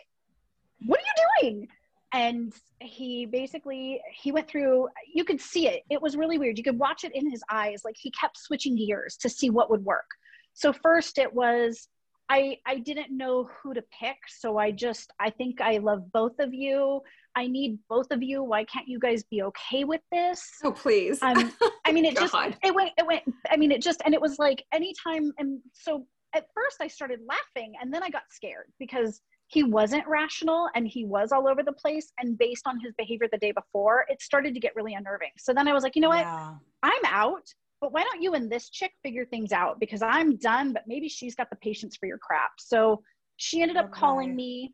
what 0.85 0.99
are 0.99 1.03
you 1.03 1.49
doing? 1.49 1.67
And 2.13 2.53
he 2.79 3.25
basically 3.25 4.01
he 4.13 4.31
went 4.31 4.47
through 4.47 4.87
you 5.11 5.23
could 5.23 5.41
see 5.41 5.67
it. 5.67 5.83
It 5.89 6.01
was 6.01 6.15
really 6.15 6.37
weird. 6.37 6.57
You 6.57 6.63
could 6.63 6.77
watch 6.77 7.03
it 7.03 7.15
in 7.15 7.29
his 7.29 7.43
eyes 7.49 7.81
like 7.83 7.95
he 7.97 8.11
kept 8.11 8.37
switching 8.37 8.75
gears 8.75 9.17
to 9.17 9.29
see 9.29 9.49
what 9.49 9.69
would 9.69 9.83
work. 9.83 10.05
So 10.53 10.71
first 10.71 11.17
it 11.17 11.33
was 11.33 11.87
I 12.29 12.57
I 12.65 12.77
didn't 12.77 13.15
know 13.15 13.49
who 13.61 13.73
to 13.73 13.83
pick, 13.99 14.17
so 14.27 14.57
I 14.57 14.71
just 14.71 15.11
I 15.19 15.29
think 15.29 15.61
I 15.61 15.77
love 15.77 16.11
both 16.11 16.39
of 16.39 16.53
you. 16.53 17.01
I 17.35 17.47
need 17.47 17.79
both 17.89 18.11
of 18.11 18.21
you. 18.21 18.43
Why 18.43 18.63
can't 18.63 18.87
you 18.87 18.99
guys 18.99 19.23
be 19.23 19.41
okay 19.43 19.83
with 19.83 20.01
this? 20.11 20.47
Oh, 20.63 20.71
please. 20.71 21.21
Um, 21.21 21.51
I 21.85 21.91
mean, 21.91 22.05
it 22.05 22.15
just 22.23 22.33
it 22.63 22.73
went 22.73 22.91
it 22.97 23.05
went. 23.05 23.23
I 23.49 23.57
mean, 23.57 23.71
it 23.71 23.81
just 23.81 24.01
and 24.05 24.13
it 24.13 24.21
was 24.21 24.39
like 24.39 24.63
anytime. 24.71 25.31
And 25.37 25.59
so 25.73 26.05
at 26.33 26.47
first 26.53 26.77
I 26.79 26.87
started 26.87 27.19
laughing, 27.27 27.73
and 27.81 27.93
then 27.93 28.03
I 28.03 28.09
got 28.09 28.23
scared 28.29 28.71
because 28.79 29.21
he 29.47 29.63
wasn't 29.63 30.07
rational 30.07 30.69
and 30.75 30.87
he 30.87 31.05
was 31.05 31.31
all 31.31 31.47
over 31.47 31.63
the 31.63 31.73
place. 31.73 32.11
And 32.19 32.37
based 32.37 32.65
on 32.65 32.79
his 32.79 32.93
behavior 32.97 33.27
the 33.31 33.37
day 33.37 33.51
before, 33.51 34.05
it 34.09 34.21
started 34.21 34.53
to 34.53 34.59
get 34.59 34.75
really 34.75 34.93
unnerving. 34.93 35.31
So 35.37 35.53
then 35.53 35.67
I 35.67 35.73
was 35.73 35.83
like, 35.83 35.95
you 35.95 36.01
know 36.01 36.09
what? 36.09 36.19
Yeah. 36.19 36.55
I'm 36.81 37.01
out. 37.05 37.47
But 37.81 37.91
why 37.91 38.03
don't 38.03 38.21
you 38.21 38.33
and 38.33 38.49
this 38.49 38.69
chick 38.69 38.93
figure 39.03 39.25
things 39.25 39.51
out? 39.51 39.79
Because 39.79 40.01
I'm 40.01 40.37
done, 40.37 40.71
but 40.71 40.83
maybe 40.87 41.09
she's 41.09 41.35
got 41.35 41.49
the 41.49 41.57
patience 41.57 41.97
for 41.97 42.05
your 42.05 42.17
crap. 42.17 42.51
So 42.57 43.03
she 43.37 43.61
ended 43.61 43.77
up 43.77 43.91
calling 43.91 44.35
me 44.35 44.73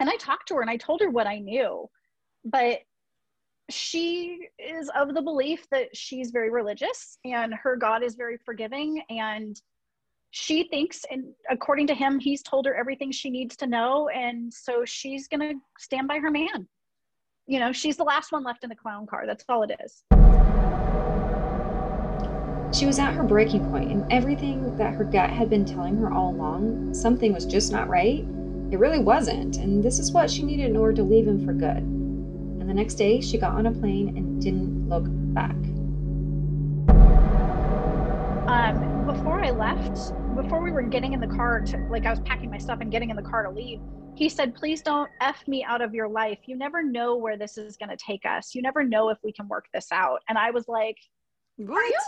and 0.00 0.10
I 0.10 0.16
talked 0.16 0.48
to 0.48 0.54
her 0.56 0.60
and 0.60 0.70
I 0.70 0.76
told 0.76 1.00
her 1.00 1.10
what 1.10 1.26
I 1.26 1.38
knew. 1.38 1.88
But 2.44 2.80
she 3.70 4.48
is 4.58 4.90
of 4.94 5.14
the 5.14 5.22
belief 5.22 5.66
that 5.70 5.96
she's 5.96 6.30
very 6.30 6.50
religious 6.50 7.18
and 7.24 7.54
her 7.54 7.74
God 7.76 8.04
is 8.04 8.14
very 8.14 8.36
forgiving. 8.44 9.02
And 9.08 9.60
she 10.30 10.68
thinks, 10.68 11.04
and 11.10 11.32
according 11.50 11.86
to 11.88 11.94
him, 11.94 12.18
he's 12.18 12.42
told 12.42 12.66
her 12.66 12.74
everything 12.74 13.10
she 13.10 13.30
needs 13.30 13.56
to 13.56 13.66
know. 13.66 14.08
And 14.08 14.52
so 14.52 14.84
she's 14.84 15.28
going 15.28 15.40
to 15.40 15.54
stand 15.78 16.08
by 16.08 16.18
her 16.18 16.30
man. 16.30 16.68
You 17.46 17.60
know, 17.60 17.72
she's 17.72 17.96
the 17.96 18.04
last 18.04 18.32
one 18.32 18.44
left 18.44 18.64
in 18.64 18.70
the 18.70 18.76
clown 18.76 19.06
car. 19.06 19.24
That's 19.26 19.44
all 19.48 19.62
it 19.62 19.70
is. 19.84 20.02
She 22.76 22.84
was 22.84 22.98
at 22.98 23.14
her 23.14 23.22
breaking 23.22 23.70
point, 23.70 23.90
and 23.90 24.12
everything 24.12 24.76
that 24.76 24.92
her 24.94 25.04
gut 25.04 25.30
had 25.30 25.48
been 25.48 25.64
telling 25.64 25.96
her 25.96 26.12
all 26.12 26.32
along, 26.32 26.92
something 26.92 27.32
was 27.32 27.46
just 27.46 27.72
not 27.72 27.88
right, 27.88 28.26
it 28.70 28.78
really 28.78 28.98
wasn't, 28.98 29.58
and 29.58 29.82
this 29.82 29.98
is 30.00 30.10
what 30.10 30.28
she 30.28 30.42
needed 30.42 30.66
in 30.66 30.76
order 30.76 30.92
to 30.96 31.02
leave 31.04 31.26
him 31.26 31.46
for 31.46 31.52
good. 31.52 31.78
And 31.78 32.68
the 32.68 32.74
next 32.74 32.94
day, 32.94 33.20
she 33.20 33.38
got 33.38 33.52
on 33.52 33.66
a 33.66 33.72
plane 33.72 34.16
and 34.16 34.42
didn't 34.42 34.88
look 34.88 35.04
back. 35.06 35.54
Um, 38.66 39.04
before 39.06 39.44
I 39.44 39.50
left, 39.50 40.12
before 40.34 40.62
we 40.62 40.72
were 40.72 40.82
getting 40.82 41.12
in 41.12 41.20
the 41.20 41.26
car 41.26 41.60
to 41.60 41.78
like 41.90 42.06
I 42.06 42.10
was 42.10 42.20
packing 42.20 42.50
my 42.50 42.58
stuff 42.58 42.78
and 42.80 42.90
getting 42.90 43.10
in 43.10 43.16
the 43.16 43.22
car 43.22 43.44
to 43.44 43.50
leave, 43.50 43.80
he 44.16 44.28
said, 44.28 44.54
"Please 44.54 44.82
don't 44.82 45.10
f 45.20 45.46
me 45.46 45.64
out 45.64 45.82
of 45.82 45.94
your 45.94 46.08
life. 46.08 46.38
You 46.46 46.56
never 46.56 46.82
know 46.82 47.16
where 47.16 47.36
this 47.36 47.58
is 47.58 47.76
going 47.76 47.90
to 47.90 47.96
take 47.96 48.24
us. 48.26 48.54
You 48.54 48.62
never 48.62 48.82
know 48.82 49.08
if 49.10 49.18
we 49.22 49.32
can 49.32 49.48
work 49.48 49.66
this 49.72 49.92
out." 49.92 50.20
And 50.28 50.38
I 50.38 50.50
was 50.50 50.66
like, 50.68 50.96
what? 51.56 51.88
you? 51.88 51.98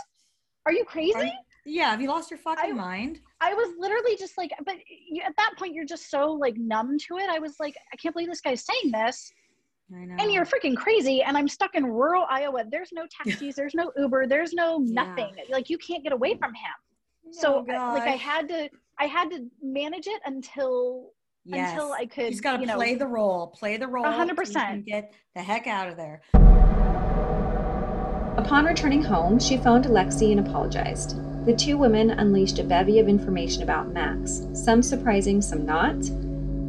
"Are 0.65 0.73
you 0.73 0.85
crazy?" 0.85 1.13
Are- 1.15 1.31
Yeah. 1.65 1.91
Have 1.91 2.01
you 2.01 2.09
lost 2.09 2.31
your 2.31 2.39
fucking 2.39 2.71
I- 2.71 2.73
mind? 2.73 3.19
I 3.41 3.53
was 3.53 3.73
literally 3.79 4.17
just 4.17 4.37
like, 4.37 4.51
but 4.65 4.75
you, 5.09 5.21
at 5.21 5.33
that 5.37 5.53
point, 5.57 5.73
you're 5.73 5.85
just 5.85 6.09
so 6.09 6.31
like 6.33 6.55
numb 6.57 6.97
to 7.07 7.17
it. 7.17 7.29
I 7.29 7.39
was 7.39 7.55
like, 7.59 7.75
I 7.93 7.95
can't 7.95 8.13
believe 8.13 8.27
this 8.29 8.41
guy's 8.41 8.65
saying 8.65 8.91
this. 8.91 9.31
I. 9.93 10.21
And 10.23 10.31
you're 10.31 10.45
freaking 10.45 10.75
crazy. 10.75 11.21
And 11.23 11.37
I'm 11.37 11.47
stuck 11.47 11.75
in 11.75 11.85
rural 11.85 12.25
Iowa. 12.29 12.63
There's 12.69 12.91
no 12.91 13.05
taxis. 13.23 13.55
There's 13.55 13.73
no 13.73 13.91
Uber. 13.97 14.27
There's 14.27 14.53
no 14.53 14.81
Yeah. 14.81 15.03
nothing. 15.03 15.33
Like 15.49 15.69
you 15.69 15.77
can't 15.77 16.03
get 16.03 16.13
away 16.13 16.35
from 16.37 16.53
him. 16.53 16.71
Oh 17.27 17.31
so 17.31 17.65
Oh, 17.69 17.73
I- 17.73 17.93
like 17.93 18.03
I 18.07 18.11
had 18.15 18.47
to 18.49 18.69
I 18.99 19.05
had 19.05 19.29
to 19.31 19.45
manage 19.61 20.07
it 20.07 20.21
until 20.25 21.11
Yes. 21.45 21.71
until 21.71 21.93
I 21.93 22.05
could 22.05 22.25
He's 22.27 22.41
got 22.41 22.57
to 22.57 22.61
you 22.61 22.67
know 22.67 22.75
play 22.75 22.95
the 22.95 23.07
role. 23.07 23.47
Play 23.47 23.77
the 23.77 23.87
role. 23.87 24.03
hundred 24.03 24.15
till 24.15 24.23
you 24.25 24.27
can 24.27 24.35
percent. 24.35 24.85
Get 24.85 25.13
the 25.35 25.41
heck 25.41 25.67
out 25.67 25.87
of 25.87 25.95
there. 25.97 26.21
Upon 28.37 28.65
returning 28.65 29.03
home, 29.03 29.39
she 29.39 29.57
phoned 29.57 29.85
Alexi 29.85 30.31
and 30.31 30.45
apologized. 30.47 31.17
The 31.45 31.53
two 31.55 31.77
women 31.77 32.11
unleashed 32.11 32.59
a 32.59 32.63
bevy 32.63 32.99
of 32.99 33.07
information 33.07 33.63
about 33.63 33.87
Max, 33.91 34.45
some 34.53 34.81
surprising, 34.81 35.41
some 35.41 35.65
not. 35.65 35.95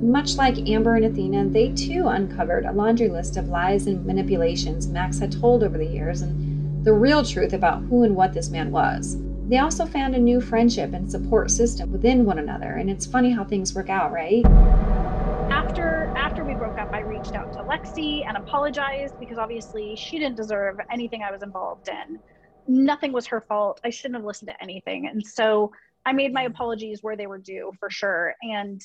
Much 0.00 0.36
like 0.36 0.68
Amber 0.68 0.96
and 0.96 1.04
Athena, 1.04 1.46
they 1.50 1.70
too 1.72 2.08
uncovered 2.08 2.64
a 2.64 2.72
laundry 2.72 3.08
list 3.08 3.36
of 3.36 3.48
lies 3.48 3.86
and 3.86 4.04
manipulations 4.04 4.88
Max 4.88 5.18
had 5.18 5.32
told 5.32 5.62
over 5.62 5.76
the 5.76 5.84
years 5.84 6.22
and 6.22 6.84
the 6.84 6.92
real 6.92 7.22
truth 7.22 7.52
about 7.52 7.82
who 7.82 8.04
and 8.04 8.16
what 8.16 8.32
this 8.32 8.50
man 8.50 8.70
was. 8.70 9.18
They 9.48 9.58
also 9.58 9.84
found 9.84 10.14
a 10.14 10.18
new 10.18 10.40
friendship 10.40 10.92
and 10.92 11.10
support 11.10 11.50
system 11.50 11.92
within 11.92 12.24
one 12.24 12.38
another, 12.38 12.74
and 12.74 12.88
it's 12.88 13.04
funny 13.04 13.30
how 13.30 13.44
things 13.44 13.74
work 13.74 13.90
out, 13.90 14.12
right? 14.12 14.44
after 15.70 16.12
after 16.16 16.44
we 16.44 16.54
broke 16.54 16.78
up 16.78 16.92
I 16.92 17.00
reached 17.00 17.34
out 17.34 17.52
to 17.52 17.60
Lexi 17.60 18.26
and 18.26 18.36
apologized 18.36 19.18
because 19.20 19.38
obviously 19.38 19.94
she 19.94 20.18
didn't 20.18 20.36
deserve 20.36 20.80
anything 20.90 21.22
I 21.22 21.30
was 21.30 21.42
involved 21.42 21.88
in. 21.88 22.18
Nothing 22.66 23.12
was 23.12 23.26
her 23.26 23.40
fault. 23.40 23.80
I 23.84 23.90
shouldn't 23.90 24.16
have 24.16 24.24
listened 24.24 24.48
to 24.48 24.62
anything. 24.62 25.06
And 25.06 25.24
so 25.24 25.72
I 26.06 26.12
made 26.12 26.32
my 26.32 26.44
mm. 26.44 26.50
apologies 26.50 27.02
where 27.02 27.16
they 27.16 27.26
were 27.26 27.38
due 27.38 27.72
for 27.78 27.90
sure. 27.90 28.34
And 28.42 28.82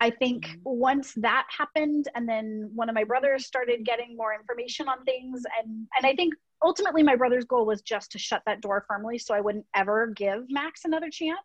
I 0.00 0.10
think 0.10 0.46
Mm-hmm. 0.46 0.60
once 0.64 1.14
that 1.16 1.46
happened, 1.56 2.08
and 2.14 2.28
then 2.28 2.70
one 2.74 2.88
of 2.88 2.94
my 2.94 3.04
brothers 3.04 3.46
started 3.46 3.84
getting 3.84 4.16
more 4.16 4.34
information 4.34 4.88
on 4.88 5.04
things, 5.04 5.42
and 5.58 5.86
and 5.96 6.06
I 6.06 6.14
think 6.14 6.34
ultimately 6.62 7.02
my 7.02 7.16
brother's 7.16 7.44
goal 7.44 7.66
was 7.66 7.82
just 7.82 8.12
to 8.12 8.18
shut 8.18 8.42
that 8.46 8.60
door 8.60 8.84
firmly, 8.88 9.18
so 9.18 9.34
I 9.34 9.40
wouldn't 9.40 9.66
ever 9.74 10.08
give 10.08 10.44
Max 10.50 10.84
another 10.84 11.10
chance. 11.10 11.38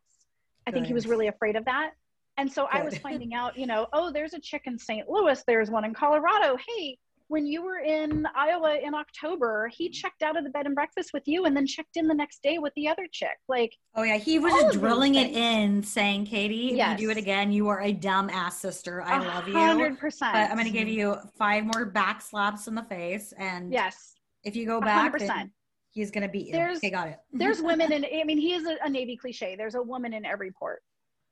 I 0.67 0.71
think 0.71 0.85
he 0.85 0.93
was 0.93 1.07
really 1.07 1.27
afraid 1.27 1.55
of 1.55 1.65
that, 1.65 1.91
and 2.37 2.51
so 2.51 2.67
I 2.71 2.83
was 2.83 2.97
finding 2.97 3.33
out, 3.41 3.57
you 3.57 3.67
know, 3.67 3.87
oh, 3.93 4.11
there's 4.11 4.33
a 4.33 4.39
chick 4.39 4.63
in 4.65 4.77
St. 4.77 5.07
Louis, 5.09 5.41
there's 5.47 5.69
one 5.69 5.85
in 5.85 5.93
Colorado. 5.93 6.57
Hey, 6.67 6.97
when 7.31 7.45
you 7.45 7.63
were 7.63 7.79
in 7.79 8.27
Iowa 8.35 8.75
in 8.83 8.93
October, 8.93 9.69
he 9.73 9.85
mm-hmm. 9.85 9.93
checked 9.93 10.21
out 10.21 10.37
of 10.37 10.43
the 10.43 10.49
bed 10.49 10.65
and 10.65 10.75
breakfast 10.75 11.11
with 11.13 11.23
you, 11.25 11.45
and 11.45 11.55
then 11.55 11.65
checked 11.65 11.95
in 11.95 12.05
the 12.07 12.13
next 12.13 12.43
day 12.43 12.57
with 12.57 12.73
the 12.75 12.89
other 12.89 13.07
chick. 13.09 13.37
Like, 13.47 13.73
Oh 13.95 14.03
yeah, 14.03 14.17
he 14.17 14.37
was 14.37 14.53
just 14.53 14.79
drilling 14.79 15.15
it 15.15 15.31
in, 15.31 15.81
saying, 15.81 16.25
"Katie, 16.25 16.71
if 16.71 16.77
Yes. 16.77 16.99
you 16.99 17.07
do 17.07 17.11
it 17.11 17.17
again, 17.17 17.51
you 17.51 17.69
are 17.69 17.81
a 17.81 17.93
dumb 17.93 18.29
ass 18.29 18.59
sister. 18.59 19.01
I 19.01 19.19
love 19.19 19.47
you, 19.47 19.53
hundred 19.53 19.97
percent. 19.97 20.33
but 20.33 20.49
I'm 20.49 20.57
going 20.57 20.65
to 20.65 20.77
give 20.77 20.89
you 20.89 21.15
five 21.37 21.63
more 21.63 21.85
back 21.85 22.21
slaps 22.21 22.67
in 22.67 22.75
the 22.75 22.83
face, 22.83 23.33
and 23.37 23.71
yes. 23.71 24.15
if 24.43 24.55
you 24.55 24.65
go 24.65 24.81
back, 24.81 25.01
hundred 25.03 25.21
then 25.21 25.29
percent. 25.29 25.51
he's 25.91 26.11
going 26.11 26.23
to 26.23 26.29
beat 26.29 26.47
you." 26.47 26.51
There's- 26.51 26.77
okay, 26.77 26.89
got 26.89 27.07
it. 27.07 27.19
there's 27.31 27.61
women 27.61 27.93
in 27.93 28.03
i 28.05 28.25
mean 28.25 28.37
he 28.37 28.53
is 28.53 28.65
a, 28.67 28.75
a 28.83 28.89
navy 28.89 29.15
cliche 29.15 29.55
there's 29.55 29.75
a 29.75 29.81
woman 29.81 30.13
in 30.13 30.25
every 30.25 30.51
port 30.51 30.81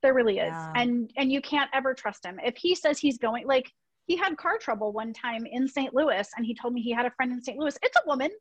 there 0.01 0.13
really 0.13 0.39
is 0.39 0.53
Yeah. 0.53 0.71
and 0.75 1.11
and 1.17 1.29
you 1.29 1.41
can't 1.41 1.69
ever 1.73 1.93
trust 1.93 2.25
him 2.25 2.39
if 2.43 2.55
he 2.55 2.73
says 2.73 2.99
he's 2.99 3.17
going 3.17 3.45
like 3.45 3.69
he 4.09 4.17
had 4.17 4.35
car 4.37 4.57
trouble 4.57 4.91
one 4.91 5.13
time 5.13 5.45
in 5.45 5.67
st 5.67 5.93
louis 5.93 6.27
and 6.35 6.45
he 6.45 6.53
told 6.53 6.73
me 6.73 6.81
he 6.81 6.91
had 6.91 7.05
a 7.05 7.11
friend 7.11 7.31
in 7.31 7.41
st 7.41 7.57
louis. 7.57 7.77
It's 7.83 7.95
a 7.95 8.07
woman. 8.07 8.31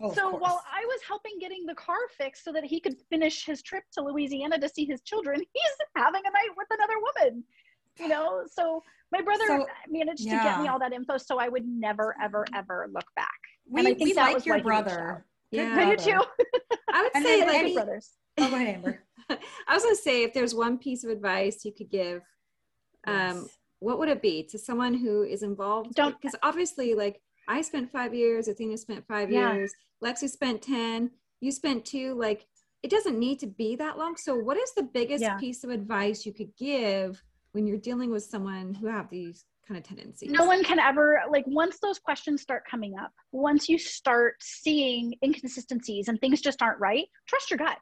Oh, 0.00 0.12
so 0.14 0.30
while 0.30 0.62
i 0.72 0.84
was 0.84 1.00
helping 1.06 1.38
getting 1.40 1.64
the 1.66 1.74
car 1.74 1.96
fixed 2.16 2.44
so 2.44 2.52
that 2.52 2.64
he 2.64 2.80
could 2.80 2.96
finish 3.10 3.44
his 3.44 3.62
trip 3.62 3.84
to 3.92 4.02
louisiana 4.02 4.58
to 4.58 4.68
see 4.68 4.84
his 4.84 5.00
children 5.02 5.38
he's 5.52 5.76
having 5.96 6.22
a 6.24 6.30
night 6.30 6.52
with 6.56 6.66
another 6.70 6.94
woman 7.08 7.44
you 7.98 8.08
know? 8.08 8.42
So 8.50 8.82
my 9.12 9.20
brother 9.20 9.44
So, 9.46 9.66
managed 9.88 10.28
to 10.30 10.36
get 10.38 10.58
me 10.58 10.66
all 10.68 10.78
that 10.78 10.92
info 10.92 11.18
so 11.18 11.38
i 11.38 11.48
would 11.48 11.66
never 11.66 12.14
ever 12.22 12.46
ever 12.54 12.88
look 12.92 13.04
back. 13.16 13.40
We, 13.70 13.80
and 13.80 13.88
I 13.88 13.94
think 13.94 14.08
we 14.08 14.14
that 14.14 14.24
like 14.24 14.34
was 14.34 14.46
your 14.46 14.56
why 14.56 14.58
he 14.60 14.64
reached 14.64 14.84
brother. 14.84 15.24
Good 15.52 15.58
Yeah. 15.58 15.76
I 15.78 15.94
do 15.94 15.96
too. 15.96 16.20
I 16.92 17.02
would 17.02 17.10
And 17.14 17.24
say 17.24 17.46
like 17.46 17.60
good 17.60 17.74
brothers. 17.74 18.10
Oh, 18.38 18.48
go 18.48 18.56
ahead, 18.56 18.68
Amber. 18.68 19.04
I 19.68 19.74
was 19.74 19.82
gonna 19.82 19.94
say 19.94 20.24
if 20.24 20.34
there's 20.34 20.54
one 20.54 20.78
piece 20.78 21.04
of 21.04 21.10
advice 21.10 21.64
you 21.64 21.72
could 21.72 21.90
give, 21.90 22.22
um, 23.06 23.14
Yes. 23.14 23.58
What 23.82 23.98
would 23.98 24.08
it 24.08 24.22
be 24.22 24.42
to 24.44 24.58
someone 24.58 24.94
who 24.94 25.22
is 25.22 25.42
involved? 25.42 25.94
Don't- 25.94 26.20
because 26.20 26.36
obviously, 26.42 26.94
like 26.94 27.20
I 27.48 27.60
spent 27.62 27.90
five 27.90 28.14
years, 28.14 28.48
Athena 28.48 28.76
spent 28.78 29.06
five 29.06 29.30
Yeah. 29.30 29.52
years, 29.54 29.72
Lexi 30.02 30.28
spent 30.28 30.62
ten, 30.62 31.10
you 31.40 31.50
spent 31.50 31.84
two. 31.84 32.14
Like 32.14 32.46
it 32.82 32.90
doesn't 32.90 33.18
need 33.18 33.38
to 33.40 33.46
be 33.46 33.76
that 33.76 33.98
long. 33.98 34.16
So, 34.16 34.36
what 34.36 34.56
is 34.56 34.72
the 34.74 34.82
biggest 34.82 35.22
Yeah. 35.22 35.36
piece 35.38 35.62
of 35.64 35.70
advice 35.70 36.24
you 36.26 36.32
could 36.32 36.54
give 36.56 37.22
when 37.52 37.66
you're 37.66 37.78
dealing 37.78 38.10
with 38.10 38.24
someone 38.24 38.74
who 38.74 38.86
have 38.86 39.08
these 39.10 39.44
kind 39.66 39.78
of 39.78 39.84
tendencies? 39.84 40.30
no 40.30 40.44
one 40.44 40.62
can 40.64 40.78
ever 40.80 41.20
like 41.30 41.44
once 41.46 41.78
those 41.80 41.98
questions 41.98 42.42
start 42.42 42.64
coming 42.68 42.98
up 42.98 43.12
once 43.30 43.68
you 43.68 43.78
start 43.78 44.34
seeing 44.42 45.14
inconsistencies 45.24 46.08
and 46.08 46.20
things 46.20 46.40
just 46.40 46.60
aren't 46.62 46.80
right 46.80 47.06
trust 47.28 47.48
your 47.50 47.58
gut 47.58 47.78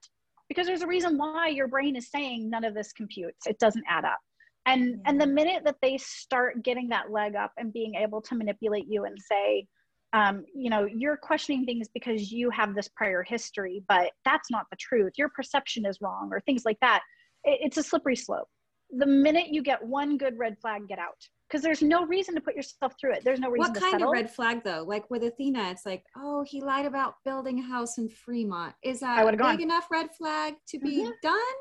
because 0.48 0.66
there's 0.66 0.82
a 0.82 0.86
reason 0.86 1.16
why 1.16 1.48
your 1.48 1.68
brain 1.68 1.96
is 1.96 2.10
saying 2.10 2.50
none 2.50 2.64
of 2.64 2.74
this 2.74 2.92
computes 2.92 3.46
it 3.46 3.58
doesn't 3.58 3.84
add 3.88 4.04
up 4.04 4.18
and 4.66 5.00
and 5.06 5.20
the 5.20 5.26
minute 5.26 5.62
that 5.64 5.76
they 5.82 5.96
start 5.98 6.62
getting 6.62 6.88
that 6.88 7.10
leg 7.10 7.34
up 7.34 7.52
and 7.56 7.72
being 7.72 7.94
able 7.94 8.20
to 8.20 8.34
manipulate 8.34 8.86
you 8.88 9.04
and 9.04 9.16
say 9.20 9.66
um, 10.12 10.44
you 10.54 10.70
know 10.70 10.86
you're 10.92 11.16
questioning 11.16 11.64
things 11.64 11.88
because 11.92 12.32
you 12.32 12.50
have 12.50 12.74
this 12.74 12.88
prior 12.88 13.22
history 13.22 13.82
but 13.88 14.10
that's 14.24 14.50
not 14.50 14.66
the 14.70 14.76
truth 14.76 15.12
your 15.16 15.28
perception 15.30 15.86
is 15.86 15.98
wrong 16.00 16.28
or 16.32 16.40
things 16.40 16.64
like 16.64 16.78
that 16.80 17.02
it, 17.44 17.58
it's 17.62 17.76
a 17.76 17.82
slippery 17.82 18.16
slope 18.16 18.48
the 18.90 19.06
minute 19.06 19.48
you 19.50 19.62
get 19.62 19.84
one 19.84 20.16
good 20.18 20.36
red 20.36 20.56
flag 20.60 20.88
get 20.88 20.98
out 20.98 21.14
because 21.48 21.62
there's 21.62 21.82
no 21.82 22.04
reason 22.06 22.34
to 22.34 22.40
put 22.40 22.54
yourself 22.56 22.92
through 23.00 23.12
it 23.12 23.22
there's 23.24 23.40
no 23.40 23.50
reason 23.50 23.72
What 23.72 23.80
kind 23.80 23.92
settle 23.92 24.08
of 24.08 24.12
red 24.12 24.30
flag 24.30 24.62
though? 24.64 24.84
Like 24.86 25.10
with 25.10 25.24
Athena, 25.24 25.70
it's 25.70 25.84
like, 25.84 26.04
oh, 26.16 26.44
he 26.44 26.60
lied 26.60 26.86
about 26.86 27.14
building 27.24 27.58
a 27.58 27.62
house 27.62 27.98
in 27.98 28.08
Fremont. 28.08 28.74
Is 28.84 29.00
that 29.00 29.22
a 29.22 29.30
big 29.30 29.38
gone. 29.38 29.60
enough 29.60 29.90
red 29.90 30.14
flag 30.16 30.54
to 30.68 30.78
be 30.78 31.04
Mhm. 31.04 31.12
done? 31.22 31.56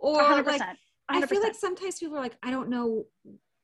Or 0.00 0.22
100% 0.22 0.44
like 0.46 0.76
100%. 1.10 1.22
I 1.22 1.26
feel 1.26 1.42
like 1.42 1.54
sometimes 1.54 1.98
people 1.98 2.16
are 2.16 2.20
like, 2.20 2.36
I 2.42 2.50
don't 2.50 2.68
know 2.68 3.04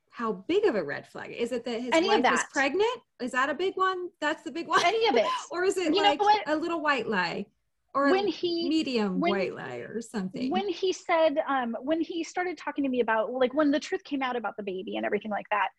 how 0.09 0.31
big 0.47 0.65
of 0.65 0.75
a 0.75 0.83
red 0.83 1.05
flag. 1.07 1.31
Is 1.31 1.51
it 1.51 1.65
that 1.65 1.81
his 1.81 1.89
Any 1.93 2.07
wife 2.07 2.33
is 2.33 2.43
pregnant? 2.53 3.01
Is 3.21 3.31
that 3.33 3.49
a 3.49 3.53
big 3.53 3.75
one? 3.75 4.09
That's 4.21 4.43
the 4.43 4.51
big 4.51 4.67
one. 4.67 4.81
any 4.85 5.07
of 5.07 5.15
it 5.15 5.25
or 5.51 5.63
is 5.63 5.77
it 5.77 5.93
You 5.93 6.01
like 6.01 6.19
a 6.47 6.55
little 6.55 6.81
white 6.81 7.07
lie? 7.07 7.45
Or 7.93 8.09
when 8.11 8.27
a 8.27 8.31
he 8.31 8.67
medium 8.67 9.19
when- 9.19 9.31
white 9.31 9.55
lie 9.55 9.77
or 9.77 10.01
something? 10.01 10.49
when 10.49 10.67
he 10.69 10.91
said 10.91 11.37
um, 11.47 11.75
when 11.81 12.01
he 12.01 12.23
started 12.23 12.57
talking 12.57 12.83
to 12.83 12.89
me 12.89 12.99
about 13.01 13.31
like 13.31 13.53
when 13.53 13.71
the 13.71 13.79
truth 13.79 14.03
came 14.03 14.21
out 14.21 14.35
about 14.35 14.55
the 14.57 14.63
baby 14.63 14.97
and 14.97 15.05
everything 15.05 15.31
like 15.31 15.45
that 15.51 15.69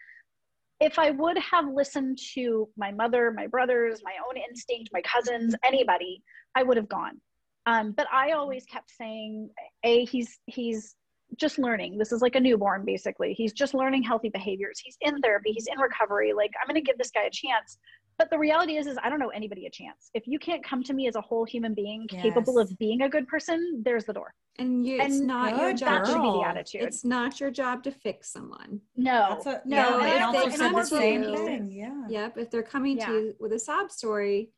if 0.80 0.98
i 0.98 1.10
would 1.10 1.38
have 1.38 1.66
listened 1.72 2.18
to 2.34 2.68
my 2.76 2.90
mother 2.92 3.32
my 3.34 3.46
brothers 3.46 4.00
my 4.04 4.12
own 4.28 4.36
instinct 4.48 4.90
my 4.92 5.00
cousins 5.02 5.54
anybody 5.64 6.22
i 6.54 6.62
would 6.62 6.76
have 6.76 6.88
gone 6.88 7.20
um, 7.66 7.92
but 7.92 8.06
i 8.12 8.32
always 8.32 8.64
kept 8.66 8.90
saying 8.90 9.48
a 9.84 10.04
he's 10.06 10.38
he's 10.46 10.94
just 11.36 11.58
learning 11.58 11.98
this 11.98 12.12
is 12.12 12.22
like 12.22 12.36
a 12.36 12.40
newborn 12.40 12.84
basically 12.84 13.32
he's 13.34 13.52
just 13.52 13.74
learning 13.74 14.02
healthy 14.02 14.28
behaviors 14.28 14.80
he's 14.82 14.96
in 15.00 15.20
therapy 15.20 15.50
he's 15.52 15.66
in 15.66 15.78
recovery 15.78 16.32
like 16.32 16.50
i'm 16.60 16.68
going 16.72 16.80
to 16.80 16.86
give 16.86 16.96
this 16.98 17.10
guy 17.10 17.22
a 17.22 17.30
chance 17.30 17.78
but 18.18 18.30
the 18.30 18.38
reality 18.38 18.76
is 18.76 18.86
is 18.86 18.96
i 19.02 19.10
don't 19.10 19.18
know 19.18 19.28
anybody 19.30 19.66
a 19.66 19.70
chance 19.70 20.10
if 20.14 20.26
you 20.26 20.38
can't 20.38 20.64
come 20.64 20.82
to 20.82 20.94
me 20.94 21.08
as 21.08 21.16
a 21.16 21.20
whole 21.20 21.44
human 21.44 21.74
being 21.74 22.06
capable 22.08 22.58
of 22.58 22.70
being 22.78 23.02
a 23.02 23.08
good 23.08 23.26
person 23.26 23.82
there's 23.84 24.04
the 24.04 24.12
door 24.12 24.32
and 24.58 24.86
you, 24.86 25.00
it's 25.00 25.16
and 25.18 25.26
not 25.26 25.56
your 25.58 25.72
job. 25.74 26.04
that 26.04 26.06
should 26.06 26.22
be 26.22 26.30
the 26.30 26.42
attitude 26.46 26.82
It's 26.82 27.04
not 27.04 27.40
your 27.40 27.50
job 27.50 27.82
to 27.82 27.90
fix 27.90 28.32
someone. 28.32 28.80
no 28.96 29.26
That's 29.30 29.44
what, 29.44 29.66
no 29.66 29.76
yeah, 29.76 29.86
if 29.88 30.02
and 30.22 30.34
they 30.34 30.38
also 30.38 30.48
come 30.48 30.56
said 30.56 30.72
the 30.74 30.80
to 30.80 30.86
same 30.86 31.22
you- 31.24 31.36
thing. 31.36 31.70
Yeah. 31.70 32.04
Yep. 32.08 32.38
If 32.38 32.50
they're 32.50 32.62
coming 32.62 32.96
Yeah. 32.96 33.06
to 33.06 33.12
you 33.12 33.34
with 33.38 33.52
a 33.52 33.58
sob 33.58 33.90
story, 33.90 34.50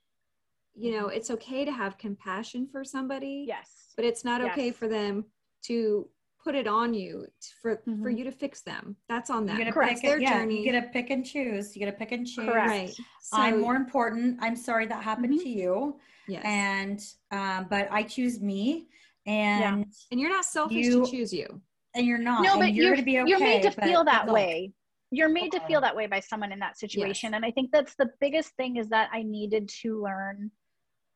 you 0.76 0.92
know, 0.92 1.06
mm-hmm. 1.06 1.16
it's 1.16 1.32
okay 1.32 1.64
to 1.64 1.72
have 1.72 1.98
compassion 1.98 2.68
for 2.70 2.84
somebody. 2.84 3.44
yes 3.48 3.86
but 3.96 4.04
it's 4.04 4.24
not 4.24 4.40
okay 4.40 4.70
for 4.70 4.86
them 4.86 5.24
to 5.64 6.08
put 6.43 6.55
it 6.55 6.66
on 6.66 6.94
you 6.94 7.27
t- 7.40 7.48
for 7.60 7.77
for 7.85 7.90
Mhm. 7.90 8.19
you 8.19 8.24
to 8.24 8.31
fix 8.32 8.62
them. 8.62 8.97
That's 9.09 9.28
on 9.31 9.43
You 9.43 9.56
them. 9.56 9.70
gotta 9.73 9.89
pick 9.94 10.02
their 10.02 10.16
it, 10.19 10.23
yeah, 10.23 10.39
journey. 10.39 10.59
You 10.59 10.65
get 10.73 10.81
to 10.81 10.89
pick 10.89 11.10
and 11.10 11.24
choose. 11.24 11.74
You 11.77 11.81
get 11.85 11.90
to 11.93 11.97
pick 11.98 12.12
and 12.12 12.27
choose. 12.27 12.44
Correct. 12.47 12.69
right. 12.69 12.94
I'm 13.32 13.60
more 13.60 13.77
important. 13.77 14.39
I'm 14.40 14.56
sorry 14.56 14.86
that 14.86 15.02
happened 15.02 15.35
Mhm. 15.35 15.43
to 15.43 15.48
you. 15.48 16.01
Yes. 16.28 16.43
And 16.44 17.01
um, 17.31 17.66
but 17.69 17.89
I 17.90 18.02
choose 18.02 18.40
me 18.40 18.89
and 19.27 19.86
and 20.10 20.20
you're 20.20 20.31
not 20.31 20.44
selfish 20.44 20.86
you- 20.86 21.05
to 21.05 21.10
choose 21.10 21.32
you. 21.32 21.60
and 21.94 22.06
you're 22.06 22.19
not. 22.19 22.43
no 22.43 22.52
and 22.52 22.60
but 22.60 22.73
you're, 22.74 22.85
you're, 22.86 22.94
gonna 22.94 23.05
be 23.05 23.19
okay. 23.19 23.28
you're 23.31 23.40
made 23.40 23.62
to 23.62 23.70
feel 23.73 24.05
that 24.05 24.27
look, 24.27 24.35
way 24.35 24.73
you're 25.10 25.28
made 25.31 25.51
to 25.51 25.59
feel 25.60 25.81
that 25.81 25.97
way 25.97 26.06
by 26.06 26.20
someone 26.20 26.52
in 26.52 26.59
that 26.59 26.78
situation 26.78 27.32
and 27.35 27.43
i 27.44 27.51
think 27.51 27.70
that's 27.73 27.94
the 27.97 28.10
biggest 28.20 28.51
thing 28.56 28.77
is 28.77 28.89
that 28.90 29.09
i 29.10 29.23
needed 29.23 29.66
to 29.69 30.01
learn 30.02 30.51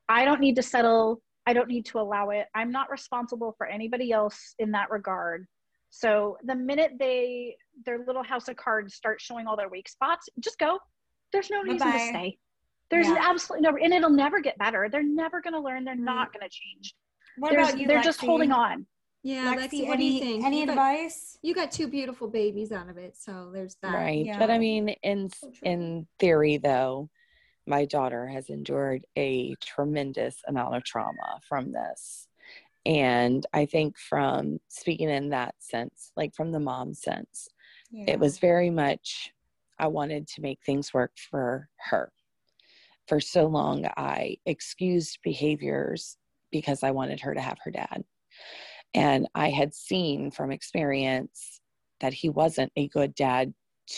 i 0.08 0.24
don't 0.24 0.40
need 0.40 0.56
to 0.56 0.62
settle 0.62 1.20
i 1.46 1.52
don't 1.52 1.68
need 1.68 1.84
to 1.86 1.98
allow 1.98 2.30
it 2.30 2.46
i'm 2.54 2.70
not 2.72 2.90
responsible 2.90 3.54
for 3.58 3.66
anybody 3.66 4.12
else 4.12 4.54
in 4.58 4.70
that 4.72 4.90
regard 4.90 5.46
so 5.90 6.36
the 6.44 6.54
minute 6.54 6.92
they 6.98 7.56
their 7.84 7.98
little 8.06 8.22
house 8.22 8.48
of 8.48 8.56
cards 8.56 8.94
start 8.94 9.20
showing 9.20 9.46
all 9.46 9.56
their 9.56 9.68
weak 9.68 9.88
spots 9.88 10.28
just 10.40 10.58
go 10.58 10.78
there's 11.32 11.50
no 11.50 11.60
reason 11.62 11.78
Bye-bye. 11.78 11.98
to 11.98 12.06
stay 12.08 12.38
there's 12.90 13.08
Yeah. 13.08 13.16
absolutely 13.28 13.68
no 13.70 13.76
and 13.76 13.92
it'll 13.92 14.10
never 14.10 14.40
get 14.40 14.56
better 14.58 14.88
they're 14.90 15.02
never 15.02 15.40
going 15.40 15.54
to 15.54 15.60
learn 15.60 15.84
they're 15.84 15.94
not 15.96 16.32
going 16.32 16.48
to 16.48 16.50
change 16.50 16.94
What 17.38 17.50
There's- 17.50 17.70
about 17.70 17.80
you? 17.80 17.86
they're 17.86 18.02
just 18.02 18.20
holding 18.20 18.52
on 18.52 18.86
Yeah, 19.22 19.54
Lexi, 19.54 19.82
Lexi, 19.84 19.86
what 19.88 19.94
any, 19.94 20.08
do 20.08 20.14
you 20.14 20.20
think? 20.20 20.44
Any 20.44 20.60
you, 20.60 20.66
got, 20.66 20.72
advice? 20.72 21.38
you 21.42 21.54
got 21.54 21.70
two 21.70 21.86
beautiful 21.88 22.26
babies 22.28 22.72
out 22.72 22.88
of 22.90 22.96
it, 22.98 23.16
so 23.16 23.50
there's 23.54 23.76
that. 23.80 23.94
Right. 23.94 24.26
Yeah. 24.26 24.36
But 24.38 24.50
I 24.50 24.58
mean, 24.58 24.88
in 25.04 25.30
So 25.30 25.52
in 25.62 26.08
theory, 26.18 26.56
though, 26.56 27.08
my 27.66 27.84
daughter 27.84 28.26
has 28.26 28.48
endured 28.48 29.06
a 29.16 29.54
tremendous 29.60 30.36
amount 30.48 30.74
of 30.76 30.84
trauma 30.84 31.40
from 31.48 31.72
this. 31.72 32.28
And 32.84 33.46
I 33.52 33.66
think 33.66 33.96
from 33.96 34.58
speaking 34.68 35.08
in 35.08 35.28
that 35.30 35.54
sense, 35.58 36.10
like 36.16 36.34
from 36.34 36.50
the 36.50 36.60
mom 36.60 36.94
sense, 36.94 37.48
Yeah. 37.90 38.14
it 38.14 38.18
was 38.18 38.38
very 38.38 38.70
much 38.70 39.32
I 39.78 39.86
wanted 39.86 40.26
to 40.28 40.40
make 40.40 40.60
things 40.64 40.92
work 40.92 41.12
for 41.16 41.68
her. 41.90 42.12
For 43.06 43.20
so 43.20 43.46
long, 43.46 43.86
I 43.96 44.36
excused 44.46 45.18
behaviors 45.22 46.16
because 46.50 46.82
I 46.82 46.90
wanted 46.90 47.20
her 47.20 47.34
to 47.34 47.40
have 47.40 47.58
her 47.64 47.70
dad. 47.70 48.04
And 48.94 49.28
I 49.34 49.50
had 49.50 49.74
seen 49.74 50.30
from 50.30 50.52
experience 50.52 51.60
that 52.00 52.12
he 52.12 52.28
wasn't 52.28 52.72
a 52.76 52.88
good 52.88 53.14
dad 53.14 53.54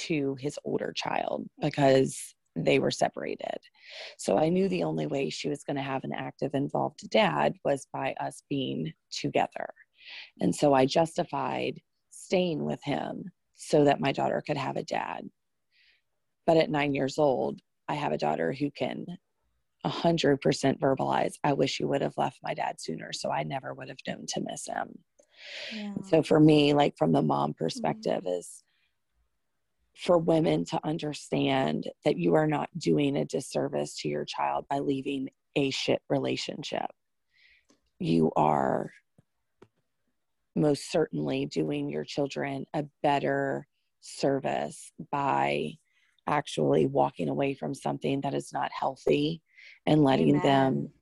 to 0.06 0.36
his 0.36 0.58
older 0.64 0.92
child 0.94 1.48
because 1.60 2.34
they 2.56 2.78
were 2.78 2.90
separated. 2.90 3.58
So 4.18 4.38
I 4.38 4.48
knew 4.48 4.68
the 4.68 4.84
only 4.84 5.06
way 5.06 5.30
she 5.30 5.48
was 5.48 5.64
going 5.64 5.76
to 5.76 5.82
have 5.82 6.04
an 6.04 6.12
active, 6.12 6.54
involved 6.54 7.08
dad 7.10 7.54
was 7.64 7.86
by 7.92 8.14
us 8.20 8.42
being 8.48 8.92
together. 9.10 9.68
And 10.40 10.54
so 10.54 10.74
I 10.74 10.86
justified 10.86 11.80
staying 12.10 12.64
with 12.64 12.82
him 12.82 13.30
so 13.54 13.84
that 13.84 14.00
my 14.00 14.12
daughter 14.12 14.42
could 14.46 14.56
have 14.56 14.76
a 14.76 14.84
dad. 14.84 15.28
But 16.46 16.58
at 16.58 16.70
nine 16.70 16.94
years 16.94 17.18
old, 17.18 17.60
I 17.88 17.94
have 17.94 18.12
a 18.12 18.18
daughter 18.18 18.52
who 18.52 18.70
can 18.70 19.06
100% 19.84 20.78
verbalize, 20.78 21.34
I 21.44 21.52
wish 21.52 21.78
you 21.78 21.88
would 21.88 22.02
have 22.02 22.16
left 22.16 22.38
my 22.42 22.54
dad 22.54 22.80
sooner 22.80 23.12
so 23.12 23.30
I 23.30 23.42
never 23.42 23.74
would 23.74 23.88
have 23.88 23.98
known 24.06 24.24
to 24.28 24.40
miss 24.40 24.66
him. 24.66 24.98
Yeah. 25.74 25.94
So 26.08 26.22
for 26.22 26.40
me, 26.40 26.72
like 26.72 26.96
from 26.96 27.12
the 27.12 27.22
mom 27.22 27.54
perspective, 27.54 28.22
mm-hmm. 28.22 28.38
is 28.38 28.63
for 29.96 30.18
women 30.18 30.64
to 30.64 30.80
understand 30.84 31.88
that 32.04 32.16
you 32.16 32.34
are 32.34 32.46
not 32.46 32.68
doing 32.76 33.16
a 33.16 33.24
disservice 33.24 33.96
to 34.00 34.08
your 34.08 34.24
child 34.24 34.66
by 34.68 34.80
leaving 34.80 35.28
a 35.56 35.70
shit 35.70 36.02
relationship. 36.08 36.86
You 37.98 38.32
are 38.36 38.90
most 40.56 40.90
certainly 40.90 41.46
doing 41.46 41.88
your 41.88 42.04
children 42.04 42.66
a 42.74 42.84
better 43.02 43.66
service 44.00 44.92
by 45.10 45.72
actually 46.26 46.86
walking 46.86 47.28
away 47.28 47.54
from 47.54 47.74
something 47.74 48.20
that 48.22 48.34
is 48.34 48.52
not 48.52 48.70
healthy 48.78 49.42
and 49.86 50.02
letting 50.02 50.36
Amen. 50.36 50.42
them 50.42 50.92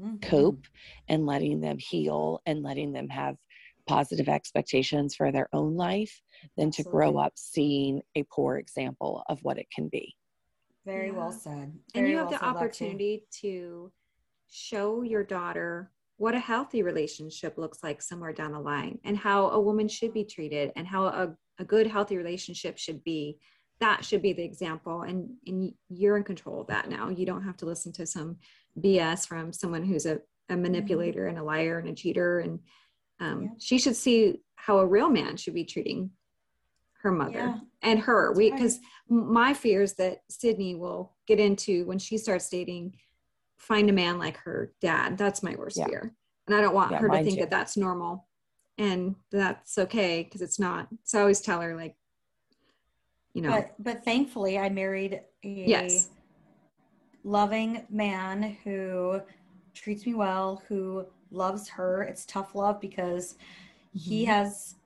mm-hmm. 0.00 0.16
cope 0.28 0.66
and 1.08 1.26
letting 1.26 1.60
them 1.60 1.78
heal 1.78 2.40
and 2.46 2.62
letting 2.62 2.92
them 2.92 3.08
have 3.08 3.36
positive 3.86 4.28
expectations 4.28 5.14
for 5.14 5.32
their 5.32 5.48
own 5.52 5.76
life 5.76 6.20
than 6.56 6.68
Absolutely. 6.68 6.84
to 6.84 6.90
grow 6.90 7.18
up 7.18 7.32
seeing 7.36 8.02
a 8.14 8.24
poor 8.24 8.56
example 8.56 9.22
of 9.28 9.38
what 9.42 9.58
it 9.58 9.66
can 9.74 9.88
be. 9.88 10.14
Very 10.84 11.08
yeah. 11.08 11.12
well 11.14 11.32
said. 11.32 11.72
Very 11.94 12.04
and 12.04 12.08
you 12.08 12.16
have 12.16 12.30
well 12.30 12.38
the 12.38 12.44
opportunity 12.44 13.24
to 13.40 13.92
show 14.48 15.02
your 15.02 15.24
daughter 15.24 15.90
what 16.18 16.34
a 16.34 16.38
healthy 16.38 16.82
relationship 16.82 17.58
looks 17.58 17.82
like 17.82 18.02
somewhere 18.02 18.32
down 18.32 18.52
the 18.52 18.60
line 18.60 18.98
and 19.04 19.16
how 19.16 19.48
a 19.50 19.60
woman 19.60 19.88
should 19.88 20.12
be 20.12 20.24
treated 20.24 20.70
and 20.76 20.86
how 20.86 21.04
a, 21.06 21.34
a 21.58 21.64
good 21.64 21.86
healthy 21.86 22.16
relationship 22.16 22.78
should 22.78 23.02
be 23.02 23.38
that 23.80 24.04
should 24.04 24.22
be 24.22 24.32
the 24.32 24.44
example 24.44 25.02
and, 25.02 25.28
and 25.46 25.72
you're 25.88 26.16
in 26.16 26.22
control 26.22 26.60
of 26.60 26.66
that 26.68 26.88
now 26.88 27.08
you 27.08 27.26
don't 27.26 27.42
have 27.42 27.56
to 27.56 27.66
listen 27.66 27.92
to 27.92 28.06
some 28.06 28.36
bs 28.78 29.26
from 29.26 29.52
someone 29.52 29.82
who's 29.82 30.06
a, 30.06 30.12
a 30.12 30.16
mm-hmm. 30.52 30.62
manipulator 30.62 31.26
and 31.26 31.38
a 31.38 31.42
liar 31.42 31.78
and 31.78 31.88
a 31.88 31.94
cheater 31.94 32.40
and 32.40 32.60
um, 33.22 33.42
yeah. 33.42 33.48
she 33.58 33.78
should 33.78 33.96
see 33.96 34.40
how 34.56 34.78
a 34.78 34.86
real 34.86 35.08
man 35.08 35.36
should 35.36 35.54
be 35.54 35.64
treating 35.64 36.10
her 37.02 37.10
mother 37.10 37.38
yeah. 37.38 37.58
and 37.82 37.98
her 38.00 38.32
we 38.32 38.50
because 38.50 38.78
right. 39.08 39.26
my 39.26 39.54
fear 39.54 39.82
is 39.82 39.94
that 39.94 40.18
sydney 40.28 40.74
will 40.74 41.12
get 41.26 41.40
into 41.40 41.84
when 41.86 41.98
she 41.98 42.16
starts 42.16 42.48
dating 42.48 42.94
find 43.62 43.88
a 43.88 43.92
man 43.92 44.18
like 44.18 44.36
her 44.38 44.72
dad. 44.80 45.16
That's 45.16 45.42
my 45.42 45.54
worst 45.54 45.78
yeah. 45.78 45.86
fear. 45.86 46.12
And 46.46 46.56
I 46.56 46.60
don't 46.60 46.74
want 46.74 46.92
her 46.94 47.08
to 47.08 47.22
think 47.22 47.36
too. 47.36 47.40
that 47.42 47.50
that's 47.50 47.76
normal 47.76 48.26
and 48.76 49.14
that's 49.30 49.78
okay 49.78 50.24
because 50.24 50.42
it's 50.42 50.58
not. 50.58 50.88
So 51.04 51.18
I 51.18 51.20
always 51.20 51.40
tell 51.40 51.60
her, 51.60 51.76
like, 51.76 51.94
you 53.34 53.42
know. 53.42 53.50
But, 53.50 53.74
but 53.78 54.04
thankfully, 54.04 54.58
I 54.58 54.68
married 54.68 55.20
a 55.44 55.48
yes. 55.48 56.08
loving 57.22 57.86
man 57.88 58.56
who 58.64 59.20
treats 59.74 60.04
me 60.06 60.14
well, 60.14 60.60
who 60.66 61.06
loves 61.32 61.68
her. 61.70 62.02
It's 62.02 62.24
tough 62.26 62.54
love 62.54 62.80
because 62.80 63.34
mm-hmm. 63.34 63.98
he 63.98 64.24
has 64.26 64.76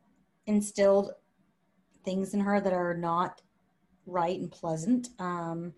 instilled 0.46 1.12
things 2.04 2.34
in 2.34 2.40
her 2.40 2.60
that 2.60 2.72
are 2.72 2.94
not 2.94 3.42
right 4.06 4.38
and 4.38 4.50
pleasant. 4.50 5.08
Um, 5.18 5.74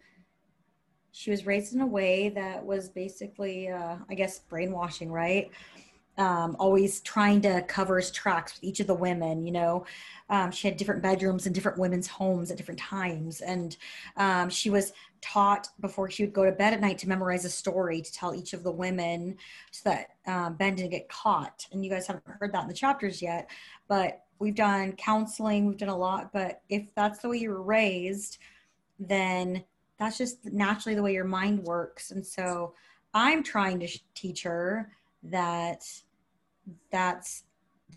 she 1.13 1.31
was 1.31 1.47
raised 1.47 1.75
in 1.75 1.81
a 1.81 1.87
way 1.87 2.29
that 2.29 2.65
was 2.65 2.89
basically, 2.89 3.69
uh, 3.69 3.97
I 4.09 4.15
guess, 4.15 4.41
brainwashing, 4.41 5.11
right? 5.11 5.51
Um, 6.17 6.57
always 6.59 7.01
trying 7.01 7.41
to 7.43 7.63
cover 7.63 7.97
his 7.97 8.11
tracks 8.11 8.55
with 8.55 8.65
each 8.65 8.81
of 8.81 8.87
the 8.87 8.95
women. 8.95 9.45
You 9.45 9.53
know, 9.53 9.87
um, 10.29 10.51
she 10.51 10.69
had 10.69 10.77
different 10.77 11.03
bedrooms 11.03 11.47
in 11.47 11.53
different 11.53 11.79
women's 11.79 12.07
homes 12.07 12.51
at 12.51 12.57
different 12.57 12.81
times, 12.81 13.41
and 13.41 13.77
um, 14.17 14.51
she 14.51 14.69
was 14.69 14.93
taught 15.21 15.69
before 15.81 16.11
she 16.11 16.25
would 16.25 16.33
go 16.33 16.45
to 16.45 16.53
bed 16.53 16.73
at 16.73 16.81
night 16.81 16.99
to 16.99 17.09
memorize 17.09 17.45
a 17.45 17.51
story 17.51 18.01
to 18.01 18.13
tell 18.13 18.35
each 18.35 18.53
of 18.53 18.63
the 18.63 18.73
women, 18.73 19.37
so 19.71 19.91
that 19.91 20.09
um, 20.27 20.55
Ben 20.55 20.75
didn't 20.75 20.91
get 20.91 21.09
caught. 21.09 21.67
And 21.73 21.85
you 21.85 21.91
guys 21.91 22.07
haven't 22.07 22.25
heard 22.27 22.53
that 22.53 22.63
in 22.63 22.69
the 22.69 22.75
chapters 22.75 23.21
yet, 23.23 23.51
but 23.89 24.25
we've 24.39 24.55
done 24.55 24.93
counseling, 24.93 25.67
we've 25.67 25.79
done 25.79 25.89
a 25.89 25.97
lot. 25.97 26.33
But 26.33 26.63
if 26.69 26.95
that's 26.95 27.21
the 27.21 27.29
way 27.29 27.39
you 27.39 27.51
were 27.51 27.63
raised, 27.63 28.39
then 28.99 29.65
that's 29.99 30.17
just 30.17 30.45
naturally 30.47 30.95
the 30.95 31.03
way 31.03 31.13
your 31.13 31.25
mind 31.25 31.63
works 31.65 32.11
and 32.11 32.25
so 32.25 32.73
i'm 33.15 33.43
trying 33.43 33.79
to 33.79 33.89
teach 34.15 34.43
her 34.43 34.91
that 35.23 35.85
that's 36.91 37.45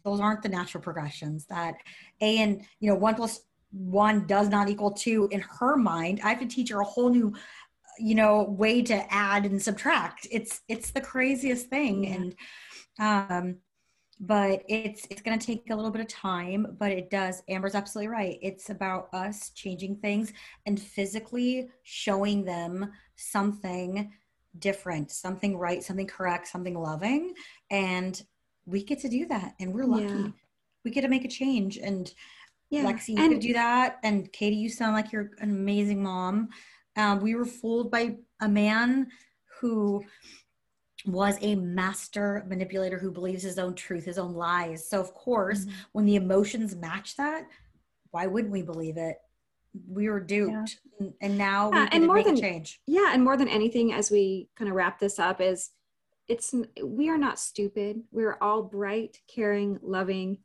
those 0.03 0.19
aren't 0.19 0.41
the 0.41 0.49
natural 0.49 0.83
progressions 0.83 1.45
that 1.45 1.75
a 2.21 2.37
and 2.39 2.65
you 2.79 2.89
know 2.89 2.95
one 2.95 3.15
plus 3.15 3.41
one 3.71 4.27
does 4.27 4.49
not 4.49 4.69
equal 4.69 4.91
two 4.91 5.27
in 5.31 5.39
her 5.41 5.77
mind 5.77 6.19
i 6.23 6.29
have 6.29 6.39
to 6.39 6.45
teach 6.45 6.69
her 6.69 6.81
a 6.81 6.85
whole 6.85 7.09
new 7.09 7.33
you 8.01 8.15
know 8.15 8.43
way 8.43 8.81
to 8.81 9.13
add 9.13 9.45
and 9.45 9.61
subtract. 9.61 10.27
It's 10.31 10.61
it's 10.67 10.91
the 10.91 11.01
craziest 11.01 11.67
thing. 11.67 12.07
And 12.07 12.35
um 12.99 13.57
but 14.19 14.63
it's 14.69 15.07
it's 15.09 15.21
going 15.21 15.37
to 15.37 15.45
take 15.45 15.69
a 15.71 15.75
little 15.75 15.89
bit 15.89 16.01
of 16.01 16.07
time 16.07 16.77
but 16.77 16.91
it 16.91 17.09
does 17.09 17.41
amber's 17.49 17.75
absolutely 17.75 18.09
right. 18.09 18.37
It's 18.41 18.69
about 18.69 19.09
us 19.13 19.51
changing 19.51 19.97
things 19.97 20.33
and 20.65 20.79
physically 20.79 21.69
showing 21.83 22.43
them 22.43 22.91
something 23.15 24.11
different 24.59 25.09
something 25.09 25.57
right 25.57 25.81
something 25.81 26.07
correct 26.07 26.47
something 26.47 26.77
loving. 26.77 27.33
And 27.69 28.21
we 28.65 28.83
get 28.83 28.99
to 28.99 29.09
do 29.09 29.25
that 29.27 29.53
and 29.59 29.73
we're 29.73 29.85
lucky. 29.85 30.05
Yeah. 30.05 30.27
we 30.85 30.91
get 30.91 31.01
to 31.01 31.07
make 31.07 31.25
a 31.25 31.29
change 31.29 31.77
and 31.77 32.11
yeah. 32.71 32.83
lexi 32.83 33.09
you 33.09 33.17
and- 33.17 33.33
could 33.33 33.41
do 33.41 33.53
that 33.53 33.99
and 34.03 34.31
katie 34.33 34.55
you 34.55 34.69
sound 34.69 34.95
like 34.95 35.11
you're 35.11 35.31
an 35.39 35.51
amazing 35.51 36.01
mom 36.01 36.49
um, 36.97 37.19
we 37.21 37.35
were 37.35 37.45
fooled 37.45 37.91
by 37.91 38.17
a 38.41 38.49
man 38.49 39.07
who 39.59 40.03
was 41.05 41.37
a 41.41 41.55
master 41.55 42.45
manipulator 42.47 42.99
who 42.99 43.11
believes 43.11 43.43
his 43.43 43.57
own 43.57 43.75
truth, 43.75 44.05
his 44.05 44.17
own 44.17 44.33
lies. 44.33 44.87
So, 44.87 44.99
of 44.99 45.13
course, 45.13 45.61
mm-hmm. 45.61 45.75
when 45.93 46.05
the 46.05 46.15
emotions 46.15 46.75
match 46.75 47.15
that, 47.17 47.47
why 48.11 48.27
wouldn't 48.27 48.51
we 48.51 48.61
believe 48.61 48.97
it? 48.97 49.17
We 49.87 50.09
were 50.09 50.19
duped, 50.19 50.79
yeah. 50.99 51.07
and 51.21 51.37
now 51.37 51.69
we 51.69 51.77
yeah, 51.77 51.89
and 51.93 52.05
more 52.05 52.21
than 52.21 52.35
change. 52.35 52.81
Yeah, 52.87 53.13
and 53.13 53.23
more 53.23 53.37
than 53.37 53.47
anything, 53.47 53.93
as 53.93 54.11
we 54.11 54.49
kind 54.57 54.69
of 54.69 54.75
wrap 54.75 54.99
this 54.99 55.17
up, 55.17 55.39
is 55.39 55.69
it's 56.27 56.53
we 56.83 57.09
are 57.09 57.17
not 57.17 57.39
stupid. 57.39 58.01
We're 58.11 58.37
all 58.41 58.63
bright, 58.63 59.17
caring, 59.33 59.79
loving, 59.81 60.39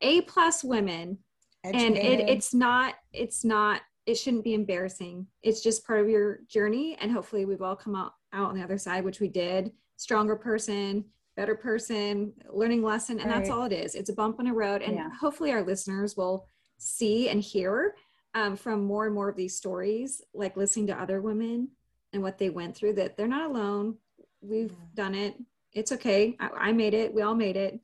A 0.00 0.22
plus 0.22 0.64
women, 0.64 1.18
Educated. 1.64 1.96
and 1.96 2.20
it, 2.20 2.28
it's 2.28 2.52
not 2.52 2.94
it's 3.12 3.44
not 3.44 3.82
it 4.04 4.16
shouldn't 4.16 4.44
be 4.44 4.54
embarrassing. 4.54 5.26
It's 5.42 5.62
just 5.62 5.86
part 5.86 6.00
of 6.00 6.08
your 6.08 6.40
journey, 6.48 6.96
and 7.00 7.12
hopefully, 7.12 7.44
we've 7.44 7.62
all 7.62 7.76
come 7.76 7.94
out 7.94 8.12
out 8.32 8.48
on 8.48 8.56
the 8.56 8.64
other 8.64 8.78
side, 8.78 9.04
which 9.04 9.20
we 9.20 9.28
did 9.28 9.72
stronger 9.96 10.34
person, 10.36 11.04
better 11.36 11.54
person, 11.54 12.32
learning 12.50 12.82
lesson. 12.82 13.20
And 13.20 13.30
right. 13.30 13.38
that's 13.38 13.50
all 13.50 13.64
it 13.64 13.72
is. 13.72 13.94
It's 13.94 14.10
a 14.10 14.14
bump 14.14 14.40
on 14.40 14.48
a 14.48 14.54
road. 14.54 14.82
And 14.82 14.96
yeah. 14.96 15.08
hopefully 15.18 15.52
our 15.52 15.62
listeners 15.62 16.16
will 16.16 16.48
see 16.78 17.28
and 17.28 17.40
hear 17.40 17.94
um, 18.34 18.56
from 18.56 18.84
more 18.84 19.06
and 19.06 19.14
more 19.14 19.28
of 19.28 19.36
these 19.36 19.56
stories, 19.56 20.22
like 20.34 20.56
listening 20.56 20.88
to 20.88 21.00
other 21.00 21.20
women 21.20 21.68
and 22.12 22.22
what 22.22 22.38
they 22.38 22.50
went 22.50 22.76
through, 22.76 22.94
that 22.94 23.16
they're 23.16 23.28
not 23.28 23.50
alone. 23.50 23.96
We've 24.40 24.72
yeah. 24.72 24.86
done 24.94 25.14
it. 25.14 25.36
It's 25.72 25.92
okay. 25.92 26.36
I, 26.40 26.48
I, 26.48 26.72
made 26.72 26.94
it. 26.94 27.14
We 27.14 27.22
all 27.22 27.34
made 27.34 27.56
it. 27.56 27.80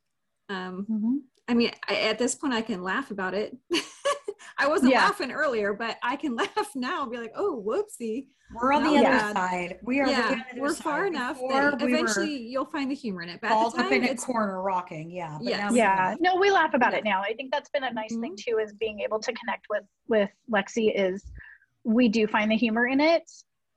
Um, 0.49 0.87
mm-hmm. 0.91 1.17
I 1.49 1.55
mean, 1.55 1.71
I, 1.89 1.97
at 2.03 2.19
this 2.19 2.35
point, 2.35 2.53
I 2.53 2.63
can 2.63 2.83
laugh 2.83 3.11
about 3.11 3.35
it. 3.35 3.57
I 4.59 4.67
wasn't 4.67 4.93
yeah. 4.93 5.05
laughing 5.05 5.31
earlier, 5.31 5.73
but 5.73 5.97
I 6.03 6.17
can 6.17 6.37
laugh 6.37 6.71
now 6.75 7.03
and 7.03 7.11
be 7.11 7.19
like, 7.19 7.33
oh, 7.35 7.63
whoopsie. 7.65 8.27
We're 8.55 8.73
on 8.73 8.83
the 8.83 8.91
other 8.91 9.03
bad. 9.03 9.37
side. 9.37 9.79
We 9.83 10.01
are 10.01 10.09
yeah, 10.09 10.43
we're 10.57 10.73
far 10.73 11.07
enough 11.07 11.39
that 11.51 11.83
we 11.83 11.93
eventually 11.93 12.35
you'll 12.35 12.65
find 12.65 12.91
the 12.91 12.95
humor 12.95 13.21
in 13.21 13.29
it. 13.29 13.41
But 13.43 13.51
all 13.51 13.79
up 13.79 13.93
in 13.93 14.05
a 14.05 14.17
corner 14.17 14.63
rocking. 14.63 15.11
Yeah. 15.11 15.39
Yeah. 15.43 15.71
yeah. 15.71 16.15
No, 16.19 16.37
we 16.37 16.51
laugh 16.51 16.73
about 16.73 16.93
yeah. 16.93 16.99
it 16.99 17.05
now. 17.05 17.21
I 17.21 17.35
think 17.35 17.53
that's 17.53 17.69
been 17.69 17.85
a 17.85 17.93
nice 17.93 18.13
mm-hmm. 18.13 18.23
thing 18.23 18.37
too, 18.39 18.57
is 18.57 18.73
being 18.73 19.01
able 19.01 19.21
to 19.21 19.33
connect 19.35 19.67
with 19.69 19.85
with 20.09 20.31
Lexi 20.51 20.93
is 20.95 21.31
we 21.85 22.09
do 22.09 22.27
find 22.27 22.51
the 22.51 22.57
humor 22.57 22.87
in 22.87 23.01
it. 23.01 23.31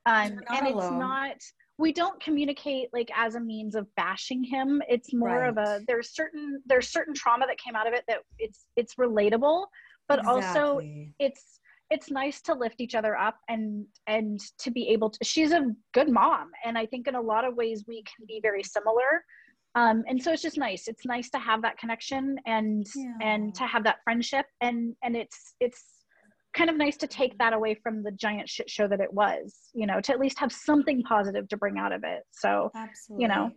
Um, 0.06 0.39
and 0.49 0.68
alone. 0.68 0.77
it's 0.77 0.91
not 0.91 1.35
we 1.81 1.91
don't 1.91 2.21
communicate 2.21 2.87
like 2.93 3.09
as 3.15 3.35
a 3.35 3.39
means 3.39 3.75
of 3.75 3.87
bashing 3.95 4.43
him 4.43 4.81
it's 4.87 5.13
more 5.13 5.39
right. 5.39 5.49
of 5.49 5.57
a 5.57 5.81
there's 5.87 6.13
certain 6.13 6.61
there's 6.65 6.89
certain 6.89 7.13
trauma 7.13 7.45
that 7.47 7.57
came 7.57 7.75
out 7.75 7.87
of 7.87 7.93
it 7.93 8.03
that 8.07 8.19
it's 8.37 8.67
it's 8.75 8.95
relatable 8.95 9.65
but 10.07 10.19
exactly. 10.19 10.43
also 10.43 10.79
it's 11.19 11.59
it's 11.89 12.09
nice 12.09 12.39
to 12.41 12.53
lift 12.53 12.79
each 12.79 12.95
other 12.95 13.17
up 13.17 13.37
and 13.49 13.85
and 14.07 14.39
to 14.59 14.71
be 14.71 14.87
able 14.89 15.09
to 15.09 15.19
she's 15.23 15.51
a 15.51 15.65
good 15.93 16.07
mom 16.07 16.51
and 16.63 16.77
i 16.77 16.85
think 16.85 17.07
in 17.07 17.15
a 17.15 17.21
lot 17.21 17.43
of 17.43 17.55
ways 17.55 17.83
we 17.87 18.03
can 18.03 18.25
be 18.27 18.39
very 18.41 18.63
similar 18.63 19.25
um, 19.73 20.03
and 20.07 20.21
so 20.21 20.33
it's 20.33 20.41
just 20.41 20.57
nice 20.57 20.87
it's 20.87 21.05
nice 21.05 21.29
to 21.29 21.39
have 21.39 21.61
that 21.61 21.77
connection 21.77 22.35
and 22.45 22.85
yeah. 22.95 23.13
and 23.21 23.55
to 23.55 23.65
have 23.65 23.83
that 23.85 23.97
friendship 24.03 24.45
and 24.59 24.95
and 25.01 25.15
it's 25.15 25.55
it's 25.59 26.00
kind 26.53 26.69
of 26.69 26.75
nice 26.75 26.97
to 26.97 27.07
take 27.07 27.37
that 27.37 27.53
away 27.53 27.73
from 27.73 28.03
the 28.03 28.11
giant 28.11 28.49
shit 28.49 28.69
show 28.69 28.87
that 28.87 28.99
it 28.99 29.11
was 29.13 29.55
you 29.73 29.85
know 29.85 30.01
to 30.01 30.11
at 30.11 30.19
least 30.19 30.39
have 30.39 30.51
something 30.51 31.01
positive 31.03 31.47
to 31.47 31.57
bring 31.57 31.77
out 31.77 31.91
of 31.91 32.03
it 32.03 32.23
so 32.31 32.71
Absolutely. 32.75 33.23
you 33.23 33.27
know 33.27 33.51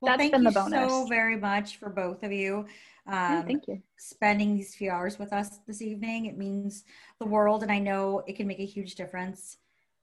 well, 0.00 0.16
that's 0.16 0.30
been 0.30 0.44
the 0.44 0.50
bonus 0.50 0.90
so 0.90 1.06
very 1.06 1.36
much 1.36 1.78
for 1.78 1.88
both 1.88 2.22
of 2.22 2.30
you 2.30 2.66
um, 3.06 3.44
thank 3.44 3.68
you. 3.68 3.80
Spending 3.98 4.56
these 4.56 4.74
few 4.74 4.90
hours 4.90 5.18
with 5.18 5.32
us 5.32 5.60
this 5.66 5.80
evening. 5.80 6.26
It 6.26 6.36
means 6.36 6.84
the 7.20 7.26
world. 7.26 7.62
And 7.62 7.70
I 7.70 7.78
know 7.78 8.22
it 8.26 8.36
can 8.36 8.46
make 8.46 8.58
a 8.58 8.66
huge 8.66 8.94
difference 8.94 9.58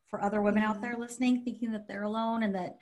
for 0.10 0.24
other 0.24 0.42
women 0.42 0.64
out 0.64 0.82
there 0.82 0.96
listening, 0.98 1.44
thinking 1.44 1.72
that 1.74 1.88
they're 1.88 2.04
alone 2.04 2.44
and 2.44 2.56
that 2.56 2.78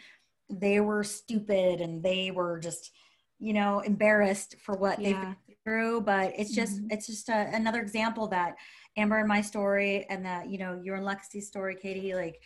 they 0.49 0.79
were 0.79 1.03
stupid 1.03 1.81
and 1.81 2.03
they 2.03 2.29
were 2.29 2.59
just, 2.59 2.91
you 3.39 3.53
know, 3.53 3.79
embarrassed 3.79 4.55
for 4.59 4.75
what 4.75 4.99
yeah. 4.99 5.33
they've 5.47 5.50
through, 5.63 6.01
but 6.01 6.33
it's 6.37 6.53
just 6.53 6.77
mm-hmm. 6.77 6.91
it's 6.91 7.07
just 7.07 7.29
a, 7.29 7.49
another 7.53 7.81
example 7.81 8.27
that 8.27 8.55
Amber 8.97 9.19
and 9.19 9.27
my 9.27 9.41
story 9.41 10.05
and 10.09 10.25
that 10.25 10.49
you 10.49 10.57
know 10.57 10.79
your 10.83 10.95
and 10.95 11.05
Lexi's 11.05 11.47
story, 11.47 11.75
Katie, 11.75 12.13
like 12.13 12.41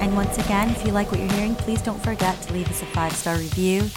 And 0.00 0.16
once 0.16 0.38
again, 0.38 0.70
if 0.70 0.84
you 0.84 0.92
like 0.92 1.10
what 1.10 1.18
you're 1.20 1.32
hearing, 1.32 1.54
please 1.54 1.82
don't 1.82 2.02
forget 2.02 2.40
to 2.42 2.52
leave 2.52 2.68
us 2.68 2.82
a 2.82 2.86
five 2.86 3.12
star 3.12 3.36
review. 3.36 3.88